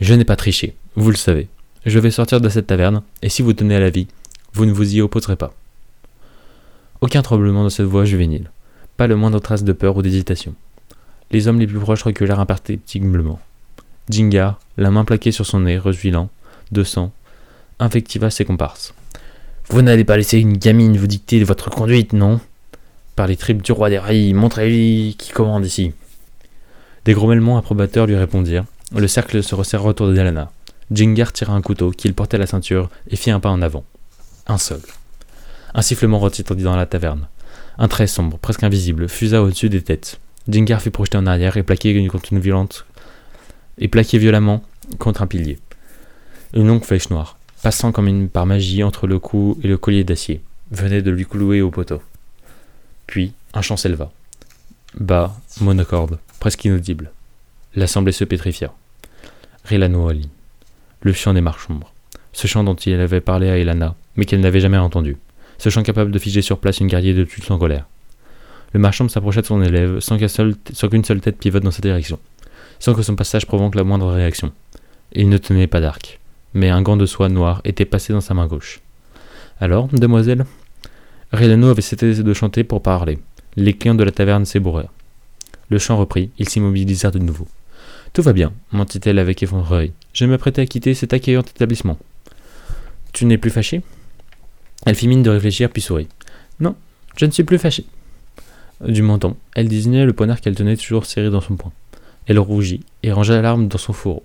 Je 0.00 0.14
n'ai 0.14 0.24
pas 0.24 0.36
triché, 0.36 0.76
vous 0.96 1.10
le 1.10 1.16
savez. 1.16 1.48
Je 1.86 1.98
vais 1.98 2.10
sortir 2.10 2.40
de 2.40 2.48
cette 2.48 2.66
taverne, 2.66 3.02
et 3.22 3.28
si 3.28 3.42
vous 3.42 3.52
tenez 3.52 3.76
à 3.76 3.80
la 3.80 3.90
vie, 3.90 4.08
vous 4.52 4.66
ne 4.66 4.72
vous 4.72 4.94
y 4.94 5.00
opposerez 5.00 5.36
pas. 5.36 5.54
Aucun 7.00 7.22
tremblement 7.22 7.62
dans 7.62 7.70
cette 7.70 7.86
voix 7.86 8.04
juvénile. 8.04 8.50
Pas 8.96 9.06
le 9.06 9.16
moindre 9.16 9.40
trace 9.40 9.64
de 9.64 9.72
peur 9.72 9.96
ou 9.96 10.02
d'hésitation. 10.02 10.54
Les 11.30 11.48
hommes 11.48 11.58
les 11.58 11.66
plus 11.66 11.78
proches 11.78 12.02
reculèrent 12.02 12.40
imperceptiblement. 12.40 13.40
Jingar, 14.08 14.60
la 14.76 14.90
main 14.90 15.04
plaquée 15.04 15.32
sur 15.32 15.46
son 15.46 15.60
nez, 15.60 15.78
rejuilant, 15.78 16.30
de 16.72 16.84
sang, 16.84 17.12
invectiva 17.78 18.30
ses 18.30 18.44
comparses. 18.44 18.94
Vous 19.68 19.82
n'allez 19.82 20.04
pas 20.04 20.16
laisser 20.16 20.38
une 20.38 20.56
gamine 20.56 20.96
vous 20.96 21.06
dicter 21.06 21.40
de 21.40 21.44
votre 21.44 21.70
conduite, 21.70 22.12
non? 22.12 22.40
Par 23.16 23.26
les 23.26 23.36
tribus 23.36 23.62
du 23.62 23.72
roi 23.72 23.90
des 23.90 23.98
rails, 23.98 24.34
montrez-lui 24.34 25.16
qui 25.18 25.30
commande 25.30 25.64
ici. 25.64 25.92
Des 27.04 27.14
grommellements 27.14 27.58
approbateurs 27.58 28.06
lui 28.06 28.16
répondirent. 28.16 28.64
Le 28.94 29.08
cercle 29.08 29.42
se 29.42 29.54
resserra 29.54 29.86
autour 29.86 30.12
d'Elana. 30.12 30.50
Jingar 30.90 31.32
tira 31.32 31.54
un 31.54 31.62
couteau 31.62 31.90
qu'il 31.90 32.14
portait 32.14 32.36
à 32.36 32.40
la 32.40 32.46
ceinture 32.46 32.90
et 33.08 33.16
fit 33.16 33.30
un 33.30 33.40
pas 33.40 33.50
en 33.50 33.62
avant. 33.62 33.84
Un 34.46 34.58
seul. 34.58 34.80
Un 35.74 35.82
sifflement 35.82 36.18
retentit 36.18 36.62
dans 36.62 36.76
la 36.76 36.86
taverne. 36.86 37.28
Un 37.78 37.88
trait 37.88 38.06
sombre, 38.06 38.38
presque 38.38 38.62
invisible, 38.62 39.08
fusa 39.08 39.42
au-dessus 39.42 39.68
des 39.68 39.82
têtes. 39.82 40.20
Jingar 40.48 40.82
fut 40.82 40.90
projeté 40.90 41.16
en 41.16 41.26
arrière 41.26 41.56
et 41.56 41.62
plaqué 41.62 42.06
contre 42.08 42.32
une 42.32 42.38
violente 42.38 42.84
et 43.78 43.88
plaqué 43.88 44.18
violemment 44.18 44.62
contre 44.98 45.22
un 45.22 45.26
pilier. 45.26 45.58
Une 46.52 46.66
longue 46.66 46.84
flèche 46.84 47.10
noire, 47.10 47.38
passant 47.64 47.92
comme 47.92 48.08
une 48.08 48.28
par 48.28 48.44
magie 48.44 48.84
entre 48.84 49.06
le 49.06 49.18
cou 49.18 49.58
et 49.64 49.68
le 49.68 49.78
collier 49.78 50.04
d'acier, 50.04 50.42
venait 50.70 51.00
de 51.00 51.10
lui 51.10 51.24
clouer 51.24 51.62
au 51.62 51.70
poteau. 51.70 52.02
Puis 53.06 53.32
un 53.54 53.62
chant 53.62 53.78
s'éleva. 53.78 54.12
Bas, 55.00 55.34
monocorde, 55.60 56.18
presque 56.40 56.66
inaudible. 56.66 57.10
L'assemblée 57.74 58.12
se 58.12 58.24
pétrifia. 58.24 58.72
Rilano 59.64 60.08
Ali. 60.08 60.28
Le 61.00 61.14
chant 61.14 61.32
des 61.32 61.40
marchombres. 61.40 61.92
Ce 62.34 62.46
chant 62.46 62.64
dont 62.64 62.74
il 62.74 63.00
avait 63.00 63.22
parlé 63.22 63.48
à 63.48 63.56
Elana, 63.56 63.94
mais 64.16 64.26
qu'elle 64.26 64.40
n'avait 64.40 64.60
jamais 64.60 64.76
entendu. 64.76 65.16
Ce 65.56 65.70
chant 65.70 65.82
capable 65.82 66.10
de 66.10 66.18
figer 66.18 66.42
sur 66.42 66.58
place 66.58 66.80
une 66.80 66.88
guerrier 66.88 67.14
de 67.14 67.24
toute 67.24 67.50
en 67.50 67.58
colère. 67.58 67.86
Le 68.74 68.80
marchand 68.80 69.08
s'approcha 69.08 69.40
de 69.40 69.46
son 69.46 69.62
élève 69.62 70.00
sans 70.00 70.18
qu'une 70.18 70.28
seule, 70.28 70.54
seule 70.74 71.20
tête 71.20 71.38
pivote 71.38 71.62
dans 71.62 71.70
sa 71.70 71.80
direction 71.80 72.18
sans 72.78 72.92
que 72.92 73.02
son 73.02 73.16
passage 73.16 73.46
provoque 73.46 73.74
la 73.74 73.84
moindre 73.84 74.12
réaction. 74.12 74.52
Il 75.12 75.28
ne 75.28 75.38
tenait 75.38 75.66
pas 75.66 75.80
d'arc, 75.80 76.20
mais 76.54 76.70
un 76.70 76.82
gant 76.82 76.96
de 76.96 77.06
soie 77.06 77.28
noire 77.28 77.60
était 77.64 77.84
passé 77.84 78.12
dans 78.12 78.20
sa 78.20 78.34
main 78.34 78.46
gauche. 78.46 78.80
Alors, 79.60 79.88
demoiselle 79.88 80.46
Relano 81.32 81.68
avait 81.68 81.82
cessé 81.82 82.22
de 82.22 82.34
chanter 82.34 82.64
pour 82.64 82.82
parler. 82.82 83.18
Les 83.56 83.74
clients 83.74 83.94
de 83.94 84.04
la 84.04 84.12
taverne 84.12 84.44
s'ébourèrent. 84.44 84.92
Le 85.68 85.78
chant 85.78 85.96
reprit, 85.96 86.30
ils 86.38 86.48
s'immobilisèrent 86.48 87.10
de 87.10 87.18
nouveau. 87.18 87.48
Tout 88.12 88.22
va 88.22 88.32
bien, 88.32 88.52
mentit-elle 88.70 89.18
avec 89.18 89.42
effronterie. 89.42 89.92
Je 90.12 90.24
m'apprêtais 90.24 90.62
à 90.62 90.66
quitter 90.66 90.94
cet 90.94 91.12
accueillant 91.12 91.42
établissement. 91.42 91.98
Tu 93.12 93.26
n'es 93.26 93.38
plus 93.38 93.50
fâché 93.50 93.82
Elle 94.86 94.94
fit 94.94 95.08
mine 95.08 95.22
de 95.22 95.30
réfléchir 95.30 95.70
puis 95.70 95.82
sourit. 95.82 96.08
Non, 96.60 96.76
je 97.16 97.26
ne 97.26 97.30
suis 97.32 97.44
plus 97.44 97.58
fâché. 97.58 97.84
Du 98.86 99.02
menton, 99.02 99.36
elle 99.54 99.68
désignait 99.68 100.04
le 100.04 100.12
poignard 100.12 100.40
qu'elle 100.40 100.54
tenait 100.54 100.76
toujours 100.76 101.06
serré 101.06 101.30
dans 101.30 101.40
son 101.40 101.56
poing. 101.56 101.72
Elle 102.26 102.38
rougit 102.38 102.84
et 103.02 103.12
rangea 103.12 103.40
l'arme 103.40 103.68
dans 103.68 103.78
son 103.78 103.92
fourreau. 103.92 104.24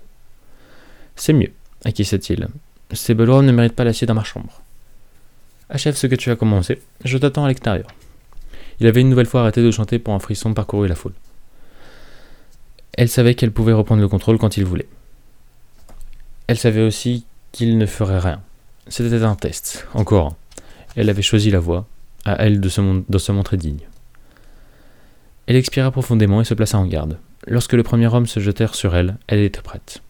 C'est 1.16 1.32
mieux, 1.32 1.52
acquiesça-t-il. 1.84 2.48
Ces 2.92 3.14
belots 3.14 3.42
ne 3.42 3.52
méritent 3.52 3.76
pas 3.76 3.84
l'acier 3.84 4.06
dans 4.06 4.14
ma 4.14 4.24
chambre. 4.24 4.62
Achève 5.68 5.94
ce 5.94 6.06
que 6.06 6.16
tu 6.16 6.30
as 6.30 6.36
commencé, 6.36 6.80
je 7.04 7.16
t'attends 7.18 7.44
à 7.44 7.48
l'extérieur. 7.48 7.88
Il 8.80 8.86
avait 8.86 9.00
une 9.00 9.10
nouvelle 9.10 9.26
fois 9.26 9.42
arrêté 9.42 9.62
de 9.62 9.70
chanter 9.70 9.98
pour 9.98 10.14
un 10.14 10.18
frisson 10.18 10.52
parcouru 10.54 10.88
la 10.88 10.94
foule. 10.94 11.12
Elle 12.94 13.08
savait 13.08 13.34
qu'elle 13.34 13.52
pouvait 13.52 13.72
reprendre 13.72 14.00
le 14.00 14.08
contrôle 14.08 14.38
quand 14.38 14.56
il 14.56 14.64
voulait. 14.64 14.88
Elle 16.46 16.58
savait 16.58 16.82
aussi 16.82 17.24
qu'il 17.52 17.78
ne 17.78 17.86
ferait 17.86 18.18
rien. 18.18 18.40
C'était 18.88 19.22
un 19.22 19.36
test, 19.36 19.86
encore 19.94 20.26
un. 20.26 20.36
Elle 20.96 21.08
avait 21.08 21.22
choisi 21.22 21.50
la 21.50 21.60
voie, 21.60 21.86
à 22.24 22.44
elle 22.44 22.60
de 22.60 22.68
se, 22.68 22.80
de 23.08 23.18
se 23.18 23.30
montrer 23.30 23.56
digne. 23.56 23.86
Elle 25.46 25.56
expira 25.56 25.90
profondément 25.90 26.40
et 26.40 26.44
se 26.44 26.54
plaça 26.54 26.78
en 26.78 26.86
garde. 26.86 27.18
Lorsque 27.46 27.74
le 27.74 27.82
premier 27.82 28.08
homme 28.08 28.26
se 28.26 28.40
jetèrent 28.40 28.74
sur 28.74 28.96
elle, 28.96 29.16
elle 29.28 29.40
était 29.40 29.62
prête. 29.62 30.02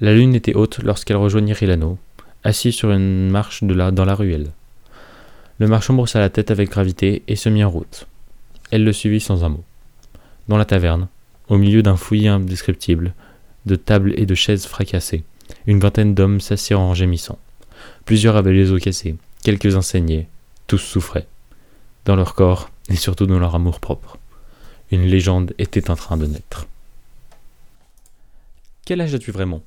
La 0.00 0.14
lune 0.14 0.34
était 0.34 0.54
haute 0.54 0.78
lorsqu'elle 0.82 1.18
rejoignit 1.18 1.52
Rilano, 1.52 1.98
assis 2.42 2.72
sur 2.72 2.90
une 2.90 3.28
marche 3.28 3.62
de 3.62 3.74
la, 3.74 3.90
dans 3.90 4.06
la 4.06 4.14
ruelle. 4.14 4.50
Le 5.58 5.68
marchand 5.68 5.92
brossa 5.92 6.18
la 6.18 6.30
tête 6.30 6.50
avec 6.50 6.70
gravité 6.70 7.22
et 7.28 7.36
se 7.36 7.50
mit 7.50 7.62
en 7.62 7.68
route. 7.68 8.06
Elle 8.70 8.84
le 8.84 8.94
suivit 8.94 9.20
sans 9.20 9.44
un 9.44 9.50
mot. 9.50 9.64
Dans 10.48 10.56
la 10.56 10.64
taverne, 10.64 11.08
au 11.48 11.58
milieu 11.58 11.82
d'un 11.82 11.96
fouillis 11.96 12.28
indescriptible, 12.28 13.12
de 13.66 13.76
tables 13.76 14.14
et 14.16 14.24
de 14.24 14.34
chaises 14.34 14.64
fracassées, 14.64 15.22
une 15.66 15.80
vingtaine 15.80 16.14
d'hommes 16.14 16.40
s'assirent 16.40 16.80
en 16.80 16.94
gémissant. 16.94 17.38
Plusieurs 18.06 18.36
avaient 18.36 18.54
les 18.54 18.72
os 18.72 18.80
cassés, 18.80 19.16
quelques-uns 19.42 19.98
tous 20.66 20.78
souffraient, 20.78 21.26
dans 22.06 22.16
leur 22.16 22.34
corps 22.34 22.70
et 22.88 22.96
surtout 22.96 23.26
dans 23.26 23.38
leur 23.38 23.54
amour 23.54 23.80
propre. 23.80 24.16
Une 24.92 25.04
légende 25.04 25.52
était 25.58 25.90
en 25.90 25.96
train 25.96 26.16
de 26.16 26.26
naître. 26.26 26.66
Quel 28.86 29.02
âge 29.02 29.14
as-tu 29.14 29.30
vraiment? 29.30 29.62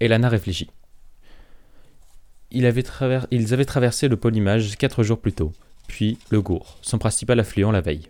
Elana 0.00 0.28
réfléchit. 0.28 0.70
Ils 2.50 2.64
avaient, 2.66 3.64
traversé 3.64 4.08
le 4.08 4.16
Polymage 4.16 4.76
quatre 4.76 5.02
jours 5.02 5.20
plus 5.20 5.32
tôt, 5.32 5.52
puis 5.88 6.18
le 6.30 6.40
Gour, 6.40 6.78
son 6.80 6.98
principal 6.98 7.40
affluent 7.40 7.72
la 7.72 7.80
veille. 7.80 8.08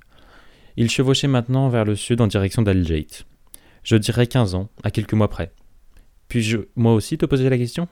Ils 0.76 0.90
chevauchaient 0.90 1.26
maintenant 1.26 1.68
vers 1.68 1.84
le 1.84 1.96
sud 1.96 2.20
en 2.20 2.26
direction 2.26 2.62
d'Aljait. 2.62 3.06
Je 3.82 3.96
dirais 3.96 4.26
quinze 4.26 4.54
ans, 4.54 4.68
à 4.82 4.90
quelques 4.90 5.14
mois 5.14 5.30
près. 5.30 5.52
Puis-je, 6.28 6.58
moi 6.74 6.92
aussi, 6.92 7.16
te 7.16 7.24
poser 7.24 7.48
la 7.48 7.56
question? 7.56 7.88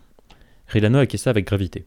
Rilano 0.69 0.99
acquiesça 0.99 1.31
avec 1.31 1.47
gravité. 1.47 1.87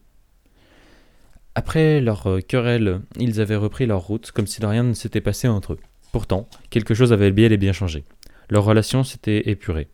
Après 1.55 2.01
leur 2.01 2.27
euh, 2.27 2.39
querelle, 2.39 3.01
ils 3.19 3.41
avaient 3.41 3.55
repris 3.55 3.85
leur 3.85 4.01
route 4.01 4.31
comme 4.31 4.47
si 4.47 4.63
rien 4.65 4.83
ne 4.83 4.93
s'était 4.93 5.21
passé 5.21 5.47
entre 5.47 5.73
eux. 5.73 5.79
Pourtant, 6.11 6.47
quelque 6.69 6.93
chose 6.93 7.11
avait 7.11 7.31
bien 7.31 7.49
et 7.49 7.57
bien 7.57 7.73
changé. 7.73 8.05
Leur 8.49 8.63
relation 8.63 9.03
s'était 9.03 9.49
épurée. 9.49 9.87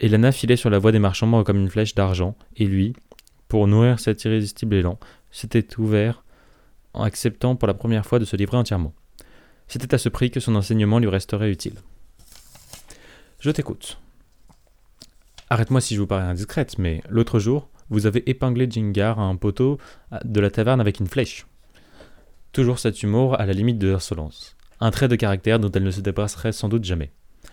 Elana 0.00 0.32
filait 0.32 0.56
sur 0.56 0.70
la 0.70 0.78
voie 0.78 0.92
des 0.92 0.98
marchands 0.98 1.42
comme 1.44 1.58
une 1.58 1.70
flèche 1.70 1.94
d'argent, 1.94 2.36
et 2.56 2.66
lui, 2.66 2.94
pour 3.48 3.66
nourrir 3.66 4.00
cet 4.00 4.24
irrésistible 4.24 4.74
élan, 4.74 4.98
s'était 5.30 5.78
ouvert 5.78 6.24
en 6.92 7.04
acceptant 7.04 7.56
pour 7.56 7.68
la 7.68 7.74
première 7.74 8.06
fois 8.06 8.18
de 8.18 8.24
se 8.24 8.36
livrer 8.36 8.56
entièrement. 8.56 8.94
C'était 9.68 9.94
à 9.94 9.98
ce 9.98 10.08
prix 10.08 10.30
que 10.30 10.40
son 10.40 10.54
enseignement 10.54 10.98
lui 10.98 11.08
resterait 11.08 11.50
utile. 11.50 11.76
Je 13.40 13.50
t'écoute. 13.50 13.98
Arrête-moi 15.50 15.80
si 15.80 15.94
je 15.94 16.00
vous 16.00 16.06
parais 16.06 16.24
indiscrète, 16.24 16.78
mais 16.78 17.02
l'autre 17.08 17.38
jour, 17.38 17.68
vous 17.90 18.06
avez 18.06 18.28
épinglé 18.28 18.68
Jingar 18.68 19.20
à 19.20 19.24
un 19.24 19.36
poteau 19.36 19.78
de 20.24 20.40
la 20.40 20.50
taverne 20.50 20.80
avec 20.80 20.98
une 21.00 21.06
flèche. 21.06 21.46
Toujours 22.52 22.78
cet 22.78 23.02
humour 23.02 23.38
à 23.38 23.46
la 23.46 23.52
limite 23.52 23.78
de 23.78 23.88
l'insolence. 23.88 24.56
Un 24.80 24.90
trait 24.90 25.08
de 25.08 25.16
caractère 25.16 25.58
dont 25.58 25.70
elle 25.70 25.84
ne 25.84 25.90
se 25.90 26.00
dépasserait 26.00 26.52
sans 26.52 26.68
doute 26.68 26.84
jamais. 26.84 27.12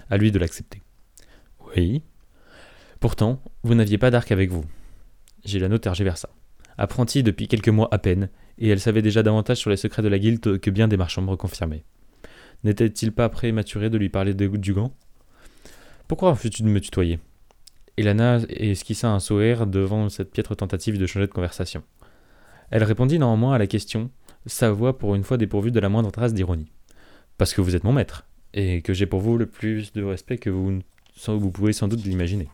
À 0.10 0.18
lui 0.18 0.32
de 0.32 0.39
l'accepter. 0.39 0.82
Oui. 1.76 2.04
Pourtant, 3.04 3.43
vous 3.64 3.76
n'aviez 3.76 3.97
pas 3.97 4.12
d'arc 4.12 4.32
avec 4.32 4.49
vous. 4.49 4.64
J'ai 5.43 5.60
la 5.60 5.68
note 5.68 5.86
ça. 6.16 6.30
Apprentie 6.78 7.22
depuis 7.22 7.49
quelques 7.49 7.68
mois 7.68 7.89
à 7.91 7.97
peine, 7.97 8.30
et 8.58 8.70
elle 8.70 8.80
savait 8.80 9.01
déjà 9.01 9.24
davantage 9.24 9.58
sur 9.58 9.70
les 9.70 9.76
secrets 9.76 10.01
de 10.01 10.08
la 10.08 10.18
guilde 10.18 10.58
que 10.58 10.70
bien 10.70 10.88
des 10.88 10.95
marchands 10.95 11.22
me 11.22 11.36
confirmaient. 11.36 11.84
N'était-il 12.64 13.12
pas 13.12 13.28
prématuré 13.28 13.89
de 13.89 13.97
lui 13.97 14.08
parler 14.08 14.34
de, 14.34 14.47
du 14.47 14.74
gant? 14.74 14.95
Pourquoi 16.08 16.34
fus-tu 16.34 16.64
de 16.64 16.70
me 16.70 16.80
tutoyer? 16.80 17.20
Elana 17.97 18.39
esquissa 18.47 19.12
un 19.12 19.20
sourire 19.20 19.68
devant 19.68 20.08
cette 20.08 20.32
piètre 20.32 20.56
tentative 20.56 20.97
de 20.97 21.06
changer 21.06 21.28
de 21.28 21.34
conversation. 21.34 21.84
Elle 22.72 22.86
répondit 22.86 23.20
néanmoins 23.20 23.54
à 23.54 23.58
la 23.58 23.68
question, 23.68 24.12
sa 24.45 24.72
voix 24.72 24.97
pour 24.97 25.16
une 25.16 25.26
fois 25.26 25.36
dépourvue 25.36 25.72
de 25.72 25.80
la 25.82 25.89
moindre 25.89 26.12
trace 26.12 26.34
d'ironie. 26.34 26.72
Parce 27.38 27.54
que 27.54 27.60
vous 27.60 27.76
êtes 27.76 27.84
mon 27.84 27.91
maître, 27.91 28.26
et 28.54 28.82
que 28.82 28.93
j'ai 28.93 29.08
pour 29.08 29.20
vous 29.20 29.38
le 29.38 29.45
plus 29.45 29.91
de 29.91 30.04
respect 30.04 30.38
que 30.38 30.49
vous, 30.49 30.80
vous 31.28 31.51
pouvez 31.51 31.74
sans 31.74 31.89
doute 31.89 32.06
l'imaginer. 32.06 32.47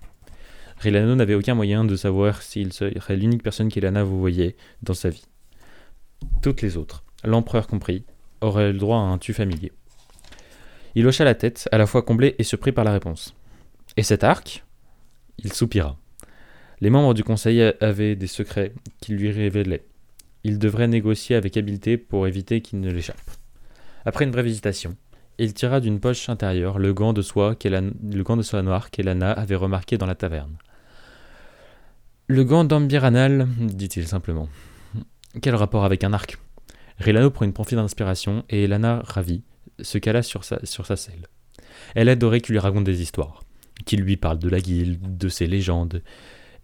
Rilano 0.79 1.15
n'avait 1.15 1.33
aucun 1.33 1.55
moyen 1.55 1.83
de 1.83 1.95
savoir 1.95 2.41
s'il 2.41 2.71
serait 2.71 3.17
l'unique 3.17 3.43
personne 3.43 3.69
qu'Elana 3.69 4.03
vous 4.03 4.19
voyait 4.19 4.55
dans 4.81 4.93
sa 4.93 5.09
vie. 5.09 5.25
Toutes 6.41 6.61
les 6.61 6.77
autres, 6.77 7.03
l'empereur 7.23 7.67
compris, 7.67 8.05
auraient 8.41 8.71
le 8.71 8.79
droit 8.79 8.97
à 8.97 9.01
un 9.01 9.17
tu 9.17 9.33
familier. 9.33 9.73
Il 10.95 11.05
hocha 11.05 11.25
la 11.25 11.35
tête, 11.35 11.67
à 11.71 11.77
la 11.77 11.85
fois 11.85 12.01
comblé 12.01 12.35
et 12.39 12.43
surpris 12.43 12.71
par 12.71 12.85
la 12.85 12.93
réponse. 12.93 13.35
Et 13.97 14.03
cet 14.03 14.23
arc? 14.23 14.63
Il 15.37 15.53
soupira. 15.53 15.97
Les 16.81 16.89
membres 16.89 17.13
du 17.13 17.23
conseil 17.23 17.61
avaient 17.81 18.15
des 18.15 18.27
secrets 18.27 18.73
qu'il 19.01 19.17
lui 19.17 19.31
révélait. 19.31 19.85
Il 20.45 20.59
devrait 20.59 20.87
négocier 20.87 21.35
avec 21.35 21.57
habileté 21.57 21.97
pour 21.97 22.25
éviter 22.25 22.61
qu'il 22.61 22.79
ne 22.79 22.89
l'échappe. 22.89 23.17
Après 24.05 24.23
une 24.23 24.31
brève 24.31 24.47
hésitation, 24.47 24.95
il 25.37 25.53
tira 25.53 25.81
d'une 25.81 25.99
poche 25.99 26.29
intérieure 26.29 26.79
le 26.79 26.93
gant 26.93 27.11
de 27.11 27.21
soie, 27.21 27.55
le 27.63 28.23
gant 28.23 28.37
de 28.37 28.41
soie 28.41 28.61
noire 28.61 28.91
qu'Elana 28.91 29.31
avait 29.33 29.55
remarqué 29.55 29.97
dans 29.97 30.05
la 30.05 30.15
taverne. 30.15 30.55
Le 32.31 32.43
gant 32.43 32.63
d'ambiranal, 32.63 33.47
dit-il 33.57 34.07
simplement. 34.07 34.49
Quel 35.41 35.55
rapport 35.55 35.83
avec 35.83 36.03
un 36.03 36.13
arc? 36.13 36.37
Rilano 36.99 37.31
prend 37.31 37.43
une 37.43 37.53
profite 37.53 37.75
d'inspiration 37.75 38.45
et 38.51 38.65
Elana, 38.65 39.01
ravie, 39.03 39.41
se 39.81 39.97
cala 39.97 40.21
sur 40.21 40.43
sa, 40.43 40.59
selle. 40.95 41.25
Elle 41.95 42.07
adorait 42.07 42.39
qu'il 42.39 42.53
lui 42.53 42.59
raconte 42.59 42.83
des 42.83 43.01
histoires, 43.01 43.41
qu'il 43.83 44.01
lui 44.01 44.15
parle 44.15 44.37
de 44.37 44.47
la 44.47 44.59
guilde, 44.59 45.17
de 45.17 45.27
ses 45.27 45.47
légendes, 45.47 46.03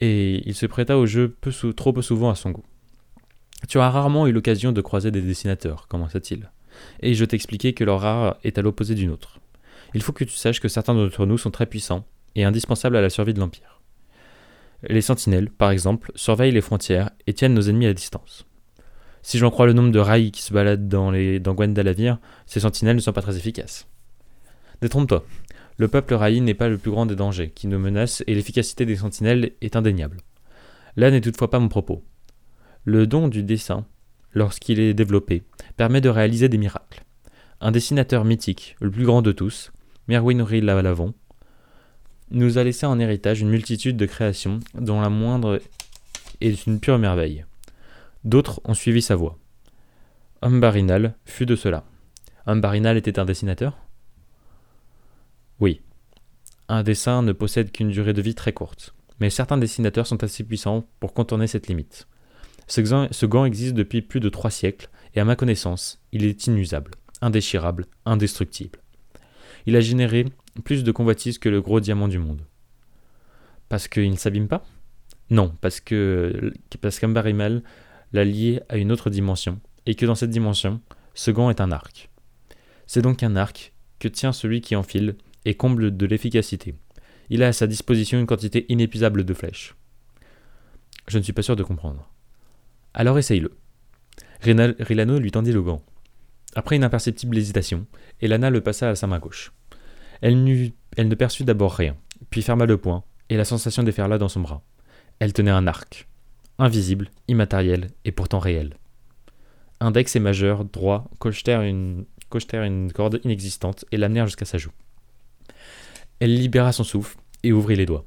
et 0.01 0.47
il 0.47 0.53
se 0.53 0.67
prêta 0.67 0.99
au 0.99 1.07
jeu 1.07 1.29
peu 1.41 1.51
trop 1.73 1.93
peu 1.93 2.03
souvent 2.03 2.29
à 2.29 2.35
son 2.35 2.51
goût. 2.51 2.65
Tu 3.67 3.79
as 3.79 3.89
rarement 3.89 4.27
eu 4.27 4.31
l'occasion 4.31 4.71
de 4.71 4.81
croiser 4.81 5.09
des 5.09 5.23
dessinateurs, 5.23 5.87
commença-t-il, 5.87 6.51
et 6.99 7.15
je 7.15 7.25
t'expliquais 7.25 7.73
que 7.73 7.83
leur 7.83 8.05
art 8.05 8.37
est 8.43 8.59
à 8.59 8.61
l'opposé 8.61 8.93
d'une 8.93 9.09
autre. 9.09 9.39
Il 9.95 10.03
faut 10.03 10.13
que 10.13 10.25
tu 10.25 10.35
saches 10.35 10.59
que 10.59 10.67
certains 10.67 10.93
d'entre 10.93 11.25
nous 11.25 11.39
sont 11.39 11.49
très 11.49 11.65
puissants 11.65 12.05
et 12.35 12.43
indispensables 12.43 12.97
à 12.97 13.01
la 13.01 13.09
survie 13.09 13.33
de 13.33 13.39
l'Empire. 13.39 13.74
Les 14.83 15.01
sentinelles, 15.01 15.49
par 15.49 15.71
exemple, 15.71 16.11
surveillent 16.15 16.51
les 16.51 16.61
frontières 16.61 17.11
et 17.27 17.33
tiennent 17.33 17.53
nos 17.53 17.69
ennemis 17.69 17.87
à 17.87 17.93
distance. 17.93 18.45
Si 19.21 19.37
j'en 19.37 19.49
crois 19.49 19.65
le 19.65 19.73
nombre 19.73 19.91
de 19.91 19.99
rails 19.99 20.31
qui 20.31 20.43
se 20.43 20.53
baladent 20.53 20.87
dans, 20.87 21.09
les, 21.09 21.39
dans 21.39 21.55
ces 22.45 22.59
sentinelles 22.59 22.95
ne 22.95 23.01
sont 23.01 23.13
pas 23.13 23.23
très 23.23 23.37
efficaces. 23.37 23.87
Détrompe-toi, 24.81 25.25
le 25.77 25.87
peuple 25.87 26.13
raï 26.13 26.41
n'est 26.41 26.53
pas 26.53 26.69
le 26.69 26.77
plus 26.77 26.91
grand 26.91 27.05
des 27.05 27.15
dangers 27.15 27.49
qui 27.49 27.67
nous 27.67 27.79
menacent 27.79 28.23
et 28.27 28.35
l'efficacité 28.35 28.85
des 28.85 28.97
sentinelles 28.97 29.51
est 29.61 29.75
indéniable. 29.75 30.21
Là 30.95 31.11
n'est 31.11 31.21
toutefois 31.21 31.49
pas 31.49 31.59
mon 31.59 31.67
propos. 31.67 32.03
Le 32.83 33.07
don 33.07 33.27
du 33.27 33.43
dessin, 33.43 33.85
lorsqu'il 34.33 34.79
est 34.79 34.93
développé, 34.93 35.43
permet 35.75 36.01
de 36.01 36.09
réaliser 36.09 36.47
des 36.47 36.57
miracles. 36.57 37.03
Un 37.61 37.71
dessinateur 37.71 38.25
mythique, 38.25 38.75
le 38.79 38.91
plus 38.91 39.05
grand 39.05 39.21
de 39.21 39.31
tous, 39.31 39.71
Merwin 40.07 40.45
nous 42.31 42.57
a 42.57 42.63
laissé 42.63 42.85
en 42.85 42.99
héritage 42.99 43.41
une 43.41 43.49
multitude 43.49 43.97
de 43.97 44.05
créations 44.05 44.59
dont 44.73 45.01
la 45.01 45.09
moindre 45.09 45.61
est 46.41 46.65
une 46.65 46.79
pure 46.79 46.97
merveille. 46.97 47.45
D'autres 48.23 48.61
ont 48.65 48.73
suivi 48.73 49.01
sa 49.01 49.15
voie. 49.15 49.37
Umbarinal 50.41 51.15
fut 51.25 51.45
de 51.45 51.55
cela. 51.55 51.83
Umbarinal 52.45 52.97
était 52.97 53.19
un 53.19 53.25
dessinateur? 53.25 53.77
Oui. 55.59 55.81
Un 56.67 56.83
dessin 56.83 57.21
ne 57.21 57.31
possède 57.31 57.71
qu'une 57.71 57.91
durée 57.91 58.13
de 58.13 58.21
vie 58.21 58.35
très 58.35 58.53
courte, 58.53 58.95
mais 59.19 59.29
certains 59.29 59.57
dessinateurs 59.57 60.07
sont 60.07 60.23
assez 60.23 60.43
puissants 60.43 60.87
pour 60.99 61.13
contourner 61.13 61.47
cette 61.47 61.67
limite. 61.67 62.07
Ce 62.67 63.25
gant, 63.25 63.45
existe 63.45 63.75
depuis 63.75 64.01
plus 64.01 64.19
de 64.19 64.29
trois 64.29 64.49
siècles, 64.49 64.89
et 65.13 65.19
à 65.19 65.25
ma 65.25 65.35
connaissance, 65.35 66.01
il 66.11 66.25
est 66.25 66.47
inusable, 66.47 66.91
indéchirable, 67.21 67.85
indestructible. 68.05 68.79
Il 69.67 69.75
a 69.75 69.81
généré 69.81 70.25
plus 70.63 70.83
de 70.83 70.91
convoitises 70.91 71.37
que 71.37 71.49
le 71.49 71.61
gros 71.61 71.79
diamant 71.79 72.07
du 72.07 72.19
monde. 72.19 72.41
Parce 73.69 73.87
qu'il 73.87 74.09
ne 74.09 74.15
s'abîme 74.15 74.47
pas? 74.47 74.65
Non, 75.29 75.53
parce 75.61 75.79
que 75.79 76.53
parce 76.81 76.99
qu'Ambarimal 76.99 77.63
l'a 78.13 78.23
lié 78.23 78.61
à 78.69 78.77
une 78.77 78.91
autre 78.91 79.09
dimension, 79.09 79.59
et 79.85 79.95
que 79.95 80.05
dans 80.05 80.15
cette 80.15 80.29
dimension, 80.29 80.81
ce 81.13 81.31
gant 81.31 81.49
est 81.49 81.61
un 81.61 81.71
arc. 81.71 82.09
C'est 82.87 83.01
donc 83.01 83.23
un 83.23 83.35
arc 83.35 83.73
que 83.99 84.07
tient 84.07 84.33
celui 84.33 84.61
qui 84.61 84.75
enfile 84.75 85.15
et 85.45 85.55
comble 85.55 85.95
de 85.97 86.05
l'efficacité. 86.05 86.75
Il 87.29 87.41
a 87.41 87.47
à 87.47 87.53
sa 87.53 87.65
disposition 87.65 88.19
une 88.19 88.27
quantité 88.27 88.65
inépuisable 88.69 89.23
de 89.23 89.33
flèches. 89.33 89.75
Je 91.07 91.17
ne 91.17 91.23
suis 91.23 91.33
pas 91.33 91.41
sûr 91.41 91.55
de 91.55 91.63
comprendre. 91.63 92.09
Alors 92.93 93.17
essaye-le. 93.17 93.51
Rilano 94.41 95.17
lui 95.17 95.31
tendit 95.31 95.51
le 95.51 95.63
gant. 95.63 95.83
Après 96.55 96.75
une 96.75 96.83
imperceptible 96.83 97.37
hésitation, 97.37 97.85
Elana 98.21 98.49
le 98.49 98.61
passa 98.61 98.89
à 98.89 98.95
sa 98.95 99.07
main 99.07 99.19
gauche. 99.19 99.51
Elle, 100.21 100.43
ne 100.43 101.15
perçut 101.15 101.43
d'abord 101.43 101.73
rien, 101.73 101.95
puis 102.29 102.41
ferma 102.41 102.65
le 102.65 102.77
poing, 102.77 103.03
et 103.29 103.37
la 103.37 103.45
sensation 103.45 103.83
déferla 103.83 104.17
dans 104.17 104.29
son 104.29 104.41
bras. 104.41 104.61
Elle 105.19 105.33
tenait 105.33 105.51
un 105.51 105.67
arc, 105.67 106.07
invisible, 106.57 107.09
immatériel 107.27 107.87
et 108.03 108.11
pourtant 108.11 108.39
réel. 108.39 108.75
Index 109.79 110.15
et 110.15 110.19
majeur, 110.19 110.65
droit, 110.65 111.09
cochetèrent 111.19 111.61
une, 111.61 112.05
corde 112.93 113.19
inexistante 113.23 113.85
et 113.91 113.97
l'amenèrent 113.97 114.27
jusqu'à 114.27 114.45
sa 114.45 114.57
joue. 114.57 114.71
Elle 116.19 116.35
libéra 116.35 116.71
son 116.71 116.83
souffle 116.83 117.17
et 117.43 117.51
ouvrit 117.51 117.75
les 117.75 117.85
doigts. 117.85 118.05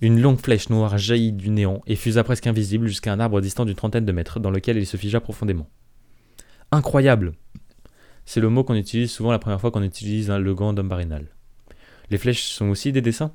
Une 0.00 0.20
longue 0.20 0.40
flèche 0.40 0.70
noire 0.70 0.96
jaillit 0.96 1.32
du 1.32 1.50
néant 1.50 1.82
et 1.86 1.94
fusa 1.94 2.24
presque 2.24 2.46
invisible 2.46 2.88
jusqu'à 2.88 3.12
un 3.12 3.20
arbre 3.20 3.40
distant 3.40 3.66
d'une 3.66 3.74
trentaine 3.74 4.06
de 4.06 4.12
mètres 4.12 4.40
dans 4.40 4.50
lequel 4.50 4.78
il 4.78 4.86
se 4.86 4.96
figea 4.96 5.20
profondément. 5.20 5.68
Incroyable 6.72 7.34
C'est 8.24 8.40
le 8.40 8.48
mot 8.48 8.64
qu'on 8.64 8.74
utilise 8.74 9.10
souvent 9.10 9.30
la 9.30 9.38
première 9.38 9.60
fois 9.60 9.70
qu'on 9.70 9.82
utilise 9.82 10.30
le 10.30 10.54
gant 10.54 10.72
d'Umbarinal. 10.72 11.26
Les 12.10 12.18
flèches 12.18 12.44
sont 12.44 12.68
aussi 12.68 12.92
des 12.92 13.00
dessins? 13.00 13.32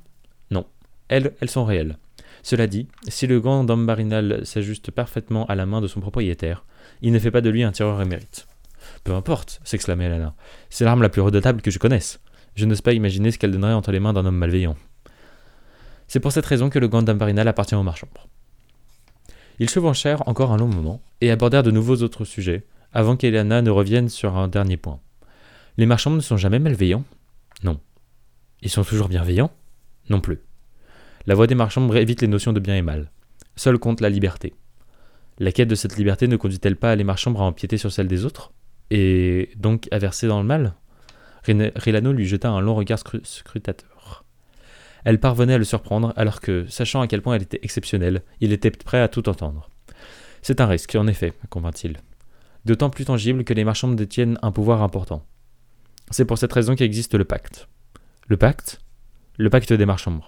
Non, 0.50 0.66
elles, 1.08 1.32
elles 1.40 1.50
sont 1.50 1.64
réelles. 1.64 1.98
Cela 2.42 2.66
dit, 2.66 2.86
si 3.08 3.26
le 3.26 3.40
gant 3.40 3.64
d'Ambarinal 3.64 4.44
s'ajuste 4.44 4.90
parfaitement 4.90 5.46
à 5.46 5.54
la 5.54 5.66
main 5.66 5.80
de 5.80 5.86
son 5.86 6.00
propriétaire, 6.00 6.64
il 7.02 7.12
ne 7.12 7.18
fait 7.18 7.30
pas 7.30 7.40
de 7.40 7.50
lui 7.50 7.64
un 7.64 7.72
tireur 7.72 8.00
émérite. 8.00 8.46
Peu 9.02 9.14
importe, 9.14 9.60
s'exclamait 9.64 10.04
Elana. 10.04 10.34
C'est 10.70 10.84
l'arme 10.84 11.02
la 11.02 11.08
plus 11.08 11.22
redoutable 11.22 11.62
que 11.62 11.70
je 11.70 11.78
connaisse. 11.78 12.20
Je 12.54 12.64
n'ose 12.64 12.80
pas 12.80 12.92
imaginer 12.92 13.30
ce 13.30 13.38
qu'elle 13.38 13.50
donnerait 13.50 13.72
entre 13.72 13.92
les 13.92 14.00
mains 14.00 14.12
d'un 14.12 14.24
homme 14.24 14.36
malveillant. 14.36 14.76
C'est 16.08 16.20
pour 16.20 16.32
cette 16.32 16.46
raison 16.46 16.70
que 16.70 16.78
le 16.78 16.88
gant 16.88 17.02
d'Ambarinal 17.02 17.48
appartient 17.48 17.74
au 17.74 17.82
marchand. 17.82 18.08
Ils 19.58 19.68
chevauchèrent 19.68 20.26
encore 20.28 20.52
un 20.52 20.56
long 20.56 20.68
moment 20.68 21.00
et 21.20 21.30
abordèrent 21.30 21.62
de 21.62 21.70
nouveaux 21.70 22.02
autres 22.02 22.24
sujets, 22.24 22.64
avant 22.92 23.16
qu'Elana 23.16 23.62
ne 23.62 23.70
revienne 23.70 24.08
sur 24.08 24.36
un 24.36 24.48
dernier 24.48 24.76
point. 24.76 25.00
Les 25.78 25.86
marchands 25.86 26.10
ne 26.10 26.20
sont 26.20 26.36
jamais 26.36 26.58
malveillants? 26.58 27.04
Non. 27.64 27.80
Ils 28.62 28.70
sont 28.70 28.84
toujours 28.84 29.08
bienveillants 29.08 29.52
Non 30.08 30.20
plus. 30.20 30.40
La 31.26 31.34
voie 31.34 31.46
des 31.46 31.54
marchands 31.54 31.92
évite 31.92 32.22
les 32.22 32.28
notions 32.28 32.52
de 32.52 32.60
bien 32.60 32.76
et 32.76 32.82
mal. 32.82 33.10
Seul 33.56 33.78
compte 33.78 34.00
la 34.00 34.08
liberté. 34.08 34.54
La 35.38 35.52
quête 35.52 35.68
de 35.68 35.74
cette 35.74 35.96
liberté 35.96 36.28
ne 36.28 36.36
conduit-elle 36.36 36.76
pas 36.76 36.96
les 36.96 37.04
marchands 37.04 37.34
à 37.34 37.42
empiéter 37.42 37.76
sur 37.76 37.92
celle 37.92 38.08
des 38.08 38.24
autres? 38.24 38.52
Et 38.90 39.50
donc 39.56 39.88
à 39.90 39.98
verser 39.98 40.28
dans 40.28 40.40
le 40.40 40.46
mal? 40.46 40.74
Rilano 41.44 42.12
lui 42.12 42.26
jeta 42.26 42.50
un 42.50 42.60
long 42.60 42.74
regard 42.74 42.98
scrutateur. 42.98 44.24
Elle 45.04 45.20
parvenait 45.20 45.54
à 45.54 45.58
le 45.58 45.64
surprendre 45.64 46.12
alors 46.16 46.40
que, 46.40 46.66
sachant 46.68 47.00
à 47.00 47.06
quel 47.06 47.22
point 47.22 47.34
elle 47.34 47.42
était 47.42 47.60
exceptionnelle, 47.62 48.22
il 48.40 48.52
était 48.52 48.70
prêt 48.70 49.00
à 49.00 49.08
tout 49.08 49.28
entendre. 49.28 49.70
C'est 50.42 50.60
un 50.60 50.66
risque, 50.66 50.96
en 50.96 51.06
effet, 51.06 51.32
convint-il. 51.50 51.98
D'autant 52.64 52.90
plus 52.90 53.04
tangible 53.04 53.44
que 53.44 53.54
les 53.54 53.64
marchands 53.64 53.88
détiennent 53.88 54.38
un 54.42 54.50
pouvoir 54.50 54.82
important. 54.82 55.24
C'est 56.10 56.24
pour 56.24 56.38
cette 56.38 56.52
raison 56.52 56.74
qu'existe 56.74 57.14
le 57.14 57.24
pacte. 57.24 57.68
Le 58.28 58.36
pacte? 58.36 58.80
Le 59.38 59.50
pacte 59.50 59.72
des 59.72 59.86
marchands. 59.86 60.20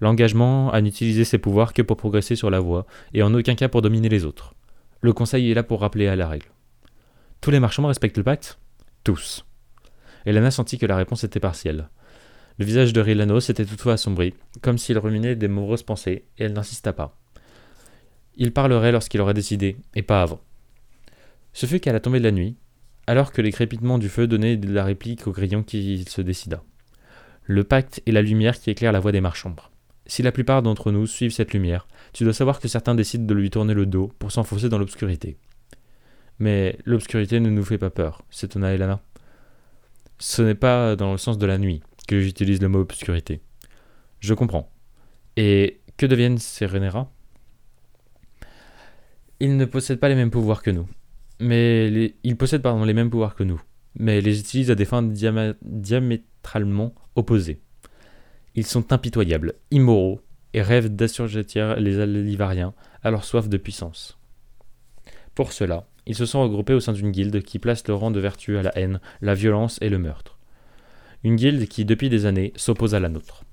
L'engagement 0.00 0.72
à 0.72 0.80
n'utiliser 0.80 1.22
ses 1.22 1.38
pouvoirs 1.38 1.72
que 1.72 1.82
pour 1.82 1.96
progresser 1.96 2.34
sur 2.34 2.50
la 2.50 2.58
voie, 2.58 2.84
et 3.12 3.22
en 3.22 3.32
aucun 3.32 3.54
cas 3.54 3.68
pour 3.68 3.80
dominer 3.80 4.08
les 4.08 4.24
autres. 4.24 4.56
Le 5.02 5.12
conseil 5.12 5.48
est 5.48 5.54
là 5.54 5.62
pour 5.62 5.80
rappeler 5.80 6.08
à 6.08 6.16
la 6.16 6.26
règle. 6.26 6.48
Tous 7.40 7.52
les 7.52 7.60
marchands 7.60 7.86
respectent 7.86 8.16
le 8.16 8.24
pacte? 8.24 8.58
Tous. 9.04 9.46
Elana 10.26 10.50
sentit 10.50 10.78
que 10.78 10.86
la 10.86 10.96
réponse 10.96 11.22
était 11.22 11.38
partielle. 11.38 11.90
Le 12.58 12.64
visage 12.64 12.92
de 12.92 13.00
Rilano 13.00 13.38
s'était 13.38 13.64
toutefois 13.64 13.92
assombri, 13.92 14.34
comme 14.60 14.76
s'il 14.76 14.98
ruminait 14.98 15.36
des 15.36 15.46
moroses 15.46 15.84
pensées, 15.84 16.24
et 16.38 16.44
elle 16.44 16.54
n'insista 16.54 16.92
pas. 16.92 17.16
Il 18.34 18.52
parlerait 18.52 18.90
lorsqu'il 18.90 19.20
aurait 19.20 19.32
décidé, 19.32 19.76
et 19.94 20.02
pas 20.02 20.22
avant. 20.22 20.40
Ce 21.52 21.66
fut 21.66 21.78
qu'à 21.78 21.92
la 21.92 22.00
tombée 22.00 22.18
de 22.18 22.24
la 22.24 22.32
nuit, 22.32 22.56
alors 23.06 23.30
que 23.30 23.42
les 23.42 23.52
crépitements 23.52 23.98
du 23.98 24.08
feu 24.08 24.26
donnaient 24.26 24.56
de 24.56 24.72
la 24.72 24.82
réplique 24.82 25.28
au 25.28 25.30
grillon 25.30 25.62
qu'il 25.62 26.08
se 26.08 26.20
décida. 26.20 26.64
Le 27.46 27.62
pacte 27.62 28.02
est 28.06 28.12
la 28.12 28.22
lumière 28.22 28.58
qui 28.58 28.70
éclaire 28.70 28.92
la 28.92 29.00
voie 29.00 29.12
des 29.12 29.20
marchands. 29.20 29.54
Si 30.06 30.22
la 30.22 30.32
plupart 30.32 30.62
d'entre 30.62 30.92
nous 30.92 31.06
suivent 31.06 31.32
cette 31.32 31.52
lumière, 31.52 31.86
tu 32.12 32.24
dois 32.24 32.32
savoir 32.32 32.58
que 32.58 32.68
certains 32.68 32.94
décident 32.94 33.24
de 33.24 33.34
lui 33.34 33.50
tourner 33.50 33.74
le 33.74 33.86
dos 33.86 34.12
pour 34.18 34.32
s'enfoncer 34.32 34.68
dans 34.68 34.78
l'obscurité. 34.78 35.36
Mais 36.38 36.78
l'obscurité 36.84 37.40
ne 37.40 37.50
nous 37.50 37.64
fait 37.64 37.78
pas 37.78 37.90
peur, 37.90 38.22
s'étonna 38.30 38.72
Elana. 38.72 39.02
Ce 40.18 40.42
n'est 40.42 40.54
pas 40.54 40.96
dans 40.96 41.12
le 41.12 41.18
sens 41.18 41.38
de 41.38 41.46
la 41.46 41.58
nuit 41.58 41.82
que 42.08 42.20
j'utilise 42.20 42.60
le 42.60 42.68
mot 42.68 42.80
obscurité. 42.80 43.40
Je 44.20 44.34
comprends. 44.34 44.70
Et 45.36 45.80
que 45.96 46.06
deviennent 46.06 46.38
ces 46.38 46.66
Renera? 46.66 47.10
Ils 49.40 49.56
ne 49.56 49.64
possèdent 49.64 50.00
pas 50.00 50.08
les 50.08 50.14
mêmes 50.14 50.30
pouvoirs 50.30 50.62
que 50.62 50.70
nous. 50.70 50.88
Mais 51.40 52.14
ils 52.22 52.36
possèdent 52.36 52.62
pardon, 52.62 52.84
les 52.84 52.94
mêmes 52.94 53.10
pouvoirs 53.10 53.34
que 53.34 53.44
nous. 53.44 53.60
mais 53.96 54.20
les 54.20 54.40
utilisent 54.40 54.70
à 54.70 54.74
des 54.74 54.84
fins 54.84 55.02
diamétralement 55.02 56.94
opposées. 57.16 57.60
Ils 58.54 58.66
sont 58.66 58.92
impitoyables, 58.92 59.54
immoraux, 59.70 60.20
et 60.52 60.62
rêvent 60.62 60.94
d'assujettir 60.94 61.76
les 61.76 61.98
Alivariens 61.98 62.74
à 63.02 63.10
leur 63.10 63.24
soif 63.24 63.48
de 63.48 63.56
puissance. 63.56 64.18
Pour 65.34 65.52
cela, 65.52 65.88
ils 66.06 66.14
se 66.14 66.26
sont 66.26 66.42
regroupés 66.42 66.74
au 66.74 66.80
sein 66.80 66.92
d'une 66.92 67.10
guilde 67.10 67.42
qui 67.42 67.58
place 67.58 67.86
le 67.88 67.94
rang 67.94 68.10
de 68.10 68.20
vertu 68.20 68.56
à 68.56 68.62
la 68.62 68.76
haine, 68.78 69.00
la 69.20 69.34
violence 69.34 69.78
et 69.80 69.88
le 69.88 69.98
meurtre. 69.98 70.38
Une 71.24 71.36
guilde 71.36 71.66
qui, 71.66 71.84
depuis 71.84 72.08
des 72.08 72.26
années, 72.26 72.52
s'oppose 72.54 72.94
à 72.94 73.00
la 73.00 73.08
nôtre. 73.08 73.44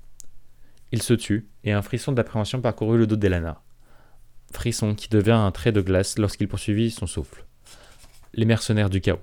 Il 0.92 1.02
se 1.02 1.14
tue, 1.14 1.48
et 1.64 1.72
un 1.72 1.82
frisson 1.82 2.12
d'appréhension 2.12 2.60
parcourut 2.60 2.98
le 2.98 3.06
dos 3.06 3.16
d'Elana. 3.16 3.62
Frisson 4.52 4.94
qui 4.94 5.08
devient 5.08 5.30
un 5.32 5.50
trait 5.50 5.72
de 5.72 5.80
glace 5.80 6.18
lorsqu'il 6.18 6.48
poursuivit 6.48 6.90
son 6.90 7.06
souffle. 7.06 7.46
Les 8.34 8.44
mercenaires 8.44 8.90
du 8.90 9.00
chaos. 9.00 9.20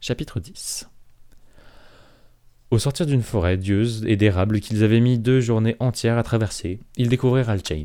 Chapitre 0.00 0.40
10 0.40 0.88
Au 2.70 2.78
sortir 2.78 3.06
d'une 3.06 3.22
forêt 3.22 3.56
dieuse 3.56 4.04
et 4.06 4.16
d'érable 4.16 4.60
qu'ils 4.60 4.82
avaient 4.82 5.00
mis 5.00 5.18
deux 5.18 5.40
journées 5.40 5.76
entières 5.80 6.18
à 6.18 6.22
traverser, 6.22 6.80
ils 6.96 7.08
découvrirent 7.08 7.50
Alchain. 7.50 7.84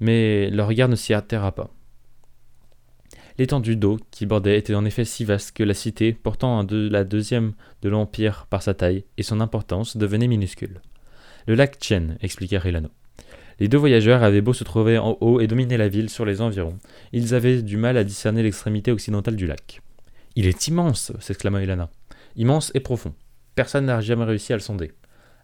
Mais 0.00 0.50
leur 0.50 0.68
regard 0.68 0.88
ne 0.88 0.96
s'y 0.96 1.14
atterra 1.14 1.52
pas. 1.52 1.70
L'étendue 3.38 3.76
d'eau 3.76 3.98
qui 4.10 4.24
bordait 4.24 4.58
était 4.58 4.74
en 4.74 4.84
effet 4.84 5.04
si 5.04 5.24
vaste 5.24 5.54
que 5.54 5.62
la 5.62 5.74
cité, 5.74 6.12
portant 6.12 6.64
de 6.64 6.88
la 6.88 7.04
deuxième 7.04 7.52
de 7.82 7.88
l'Empire 7.88 8.46
par 8.48 8.62
sa 8.62 8.74
taille 8.74 9.04
et 9.18 9.22
son 9.22 9.40
importance, 9.40 9.96
devenait 9.96 10.28
minuscule. 10.28 10.80
Le 11.46 11.54
lac 11.54 11.76
Chen, 11.80 12.16
expliqua 12.22 12.58
Rilano. 12.58 12.88
Les 13.58 13.68
deux 13.68 13.78
voyageurs 13.78 14.22
avaient 14.22 14.40
beau 14.40 14.52
se 14.52 14.64
trouver 14.64 14.98
en 14.98 15.16
haut 15.20 15.40
et 15.40 15.46
dominer 15.46 15.76
la 15.76 15.88
ville 15.88 16.10
sur 16.10 16.24
les 16.24 16.40
environs, 16.40 16.78
ils 17.12 17.34
avaient 17.34 17.62
du 17.62 17.76
mal 17.76 17.96
à 17.96 18.04
discerner 18.04 18.42
l'extrémité 18.42 18.90
occidentale 18.90 19.36
du 19.36 19.46
lac. 19.46 19.80
Il 20.34 20.46
est 20.46 20.68
immense 20.68 21.12
s'exclama 21.18 21.62
Elana. 21.62 21.90
Immense 22.36 22.70
et 22.74 22.80
profond. 22.80 23.14
Personne 23.56 23.86
n'a 23.86 24.02
jamais 24.02 24.24
réussi 24.24 24.52
à 24.52 24.56
le 24.56 24.60
sonder. 24.60 24.92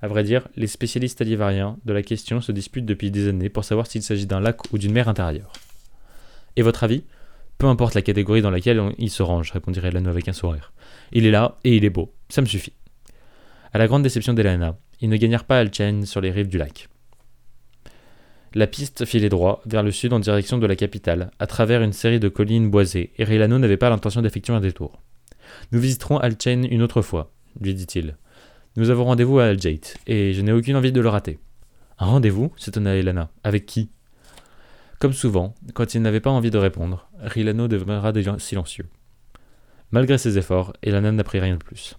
À 0.02 0.06
vrai 0.06 0.22
dire, 0.22 0.46
les 0.54 0.66
spécialistes 0.66 1.22
alivariens 1.22 1.78
de 1.86 1.94
la 1.94 2.02
question 2.02 2.42
se 2.42 2.52
disputent 2.52 2.84
depuis 2.84 3.10
des 3.10 3.26
années 3.26 3.48
pour 3.48 3.64
savoir 3.64 3.86
s'il 3.86 4.02
s'agit 4.02 4.26
d'un 4.26 4.38
lac 4.38 4.70
ou 4.70 4.76
d'une 4.76 4.92
mer 4.92 5.08
intérieure. 5.08 5.50
Et 6.56 6.62
votre 6.62 6.84
avis? 6.84 7.04
Peu 7.56 7.66
importe 7.68 7.94
la 7.94 8.02
catégorie 8.02 8.42
dans 8.42 8.50
laquelle 8.50 8.82
il 8.98 9.08
se 9.08 9.22
range, 9.22 9.50
répondit 9.52 9.80
Elana 9.82 10.10
avec 10.10 10.28
un 10.28 10.34
sourire. 10.34 10.74
Il 11.12 11.24
est 11.24 11.30
là 11.30 11.56
et 11.64 11.74
il 11.74 11.86
est 11.86 11.90
beau, 11.90 12.12
ça 12.28 12.42
me 12.42 12.46
suffit. 12.46 12.74
À 13.72 13.78
la 13.78 13.86
grande 13.86 14.02
déception 14.02 14.34
d'Elana, 14.34 14.76
ils 15.00 15.08
ne 15.08 15.16
gagnèrent 15.16 15.44
pas 15.44 15.58
Alchen 15.58 16.04
sur 16.04 16.20
les 16.20 16.32
rives 16.32 16.48
du 16.48 16.58
lac. 16.58 16.88
La 18.52 18.66
piste 18.66 19.06
filait 19.06 19.30
droit 19.30 19.62
vers 19.64 19.82
le 19.82 19.90
sud 19.90 20.12
en 20.12 20.18
direction 20.18 20.58
de 20.58 20.66
la 20.66 20.76
capitale, 20.76 21.30
à 21.38 21.46
travers 21.46 21.80
une 21.80 21.94
série 21.94 22.20
de 22.20 22.28
collines 22.28 22.68
boisées, 22.68 23.14
et 23.16 23.24
Rilano 23.24 23.58
n'avait 23.58 23.78
pas 23.78 23.88
l'intention 23.88 24.20
d'effectuer 24.20 24.52
un 24.52 24.60
détour. 24.60 25.00
Nous 25.70 25.80
visiterons 25.80 26.18
Alchain 26.18 26.64
une 26.64 26.82
autre 26.82 27.00
fois, 27.00 27.32
lui 27.60 27.74
dit-il. 27.74 28.16
Nous 28.76 28.90
avons 28.90 29.04
rendez-vous 29.04 29.38
à 29.38 29.46
Aljate, 29.46 29.96
et 30.06 30.32
je 30.32 30.40
n'ai 30.40 30.52
aucune 30.52 30.76
envie 30.76 30.92
de 30.92 31.00
le 31.00 31.08
rater. 31.08 31.38
Un 31.98 32.06
rendez-vous 32.06 32.52
s'étonna 32.56 32.96
Elana. 32.96 33.30
Avec 33.44 33.66
qui? 33.66 33.90
Comme 34.98 35.12
souvent, 35.12 35.54
quand 35.74 35.94
il 35.94 36.02
n'avait 36.02 36.20
pas 36.20 36.30
envie 36.30 36.50
de 36.50 36.58
répondre, 36.58 37.08
Rilano 37.18 37.68
demeura 37.68 38.12
silencieux. 38.38 38.88
Malgré 39.90 40.16
ses 40.16 40.38
efforts, 40.38 40.72
Elana 40.82 41.12
n'apprit 41.12 41.40
rien 41.40 41.56
de 41.56 41.64
plus. 41.64 41.98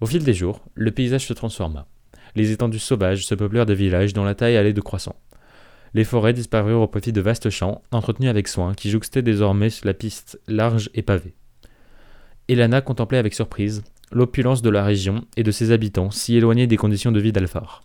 Au 0.00 0.06
fil 0.06 0.22
des 0.22 0.34
jours, 0.34 0.62
le 0.74 0.90
paysage 0.90 1.26
se 1.26 1.32
transforma. 1.32 1.86
Les 2.34 2.50
étendues 2.52 2.78
sauvages 2.78 3.26
se 3.26 3.34
peuplèrent 3.34 3.66
de 3.66 3.74
villages 3.74 4.12
dont 4.12 4.24
la 4.24 4.34
taille 4.34 4.56
allait 4.56 4.72
de 4.72 4.80
croissant. 4.80 5.16
Les 5.94 6.04
forêts 6.04 6.32
disparurent 6.32 6.82
au 6.82 6.86
profit 6.86 7.12
de 7.12 7.20
vastes 7.20 7.50
champs, 7.50 7.82
entretenus 7.90 8.30
avec 8.30 8.48
soin, 8.48 8.74
qui 8.74 8.90
jouxtaient 8.90 9.22
désormais 9.22 9.68
la 9.84 9.94
piste 9.94 10.40
large 10.46 10.90
et 10.94 11.02
pavée. 11.02 11.34
Elana 12.48 12.80
contemplait 12.80 13.18
avec 13.18 13.34
surprise 13.34 13.82
l'opulence 14.12 14.62
de 14.62 14.70
la 14.70 14.84
région 14.84 15.24
et 15.36 15.42
de 15.42 15.50
ses 15.50 15.70
habitants, 15.72 16.10
si 16.10 16.36
éloignés 16.36 16.66
des 16.66 16.76
conditions 16.76 17.12
de 17.12 17.20
vie 17.20 17.32
d'Alphar. 17.32 17.82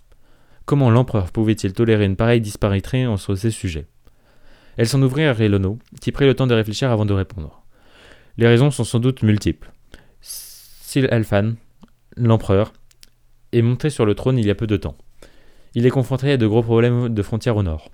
Comment 0.65 0.89
l'empereur 0.89 1.31
pouvait-il 1.31 1.73
tolérer 1.73 2.05
une 2.05 2.15
pareille 2.15 2.41
disparition 2.41 3.13
entre 3.13 3.35
ces 3.35 3.51
sujets? 3.51 3.87
Elle 4.75 4.87
s'en 4.87 5.01
ouvrit 5.01 5.25
à 5.25 5.33
Relono, 5.33 5.79
qui 6.01 6.11
prit 6.11 6.25
le 6.25 6.35
temps 6.35 6.47
de 6.47 6.53
réfléchir 6.53 6.91
avant 6.91 7.05
de 7.05 7.13
répondre. 7.13 7.63
Les 8.37 8.47
raisons 8.47 8.69
sont 8.69 8.83
sans 8.83 8.99
doute 8.99 9.23
multiples. 9.23 9.71
Sil 10.21 11.07
Alphan, 11.09 11.53
l'empereur, 12.15 12.73
est 13.51 13.61
monté 13.61 13.89
sur 13.89 14.05
le 14.05 14.13
trône 14.13 14.37
il 14.37 14.45
y 14.45 14.51
a 14.51 14.55
peu 14.55 14.67
de 14.67 14.77
temps. 14.77 14.97
Il 15.73 15.85
est 15.85 15.91
confronté 15.91 16.31
à 16.31 16.37
de 16.37 16.47
gros 16.47 16.63
problèmes 16.63 17.09
de 17.09 17.21
frontières 17.21 17.57
au 17.57 17.63
nord. 17.63 17.89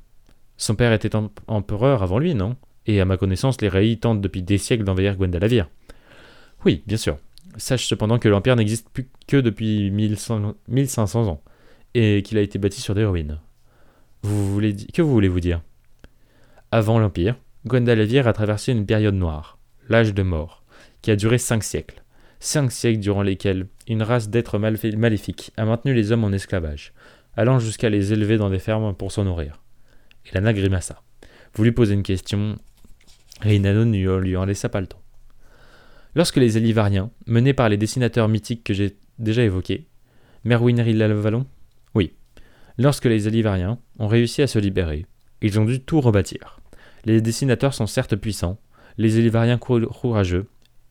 Son 0.57 0.75
père 0.75 0.93
était 0.93 1.15
empereur 1.47 2.03
avant 2.03 2.19
lui, 2.19 2.35
non? 2.35 2.55
Et 2.85 2.99
à 2.99 3.05
ma 3.05 3.17
connaissance, 3.17 3.61
les 3.61 3.69
Rei 3.69 3.95
tentent 3.95 4.21
depuis 4.21 4.43
des 4.43 4.57
siècles 4.57 4.83
d'envahir 4.83 5.15
Gwendalavir. 5.15 5.69
Oui, 6.65 6.83
bien 6.85 6.97
sûr. 6.97 7.17
Sache 7.57 7.87
cependant 7.87 8.19
que 8.19 8.29
l'Empire 8.29 8.55
n'existe 8.55 8.89
plus 8.89 9.09
que 9.27 9.37
depuis 9.37 9.91
1500 9.91 10.55
ans, 11.27 11.41
et 11.93 12.21
qu'il 12.23 12.37
a 12.37 12.41
été 12.41 12.57
bâti 12.59 12.81
sur 12.81 12.95
des 12.95 13.05
ruines. 13.05 13.39
Vous 14.23 14.51
voulez 14.51 14.75
que 14.75 15.01
vous 15.01 15.11
voulez-vous 15.11 15.39
dire? 15.39 15.61
Avant 16.71 16.97
l'Empire, 16.97 17.35
Gwendalavir 17.67 18.27
a 18.27 18.33
traversé 18.33 18.71
une 18.71 18.85
période 18.85 19.15
noire, 19.15 19.59
l'âge 19.89 20.13
de 20.13 20.23
mort, 20.23 20.63
qui 21.01 21.11
a 21.11 21.15
duré 21.15 21.37
cinq 21.37 21.63
siècles. 21.63 22.03
Cinq 22.39 22.71
siècles 22.71 22.99
durant 22.99 23.21
lesquels 23.21 23.67
une 23.87 24.03
race 24.03 24.29
d'êtres 24.29 24.57
maléfiques 24.57 25.51
a 25.55 25.65
maintenu 25.65 25.93
les 25.93 26.11
hommes 26.11 26.23
en 26.23 26.31
esclavage, 26.31 26.93
allant 27.35 27.59
jusqu'à 27.59 27.89
les 27.89 28.11
élever 28.11 28.37
dans 28.37 28.49
des 28.49 28.59
fermes 28.59 28.95
pour 28.95 29.11
s'en 29.11 29.25
nourrir. 29.25 29.61
Et 30.25 30.33
Lana 30.33 30.53
grimaça. 30.53 31.03
Voulut 31.55 31.73
poser 31.73 31.93
une 31.93 32.03
question, 32.03 32.55
Reinado 33.41 33.85
ne 33.85 34.17
lui 34.17 34.35
en 34.35 34.45
laissa 34.45 34.69
pas 34.69 34.81
le 34.81 34.87
temps. 34.87 35.02
Lorsque 36.15 36.37
les 36.37 36.57
Elivariens, 36.57 37.09
menés 37.25 37.53
par 37.53 37.69
les 37.69 37.77
dessinateurs 37.77 38.27
mythiques 38.27 38.63
que 38.63 38.73
j'ai 38.73 38.97
déjà 39.17 39.43
évoqués, 39.43 39.87
Merwin 40.43 40.75
Lavalon 40.75 41.47
Oui. 41.95 42.13
Lorsque 42.77 43.05
les 43.05 43.27
Elivariens 43.27 43.79
ont 43.97 44.07
réussi 44.07 44.43
à 44.43 44.47
se 44.47 44.59
libérer, 44.59 45.07
ils 45.41 45.59
ont 45.59 45.65
dû 45.65 45.79
tout 45.79 46.01
rebâtir. 46.01 46.59
Les 47.05 47.19
dessinateurs 47.19 47.73
sont 47.73 47.87
certes 47.87 48.15
puissants, 48.15 48.59
les 48.97 49.17
Elivariens 49.17 49.57
courageux, 49.57 50.47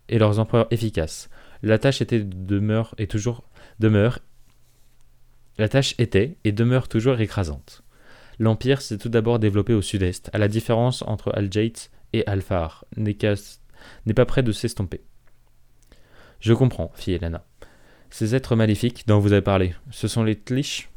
et 0.08 0.18
leurs 0.18 0.40
empereurs 0.40 0.66
efficaces. 0.72 1.30
La 1.62 1.78
tâche 1.78 2.02
était 2.02 2.20
demeure 2.20 2.94
et 2.98 3.06
toujours 3.06 3.44
demeure. 3.78 4.18
La 5.58 5.68
tâche 5.68 5.94
était 5.98 6.36
et 6.42 6.50
demeure 6.50 6.88
toujours 6.88 7.20
écrasante. 7.20 7.82
L'Empire 8.40 8.82
s'est 8.82 8.98
tout 8.98 9.08
d'abord 9.08 9.38
développé 9.38 9.72
au 9.72 9.82
sud-est, 9.82 10.30
à 10.32 10.38
la 10.38 10.48
différence 10.48 11.02
entre 11.02 11.32
Aljait 11.32 11.72
et 12.12 12.26
Alfar 12.26 12.84
n'est 12.96 14.14
pas 14.14 14.26
près 14.26 14.42
de 14.42 14.52
s'estomper. 14.52 15.02
Je 16.42 16.52
comprends, 16.52 16.90
fit 16.96 17.12
Elena. 17.12 17.44
Ces 18.10 18.34
êtres 18.34 18.56
maléfiques 18.56 19.04
dont 19.06 19.20
vous 19.20 19.32
avez 19.32 19.42
parlé, 19.42 19.76
ce 19.92 20.08
sont 20.08 20.24
les 20.24 20.34
Tlich 20.34 20.90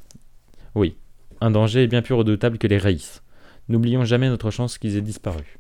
Oui, 0.74 0.98
un 1.40 1.52
danger 1.52 1.84
est 1.84 1.88
bien 1.88 2.02
plus 2.02 2.16
redoutable 2.16 2.58
que 2.58 2.66
les 2.66 2.80
Raïs. 2.80 3.22
N'oublions 3.70 4.06
jamais 4.06 4.28
notre 4.28 4.50
chance 4.50 4.80
qu'ils 4.80 4.98
aient 4.98 5.02
disparu. 5.02 5.60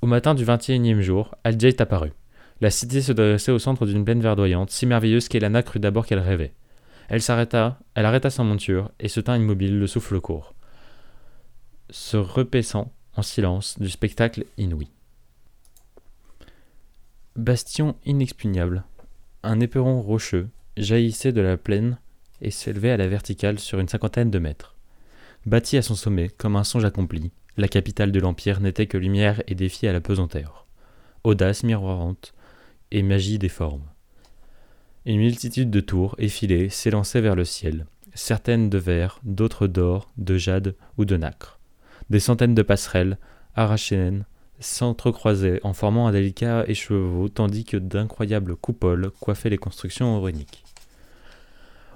Au 0.00 0.06
matin 0.06 0.36
du 0.36 0.44
vingt 0.44 0.70
et 0.70 0.74
unième 0.74 1.00
jour, 1.00 1.34
Aljait 1.42 1.82
apparut. 1.82 2.12
La 2.60 2.70
cité 2.70 3.02
se 3.02 3.12
dressait 3.12 3.50
au 3.50 3.58
centre 3.58 3.84
d'une 3.84 4.04
plaine 4.04 4.22
verdoyante, 4.22 4.70
si 4.70 4.86
merveilleuse 4.86 5.28
qu'Elana 5.28 5.64
crut 5.64 5.82
d'abord 5.82 6.06
qu'elle 6.06 6.20
rêvait. 6.20 6.54
Elle 7.08 7.20
s'arrêta, 7.20 7.80
elle 7.96 8.06
arrêta 8.06 8.30
sa 8.30 8.44
monture 8.44 8.92
et 9.00 9.08
se 9.08 9.18
tint 9.18 9.36
immobile, 9.36 9.80
le 9.80 9.88
souffle 9.88 10.20
court, 10.20 10.54
se 11.90 12.16
repaissant 12.16 12.92
en 13.16 13.22
silence 13.22 13.76
du 13.80 13.90
spectacle 13.90 14.44
inouï. 14.56 14.88
Bastion 17.36 17.96
inexpugnable. 18.06 18.84
Un 19.42 19.60
éperon 19.60 20.00
rocheux 20.00 20.48
jaillissait 20.78 21.32
de 21.32 21.42
la 21.42 21.58
plaine 21.58 21.98
et 22.40 22.50
s'élevait 22.50 22.92
à 22.92 22.96
la 22.96 23.08
verticale 23.08 23.58
sur 23.58 23.78
une 23.78 23.88
cinquantaine 23.88 24.30
de 24.30 24.38
mètres. 24.38 24.74
Bâti 25.44 25.76
à 25.76 25.82
son 25.82 25.94
sommet 25.94 26.30
comme 26.30 26.56
un 26.56 26.64
songe 26.64 26.86
accompli, 26.86 27.32
la 27.58 27.68
capitale 27.68 28.10
de 28.10 28.20
l'Empire 28.20 28.60
n'était 28.60 28.86
que 28.86 28.96
lumière 28.96 29.42
et 29.48 29.54
défi 29.54 29.86
à 29.86 29.92
la 29.92 30.00
pesanteur, 30.00 30.66
audace 31.24 31.62
miroirante 31.62 32.32
et 32.90 33.02
magie 33.02 33.38
des 33.38 33.50
formes. 33.50 33.84
Une 35.04 35.18
multitude 35.18 35.70
de 35.70 35.80
tours 35.80 36.14
effilées 36.16 36.70
s'élançaient 36.70 37.20
vers 37.20 37.36
le 37.36 37.44
ciel, 37.44 37.84
certaines 38.14 38.70
de 38.70 38.78
verre, 38.78 39.20
d'autres 39.24 39.66
d'or, 39.66 40.10
de 40.16 40.38
jade 40.38 40.74
ou 40.96 41.04
de 41.04 41.18
nacre. 41.18 41.60
Des 42.08 42.20
centaines 42.20 42.54
de 42.54 42.62
passerelles, 42.62 43.18
s'entrecroisaient 44.60 45.60
en 45.62 45.72
formant 45.72 46.06
un 46.06 46.12
délicat 46.12 46.64
écheveau, 46.66 47.28
tandis 47.28 47.64
que 47.64 47.76
d'incroyables 47.76 48.56
coupoles 48.56 49.10
coiffaient 49.20 49.50
les 49.50 49.58
constructions 49.58 50.16
oroniques. 50.16 50.64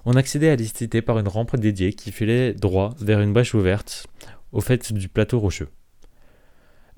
On 0.05 0.16
accédait 0.16 0.51
à 0.51 0.57
la 0.57 0.65
cité 0.65 1.03
par 1.03 1.19
une 1.19 1.28
rampe 1.28 1.57
dédiée 1.57 1.93
qui 1.93 2.12
filait 2.12 2.55
droit 2.55 2.95
vers 3.01 3.20
une 3.20 3.32
brèche 3.32 3.55
ouverte 3.55 4.07
au 4.53 4.61
fait 4.61 4.93
du 4.93 5.09
plateau 5.09 5.39
rocheux. 5.39 5.69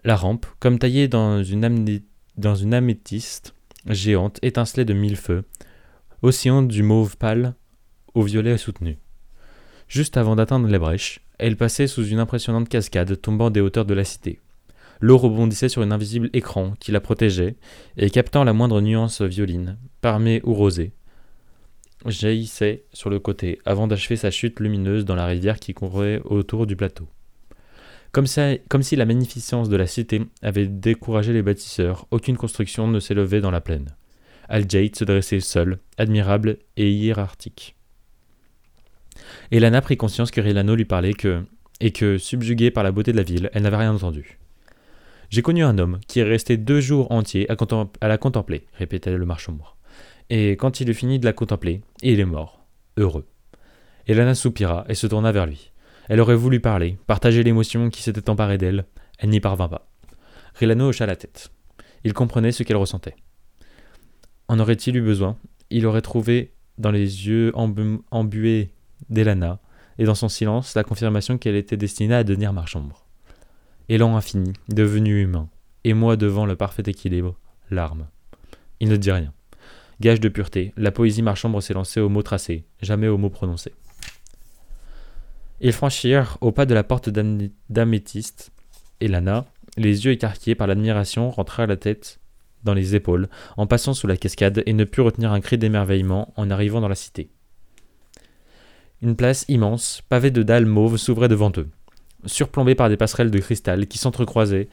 La 0.05 0.17
rampe, 0.17 0.47
comme 0.59 0.79
taillée 0.79 1.09
dans 1.09 1.43
une, 1.43 2.01
dans 2.37 2.55
une 2.55 2.75
améthyste 2.75 3.55
géante, 3.87 4.39
étincelait 4.43 4.85
de 4.85 4.95
mille 4.95 5.17
feux, 5.17 5.45
oscillant 6.23 6.63
du 6.63 6.83
mauve 6.83 7.17
pâle 7.17 7.55
au 8.15 8.23
violet 8.23 8.57
soutenu. 8.59 8.99
Juste 9.89 10.17
avant 10.17 10.37
d'atteindre 10.37 10.69
les 10.69 10.79
brèches, 10.79 11.21
elle 11.39 11.57
passait 11.57 11.87
sous 11.87 12.07
une 12.07 12.19
impressionnante 12.19 12.69
cascade 12.69 13.21
tombant 13.21 13.51
des 13.51 13.61
hauteurs 13.61 13.85
de 13.85 13.95
la 13.95 14.05
cité. 14.05 14.41
L'eau 15.03 15.19
rebondissait 15.19 15.69
sur 15.69 15.83
un 15.83 15.91
invisible 15.91 16.31
écran 16.33 16.75
qui 16.79 16.93
la 16.93 17.01
protégeait, 17.01 17.57
et 17.97 18.09
captant 18.09 18.45
la 18.45 18.53
moindre 18.53 18.81
nuance 18.81 19.21
violine, 19.21 19.77
parmée 20.01 20.41
ou 20.45 20.55
rosée, 20.55 20.93
jaillissait 22.07 22.85
sur 22.93 23.11
le 23.11 23.19
côté 23.19 23.59
avant 23.65 23.89
d'achever 23.89 24.15
sa 24.15 24.31
chute 24.31 24.61
lumineuse 24.61 25.05
dans 25.05 25.17
la 25.17 25.27
rivière 25.27 25.59
qui 25.59 25.75
courait 25.75 26.21
autour 26.25 26.69
du 26.69 26.77
plateau. 26.77 27.09
Comme, 28.13 28.27
si 28.27 28.97
la 28.97 29.05
magnificence 29.05 29.69
de 29.69 29.77
la 29.77 29.89
cité 29.89 30.23
avait 30.41 30.69
découragé 30.69 31.33
les 31.33 31.43
bâtisseurs, 31.43 32.07
aucune 32.13 32.37
construction 32.37 32.87
ne 32.87 33.01
s'élevait 33.01 33.41
dans 33.41 33.51
la 33.51 33.61
plaine. 33.61 33.97
Al-Jade 34.49 34.95
se 34.95 35.05
dressait 35.05 35.41
seul, 35.41 35.79
admirable 35.99 36.59
et 36.77 36.93
hiérarchique. 36.93 37.75
Elana 39.51 39.81
prit 39.81 39.97
conscience 39.97 40.31
que 40.31 40.41
Rilano 40.41 40.77
lui 40.77 40.85
parlait 40.85 41.15
que, 41.15 41.43
et 41.81 41.91
que, 41.91 42.19
subjuguée 42.19 42.71
par 42.71 42.85
la 42.85 42.93
beauté 42.93 43.11
de 43.11 43.17
la 43.17 43.25
ville, 43.25 43.51
elle 43.53 43.63
n'avait 43.63 43.79
rien 43.79 43.95
entendu. 43.95 44.39
J'ai 45.33 45.41
connu 45.41 45.65
un 45.65 45.79
homme 45.79 45.99
qui 46.09 46.21
est 46.21 46.25
resté 46.25 46.59
deux 46.59 46.83
jours 46.83 47.11
entiers 47.11 47.51
à, 47.51 48.09
la 48.09 48.19
contempler, 48.19 48.67
répétait 48.75 49.17
le 49.17 49.25
marchombre. 49.25 49.79
Et 50.29 50.51
quand 50.51 50.81
il 50.81 50.91
eut 50.91 50.95
fini 50.95 51.19
de 51.19 51.25
la 51.25 51.33
contempler, 51.33 51.81
il 52.03 52.21
est 52.21 52.27
mort, 52.27 52.67
heureux. 52.99 53.25
Elana 54.07 54.35
soupira 54.35 54.85
et 54.91 54.95
se 54.95 55.07
tourna 55.07 55.33
vers 55.33 55.47
lui. 55.47 55.73
Elle 56.11 56.21
aurait 56.21 56.37
voulu 56.37 56.61
parler, 56.61 56.99
partager 57.07 57.43
l'émotion 57.43 57.89
qui 57.89 58.03
s'était 58.03 58.29
emparée 58.29 58.59
d'elle. 58.59 58.85
Elle, 59.19 59.31
n'y 59.31 59.41
parvint 59.41 59.71
pas. 59.71 59.89
Rilano 60.55 60.91
hocha 60.91 61.07
la 61.07 61.17
tête. 61.17 61.51
Il 62.05 62.13
comprenait 62.13 62.53
ce 62.53 62.63
qu'elle 62.63 62.77
ressentait. 62.77 63.17
En 64.49 64.61
aurait-il 64.61 64.97
eu 64.97 65.03
besoin? 65.03 65.39
Il 65.71 65.87
aurait 65.87 66.03
trouvé 66.03 66.53
dans 66.77 66.91
les 66.91 67.27
yeux 67.27 67.53
embués 67.55 68.75
d'Elana 69.09 69.61
et 69.99 70.05
dans 70.05 70.15
son 70.15 70.29
silence 70.29 70.75
la 70.75 70.85
confirmation 70.85 71.39
qu'elle 71.39 71.57
était 71.57 71.79
destinée 71.79 72.17
à 72.17 72.23
devenir 72.23 72.53
marchombre 72.53 73.02
élan 73.89 74.17
infini, 74.17 74.53
devenu 74.69 75.23
humain, 75.23 75.49
et 75.85 75.95
moi 75.95 76.17
devant 76.17 76.47
le 76.47 76.57
parfait 76.57 76.85
équilibre, 76.87 77.39
larmes. 77.71 78.07
Il 78.81 78.89
ne 78.89 78.97
dit 78.97 79.13
rien. 79.13 79.33
Gage 80.01 80.21
de 80.21 80.29
pureté, 80.29 80.73
la 80.77 80.91
poésie 80.91 81.23
marchambre 81.23 81.63
s'est 81.63 81.75
lancée 81.75 82.01
aux 82.01 82.09
mots 82.09 82.23
tracés, 82.23 82.65
jamais 82.81 83.09
aux 83.09 83.19
mots 83.19 83.31
prononcés. 83.31 83.75
Ils 85.61 85.73
franchirent 85.73 86.39
au 86.41 86.51
pas 86.51 86.67
de 86.67 86.75
la 86.75 86.83
porte 86.83 87.09
d'améthyste, 87.09 88.51
et 89.01 89.09
Lana, 89.09 89.47
les 89.77 90.05
yeux 90.05 90.13
écarquillés 90.13 90.57
par 90.57 90.67
l'admiration, 90.67 91.31
rentra 91.31 91.67
la 91.67 91.77
tête 91.77 92.19
dans 92.65 92.75
les 92.75 92.95
épaules, 92.95 93.29
en 93.57 93.67
passant 93.67 93.95
sous 93.95 94.07
la 94.07 94.17
cascade, 94.17 94.63
et 94.67 94.73
ne 94.73 94.85
put 94.85 95.01
retenir 95.01 95.33
un 95.33 95.41
cri 95.41 95.59
d'émerveillement 95.59 96.33
en 96.37 96.51
arrivant 96.51 96.81
dans 96.81 96.89
la 96.89 96.95
cité. 96.95 97.31
Une 99.03 99.17
place 99.17 99.45
immense, 99.49 100.03
pavée 100.09 100.31
de 100.31 100.43
dalles 100.43 100.67
mauves, 100.67 100.97
s'ouvrait 100.97 101.29
devant 101.29 101.53
eux 101.57 101.69
surplombés 102.25 102.75
par 102.75 102.89
des 102.89 102.97
passerelles 102.97 103.31
de 103.31 103.39
cristal 103.39 103.87
qui 103.87 103.99
s'entrecroisaient 103.99 104.69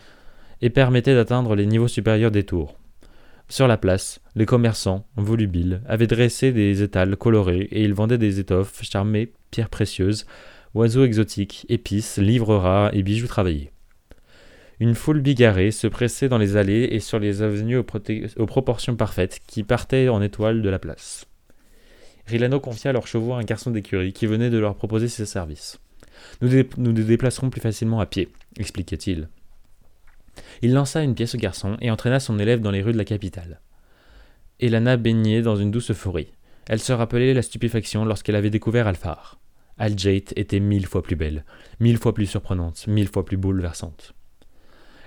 et 0.62 0.70
permettaient 0.70 1.16
d'atteindre 1.16 1.56
les 1.56 1.66
niveaux 1.66 1.88
supérieurs 1.88 2.32
des 2.32 2.44
tours. 2.44 2.78
Sur 3.48 3.68
la 3.68 3.78
place, 3.78 4.22
les 4.36 4.46
commerçants, 4.46 5.08
volubiles, 5.16 5.82
avaient 5.88 6.06
dressé 6.06 6.52
des 6.52 6.84
étals 6.84 7.16
colorés 7.16 7.68
et 7.72 7.84
ils 7.84 7.96
vendaient 7.96 8.20
des 8.20 8.40
étoffes 8.40 8.84
charmées, 8.84 9.34
pierres 9.50 9.70
précieuses, 9.70 10.28
oiseaux 10.76 11.04
exotiques, 11.04 11.66
épices, 11.68 12.18
livres 12.18 12.56
rares 12.56 12.94
et 12.94 13.02
bijoux 13.02 13.28
travaillés. 13.28 13.72
Une 14.80 14.96
foule 14.96 15.22
bigarrée 15.22 15.72
se 15.72 15.88
pressait 15.88 16.30
dans 16.30 16.38
les 16.38 16.58
allées 16.58 16.88
et 16.92 17.00
sur 17.00 17.20
les 17.20 17.42
avenues 17.42 17.78
aux, 17.78 17.86
aux 18.38 18.46
proportions 18.46 18.96
parfaites 18.96 19.40
qui 19.48 19.64
partaient 19.64 20.10
en 20.10 20.22
étoiles 20.22 20.62
de 20.62 20.70
la 20.70 20.80
place. 20.80 21.26
Rilano 22.28 22.60
confia 22.60 22.94
leurs 22.94 23.08
chevaux 23.08 23.34
à 23.34 23.40
un 23.40 23.44
garçon 23.44 23.72
d'écurie 23.72 24.14
qui 24.14 24.28
venait 24.28 24.52
de 24.52 24.60
leur 24.60 24.76
proposer 24.76 25.08
ses 25.08 25.26
services. 25.26 25.80
Nous, 26.42 26.50
nous 26.78 26.94
déplacerons 26.94 27.50
plus 27.50 27.62
facilement 27.62 28.00
à 28.00 28.06
pied, 28.06 28.30
expliquait-il. 28.58 29.30
Il 30.62 30.74
lança 30.74 31.04
une 31.04 31.16
pièce 31.16 31.36
au 31.36 31.38
garçon 31.38 31.78
et 31.82 31.92
entraîna 31.92 32.20
son 32.20 32.40
élève 32.40 32.62
dans 32.62 32.72
les 32.72 32.82
rues 32.82 32.94
de 32.94 32.98
la 32.98 33.06
capitale. 33.06 33.62
Elana 34.60 34.98
baignait 34.98 35.42
dans 35.42 35.56
une 35.56 35.72
douce 35.72 35.92
euphorie. 35.92 36.32
Elle 36.68 36.80
se 36.80 36.94
rappelait 36.94 37.34
la 37.34 37.42
stupéfaction 37.42 38.06
lorsqu'elle 38.06 38.36
avait 38.36 38.50
découvert 38.50 38.88
Alphar. 38.88 39.40
Al-Jait 39.78 40.26
était 40.36 40.60
mille 40.60 40.86
fois 40.86 41.02
plus 41.02 41.16
belle, 41.16 41.46
mille 41.80 41.98
fois 41.98 42.14
plus 42.14 42.26
surprenante, 42.26 42.86
mille 42.88 43.08
fois 43.08 43.24
plus 43.24 43.38
bouleversante. 43.38 44.14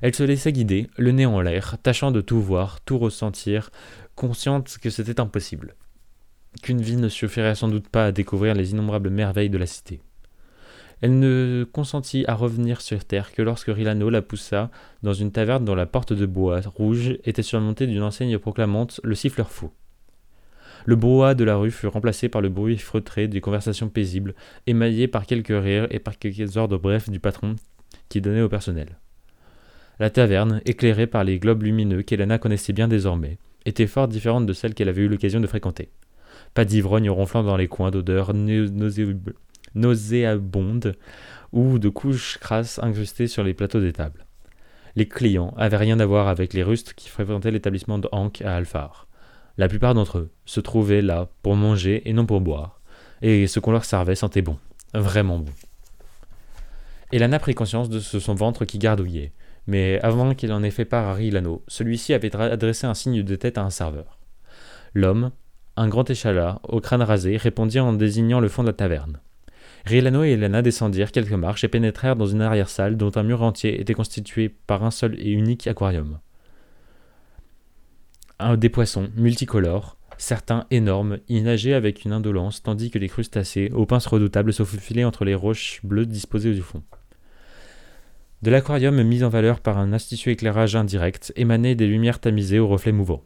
Elle 0.00 0.14
se 0.14 0.22
laissait 0.24 0.52
guider, 0.52 0.88
le 0.96 1.12
nez 1.12 1.26
en 1.26 1.40
l'air, 1.40 1.76
tâchant 1.82 2.10
de 2.10 2.20
tout 2.20 2.40
voir, 2.40 2.80
tout 2.80 2.98
ressentir, 2.98 3.70
consciente 4.16 4.78
que 4.82 4.90
c'était 4.90 5.20
impossible. 5.20 5.76
Qu'une 6.62 6.80
vie 6.80 6.96
ne 6.96 7.08
suffirait 7.08 7.54
sans 7.54 7.68
doute 7.68 7.88
pas 7.88 8.06
à 8.06 8.12
découvrir 8.12 8.54
les 8.54 8.72
innombrables 8.72 9.10
merveilles 9.10 9.50
de 9.50 9.58
la 9.58 9.66
cité. 9.66 10.00
Elle 11.02 11.18
ne 11.18 11.66
consentit 11.70 12.24
à 12.28 12.34
revenir 12.34 12.80
sur 12.80 13.04
terre 13.04 13.32
que 13.32 13.42
lorsque 13.42 13.66
Rilano 13.66 14.08
la 14.08 14.22
poussa 14.22 14.70
dans 15.02 15.12
une 15.12 15.32
taverne 15.32 15.64
dont 15.64 15.74
la 15.74 15.84
porte 15.84 16.12
de 16.12 16.26
bois 16.26 16.60
rouge 16.64 17.18
était 17.24 17.42
surmontée 17.42 17.88
d'une 17.88 18.04
enseigne 18.04 18.38
proclamante 18.38 19.00
le 19.02 19.16
siffleur 19.16 19.50
fou. 19.50 19.72
Le 20.84 20.94
brouhaha 20.94 21.34
de 21.34 21.42
la 21.42 21.56
rue 21.56 21.72
fut 21.72 21.88
remplacé 21.88 22.28
par 22.28 22.40
le 22.40 22.50
bruit 22.50 22.78
feutré 22.78 23.26
des 23.26 23.40
conversations 23.40 23.88
paisibles, 23.88 24.36
émaillées 24.68 25.08
par 25.08 25.26
quelques 25.26 25.48
rires 25.48 25.88
et 25.90 25.98
par 25.98 26.18
quelques 26.18 26.56
ordres 26.56 26.78
brefs 26.78 27.10
du 27.10 27.18
patron 27.18 27.56
qui 28.08 28.20
donnait 28.20 28.40
au 28.40 28.48
personnel. 28.48 28.98
La 29.98 30.08
taverne, 30.08 30.60
éclairée 30.66 31.08
par 31.08 31.24
les 31.24 31.40
globes 31.40 31.64
lumineux 31.64 32.02
qu'Elena 32.02 32.38
connaissait 32.38 32.72
bien 32.72 32.86
désormais, 32.86 33.38
était 33.66 33.88
fort 33.88 34.06
différente 34.06 34.46
de 34.46 34.52
celle 34.52 34.74
qu'elle 34.74 34.88
avait 34.88 35.02
eu 35.02 35.08
l'occasion 35.08 35.40
de 35.40 35.46
fréquenter. 35.48 35.90
Pas 36.54 36.64
d'ivrogne 36.64 37.10
ronflant 37.10 37.42
dans 37.42 37.56
les 37.56 37.68
coins 37.68 37.90
d'odeurs 37.90 38.34
nauséabondes 38.34 39.34
nauséabondes 39.74 40.96
ou 41.52 41.78
de 41.78 41.88
couches 41.88 42.38
crasses 42.38 42.78
incrustées 42.82 43.26
sur 43.26 43.44
les 43.44 43.54
plateaux 43.54 43.80
des 43.80 43.92
tables. 43.92 44.26
Les 44.96 45.08
clients 45.08 45.54
avaient 45.56 45.76
rien 45.76 46.00
à 46.00 46.06
voir 46.06 46.28
avec 46.28 46.52
les 46.52 46.62
rustres 46.62 46.94
qui 46.94 47.08
fréquentaient 47.08 47.50
l'établissement 47.50 47.98
de 47.98 48.08
Hank 48.12 48.42
à 48.42 48.56
Alphar. 48.56 49.08
La 49.58 49.68
plupart 49.68 49.94
d'entre 49.94 50.18
eux 50.18 50.30
se 50.44 50.60
trouvaient 50.60 51.02
là 51.02 51.28
pour 51.42 51.56
manger 51.56 52.08
et 52.08 52.12
non 52.12 52.26
pour 52.26 52.40
boire, 52.40 52.80
et 53.20 53.46
ce 53.46 53.60
qu'on 53.60 53.72
leur 53.72 53.84
servait 53.84 54.14
sentait 54.14 54.42
bon, 54.42 54.58
vraiment 54.94 55.38
bon. 55.38 55.52
Elana 57.12 57.38
prit 57.38 57.54
conscience 57.54 57.90
de 57.90 58.00
son 58.00 58.34
ventre 58.34 58.64
qui 58.64 58.78
gardouillait, 58.78 59.32
mais 59.66 60.00
avant 60.02 60.34
qu'il 60.34 60.52
en 60.52 60.62
ait 60.62 60.70
fait 60.70 60.86
part 60.86 61.08
à 61.08 61.14
Rilano, 61.14 61.62
celui-ci 61.68 62.14
avait 62.14 62.34
adressé 62.34 62.86
un 62.86 62.94
signe 62.94 63.22
de 63.22 63.36
tête 63.36 63.58
à 63.58 63.62
un 63.62 63.70
serveur. 63.70 64.18
L'homme, 64.94 65.30
un 65.76 65.88
grand 65.88 66.08
échalas, 66.08 66.60
au 66.64 66.80
crâne 66.80 67.02
rasé, 67.02 67.36
répondit 67.36 67.80
en 67.80 67.92
désignant 67.92 68.40
le 68.40 68.48
fond 68.48 68.62
de 68.62 68.68
la 68.68 68.72
taverne. 68.74 69.20
Rilano 69.84 70.22
et 70.24 70.32
Elena 70.32 70.62
descendirent 70.62 71.12
quelques 71.12 71.32
marches 71.32 71.64
et 71.64 71.68
pénétrèrent 71.68 72.16
dans 72.16 72.26
une 72.26 72.42
arrière-salle 72.42 72.96
dont 72.96 73.10
un 73.16 73.22
mur 73.22 73.42
entier 73.42 73.80
était 73.80 73.94
constitué 73.94 74.48
par 74.48 74.84
un 74.84 74.90
seul 74.90 75.18
et 75.18 75.30
unique 75.30 75.66
aquarium. 75.66 76.20
Des 78.56 78.68
poissons 78.68 79.08
multicolores, 79.16 79.96
certains 80.18 80.66
énormes, 80.70 81.18
y 81.28 81.40
nageaient 81.42 81.74
avec 81.74 82.04
une 82.04 82.12
indolence, 82.12 82.62
tandis 82.62 82.90
que 82.90 82.98
les 82.98 83.08
crustacés, 83.08 83.70
aux 83.72 83.86
pinces 83.86 84.06
redoutables, 84.06 84.52
se 84.52 84.64
faufilaient 84.64 85.04
entre 85.04 85.24
les 85.24 85.34
roches 85.34 85.80
bleues 85.84 86.06
disposées 86.06 86.54
du 86.54 86.62
fond. 86.62 86.82
De 88.42 88.50
l'aquarium 88.50 89.00
mis 89.04 89.22
en 89.22 89.28
valeur 89.28 89.60
par 89.60 89.78
un 89.78 89.92
astucieux 89.92 90.32
éclairage 90.32 90.74
indirect 90.74 91.32
émanaient 91.36 91.76
des 91.76 91.86
lumières 91.86 92.18
tamisées 92.18 92.58
aux 92.58 92.66
reflets 92.66 92.90
mouvants. 92.90 93.22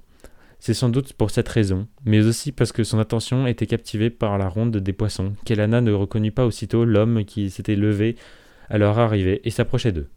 C'est 0.58 0.74
sans 0.74 0.88
doute 0.88 1.12
pour 1.12 1.30
cette 1.30 1.48
raison, 1.48 1.86
mais 2.04 2.24
aussi 2.24 2.50
parce 2.50 2.72
que 2.72 2.82
son 2.84 2.98
attention 2.98 3.46
était 3.46 3.66
captivée 3.66 4.10
par 4.10 4.38
la 4.38 4.48
ronde 4.48 4.76
des 4.76 4.92
poissons, 4.92 5.34
qu'Elana 5.44 5.80
ne 5.80 5.92
reconnut 5.92 6.32
pas 6.32 6.46
aussitôt 6.46 6.84
l'homme 6.84 7.24
qui 7.24 7.50
s'était 7.50 7.76
levé 7.76 8.16
à 8.68 8.78
leur 8.78 8.98
arrivée 8.98 9.40
et 9.44 9.50
s'approchait 9.50 9.92
d'eux. 9.92 10.08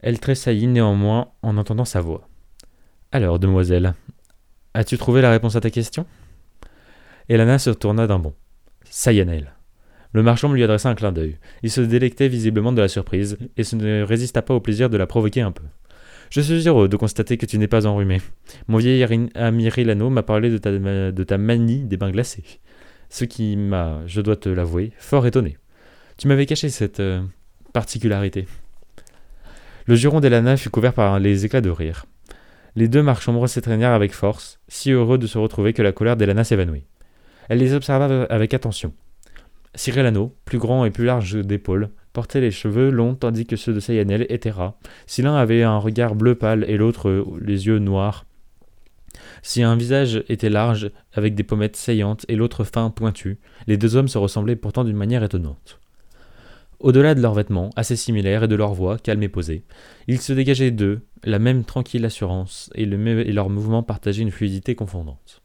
Elle 0.00 0.18
tressaillit 0.18 0.66
néanmoins 0.66 1.28
en 1.42 1.56
entendant 1.56 1.84
sa 1.84 2.00
voix. 2.00 2.28
Alors, 3.12 3.38
demoiselle, 3.38 3.94
as-tu 4.74 4.98
trouvé 4.98 5.20
la 5.20 5.30
réponse 5.30 5.56
à 5.56 5.60
ta 5.60 5.70
question? 5.70 6.06
Elana 7.28 7.58
se 7.58 7.70
tourna 7.70 8.06
d'un 8.06 8.18
bond. 8.18 8.34
Sayanel. 8.84 9.54
Le 10.12 10.22
marchand 10.22 10.52
lui 10.52 10.64
adressa 10.64 10.88
un 10.88 10.94
clin 10.94 11.12
d'œil. 11.12 11.38
Il 11.62 11.70
se 11.70 11.80
délectait 11.80 12.28
visiblement 12.28 12.72
de 12.72 12.80
la 12.80 12.88
surprise 12.88 13.38
et 13.56 13.62
se 13.62 13.76
ne 13.76 14.02
résista 14.02 14.42
pas 14.42 14.54
au 14.54 14.60
plaisir 14.60 14.90
de 14.90 14.96
la 14.96 15.06
provoquer 15.06 15.42
un 15.42 15.52
peu. 15.52 15.62
Je 16.30 16.40
suis 16.40 16.68
heureux 16.68 16.88
de 16.88 16.96
constater 16.96 17.36
que 17.36 17.46
tu 17.46 17.58
n'es 17.58 17.66
pas 17.66 17.86
enrhumé. 17.86 18.20
Mon 18.68 18.78
vieil 18.78 19.04
ami 19.34 19.68
Rilano 19.68 20.10
m'a 20.10 20.22
parlé 20.22 20.48
de 20.48 20.58
ta, 21.24 21.38
manie 21.38 21.82
des 21.82 21.96
bains 21.96 22.12
glacés. 22.12 22.44
Ce 23.08 23.24
qui 23.24 23.56
m'a, 23.56 24.06
je 24.06 24.20
dois 24.20 24.36
te 24.36 24.48
l'avouer, 24.48 24.92
fort 24.96 25.26
étonné. 25.26 25.58
Tu 26.16 26.28
m'avais 26.28 26.46
caché 26.46 26.68
cette 26.68 27.00
euh, 27.00 27.20
particularité. 27.72 28.46
Le 29.86 29.96
juron 29.96 30.20
d'Elana 30.20 30.56
fut 30.56 30.70
couvert 30.70 30.92
par 30.92 31.18
les 31.18 31.44
éclats 31.44 31.60
de 31.60 31.70
rire. 31.70 32.06
Les 32.76 32.86
deux 32.86 33.02
marchands 33.02 33.44
s'étreignèrent 33.48 33.90
avec 33.90 34.14
force, 34.14 34.60
si 34.68 34.92
heureux 34.92 35.18
de 35.18 35.26
se 35.26 35.38
retrouver 35.38 35.72
que 35.72 35.82
la 35.82 35.90
colère 35.90 36.16
d'Elana 36.16 36.44
s'évanouit. 36.44 36.84
Elle 37.48 37.58
les 37.58 37.74
observa 37.74 38.22
avec 38.30 38.54
attention. 38.54 38.92
Cyrillano, 39.74 40.36
plus 40.44 40.58
grand 40.58 40.84
et 40.84 40.90
plus 40.90 41.06
large 41.06 41.34
d'épaules, 41.44 41.90
portait 42.12 42.40
les 42.40 42.50
cheveux 42.50 42.90
longs 42.90 43.14
tandis 43.14 43.46
que 43.46 43.56
ceux 43.56 43.72
de 43.72 43.80
Sayanel 43.80 44.26
étaient 44.28 44.50
ras. 44.50 44.74
Si 45.06 45.22
l'un 45.22 45.36
avait 45.36 45.62
un 45.62 45.78
regard 45.78 46.14
bleu 46.14 46.34
pâle 46.34 46.64
et 46.68 46.76
l'autre 46.76 47.08
euh, 47.08 47.24
les 47.40 47.66
yeux 47.66 47.78
noirs. 47.78 48.26
Si 49.42 49.62
un 49.62 49.76
visage 49.76 50.22
était 50.28 50.50
large, 50.50 50.90
avec 51.12 51.34
des 51.34 51.42
pommettes 51.42 51.76
saillantes, 51.76 52.24
et 52.28 52.36
l'autre 52.36 52.64
fin, 52.64 52.90
pointu, 52.90 53.38
les 53.66 53.76
deux 53.76 53.96
hommes 53.96 54.08
se 54.08 54.18
ressemblaient 54.18 54.56
pourtant 54.56 54.84
d'une 54.84 54.96
manière 54.96 55.24
étonnante. 55.24 55.80
Au-delà 56.78 57.14
de 57.14 57.20
leurs 57.20 57.34
vêtements, 57.34 57.70
assez 57.76 57.96
similaires, 57.96 58.44
et 58.44 58.48
de 58.48 58.54
leur 58.54 58.72
voix, 58.72 58.98
calme 58.98 59.22
et 59.22 59.28
posée, 59.28 59.64
il 60.08 60.20
se 60.20 60.32
dégageait 60.32 60.70
d'eux 60.70 61.00
la 61.24 61.38
même 61.38 61.64
tranquille 61.64 62.04
assurance, 62.04 62.70
et, 62.74 62.84
et 62.84 63.32
leurs 63.32 63.50
mouvements 63.50 63.82
partageaient 63.82 64.22
une 64.22 64.30
fluidité 64.30 64.74
confondante. 64.74 65.42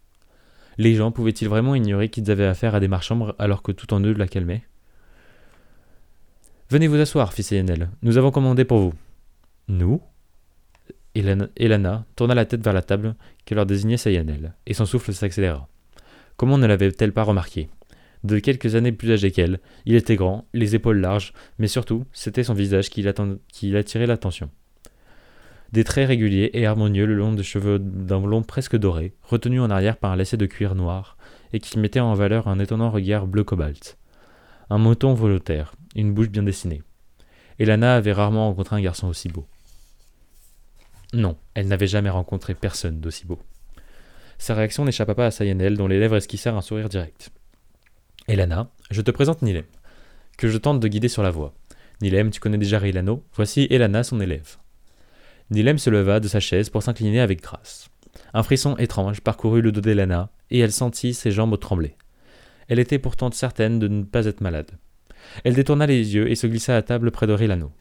Les 0.78 0.96
gens 0.96 1.12
pouvaient-ils 1.12 1.50
vraiment 1.50 1.76
ignorer 1.76 2.10
qu'ils 2.10 2.30
avaient 2.32 2.46
affaire 2.46 2.76
à 2.76 2.80
des 2.80 2.88
marchands 2.88 3.34
alors 3.40 3.62
que 3.62 3.72
tout 3.72 3.94
en 3.94 4.02
eux 4.02 4.14
la 4.14 4.28
calmait? 4.28 4.64
Venez 6.68 6.88
vous 6.88 7.00
asseoir, 7.00 7.32
fit 7.32 7.44
Sayanel. 7.44 7.92
Nous 8.02 8.18
avons 8.18 8.32
commandé 8.32 8.66
pour 8.66 8.80
vous. 8.80 8.94
Nous 9.68 10.02
Elana, 11.14 12.06
tourna 12.16 12.34
la 12.34 12.46
tête 12.46 12.64
vers 12.64 12.74
la 12.74 12.82
table 12.82 13.16
que 13.46 13.54
leur 13.54 13.68
désignait 13.68 13.98
Sayanel, 13.98 14.56
et 14.66 14.74
son 14.74 14.86
souffle 14.86 15.14
s'accéléra. 15.14 15.70
Comment 16.38 16.58
ne 16.58 16.66
l'avait-elle 16.66 17.14
pas 17.14 17.24
remarqué? 17.24 17.70
De 18.24 18.40
quelques 18.40 18.74
années 18.74 18.92
plus 18.92 19.12
âgé 19.12 19.30
qu'elle, 19.30 19.60
il 19.86 19.96
était 19.96 20.16
grand, 20.16 20.48
les 20.54 20.74
épaules 20.74 21.00
larges, 21.00 21.34
mais 21.60 21.68
surtout, 21.68 22.04
c'était 22.12 22.44
son 22.44 22.56
visage 22.56 22.90
qui, 22.90 23.06
qui 23.48 23.78
attirait 23.78 24.08
l'attention. 24.08 24.50
Des 25.72 25.84
traits 25.84 26.08
réguliers 26.08 26.50
et 26.54 26.66
harmonieux 26.66 27.06
le 27.06 27.16
long 27.16 27.32
de 27.32 27.44
cheveux 27.44 27.78
d'un 27.78 28.20
blond 28.20 28.42
presque 28.42 28.76
doré, 28.76 29.14
retenus 29.22 29.62
en 29.62 29.70
arrière 29.70 29.98
par 29.98 30.12
un 30.12 30.16
lacet 30.16 30.38
de 30.38 30.48
cuir 30.48 30.74
noir, 30.74 31.16
et 31.54 31.60
qui 31.60 31.78
mettait 31.78 32.00
en 32.00 32.16
valeur 32.16 32.48
un 32.48 32.58
étonnant 32.58 32.90
regard 32.90 33.28
bleu 33.28 33.44
cobalt. 33.44 33.98
Un 34.72 34.80
mouton 34.80 35.14
volontaire, 35.14 35.76
une 35.96 36.14
bouche 36.14 36.30
bien 36.30 36.44
dessinée. 36.44 36.82
Elana 37.60 37.96
avait 37.96 38.12
rarement 38.12 38.48
rencontré 38.50 38.76
un 38.76 38.82
garçon 38.82 39.08
aussi 39.08 39.30
beau. 39.30 39.48
Non, 41.14 41.38
elle 41.54 41.68
n'avait 41.68 41.88
jamais 41.88 42.10
rencontré 42.10 42.54
personne 42.54 43.00
d'aussi 43.00 43.26
beau. 43.26 43.40
Sa 44.38 44.54
réaction 44.54 44.84
n'échappa 44.84 45.16
pas 45.16 45.28
à 45.28 45.32
Sayanel, 45.32 45.78
dont 45.78 45.88
les 45.88 46.00
lèvres 46.00 46.18
esquissèrent 46.18 46.56
un 46.56 46.62
sourire 46.62 46.90
direct. 46.90 47.32
Elana, 48.28 48.70
je 48.92 49.02
te 49.02 49.12
présente 49.12 49.42
Nilem, 49.42 49.66
que 50.38 50.50
je 50.50 50.58
tente 50.58 50.80
de 50.80 50.88
guider 50.88 51.08
sur 51.08 51.24
la 51.24 51.32
voie. 51.32 51.54
Nilem, 52.02 52.32
tu 52.32 52.40
connais 52.40 52.58
déjà 52.58 52.80
Rilano, 52.80 53.24
voici 53.34 53.68
Elana, 53.70 54.04
son 54.04 54.20
élève. 54.20 54.58
Nilem 55.52 55.78
se 55.78 55.90
leva 55.90 56.20
de 56.20 56.28
sa 56.28 56.40
chaise 56.40 56.70
pour 56.70 56.84
s'incliner 56.84 57.22
avec 57.22 57.42
grâce. 57.42 57.90
Un 58.34 58.44
frisson 58.44 58.76
étrange 58.78 59.22
parcourut 59.22 59.62
le 59.62 59.72
dos 59.72 59.82
d'Elana, 59.82 60.30
et 60.50 60.60
elle 60.60 60.72
sentit 60.72 61.14
ses 61.14 61.32
jambes 61.32 61.58
trembler. 61.60 61.96
Elle 62.68 62.80
était 62.80 63.00
pourtant 63.00 63.32
certaine 63.32 63.80
de 63.80 63.88
ne 63.88 64.04
pas 64.04 64.26
être 64.26 64.42
malade. 64.42 64.72
Elle 65.44 65.54
détourna 65.54 65.86
les 65.86 66.16
yeux 66.16 66.30
et 66.30 66.36
se 66.36 66.48
glissa 66.48 66.76
à 66.76 66.82
table 66.82 67.12
près 67.12 67.28
de 67.28 67.34
Rilano. 67.34 67.72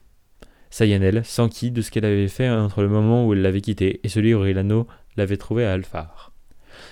Sayanel 0.70 1.24
s'enquit 1.24 1.70
de 1.70 1.82
ce 1.82 1.90
qu'elle 1.90 2.04
avait 2.04 2.28
fait 2.28 2.48
entre 2.48 2.82
le 2.82 2.88
moment 2.88 3.26
où 3.26 3.32
elle 3.32 3.42
l'avait 3.42 3.60
quitté 3.60 4.00
et 4.02 4.08
celui 4.08 4.34
où 4.34 4.40
Rilano 4.40 4.88
l'avait 5.16 5.36
trouvé 5.36 5.64
à 5.64 5.72
Alphar. 5.72 6.32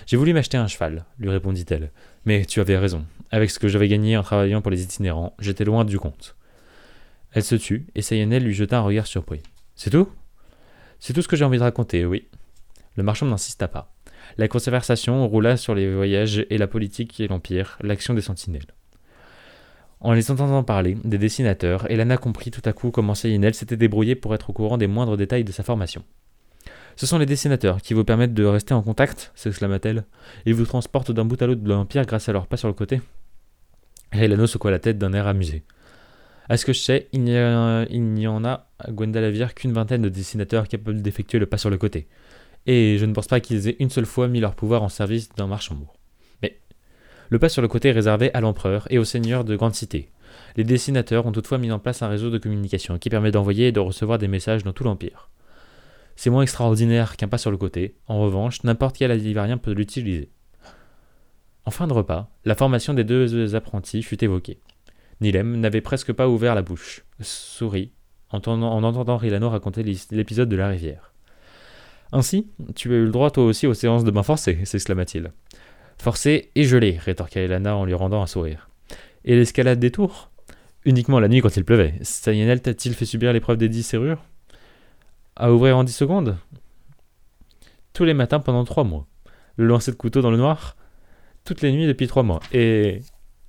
J'ai 0.05 0.17
voulu 0.17 0.33
m'acheter 0.33 0.57
un 0.57 0.67
cheval, 0.67 1.05
lui 1.19 1.29
répondit-elle. 1.29 1.91
Mais 2.25 2.45
tu 2.45 2.61
avais 2.61 2.77
raison. 2.77 3.05
Avec 3.31 3.51
ce 3.51 3.59
que 3.59 3.67
j'avais 3.67 3.87
gagné 3.87 4.15
en 4.15 4.23
travaillant 4.23 4.61
pour 4.61 4.71
les 4.71 4.83
itinérants, 4.83 5.35
j'étais 5.39 5.65
loin 5.65 5.85
du 5.85 5.99
compte. 5.99 6.35
Elle 7.31 7.43
se 7.43 7.55
tut, 7.55 7.87
et 7.95 8.01
Sayanel 8.01 8.43
lui 8.43 8.53
jeta 8.53 8.77
un 8.77 8.81
regard 8.83 9.07
surpris. 9.07 9.41
C'est 9.75 9.89
tout? 9.89 10.07
C'est 10.99 11.13
tout 11.13 11.21
ce 11.21 11.27
que 11.27 11.35
j'ai 11.35 11.43
envie 11.43 11.57
de 11.57 11.63
raconter, 11.63 12.05
oui. 12.05 12.27
Le 12.95 13.03
marchand 13.03 13.25
n'insista 13.25 13.67
pas. 13.67 13.93
La 14.37 14.47
conversation 14.47 15.27
roula 15.27 15.57
sur 15.57 15.75
les 15.75 15.93
voyages 15.93 16.45
et 16.49 16.57
la 16.57 16.67
politique 16.67 17.19
et 17.19 17.27
l'Empire, 17.27 17.77
l'action 17.81 18.13
des 18.13 18.21
sentinelles. 18.21 18.67
En 20.03 20.11
les 20.11 20.31
entendant 20.31 20.63
parler, 20.63 20.97
des 21.05 21.17
dessinateurs, 21.17 21.89
Elana 21.89 22.17
comprit 22.17 22.51
tout 22.51 22.61
à 22.65 22.73
coup 22.73 22.91
comment 22.91 23.15
Sayanel 23.15 23.53
s'était 23.53 23.77
débrouillé 23.77 24.15
pour 24.15 24.35
être 24.35 24.49
au 24.49 24.53
courant 24.53 24.77
des 24.77 24.87
moindres 24.87 25.15
détails 25.15 25.45
de 25.45 25.53
sa 25.53 25.63
formation. 25.63 26.03
Ce 26.97 27.05
sont 27.05 27.17
les 27.17 27.25
dessinateurs 27.25 27.81
qui 27.81 27.93
vous 27.93 28.03
permettent 28.03 28.33
de 28.33 28.43
rester 28.43 28.73
en 28.73 28.81
contact, 28.81 29.31
s'exclama-t-elle. 29.33 30.03
Ils 30.45 30.55
vous 30.55 30.65
transportent 30.65 31.11
d'un 31.11 31.23
bout 31.23 31.41
à 31.41 31.47
l'autre 31.47 31.61
de 31.61 31.69
l'Empire 31.69 32.05
grâce 32.05 32.27
à 32.27 32.33
leur 32.33 32.47
pas 32.47 32.57
sur 32.57 32.67
le 32.67 32.73
côté. 32.73 33.01
Elano 34.11 34.45
secoua 34.45 34.71
la 34.71 34.79
tête 34.79 34.97
d'un 34.97 35.13
air 35.13 35.25
amusé. 35.25 35.63
À 36.49 36.57
ce 36.57 36.65
que 36.65 36.73
je 36.73 36.79
sais, 36.79 37.07
il 37.13 37.23
n'y, 37.23 38.27
en 38.27 38.43
a 38.43 38.67
à 38.79 38.91
Gwendalavir 38.91 39.55
qu'une 39.55 39.71
vingtaine 39.71 40.01
de 40.01 40.09
dessinateurs 40.09 40.67
capables 40.67 41.01
d'effectuer 41.01 41.39
le 41.39 41.45
pas 41.45 41.57
sur 41.57 41.69
le 41.69 41.77
côté. 41.77 42.07
Et 42.65 42.97
je 42.99 43.05
ne 43.05 43.13
pense 43.13 43.27
pas 43.27 43.39
qu'ils 43.39 43.69
aient 43.69 43.77
une 43.79 43.89
seule 43.89 44.05
fois 44.05 44.27
mis 44.27 44.41
leur 44.41 44.53
pouvoir 44.53 44.83
en 44.83 44.89
service 44.89 45.29
d'un 45.29 45.47
Marchambourg. 45.47 45.95
Le 47.33 47.39
pas 47.39 47.49
sur 47.49 47.63
le 47.63 47.67
côté 47.67 47.89
est 47.89 47.93
réservé 47.93 48.31
à 48.35 48.41
l'empereur 48.41 48.85
et 48.91 48.99
aux 48.99 49.03
seigneurs 49.05 49.43
de 49.43 49.55
grandes 49.55 49.73
cités. 49.73 50.11
Les 50.55 50.63
dessinateurs 50.63 51.25
ont 51.25 51.31
toutefois 51.31 51.57
mis 51.57 51.71
en 51.71 51.79
place 51.79 52.03
un 52.03 52.07
réseau 52.07 52.29
de 52.29 52.37
communication 52.37 52.99
qui 52.99 53.09
permet 53.09 53.31
d'envoyer 53.31 53.69
et 53.69 53.71
de 53.71 53.79
recevoir 53.79 54.19
des 54.19 54.27
messages 54.27 54.63
dans 54.63 54.71
tout 54.71 54.83
l'Empire. 54.83 55.31
C'est 56.15 56.29
moins 56.29 56.43
extraordinaire 56.43 57.17
qu'un 57.17 57.27
pas 57.27 57.39
sur 57.39 57.49
le 57.49 57.57
côté. 57.57 57.95
En 58.07 58.19
revanche, 58.19 58.63
n'importe 58.63 58.97
quel 58.97 59.09
Adivarien 59.09 59.57
peut 59.57 59.71
l'utiliser. 59.71 60.29
En 61.65 61.71
fin 61.71 61.87
de 61.87 61.93
repas, 61.93 62.29
la 62.45 62.53
formation 62.53 62.93
des 62.93 63.03
deux 63.03 63.55
apprentis 63.55 64.03
fut 64.03 64.23
évoquée. 64.23 64.59
Nilem 65.19 65.59
n'avait 65.59 65.81
presque 65.81 66.13
pas 66.13 66.29
ouvert 66.29 66.53
la 66.53 66.61
bouche, 66.61 67.03
sourit, 67.19 67.93
en, 68.29 68.41
en 68.45 68.83
entendant 68.83 69.17
Rilano 69.17 69.49
raconter 69.49 69.81
l'épisode 70.11 70.49
de 70.49 70.55
la 70.55 70.67
rivière. 70.67 71.13
Ainsi, 72.11 72.47
tu 72.75 72.93
as 72.93 72.97
eu 72.97 73.05
le 73.05 73.11
droit 73.11 73.31
toi 73.31 73.45
aussi 73.45 73.65
aux 73.65 73.73
séances 73.73 74.03
de 74.03 74.11
bain 74.11 74.21
forcées, 74.21 74.65
s'exclama-t-il. 74.65 75.31
Forcé 76.03 76.51
et 76.55 76.65
gelé, 76.65 76.97
rétorqua 76.99 77.39
Elana 77.39 77.77
en 77.77 77.85
lui 77.85 77.93
rendant 77.93 78.21
un 78.21 78.27
sourire. 78.27 78.67
Et 79.23 79.37
l'escalade 79.37 79.79
des 79.79 79.89
tours? 79.89 80.31
Uniquement 80.83 81.21
la 81.21 81.29
nuit 81.29 81.39
quand 81.39 81.55
il 81.55 81.63
pleuvait. 81.63 81.93
Sayanel 82.01 82.61
t'a-t-il 82.61 82.93
fait 82.93 83.05
subir 83.05 83.31
l'épreuve 83.31 83.55
des 83.55 83.69
dix 83.69 83.83
serrures? 83.83 84.21
À 85.37 85.53
ouvrir 85.53 85.77
en 85.77 85.85
10 85.85 85.93
secondes? 85.93 86.35
Tous 87.93 88.03
les 88.03 88.13
matins 88.13 88.41
pendant 88.41 88.65
3 88.65 88.83
mois. 88.83 89.07
Le 89.55 89.65
lancer 89.65 89.91
de 89.91 89.95
couteau 89.95 90.19
dans 90.19 90.29
le 90.29 90.35
noir? 90.35 90.75
Toutes 91.45 91.61
les 91.61 91.71
nuits 91.71 91.87
depuis 91.87 92.07
3 92.07 92.23
mois. 92.23 92.41
Et 92.51 92.99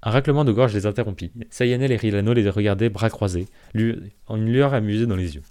un 0.04 0.12
raclement 0.12 0.44
de 0.44 0.52
gorge 0.52 0.74
les 0.74 0.86
interrompit. 0.86 1.32
Sayanel 1.50 1.90
et 1.90 1.96
Rilano 1.96 2.34
les 2.34 2.48
regardaient 2.48 2.88
bras 2.88 3.10
croisés, 3.10 3.48
en 4.28 4.36
une 4.36 4.52
lueur 4.52 4.74
amusée 4.74 5.06
dans 5.06 5.16
les 5.16 5.34
yeux. 5.34 5.42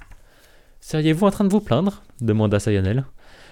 Seriez-vous 0.79 1.25
en 1.25 1.31
train 1.31 1.43
de 1.43 1.49
vous 1.49 1.59
plaindre? 1.59 2.01
demanda 2.21 2.61
Sayanel. 2.61 3.03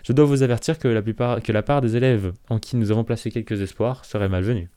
Je 0.03 0.13
dois 0.13 0.25
vous 0.25 0.43
avertir 0.43 0.79
que 0.79 0.87
la, 0.87 1.01
plupart, 1.01 1.41
que 1.41 1.51
la 1.51 1.63
part 1.63 1.81
des 1.81 1.95
élèves 1.95 2.33
en 2.49 2.59
qui 2.59 2.75
nous 2.75 2.91
avons 2.91 3.03
placé 3.03 3.31
quelques 3.31 3.61
espoirs 3.61 4.05
serait 4.05 4.29
malvenue. 4.29 4.69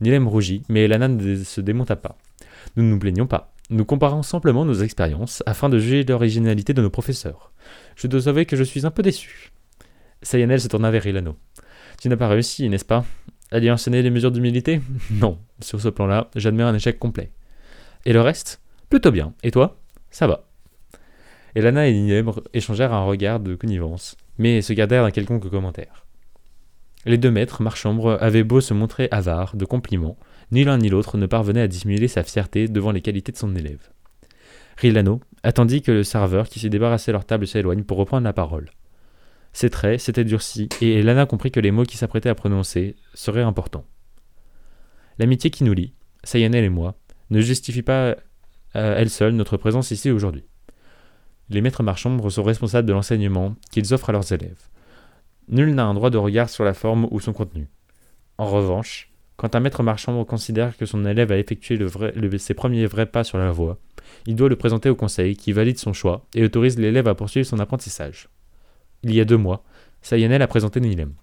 Nilem 0.00 0.28
rougit, 0.28 0.62
mais 0.68 0.84
Elana 0.84 1.08
ne 1.08 1.36
se 1.36 1.60
démonta 1.60 1.96
pas. 1.96 2.16
Nous 2.76 2.84
ne 2.84 2.90
nous 2.90 2.98
plaignons 2.98 3.26
pas. 3.26 3.52
Nous 3.70 3.84
comparons 3.84 4.22
simplement 4.22 4.64
nos 4.64 4.74
expériences 4.74 5.42
afin 5.44 5.68
de 5.68 5.78
juger 5.78 6.04
l'originalité 6.04 6.72
de 6.72 6.82
nos 6.82 6.90
professeurs. 6.90 7.52
Je 7.96 8.06
dois 8.06 8.28
avouer 8.28 8.46
que 8.46 8.56
je 8.56 8.62
suis 8.62 8.86
un 8.86 8.90
peu 8.90 9.02
déçu. 9.02 9.50
Sayanel 10.22 10.60
se 10.60 10.68
tourna 10.68 10.90
vers 10.90 11.06
Ilano. 11.06 11.36
Tu 12.00 12.08
n'as 12.08 12.16
pas 12.16 12.28
réussi, 12.28 12.68
n'est-ce 12.68 12.84
pas? 12.84 13.04
À 13.50 13.58
lui 13.58 13.68
les 13.86 14.10
mesures 14.10 14.30
d'humilité? 14.30 14.80
Non, 15.10 15.38
sur 15.60 15.80
ce 15.80 15.88
plan-là, 15.88 16.30
j'admets 16.36 16.62
un 16.62 16.74
échec 16.74 16.98
complet. 16.98 17.30
Et 18.04 18.12
le 18.12 18.20
reste? 18.20 18.60
Plutôt 18.88 19.10
bien. 19.10 19.34
Et 19.42 19.50
toi? 19.50 19.78
Ça 20.10 20.26
va. 20.26 20.44
Elana 21.54 21.88
et 21.88 21.92
Nilem 21.92 22.30
échangèrent 22.54 22.92
un 22.92 23.04
regard 23.04 23.40
de 23.40 23.54
connivence, 23.54 24.16
mais 24.38 24.62
se 24.62 24.72
gardèrent 24.72 25.04
d'un 25.04 25.10
quelconque 25.10 25.50
commentaire. 25.50 26.06
Les 27.04 27.18
deux 27.18 27.30
maîtres 27.30 27.62
marchambre 27.62 28.18
avaient 28.20 28.44
beau 28.44 28.60
se 28.60 28.74
montrer 28.74 29.08
avares 29.10 29.56
de 29.56 29.64
compliments, 29.64 30.18
ni 30.50 30.64
l'un 30.64 30.78
ni 30.78 30.88
l'autre 30.88 31.16
ne 31.16 31.26
parvenait 31.26 31.62
à 31.62 31.68
dissimuler 31.68 32.08
sa 32.08 32.22
fierté 32.22 32.68
devant 32.68 32.90
les 32.90 33.00
qualités 33.00 33.32
de 33.32 33.36
son 33.36 33.54
élève. 33.54 33.90
Rilano 34.76 35.20
attendit 35.42 35.82
que 35.82 35.92
le 35.92 36.04
serveur 36.04 36.48
qui 36.48 36.60
s'est 36.60 36.68
débarrassé 36.68 37.12
leur 37.12 37.24
table 37.24 37.46
s'éloigne 37.46 37.82
pour 37.82 37.98
reprendre 37.98 38.24
la 38.24 38.32
parole. 38.32 38.70
Ses 39.52 39.70
traits 39.70 40.00
s'étaient 40.00 40.24
durcis 40.24 40.68
et 40.80 41.02
Lana 41.02 41.26
comprit 41.26 41.50
que 41.50 41.60
les 41.60 41.70
mots 41.70 41.84
qu'il 41.84 41.98
s'apprêtait 41.98 42.28
à 42.28 42.34
prononcer 42.34 42.96
seraient 43.14 43.42
importants. 43.42 43.86
L'amitié 45.18 45.50
qui 45.50 45.64
nous 45.64 45.74
lie, 45.74 45.94
Sayanel 46.22 46.64
et 46.64 46.68
moi, 46.68 46.94
ne 47.30 47.40
justifie 47.40 47.82
pas 47.82 48.16
à 48.74 48.80
elle 48.80 49.10
seule 49.10 49.32
notre 49.32 49.56
présence 49.56 49.90
ici 49.90 50.10
aujourd'hui. 50.10 50.47
Les 51.50 51.60
maîtres 51.60 51.82
marchands 51.82 52.28
sont 52.28 52.42
responsables 52.42 52.86
de 52.86 52.92
l'enseignement 52.92 53.54
qu'ils 53.70 53.94
offrent 53.94 54.10
à 54.10 54.12
leurs 54.12 54.32
élèves. 54.32 54.68
Nul 55.48 55.74
n'a 55.74 55.86
un 55.86 55.94
droit 55.94 56.10
de 56.10 56.18
regard 56.18 56.50
sur 56.50 56.64
la 56.64 56.74
forme 56.74 57.08
ou 57.10 57.20
son 57.20 57.32
contenu. 57.32 57.68
En 58.36 58.46
revanche, 58.46 59.10
quand 59.36 59.54
un 59.54 59.60
maître 59.60 59.82
marchand 59.82 60.24
considère 60.24 60.76
que 60.76 60.84
son 60.84 61.06
élève 61.06 61.32
a 61.32 61.38
effectué 61.38 61.78
ses 62.38 62.54
premiers 62.54 62.86
vrais 62.86 63.06
pas 63.06 63.24
sur 63.24 63.38
la 63.38 63.50
voie, 63.50 63.78
il 64.26 64.36
doit 64.36 64.48
le 64.48 64.56
présenter 64.56 64.90
au 64.90 64.96
conseil 64.96 65.36
qui 65.36 65.52
valide 65.52 65.78
son 65.78 65.92
choix 65.92 66.26
et 66.34 66.44
autorise 66.44 66.78
l'élève 66.78 67.08
à 67.08 67.14
poursuivre 67.14 67.46
son 67.46 67.60
apprentissage. 67.60 68.28
Il 69.02 69.14
y 69.14 69.20
a 69.20 69.24
deux 69.24 69.36
mois, 69.36 69.64
Sayanel 70.02 70.42
a 70.42 70.48
présenté 70.48 70.80
Nilem. 70.80 71.14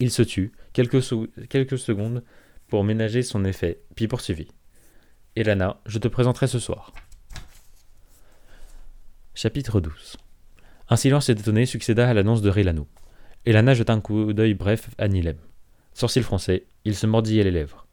Il 0.00 0.10
se 0.10 0.22
tut 0.22 0.52
quelques, 0.72 1.02
quelques 1.48 1.78
secondes 1.78 2.22
pour 2.68 2.84
ménager 2.84 3.22
son 3.22 3.44
effet, 3.44 3.80
puis 3.96 4.06
poursuivit. 4.06 4.52
Elana, 5.34 5.80
je 5.86 5.98
te 5.98 6.08
présenterai 6.08 6.46
ce 6.46 6.58
soir. 6.58 6.92
Chapitre 9.40 9.80
12 9.80 10.16
Un 10.88 10.96
silence 10.96 11.28
étonné 11.28 11.64
succéda 11.64 12.08
à 12.08 12.12
l'annonce 12.12 12.42
de 12.42 12.50
Rilano. 12.50 12.88
Elana 13.46 13.72
jeta 13.72 13.92
un 13.92 14.00
coup 14.00 14.32
d'œil 14.32 14.54
bref 14.54 14.90
à 14.98 15.06
Nilem. 15.06 15.36
Sourcil 15.94 16.24
français, 16.24 16.64
il 16.84 16.96
se 16.96 17.06
mordillait 17.06 17.44
les 17.44 17.52
lèvres. 17.52 17.86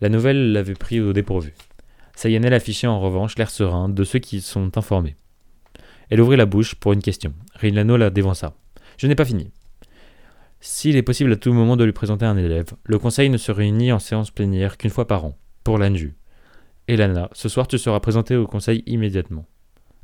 La 0.00 0.08
nouvelle 0.08 0.52
l'avait 0.52 0.72
pris 0.72 0.98
au 0.98 1.12
dépourvu. 1.12 1.52
Sayanel 2.16 2.54
affichait 2.54 2.86
en 2.86 3.00
revanche 3.00 3.36
l'air 3.36 3.50
serein 3.50 3.90
de 3.90 4.02
ceux 4.02 4.18
qui 4.18 4.40
sont 4.40 4.78
informés. 4.78 5.16
Elle 6.08 6.22
ouvrit 6.22 6.38
la 6.38 6.46
bouche 6.46 6.74
pour 6.74 6.94
une 6.94 7.02
question. 7.02 7.34
Rilano 7.56 7.98
la 7.98 8.08
dévança. 8.08 8.54
Je 8.96 9.08
n'ai 9.08 9.14
pas 9.14 9.26
fini. 9.26 9.50
S'il 10.60 10.96
est 10.96 11.02
possible 11.02 11.32
à 11.32 11.36
tout 11.36 11.52
moment 11.52 11.76
de 11.76 11.84
lui 11.84 11.92
présenter 11.92 12.24
un 12.24 12.38
élève, 12.38 12.72
le 12.84 12.98
conseil 12.98 13.28
ne 13.28 13.36
se 13.36 13.52
réunit 13.52 13.92
en 13.92 13.98
séance 13.98 14.30
plénière 14.30 14.78
qu'une 14.78 14.88
fois 14.88 15.06
par 15.06 15.26
an, 15.26 15.36
pour 15.64 15.76
l'ANJU. 15.76 16.16
Elana, 16.86 17.28
ce 17.32 17.50
soir 17.50 17.68
tu 17.68 17.76
seras 17.76 18.00
présenté 18.00 18.36
au 18.36 18.46
conseil 18.46 18.84
immédiatement. 18.86 19.44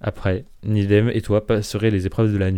Après, 0.01 0.45
Nidem 0.63 1.11
et 1.13 1.23
toi 1.23 1.47
passerez 1.47 1.91
les 1.91 2.07
épreuves 2.07 2.33
de 2.33 2.39
la. 2.39 2.51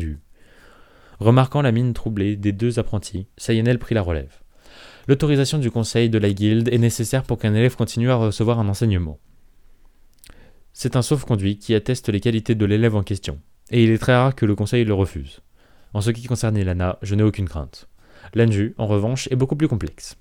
Remarquant 1.19 1.63
la 1.63 1.73
mine 1.73 1.95
troublée 1.95 2.37
des 2.37 2.53
deux 2.53 2.79
apprentis, 2.79 3.27
Sayenel 3.37 3.79
prit 3.79 3.95
la 3.95 4.03
relève. 4.03 4.41
L'autorisation 5.09 5.59
du 5.59 5.71
conseil 5.71 6.11
de 6.11 6.19
la 6.19 6.33
guilde 6.33 6.69
est 6.73 6.79
nécessaire 6.79 7.23
pour 7.23 7.39
qu'un 7.39 7.55
élève 7.55 7.77
continue 7.77 8.11
à 8.11 8.17
recevoir 8.17 8.59
un 8.59 8.69
enseignement. 8.69 9.19
C'est 10.73 10.97
un 10.97 11.03
sauf-conduit 11.03 11.59
qui 11.59 11.75
atteste 11.75 12.09
les 12.11 12.21
qualités 12.21 12.55
de 12.55 12.67
l'élève 12.67 12.97
en 12.97 13.03
question, 13.03 13.41
et 13.71 13.83
il 13.83 13.91
est 13.91 13.99
très 13.99 14.15
rare 14.15 14.35
que 14.35 14.45
le 14.45 14.55
conseil 14.55 14.85
le 14.85 14.93
refuse. 14.93 15.41
En 15.95 16.03
ce 16.03 16.11
qui 16.11 16.27
concerne 16.27 16.57
Elana, 16.57 16.99
je 17.01 17.15
n'ai 17.15 17.23
aucune 17.23 17.49
crainte. 17.49 17.89
L'Anju, 18.35 18.75
en 18.77 18.87
revanche, 18.87 19.29
est 19.31 19.37
beaucoup 19.37 19.57
plus 19.57 19.69
complexe. 19.69 20.17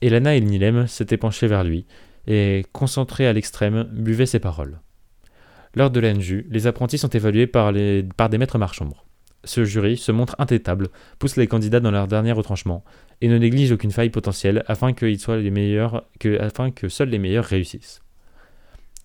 Elana 0.00 0.34
et 0.34 0.40
Nilem 0.40 0.88
s'étaient 0.88 1.16
penchés 1.16 1.46
vers 1.46 1.62
lui, 1.62 1.86
et, 2.26 2.66
concentrés 2.72 3.28
à 3.28 3.32
l'extrême, 3.32 3.84
buvaient 3.92 4.26
ses 4.26 4.40
paroles. 4.40 4.80
Lors 5.74 5.90
de 5.90 6.00
l'Anju, 6.00 6.46
les 6.50 6.66
apprentis 6.66 6.98
sont 6.98 7.08
évalués 7.08 7.46
par, 7.46 7.72
des 7.72 8.38
maîtres 8.38 8.58
marchands. 8.58 8.92
Ce 9.44 9.64
jury 9.64 9.96
se 9.96 10.12
montre 10.12 10.36
intétable, 10.38 10.88
pousse 11.18 11.36
les 11.36 11.46
candidats 11.46 11.80
dans 11.80 11.90
leur 11.90 12.06
dernier 12.06 12.32
retranchement, 12.32 12.84
et 13.20 13.28
ne 13.28 13.38
néglige 13.38 13.72
aucune 13.72 13.90
faille 13.90 14.10
potentielle 14.10 14.64
afin, 14.66 14.92
que 14.92 15.16
seuls 15.16 15.40
les 15.40 15.50
meilleurs 15.50 16.04
réussissent. 17.44 18.02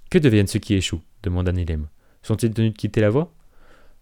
Que 0.09 0.17
deviennent 0.17 0.47
ceux 0.47 0.59
qui 0.59 0.75
échouent? 0.75 1.01
demanda 1.23 1.51
Nilem. 1.51 1.87
Sont-ils 2.21 2.53
tenus 2.53 2.73
de 2.73 2.77
quitter 2.77 3.01
la 3.01 3.09
voie? 3.09 3.33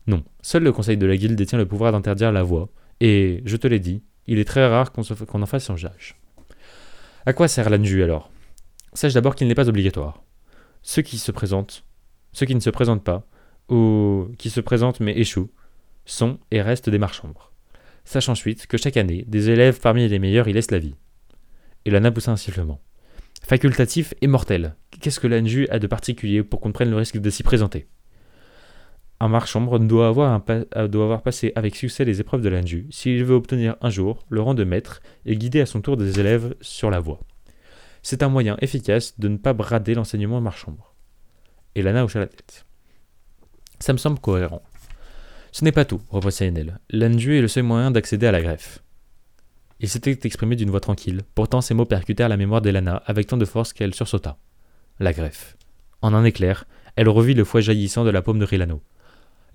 Non, 0.08 0.24
seul 0.42 0.64
le 0.64 0.72
conseil 0.72 0.98
de 0.98 1.06
la 1.06 1.18
guilde 1.18 1.36
détient 1.36 1.58
le 1.58 1.66
pouvoir 1.66 1.92
d'interdire 1.92 2.32
la 2.32 2.44
voie, 2.44 2.70
et, 3.00 3.42
je 3.46 3.58
te 3.58 3.68
l'ai 3.68 3.80
dit, 3.80 4.04
il 4.28 4.40
est 4.40 4.46
très 4.46 4.68
rare 4.68 4.92
qu'on 4.92 5.42
en 5.42 5.46
fasse 5.46 5.70
un 5.70 5.78
jage. 5.78 6.16
À 7.26 7.34
quoi 7.34 7.48
sert 7.48 7.70
l'anju 7.70 8.04
alors? 8.04 8.30
Sache 8.94 9.14
d'abord 9.14 9.36
qu'il 9.36 9.48
n'est 9.48 9.56
pas 9.56 9.70
obligatoire. 9.70 10.24
Ceux 10.82 11.02
qui 11.02 11.18
se 11.18 11.32
présentent, 11.32 11.84
ceux 12.36 12.46
qui 12.46 12.54
ne 12.54 12.60
se 12.60 12.70
présentent 12.70 13.04
pas, 13.04 13.26
ou 13.70 14.28
qui 14.38 14.50
se 14.50 14.60
présentent 14.60 15.00
mais 15.00 15.18
échouent, 15.18 15.50
sont 16.04 16.38
et 16.52 16.62
restent 16.62 16.90
des 16.90 16.98
marchands. 16.98 17.34
Sache 18.04 18.28
ensuite 18.28 18.68
que 18.68 18.78
chaque 18.78 18.98
année, 18.98 19.24
des 19.26 19.50
élèves 19.50 19.80
parmi 19.80 20.06
les 20.10 20.20
meilleurs 20.20 20.50
y 20.50 20.54
laissent 20.54 20.70
la 20.70 20.80
vie. 20.80 20.96
Et 21.86 21.92
Lana 21.92 22.12
poussa 22.12 22.34
un 22.34 22.36
sifflement. 22.36 22.82
Facultatif 23.42 24.14
et 24.22 24.28
mortel. 24.28 24.76
Qu'est-ce 25.00 25.22
que 25.22 25.28
l'anju 25.28 25.66
a 25.70 25.80
de 25.80 25.88
particulier 25.88 26.44
pour 26.44 26.60
qu'on 26.60 26.74
prenne 26.74 26.90
le 26.90 26.98
risque 26.98 27.20
de 27.20 27.30
s'y 27.30 27.42
présenter? 27.42 27.88
Un 29.22 29.30
marchambre 29.30 29.80
doit 29.80 30.10
avoir, 30.10 30.44
euh, 30.50 30.88
doit 30.90 31.06
avoir 31.06 31.22
passé 31.22 31.54
avec 31.56 31.78
succès 31.78 32.04
les 32.04 32.20
épreuves 32.20 32.42
de 32.42 32.50
l'Anju 32.50 32.88
s'il 32.90 33.24
veut 33.24 33.36
obtenir 33.36 33.78
un 33.80 33.90
jour 33.90 34.26
le 34.28 34.42
rang 34.42 34.56
de 34.56 34.66
maître 34.66 35.00
et 35.26 35.38
guider 35.38 35.62
à 35.62 35.66
son 35.66 35.80
tour 35.80 35.96
des 35.96 36.20
élèves 36.20 36.54
sur 36.60 36.90
la 36.90 37.00
voie. 37.00 37.22
C'est 38.04 38.24
un 38.24 38.30
moyen 38.30 38.58
efficace 38.60 39.18
de 39.18 39.30
ne 39.30 39.38
pas 39.38 39.54
brader 39.54 39.94
l'enseignement 39.94 40.42
marchambre. 40.42 40.95
Et 41.76 41.82
Lana 41.82 42.04
hocha 42.04 42.20
la 42.20 42.28
tête. 42.28 42.66
Ça 43.80 43.94
me 43.94 43.98
semble 43.98 44.20
cohérent. 44.20 44.64
Ce 45.52 45.64
n'est 45.64 45.72
pas 45.72 45.86
tout, 45.86 46.02
reprit 46.10 46.32
Sainel. 46.32 46.80
L'Anju 46.90 47.38
est 47.38 47.42
le 47.42 47.48
seul 47.48 47.64
moyen 47.64 47.92
d'accéder 47.92 48.28
à 48.28 48.32
la 48.32 48.42
greffe. 48.42 48.80
Il 49.80 49.90
s'était 49.90 50.18
exprimé 50.24 50.56
d'une 50.56 50.70
voix 50.70 50.80
tranquille, 50.80 51.22
pourtant 51.36 51.62
ses 51.62 51.74
mots 51.74 51.86
percutèrent 51.86 52.30
la 52.30 52.38
mémoire 52.38 52.62
d'Elana 52.62 53.04
avec 53.06 53.28
tant 53.28 53.38
de 53.38 53.46
force 53.46 53.74
qu'elle 53.74 53.94
sursauta. 53.94 54.38
La 55.00 55.14
greffe. 55.14 55.58
En 56.02 56.14
un 56.14 56.24
éclair, 56.24 56.66
elle 56.96 57.10
revit 57.10 57.34
le 57.34 57.44
foie 57.44 57.62
jaillissant 57.62 58.06
de 58.06 58.10
la 58.10 58.22
paume 58.22 58.40
de 58.40 58.46
Rilano 58.46 58.82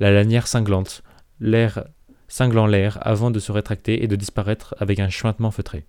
la 0.00 0.10
lanière 0.10 0.46
cinglante, 0.46 1.02
l'air 1.38 1.84
cinglant 2.26 2.66
l'air 2.66 2.98
avant 3.06 3.30
de 3.30 3.38
se 3.38 3.52
rétracter 3.52 4.02
et 4.02 4.08
de 4.08 4.16
disparaître 4.16 4.74
avec 4.78 4.98
un 4.98 5.10
chuintement 5.10 5.50
feutré. 5.50 5.86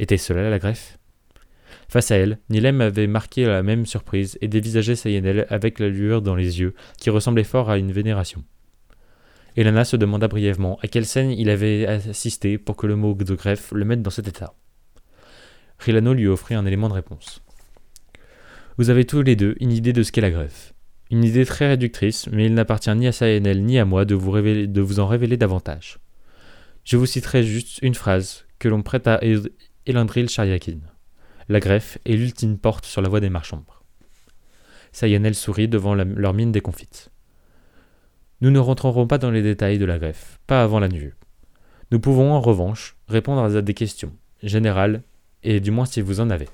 Était 0.00 0.16
cela 0.16 0.50
la 0.50 0.58
greffe? 0.58 0.98
Face 1.90 2.12
à 2.12 2.16
elle, 2.16 2.38
Nilem 2.50 2.80
avait 2.82 3.08
marqué 3.08 3.46
la 3.46 3.64
même 3.64 3.84
surprise 3.84 4.38
et 4.40 4.46
dévisageait 4.46 4.94
Sayenel 4.94 5.44
avec 5.48 5.80
la 5.80 5.88
lueur 5.88 6.22
dans 6.22 6.36
les 6.36 6.60
yeux 6.60 6.72
qui 6.98 7.10
ressemblait 7.10 7.42
fort 7.42 7.68
à 7.68 7.78
une 7.78 7.90
vénération. 7.90 8.44
Elana 9.56 9.84
se 9.84 9.96
demanda 9.96 10.28
brièvement 10.28 10.78
à 10.84 10.86
quelle 10.86 11.04
scène 11.04 11.32
il 11.32 11.50
avait 11.50 11.86
assisté 11.86 12.58
pour 12.58 12.76
que 12.76 12.86
le 12.86 12.94
mot 12.94 13.14
de 13.14 13.34
greffe 13.34 13.72
le 13.72 13.84
mette 13.84 14.02
dans 14.02 14.10
cet 14.10 14.28
état. 14.28 14.54
Rilano 15.80 16.14
lui 16.14 16.28
offrit 16.28 16.54
un 16.54 16.64
élément 16.64 16.88
de 16.88 16.94
réponse. 16.94 17.42
Vous 18.78 18.90
avez 18.90 19.04
tous 19.04 19.22
les 19.22 19.34
deux 19.34 19.56
une 19.58 19.72
idée 19.72 19.92
de 19.92 20.04
ce 20.04 20.12
qu'est 20.12 20.20
la 20.20 20.30
greffe. 20.30 20.72
Une 21.10 21.24
idée 21.24 21.44
très 21.44 21.66
réductrice, 21.66 22.28
mais 22.30 22.46
il 22.46 22.54
n'appartient 22.54 22.94
ni 22.94 23.08
à 23.08 23.12
Sayenel 23.12 23.64
ni 23.64 23.80
à 23.80 23.84
moi 23.84 24.04
de 24.04 24.14
vous, 24.14 25.00
en 25.00 25.06
révéler 25.08 25.36
davantage. 25.36 25.98
Je 26.84 26.96
vous 26.96 27.06
citerai 27.06 27.42
juste 27.42 27.80
une 27.82 27.96
phrase 27.96 28.46
que 28.60 28.68
l'on 28.68 28.82
prête 28.82 29.08
à 29.08 29.20
Elandril 29.86 30.28
Shariakin. 30.28 30.78
La 31.50 31.58
greffe 31.58 31.98
est 32.04 32.12
l'ultime 32.14 32.58
porte 32.58 32.84
sur 32.84 33.02
la 33.02 33.08
voie 33.08 33.18
des 33.18 33.28
marchands. 33.28 33.64
Sayenel 34.92 35.34
sourit 35.34 35.66
devant 35.66 35.96
leur 35.96 36.32
mine 36.32 36.52
déconfite. 36.52 37.10
Nous 38.40 38.52
ne 38.52 38.60
rentrerons 38.60 39.08
pas 39.08 39.18
dans 39.18 39.32
les 39.32 39.42
détails 39.42 39.80
de 39.80 39.84
la 39.84 39.98
greffe, 39.98 40.38
pas 40.46 40.62
avant 40.62 40.78
la 40.78 40.86
nuit. 40.86 41.10
Nous 41.90 41.98
pouvons 41.98 42.30
en 42.34 42.40
revanche 42.40 42.96
répondre 43.08 43.42
à 43.42 43.62
des 43.62 43.74
questions, 43.74 44.12
générales, 44.44 45.02
et 45.42 45.58
du 45.58 45.72
moins 45.72 45.86
si 45.86 46.00
vous 46.00 46.20
en 46.20 46.30
avez. 46.30 46.48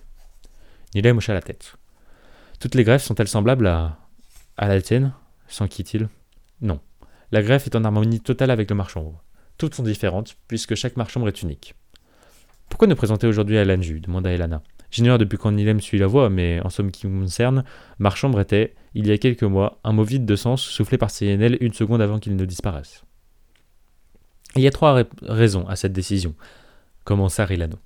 Nilem 0.94 1.18
hocha 1.18 1.34
la 1.34 1.42
tête. 1.42 1.76
Toutes 2.58 2.74
les 2.74 2.82
greffes 2.82 3.04
sont-elles 3.04 3.28
semblables 3.28 3.66
à 3.66 3.98
la 4.58 4.80
tienne? 4.80 5.12
S'enquit-il. 5.46 6.08
Non. 6.62 6.80
La 7.32 7.42
greffe 7.42 7.66
est 7.66 7.76
en 7.76 7.84
harmonie 7.84 8.20
totale 8.20 8.50
avec 8.50 8.70
le 8.70 8.76
marchambre. 8.76 9.22
Toutes 9.58 9.74
sont 9.74 9.82
différentes, 9.82 10.38
puisque 10.48 10.74
chaque 10.74 10.96
marchambre 10.96 11.28
est 11.28 11.42
unique. 11.42 11.74
Pourquoi 12.70 12.88
ne 12.88 12.94
présenter 12.94 13.26
aujourd'hui 13.26 13.58
à 13.58 13.64
l'Anju 13.66 14.00
demanda 14.00 14.32
Elana. 14.32 14.62
J'ignore 14.90 15.18
depuis 15.18 15.38
quand 15.38 15.52
Nilem 15.52 15.80
suit 15.80 15.98
la 15.98 16.06
voie, 16.06 16.30
mais 16.30 16.60
en 16.60 16.70
somme 16.70 16.90
qui 16.90 17.06
me 17.06 17.22
concerne, 17.22 17.64
marchambre 17.98 18.40
était, 18.40 18.74
il 18.94 19.06
y 19.06 19.12
a 19.12 19.18
quelques 19.18 19.42
mois, 19.42 19.78
un 19.84 19.92
mot 19.92 20.04
vide 20.04 20.24
de 20.24 20.36
sens 20.36 20.62
soufflé 20.62 20.98
par 20.98 21.10
CNL 21.10 21.58
une 21.60 21.72
seconde 21.72 22.00
avant 22.00 22.18
qu'il 22.18 22.36
ne 22.36 22.44
disparaisse. 22.44 23.04
Il 24.54 24.62
y 24.62 24.66
a 24.66 24.70
trois 24.70 25.02
raisons 25.22 25.66
à 25.68 25.76
cette 25.76 25.92
décision, 25.92 26.34
commença 27.04 27.44
Rilano? 27.44 27.76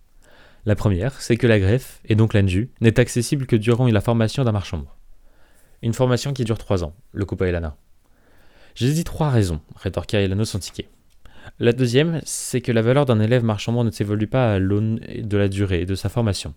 La 0.67 0.77
première, 0.77 1.21
c'est 1.21 1.37
que 1.37 1.47
la 1.47 1.59
greffe, 1.59 2.01
et 2.05 2.15
donc 2.15 2.35
l'Anju, 2.35 2.71
n'est 2.81 3.01
accessible 3.01 3.47
que 3.47 3.57
durant 3.57 3.87
la 3.87 4.01
formation 4.01 4.45
d'un 4.45 4.53
marchambre. 4.53 4.97
Une 5.83 5.95
formation 5.95 6.35
qui 6.35 6.45
dure 6.45 6.59
trois 6.59 6.85
ans, 6.85 6.95
le 7.13 7.25
coupa 7.25 7.47
Elana. 7.47 7.77
J'ai 8.75 8.93
dit 8.93 9.05
trois 9.05 9.31
raisons, 9.31 9.61
rétorqua 9.77 10.21
Elano 10.21 10.45
sans 10.45 10.59
ticket. 10.59 10.89
La 11.59 11.73
deuxième, 11.73 12.21
c'est 12.25 12.61
que 12.61 12.73
la 12.73 12.83
valeur 12.83 13.07
d'un 13.07 13.21
élève 13.21 13.43
marchand 13.43 13.83
ne 13.83 13.91
s'évolue 13.91 14.27
pas 14.27 14.55
à 14.55 14.59
l'aune 14.59 15.01
de 15.19 15.37
la 15.37 15.49
durée 15.49 15.87
de 15.87 15.95
sa 15.95 16.09
formation. 16.11 16.55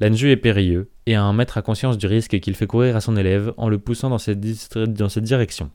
L'enjeu 0.00 0.30
est 0.30 0.36
périlleux, 0.36 0.90
et 1.06 1.14
un 1.14 1.32
maître 1.32 1.58
a 1.58 1.62
conscience 1.62 1.98
du 1.98 2.06
risque 2.06 2.38
qu'il 2.40 2.54
fait 2.54 2.66
courir 2.66 2.96
à 2.96 3.00
son 3.00 3.16
élève 3.16 3.52
en 3.56 3.68
le 3.68 3.78
poussant 3.78 4.10
dans 4.10 4.18
cette, 4.18 4.40
direction. 4.40 5.70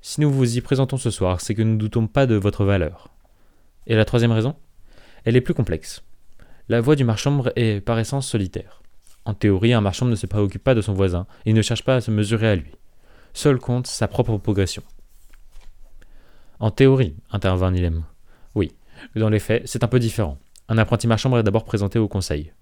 Si 0.00 0.20
nous 0.20 0.30
vous 0.30 0.56
y 0.56 0.60
présentons 0.60 0.96
ce 0.96 1.10
soir, 1.10 1.40
c'est 1.40 1.54
que 1.54 1.62
nous 1.62 1.74
ne 1.74 1.78
doutons 1.78 2.06
pas 2.06 2.26
de 2.26 2.34
votre 2.34 2.64
valeur. 2.64 3.08
Et 3.86 3.96
la 3.96 4.04
troisième 4.04 4.32
raison? 4.32 4.54
Elle 5.24 5.36
est 5.36 5.40
plus 5.40 5.54
complexe. 5.54 6.02
La 6.68 6.80
voie 6.80 6.96
du 6.96 7.04
marchand 7.04 7.44
est 7.56 7.80
par 7.80 7.98
essence 7.98 8.28
solitaire. 8.28 8.82
En 9.24 9.34
théorie, 9.34 9.72
un 9.72 9.80
marchand 9.80 10.06
ne 10.06 10.16
se 10.16 10.26
préoccupe 10.26 10.62
pas 10.62 10.74
de 10.74 10.82
son 10.82 10.92
voisin 10.92 11.26
et 11.46 11.52
ne 11.52 11.62
cherche 11.62 11.84
pas 11.84 11.96
à 11.96 12.00
se 12.00 12.10
mesurer 12.10 12.48
à 12.48 12.56
lui. 12.56 12.72
Seul 13.32 13.58
compte 13.58 13.86
sa 13.86 14.06
propre 14.06 14.36
progression. 14.36 14.82
En 16.60 16.70
théorie, 16.70 17.16
intervint 17.30 17.70
Nilem. 17.70 18.04
Oui, 18.54 18.72
dans 19.16 19.28
les 19.28 19.40
faits, 19.40 19.62
c'est 19.66 19.84
un 19.84 19.88
peu 19.88 19.98
différent. 19.98 20.38
Un 20.68 20.78
apprenti 20.78 21.06
marchand 21.06 21.36
est 21.36 21.42
d'abord 21.42 21.64
présenté 21.64 21.98
au 21.98 22.08
conseil. 22.08 22.52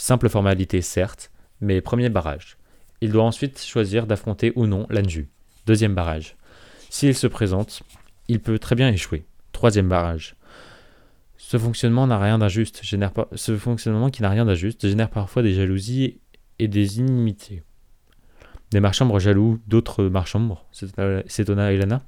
Simple 0.00 0.30
formalité, 0.30 0.80
certes, 0.80 1.30
mais 1.60 1.82
premier 1.82 2.08
barrage. 2.08 2.56
Il 3.02 3.12
doit 3.12 3.22
ensuite 3.22 3.60
choisir 3.60 4.06
d'affronter 4.06 4.50
ou 4.56 4.66
non 4.66 4.86
l'Anju. 4.88 5.28
Deuxième 5.66 5.94
barrage. 5.94 6.36
S'il 6.88 7.14
se 7.14 7.26
présente, 7.26 7.82
il 8.26 8.40
peut 8.40 8.58
très 8.58 8.74
bien 8.74 8.88
échouer. 8.88 9.26
Troisième 9.52 9.90
barrage. 9.90 10.36
Ce 11.36 11.58
fonctionnement 11.58 12.06
n'a 12.06 12.18
rien 12.18 12.38
d'injuste, 12.38 12.80
ce 13.34 13.56
fonctionnement 13.58 14.08
qui 14.08 14.22
n'a 14.22 14.30
rien 14.30 14.46
d'injuste 14.46 14.88
génère 14.88 15.10
parfois 15.10 15.42
des 15.42 15.52
jalousies 15.52 16.18
et 16.58 16.66
des 16.66 16.98
inimitiés. 16.98 17.62
Des 18.70 18.80
marchands 18.80 19.18
jaloux 19.18 19.60
d'autres 19.66 20.04
marchands, 20.04 20.64
s'étonna 21.26 21.74
Elana. 21.74 22.00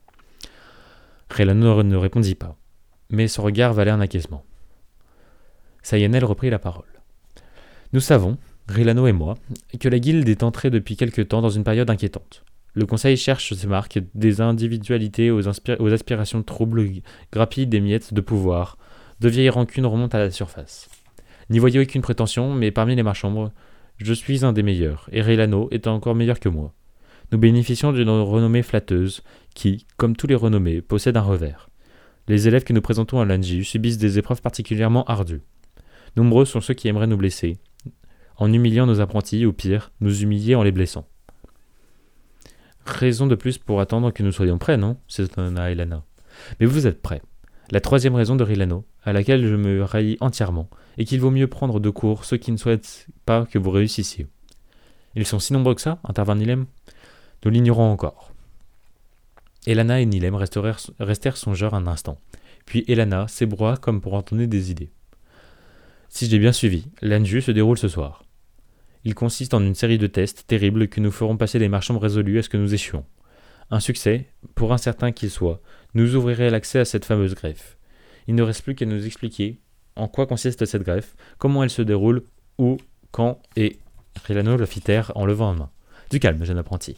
Relano 1.28 1.82
ne 1.82 1.97
répondit 1.97 2.36
pas, 2.36 2.56
mais 3.10 3.28
son 3.28 3.43
regard 3.43 3.74
valait 3.74 3.90
un 3.90 4.01
acquiescement. 4.01 4.47
Sayanel 5.82 6.24
reprit 6.24 6.48
la 6.48 6.59
parole. 6.59 6.91
Nous 7.94 8.01
savons, 8.01 8.39
Rilano 8.69 9.06
et 9.06 9.12
moi, 9.12 9.35
que 9.78 9.89
la 9.90 9.98
guilde 9.98 10.27
est 10.27 10.43
entrée 10.43 10.70
depuis 10.70 10.97
quelque 10.97 11.20
temps 11.20 11.43
dans 11.43 11.51
une 11.51 11.62
période 11.62 11.90
inquiétante. 11.90 12.43
Le 12.73 12.86
conseil 12.86 13.19
cherche 13.19 13.52
ses 13.52 13.66
marques 13.66 13.98
des 14.14 14.40
individualités 14.40 15.31
aux, 15.31 15.47
aspirations 15.47 16.43
troubles, 16.43 16.89
grappillent 17.31 17.66
des 17.66 17.81
miettes 17.81 18.14
de 18.14 18.23
pouvoir, 18.23 18.78
de 19.20 19.28
vieilles 19.28 19.51
rancunes 19.51 19.85
remontent 19.85 20.16
à 20.16 20.23
la 20.23 20.31
surface. 20.31 20.89
N'y 21.51 21.59
voyez 21.59 21.81
aucune 21.81 22.01
prétention, 22.01 22.55
mais 22.55 22.70
parmi 22.70 22.97
les 22.97 23.02
marchands, 23.02 23.52
je 23.98 24.14
suis 24.14 24.43
un 24.43 24.55
des 24.55 24.62
meilleurs, 24.62 25.10
et 25.12 25.20
Relano 25.20 25.69
est 25.70 25.86
encore 25.86 26.14
meilleur 26.14 26.40
que 26.40 26.48
moi. 26.48 26.73
Nous 27.31 27.39
bénéficions 27.39 27.93
d'une 27.93 28.09
renommée 28.09 28.62
flatteuse, 28.62 29.23
qui, 29.55 29.86
comme 29.98 30.16
tous 30.16 30.27
les 30.27 30.35
renommés, 30.35 30.81
possède 30.81 31.19
un 31.19 31.23
revers. 31.23 31.69
Les 32.27 32.48
élèves 32.48 32.64
que 32.64 32.73
nous 32.73 32.81
présentons 32.81 33.20
à 33.20 33.27
l'Anji 33.27 33.64
subissent 33.64 33.98
des 33.98 34.19
épreuves 34.19 34.40
particulièrement 34.40 35.05
ardues. 35.05 35.43
Nombreux 36.16 36.47
sont 36.47 36.62
ceux 36.62 36.74
qui 36.74 36.89
aimeraient 36.89 37.06
nous 37.06 37.16
blesser, 37.19 37.59
en 38.43 38.52
humiliant 38.52 38.86
nos 38.86 39.01
apprentis, 39.01 39.47
ou 39.47 39.52
pire, 39.52 39.93
nous 40.01 40.23
humilier 40.23 40.56
en 40.56 40.64
les 40.64 40.73
blessant. 40.73 41.06
Raison 42.85 43.28
de 43.28 43.36
plus 43.36 43.56
pour 43.56 43.81
attendre 43.81 44.10
que 44.10 44.24
nous 44.24 44.32
soyons 44.32 44.59
prêts, 44.59 44.77
non? 44.77 44.97
S'étonna 45.06 45.70
Elana. 45.70 46.02
Mais 46.59 46.66
vous 46.66 46.89
êtes 46.89 47.01
prêts. 47.01 47.23
La 47.70 47.81
troisième 47.81 48.16
raison 48.16 48.35
de 48.35 48.43
Rilano, 48.43 48.85
à 49.05 49.12
laquelle 49.12 49.47
je 49.47 49.55
me 49.55 49.85
rallie 49.85 50.16
entièrement, 50.20 50.69
est 50.98 51.05
qu'il 51.05 51.20
vaut 51.20 51.31
mieux 51.31 51.47
prendre 51.47 51.78
de 51.78 51.89
court 51.89 52.24
ceux 52.24 52.36
qui 52.36 52.51
ne 52.51 52.56
souhaitent 52.56 53.06
pas 53.24 53.47
que 53.47 53.60
vous 53.60 53.70
réussissiez. 53.70 54.27
Ils 55.14 55.24
sont 55.24 55.39
si 55.39 55.52
nombreux 55.52 55.77
que 55.77 55.81
ça 55.81 56.01
intervint 56.02 56.35
Nilem? 56.35 56.66
Nous 57.44 57.51
l'ignorons 57.52 57.93
encore. 57.93 58.32
Elana 59.69 60.01
et 60.01 60.06
Nilem 60.06 60.35
restèrent 60.35 61.36
songeurs 61.36 61.74
un 61.74 61.86
instant. 61.86 62.19
Puis 62.66 62.85
Elana 62.89 63.28
s'ébroua 63.28 63.77
comme 63.77 64.01
pour 64.01 64.14
entendre 64.14 64.44
des 64.44 64.73
idées. 64.73 64.90
Si 66.09 66.28
j'ai 66.28 66.40
bien 66.40 66.52
suivi, 66.52 66.89
l'Anju 67.02 67.40
se 67.40 67.52
déroule 67.52 67.78
ce 67.78 67.86
soir. 67.86 68.24
Il 69.05 69.15
consiste 69.15 69.55
en 69.55 69.62
une 69.62 69.74
série 69.74 69.99
de 69.99 70.07
tests 70.07 70.47
terribles 70.47 70.89
que 70.89 71.01
nous 71.01 71.11
ferons 71.11 71.37
passer 71.37 71.59
les 71.59 71.69
marchands 71.69 71.99
résolus 71.99 72.39
à 72.39 72.43
ce 72.43 72.49
que 72.49 72.57
nous 72.57 72.73
échouons. 72.73 73.05
Un 73.70 73.81
succès, 73.81 74.27
pour 74.55 74.73
incertain 74.73 75.12
qu'il 75.12 75.31
soit, 75.31 75.61
nous 75.95 76.15
ouvrirait 76.15 76.51
l'accès 76.51 76.79
à 76.79 76.85
cette 76.85 77.05
fameuse 77.05 77.35
greffe. 77.35 77.79
Il 78.29 78.35
ne 78.35 78.43
reste 78.43 78.62
plus 78.62 78.74
qu'à 78.74 78.87
nous 78.87 79.05
expliquer 79.07 79.59
en 79.97 80.09
quoi 80.09 80.27
consiste 80.27 80.65
cette 80.65 80.83
greffe, 80.83 81.16
comment 81.39 81.62
elle 81.62 81.70
se 81.70 81.83
déroule, 81.83 82.23
où, 82.59 82.79
quand 83.11 83.43
et 83.57 83.79
Rilano 84.24 84.57
le 84.57 84.66
fit 84.66 84.81
taire 84.81 85.12
en 85.15 85.27
levant 85.27 85.53
la 85.53 85.59
main. 85.59 85.70
Du 86.11 86.20
calme, 86.20 86.45
jeune 86.45 86.59
apprenti. 86.59 86.97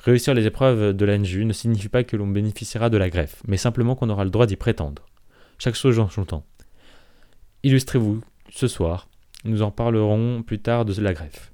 Réussir 0.00 0.34
les 0.34 0.46
épreuves 0.46 0.92
de 0.92 1.04
l'ANJU 1.04 1.44
ne 1.44 1.52
signifie 1.52 1.88
pas 1.88 2.04
que 2.04 2.16
l'on 2.16 2.26
bénéficiera 2.26 2.90
de 2.90 2.96
la 2.96 3.08
greffe, 3.08 3.42
mais 3.46 3.56
simplement 3.56 3.94
qu'on 3.94 4.10
aura 4.10 4.24
le 4.24 4.30
droit 4.30 4.46
d'y 4.46 4.56
prétendre. 4.56 5.06
Chaque 5.58 5.76
chose 5.76 5.98
en 6.00 6.08
son 6.08 6.24
temps. 6.24 6.44
Illustrez-vous 7.62 8.22
ce 8.50 8.66
soir. 8.68 9.08
Nous 9.46 9.62
en 9.62 9.70
parlerons 9.70 10.42
plus 10.42 10.58
tard 10.60 10.84
de 10.84 11.00
la 11.00 11.14
greffe. 11.14 11.52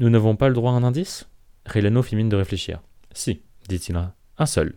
Nous 0.00 0.10
n'avons 0.10 0.34
pas 0.34 0.48
le 0.48 0.54
droit 0.54 0.72
à 0.72 0.74
un 0.74 0.82
indice? 0.82 1.28
Rilano 1.66 2.02
fit 2.02 2.16
mine 2.16 2.28
de 2.28 2.34
réfléchir. 2.34 2.82
Si, 3.12 3.42
dit-il, 3.68 3.96
un 3.96 4.46
seul. 4.46 4.74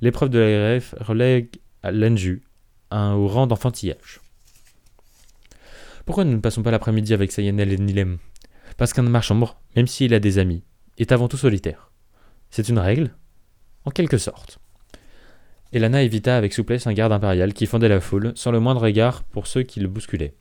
L'épreuve 0.00 0.30
de 0.30 0.38
la 0.38 0.50
greffe 0.50 0.94
relègue 1.00 1.56
l'ANJU 1.82 2.44
au 2.92 3.26
rang 3.26 3.48
d'enfantillage. 3.48 4.20
Pourquoi 6.06 6.24
nous 6.24 6.32
ne 6.32 6.40
passons 6.40 6.62
pas 6.62 6.70
l'après-midi 6.70 7.14
avec 7.14 7.32
Sayanel 7.32 7.72
et 7.72 7.78
Nilem? 7.78 8.18
Parce 8.76 8.92
qu'un 8.92 9.02
marchand, 9.02 9.38
même 9.74 9.88
s'il 9.88 10.14
a 10.14 10.20
des 10.20 10.38
amis, 10.38 10.62
est 10.98 11.10
avant 11.10 11.26
tout 11.26 11.36
solitaire. 11.36 11.90
C'est 12.50 12.68
une 12.68 12.78
règle 12.78 13.10
En 13.84 13.90
quelque 13.90 14.18
sorte. 14.18 14.60
Elana 15.72 16.02
évita 16.02 16.36
avec 16.36 16.52
souplesse 16.52 16.86
un 16.86 16.92
garde 16.92 17.12
impérial 17.12 17.54
qui 17.54 17.66
fondait 17.66 17.88
la 17.88 18.00
foule, 18.00 18.32
sans 18.36 18.52
le 18.52 18.60
moindre 18.60 18.86
égard 18.86 19.24
pour 19.24 19.48
ceux 19.48 19.62
qui 19.62 19.80
le 19.80 19.88
bousculaient. 19.88 20.34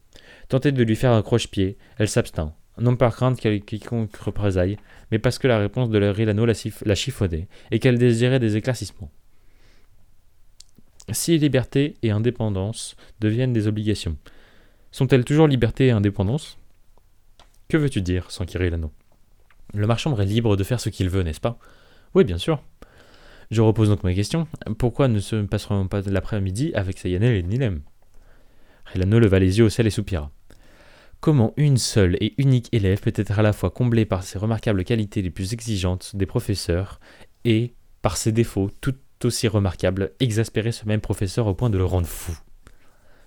Tentée 0.49 0.71
de 0.71 0.83
lui 0.83 0.95
faire 0.95 1.11
un 1.11 1.21
croche-pied, 1.21 1.77
elle 1.97 2.09
s'abstint, 2.09 2.53
non 2.79 2.95
par 2.95 3.15
crainte 3.15 3.39
qu'elle 3.39 3.61
quiconque 3.61 4.15
représaille, 4.17 4.77
mais 5.11 5.19
parce 5.19 5.37
que 5.37 5.47
la 5.47 5.59
réponse 5.59 5.89
de 5.89 5.99
Rilano 5.99 6.45
la, 6.45 6.53
la 6.85 6.95
chiffonnait, 6.95 7.47
et 7.69 7.77
qu'elle 7.77 7.99
désirait 7.99 8.39
des 8.39 8.57
éclaircissements. 8.57 9.11
Si 11.11 11.37
liberté 11.37 11.95
et 12.01 12.11
indépendance 12.11 12.95
deviennent 13.19 13.53
des 13.53 13.67
obligations, 13.67 14.17
sont-elles 14.91 15.23
toujours 15.23 15.47
liberté 15.47 15.87
et 15.87 15.91
indépendance? 15.91 16.57
Que 17.67 17.77
veux-tu 17.77 18.01
dire 18.01 18.31
s'enquirit 18.31 18.71
l'anneau. 18.71 18.91
Le 19.75 19.85
marchand 19.85 20.17
est 20.19 20.25
libre 20.25 20.57
de 20.57 20.63
faire 20.63 20.79
ce 20.79 20.89
qu'il 20.89 21.09
veut, 21.09 21.21
n'est-ce 21.21 21.39
pas? 21.39 21.59
Oui, 22.15 22.23
bien 22.23 22.39
sûr. 22.39 22.63
Je 23.51 23.61
repose 23.61 23.89
donc 23.89 24.03
ma 24.03 24.15
question. 24.15 24.47
Pourquoi 24.79 25.07
ne 25.07 25.19
se 25.19 25.35
passerons 25.43 25.87
pas 25.87 26.01
l'après-midi 26.01 26.71
avec 26.73 26.97
Sayanel 26.97 27.35
et 27.35 27.43
Nilem? 27.43 27.81
Rilano 28.85 29.19
leva 29.19 29.37
les 29.37 29.59
yeux 29.59 29.65
au 29.65 29.69
ciel 29.69 29.85
et 29.85 29.91
soupira. 29.91 30.31
Comment 31.21 31.53
une 31.57 31.77
seule 31.77 32.15
et 32.21 32.33
unique 32.37 32.69
élève 32.71 33.01
peut 33.01 33.13
être 33.15 33.39
à 33.39 33.41
la 33.41 33.53
fois 33.53 33.71
comblée 33.71 34.05
par 34.05 34.23
ses 34.23 34.39
remarquables 34.39 34.83
qualités 34.83 35.21
les 35.21 35.29
plus 35.29 35.53
exigeantes 35.53 36.15
des 36.15 36.25
professeurs 36.25 36.99
et, 37.43 37.73
par 38.01 38.15
ses 38.15 38.31
défauts 38.31 38.69
tout 38.81 38.95
aussi 39.23 39.47
remarquables, 39.47 40.11
exaspérer 40.19 40.71
ce 40.71 40.85
même 40.85 41.01
professeur 41.01 41.47
au 41.47 41.53
point 41.53 41.69
de 41.69 41.77
le 41.77 41.85
rendre 41.85 42.07
fou 42.07 42.37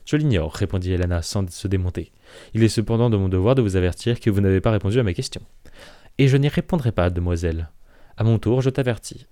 je 0.04 0.16
l'ignore, 0.16 0.52
répondit 0.52 0.92
Elana 0.92 1.22
sans 1.22 1.48
se 1.50 1.68
démonter. 1.68 2.12
Il 2.54 2.62
est 2.62 2.68
cependant 2.68 3.10
de 3.10 3.16
mon 3.16 3.28
devoir 3.28 3.54
de 3.54 3.62
vous 3.62 3.76
avertir 3.76 4.20
que 4.20 4.30
vous 4.30 4.40
n'avez 4.40 4.60
pas 4.60 4.70
répondu 4.70 4.98
à 4.98 5.02
ma 5.02 5.14
question. 5.14 5.42
Et 6.18 6.28
je 6.28 6.36
n'y 6.36 6.48
répondrai 6.48 6.92
pas, 6.92 7.10
demoiselle. 7.10 7.70
À 8.16 8.24
mon 8.24 8.38
tour, 8.38 8.60
je 8.62 8.70
t'avertis. 8.70 9.26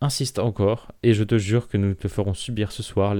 Insiste 0.00 0.38
encore, 0.38 0.92
et 1.02 1.14
je 1.14 1.24
te 1.24 1.38
jure 1.38 1.68
que 1.68 1.76
nous 1.76 1.94
te 1.94 2.08
ferons 2.08 2.34
subir 2.34 2.72
ce 2.72 2.82
soir 2.82 3.14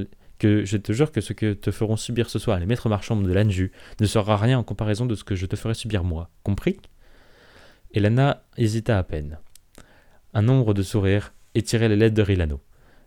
je 0.65 0.77
te 0.77 0.93
jure 0.93 1.13
que 1.13 1.21
ce 1.21 1.33
que 1.33 1.53
te 1.53 1.71
feront 1.71 1.97
subir 1.97 2.31
ce 2.31 2.39
soir 2.39 2.59
les 2.59 2.67
maîtres 2.67 2.89
marchands 2.89 3.17
de 3.17 3.33
l'Anju 3.33 3.73
ne 4.01 4.07
sera 4.07 4.37
rien 4.37 4.59
en 4.59 4.63
comparaison 4.63 5.07
de 5.07 5.15
ce 5.15 5.25
que 5.25 5.35
je 5.35 5.47
te 5.47 5.57
ferai 5.57 5.75
subir 5.75 6.05
moi. 6.05 6.31
Compris? 6.43 6.79
Elana 7.93 8.45
hésita 8.57 8.99
à 8.99 9.03
peine. 9.03 9.39
Un 10.33 10.43
nombre 10.43 10.75
de 10.75 10.83
sourires 10.83 11.33
étirait 11.55 11.89
les 11.89 11.97
lettres 11.97 12.17
de 12.17 12.23
Rilano 12.23 12.61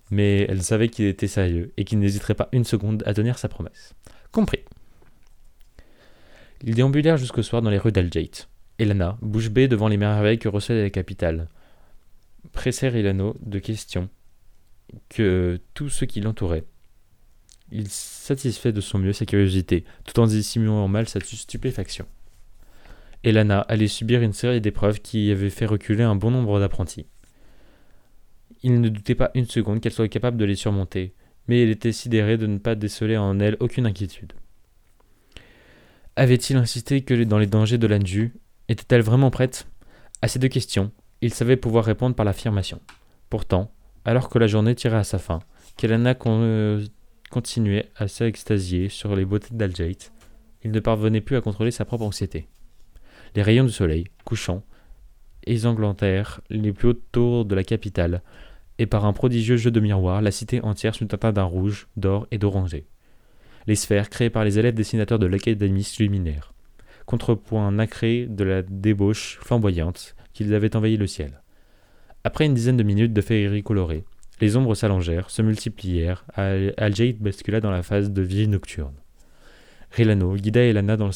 mais 0.09 0.45
elle 0.47 0.63
savait 0.63 0.89
qu'il 0.89 1.05
était 1.05 1.27
sérieux 1.27 1.73
et 1.77 1.83
qu'il 1.83 1.99
n'hésiterait 1.99 2.35
pas 2.35 2.49
une 2.51 2.63
seconde 2.63 3.03
à 3.05 3.13
tenir 3.13 3.37
sa 3.37 3.49
promesse. 3.49 3.93
Compris. 4.31 4.63
Ils 6.63 6.75
déambulèrent 6.75 7.17
jusqu'au 7.17 7.43
soir 7.43 7.61
dans 7.61 7.69
les 7.69 7.77
rues 7.77 7.91
d'Algate. 7.91 8.49
Elana, 8.79 9.17
bouche 9.21 9.49
bée 9.49 9.67
devant 9.67 9.87
les 9.87 9.97
merveilles 9.97 10.39
que 10.39 10.49
recevait 10.49 10.83
la 10.83 10.89
capitale, 10.89 11.47
pressèrent 12.51 12.95
Ilano 12.95 13.35
de 13.41 13.59
questions 13.59 14.09
que 15.09 15.59
tous 15.73 15.89
ceux 15.89 16.05
qui 16.05 16.21
l'entouraient. 16.21 16.65
Il 17.71 17.89
satisfait 17.89 18.71
de 18.71 18.81
son 18.81 18.97
mieux 18.97 19.13
sa 19.13 19.25
curiosité, 19.25 19.83
tout 20.05 20.19
en 20.19 20.27
dissimulant 20.27 20.87
mal 20.87 21.07
sa 21.07 21.19
stupéfaction. 21.19 22.05
Elana 23.23 23.61
allait 23.61 23.87
subir 23.87 24.21
une 24.21 24.33
série 24.33 24.61
d'épreuves 24.61 25.01
qui 25.01 25.31
avaient 25.31 25.49
fait 25.49 25.65
reculer 25.65 26.03
un 26.03 26.15
bon 26.15 26.31
nombre 26.31 26.59
d'apprentis. 26.59 27.07
Il 28.63 28.79
ne 28.79 28.89
doutait 28.89 29.15
pas 29.15 29.31
une 29.33 29.45
seconde 29.45 29.81
qu'elle 29.81 29.91
soit 29.91 30.07
capable 30.07 30.37
de 30.37 30.45
les 30.45 30.55
surmonter, 30.55 31.13
mais 31.47 31.63
il 31.63 31.69
était 31.69 31.91
sidéré 31.91 32.37
de 32.37 32.47
ne 32.47 32.57
pas 32.57 32.75
déceler 32.75 33.17
en 33.17 33.39
elle 33.39 33.57
aucune 33.59 33.85
inquiétude. 33.85 34.33
Avait-il 36.15 36.57
insisté 36.57 37.01
que 37.01 37.23
dans 37.23 37.37
les 37.37 37.47
dangers 37.47 37.77
de 37.77 37.87
l'Anju 37.87 38.33
Était-elle 38.69 39.01
vraiment 39.01 39.29
prête? 39.29 39.67
À 40.21 40.27
ces 40.27 40.39
deux 40.39 40.47
questions, 40.47 40.91
il 41.21 41.33
savait 41.33 41.57
pouvoir 41.57 41.85
répondre 41.85 42.15
par 42.15 42.25
l'affirmation. 42.25 42.81
Pourtant, 43.29 43.71
alors 44.05 44.29
que 44.29 44.39
la 44.39 44.47
journée 44.47 44.73
tirait 44.73 44.97
à 44.97 45.03
sa 45.03 45.19
fin, 45.19 45.39
qu'Elana 45.75 46.15
continuait 47.29 47.89
à 47.95 48.07
s'extasier 48.07 48.89
sur 48.89 49.15
les 49.15 49.25
beautés 49.25 49.53
d'Aljate, 49.53 50.11
il 50.63 50.71
ne 50.71 50.79
parvenait 50.79 51.21
plus 51.21 51.35
à 51.35 51.41
contrôler 51.41 51.71
sa 51.71 51.85
propre 51.85 52.05
anxiété. 52.05 52.47
Les 53.35 53.41
rayons 53.41 53.65
du 53.65 53.71
soleil, 53.71 54.05
couchant, 54.25 54.63
ensanglantèrent 55.49 56.41
les 56.49 56.73
plus 56.73 56.89
hautes 56.89 57.11
tours 57.11 57.45
de 57.45 57.55
la 57.55 57.63
capitale, 57.63 58.21
et 58.79 58.85
par 58.85 59.05
un 59.05 59.13
prodigieux 59.13 59.57
jeu 59.57 59.71
de 59.71 59.79
miroirs, 59.79 60.21
la 60.21 60.31
cité 60.31 60.61
entière 60.61 60.95
se 60.95 61.03
teinta 61.03 61.31
d'un 61.31 61.43
rouge, 61.43 61.87
d'or 61.97 62.27
et 62.31 62.37
d'oranger. 62.37 62.85
Les 63.65 63.75
sphères 63.75 64.09
créées 64.09 64.29
par 64.29 64.43
les 64.43 64.59
élèves 64.59 64.75
dessinateurs 64.75 65.19
de 65.19 65.25
l'Académie 65.25 65.83
s'illuminèrent, 65.83 66.53
contrepoint 67.05 67.71
nacré 67.71 68.27
de 68.27 68.43
la 68.43 68.61
débauche 68.61 69.39
flamboyante 69.41 70.15
qu'ils 70.33 70.53
avaient 70.53 70.75
envahi 70.75 70.97
le 70.97 71.07
ciel. 71.07 71.41
Après 72.23 72.45
une 72.45 72.53
dizaine 72.53 72.77
de 72.77 72.83
minutes 72.83 73.13
de 73.13 73.21
féerie 73.21 73.63
colorée, 73.63 74.05
les 74.39 74.55
ombres 74.55 74.75
s'allongèrent, 74.75 75.29
se 75.29 75.41
multiplièrent, 75.41 76.25
Aljaïd 76.35 77.19
bascula 77.19 77.59
dans 77.59 77.71
la 77.71 77.83
phase 77.83 78.11
de 78.11 78.21
vie 78.21 78.47
nocturne. 78.47 78.95
Rilano 79.91 80.35
guida 80.35 80.61
Elana 80.61 80.97
dans, 80.97 81.09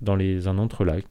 dans 0.00 0.16
les, 0.16 0.46
un 0.48 0.58
entrelac 0.58 1.04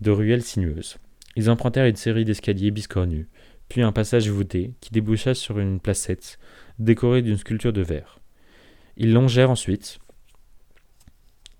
de 0.00 0.10
ruelles 0.10 0.42
sinueuses. 0.42 0.98
Ils 1.34 1.50
empruntèrent 1.50 1.86
une 1.86 1.96
série 1.96 2.24
d'escaliers 2.24 2.70
biscornus, 2.70 3.26
puis 3.68 3.82
un 3.82 3.92
passage 3.92 4.28
voûté 4.28 4.74
qui 4.80 4.90
déboucha 4.90 5.34
sur 5.34 5.58
une 5.58 5.80
placette 5.80 6.38
décorée 6.78 7.22
d'une 7.22 7.36
sculpture 7.36 7.72
de 7.72 7.82
verre. 7.82 8.20
Ils 8.96 9.12
longèrent 9.12 9.50
ensuite 9.50 9.98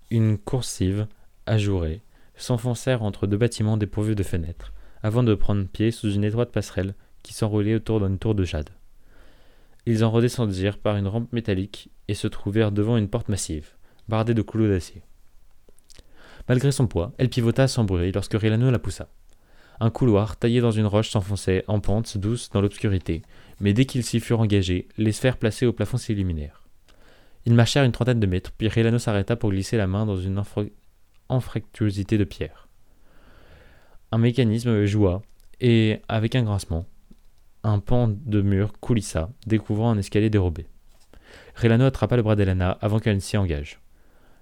une 0.09 0.37
coursive 0.37 1.07
ajourée, 1.45 2.01
s'enfoncèrent 2.35 3.03
entre 3.03 3.27
deux 3.27 3.37
bâtiments 3.37 3.77
dépourvus 3.77 4.15
de 4.15 4.23
fenêtres, 4.23 4.73
avant 5.03 5.23
de 5.23 5.35
prendre 5.35 5.67
pied 5.67 5.91
sous 5.91 6.11
une 6.11 6.23
étroite 6.23 6.51
passerelle 6.51 6.95
qui 7.23 7.33
s'enroulait 7.33 7.75
autour 7.75 7.99
d'une 7.99 8.17
tour 8.17 8.35
de 8.35 8.43
jade. 8.43 8.69
Ils 9.89 10.03
en 10.03 10.11
redescendirent 10.11 10.79
par 10.79 10.97
une 10.97 11.07
rampe 11.07 11.31
métallique 11.31 11.89
et 12.09 12.13
se 12.13 12.27
trouvèrent 12.27 12.73
devant 12.73 12.97
une 12.97 13.07
porte 13.07 13.29
massive, 13.29 13.69
bardée 14.09 14.33
de 14.33 14.41
clous 14.41 14.67
d'acier. 14.67 15.01
Malgré 16.49 16.73
son 16.73 16.87
poids, 16.87 17.13
elle 17.17 17.29
pivota 17.29 17.69
sans 17.69 17.85
bruit 17.85 18.11
lorsque 18.11 18.33
Rilano 18.33 18.69
la 18.69 18.79
poussa. 18.79 19.07
Un 19.79 19.89
couloir 19.89 20.35
taillé 20.35 20.59
dans 20.59 20.71
une 20.71 20.87
roche 20.87 21.09
s'enfonçait 21.09 21.63
en 21.69 21.79
pente 21.79 22.17
douce 22.17 22.49
dans 22.49 22.59
l'obscurité, 22.59 23.21
mais 23.61 23.71
dès 23.73 23.85
qu'ils 23.85 24.03
s'y 24.03 24.19
furent 24.19 24.41
engagés, 24.41 24.89
les 24.97 25.13
sphères 25.13 25.37
placées 25.37 25.65
au 25.65 25.71
plafond 25.71 25.95
s'illuminèrent. 25.95 26.65
Ils 27.45 27.53
marchèrent 27.53 27.85
une 27.85 27.93
trentaine 27.93 28.19
de 28.19 28.27
mètres, 28.27 28.51
puis 28.57 28.67
Rilano 28.67 28.99
s'arrêta 28.99 29.37
pour 29.37 29.51
glisser 29.51 29.77
la 29.77 29.87
main 29.87 30.05
dans 30.05 30.17
une 30.17 30.43
anfractuosité 31.29 32.17
de 32.17 32.25
pierre. 32.25 32.67
Un 34.11 34.17
mécanisme 34.17 34.83
joua, 34.83 35.21
et, 35.61 36.01
avec 36.09 36.35
un 36.35 36.43
grincement, 36.43 36.85
un 37.67 37.79
pan 37.79 38.07
de 38.07 38.41
mur 38.41 38.73
coulissa, 38.79 39.29
découvrant 39.45 39.91
un 39.91 39.97
escalier 39.97 40.29
dérobé. 40.29 40.67
Relano 41.55 41.85
attrapa 41.85 42.15
le 42.15 42.23
bras 42.23 42.35
d'Elana 42.35 42.77
avant 42.81 42.99
qu'elle 42.99 43.15
ne 43.15 43.21
s'y 43.21 43.37
engage. 43.37 43.79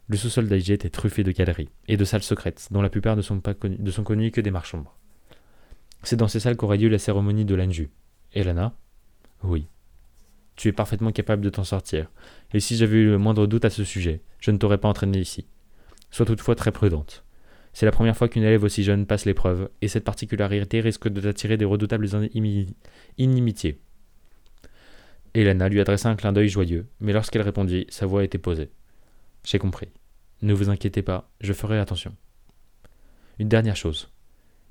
Le 0.08 0.18
sous-sol 0.18 0.48
d'Aige 0.48 0.70
était 0.70 0.90
truffé 0.90 1.24
de 1.24 1.32
galeries 1.32 1.70
et 1.88 1.98
de 1.98 2.06
salles 2.06 2.24
secrètes, 2.24 2.68
dont 2.72 2.82
la 2.82 2.90
plupart 2.90 3.16
ne 3.16 3.22
sont, 3.22 3.42
connues, 4.04 4.32
que 4.32 4.42
des 4.42 4.52
marchands. 4.52 4.86
C'est 6.04 6.16
dans 6.16 6.28
ces 6.28 6.40
salles 6.40 6.58
qu'aurait 6.58 6.78
lieu 6.78 6.90
la 6.90 7.00
cérémonie 7.00 7.46
de 7.46 7.56
l'Anju. 7.56 7.90
Et 8.34 8.44
Lana 8.44 8.76
Oui. 9.44 9.68
Tu 10.56 10.68
es 10.68 10.74
parfaitement 10.74 11.12
capable 11.12 11.42
de 11.42 11.50
t'en 11.50 11.64
sortir, 11.64 12.12
et 12.54 12.60
si 12.60 12.78
j'avais 12.78 12.98
eu 12.98 13.08
le 13.08 13.18
moindre 13.18 13.48
doute 13.48 13.66
à 13.66 13.70
ce 13.70 13.84
sujet, 13.84 14.22
je 14.40 14.52
ne 14.52 14.58
t'aurais 14.58 14.78
pas 14.78 14.88
entraîné 14.88 15.20
ici. 15.20 15.48
Sois 16.12 16.26
toutefois 16.26 16.56
très 16.56 16.72
prudente. 16.72 17.25
C'est 17.76 17.86
la 17.86 17.92
première 17.92 18.16
fois 18.16 18.30
qu'une 18.30 18.44
élève 18.44 18.64
aussi 18.64 18.86
jeune 18.86 19.06
passe 19.06 19.26
l'épreuve, 19.26 19.70
et 19.82 19.90
cette 19.90 20.06
particularité 20.06 20.80
risque 20.80 21.10
de 21.10 21.20
t'attirer 21.20 21.58
des 21.58 21.66
redoutables 21.66 22.08
inimitiés. 23.18 23.82
Elena 25.34 25.68
lui 25.68 25.82
adressa 25.82 26.10
un 26.10 26.16
clin 26.16 26.32
d'œil 26.32 26.48
joyeux, 26.48 26.88
mais 27.02 27.12
lorsqu'elle 27.12 27.42
répondit, 27.42 27.86
sa 27.90 28.06
voix 28.06 28.24
était 28.24 28.38
posée. 28.38 28.70
J'ai 29.44 29.60
compris. 29.60 29.90
Ne 30.42 30.54
vous 30.54 30.70
inquiétez 30.70 31.02
pas, 31.02 31.30
je 31.42 31.52
ferai 31.52 31.78
attention. 31.78 32.16
Une 33.40 33.50
dernière 33.50 33.76
chose. 33.76 34.10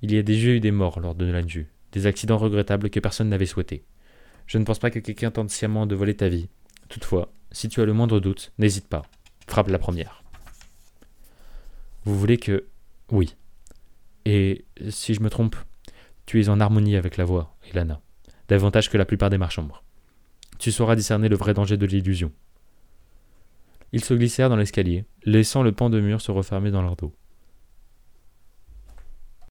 Il 0.01 0.10
y 0.10 0.16
a 0.16 0.22
déjà 0.22 0.48
eu 0.48 0.60
des 0.60 0.70
morts 0.70 0.98
lors 0.98 1.14
de 1.14 1.26
l'Anju, 1.26 1.68
des 1.93 2.06
accidents 2.06 2.39
regrettables 2.39 2.89
que 2.89 3.01
personne 3.01 3.28
n'avait 3.28 3.44
souhaités. 3.44 3.85
Je 4.47 4.56
ne 4.56 4.64
pense 4.64 4.78
pas 4.78 4.90
que 4.90 4.98
quelqu'un 4.98 5.31
tente 5.31 5.51
sciemment 5.51 5.86
de 5.86 5.94
voler 5.94 6.16
ta 6.16 6.31
vie. 6.31 6.48
Toutefois, 6.89 7.31
si 7.52 7.68
tu 7.68 7.82
as 7.82 7.85
le 7.85 7.93
moindre 7.93 8.18
doute, 8.18 8.52
n'hésite 8.56 8.89
pas. 8.89 9.02
Frappe 9.47 9.68
la 9.68 9.78
première. 9.78 10.24
Vous 12.06 12.18
voulez 12.18 12.39
que... 12.39 12.64
Oui. 13.15 13.36
Et 14.24 14.65
si 14.89 15.15
je 15.15 15.20
me 15.20 15.31
trompe, 15.31 15.55
tu 16.27 16.41
es 16.41 16.49
en 16.49 16.59
harmonie 16.59 16.97
avec 16.97 17.16
la 17.16 17.24
voix, 17.24 17.55
Ilana, 17.70 18.01
davantage 18.49 18.91
que 18.91 18.99
la 18.99 19.05
plupart 19.05 19.31
des 19.31 19.39
marchands. 19.39 19.69
Tu 20.59 20.73
sauras 20.73 20.97
discerner 20.97 21.28
le 21.28 21.36
vrai 21.36 21.55
danger 21.55 21.77
de 21.77 21.86
l'illusion. 21.86 22.32
Ils 23.93 24.03
se 24.03 24.15
glissèrent 24.15 24.49
dans 24.49 24.57
l'escalier, 24.57 25.05
laissant 25.24 25.62
le 25.62 25.70
pan 25.70 25.91
de 25.91 26.01
mur 26.01 26.20
se 26.20 26.32
refermer 26.32 26.73
dans 26.73 26.82
leur 26.82 26.97
dos. 26.97 27.15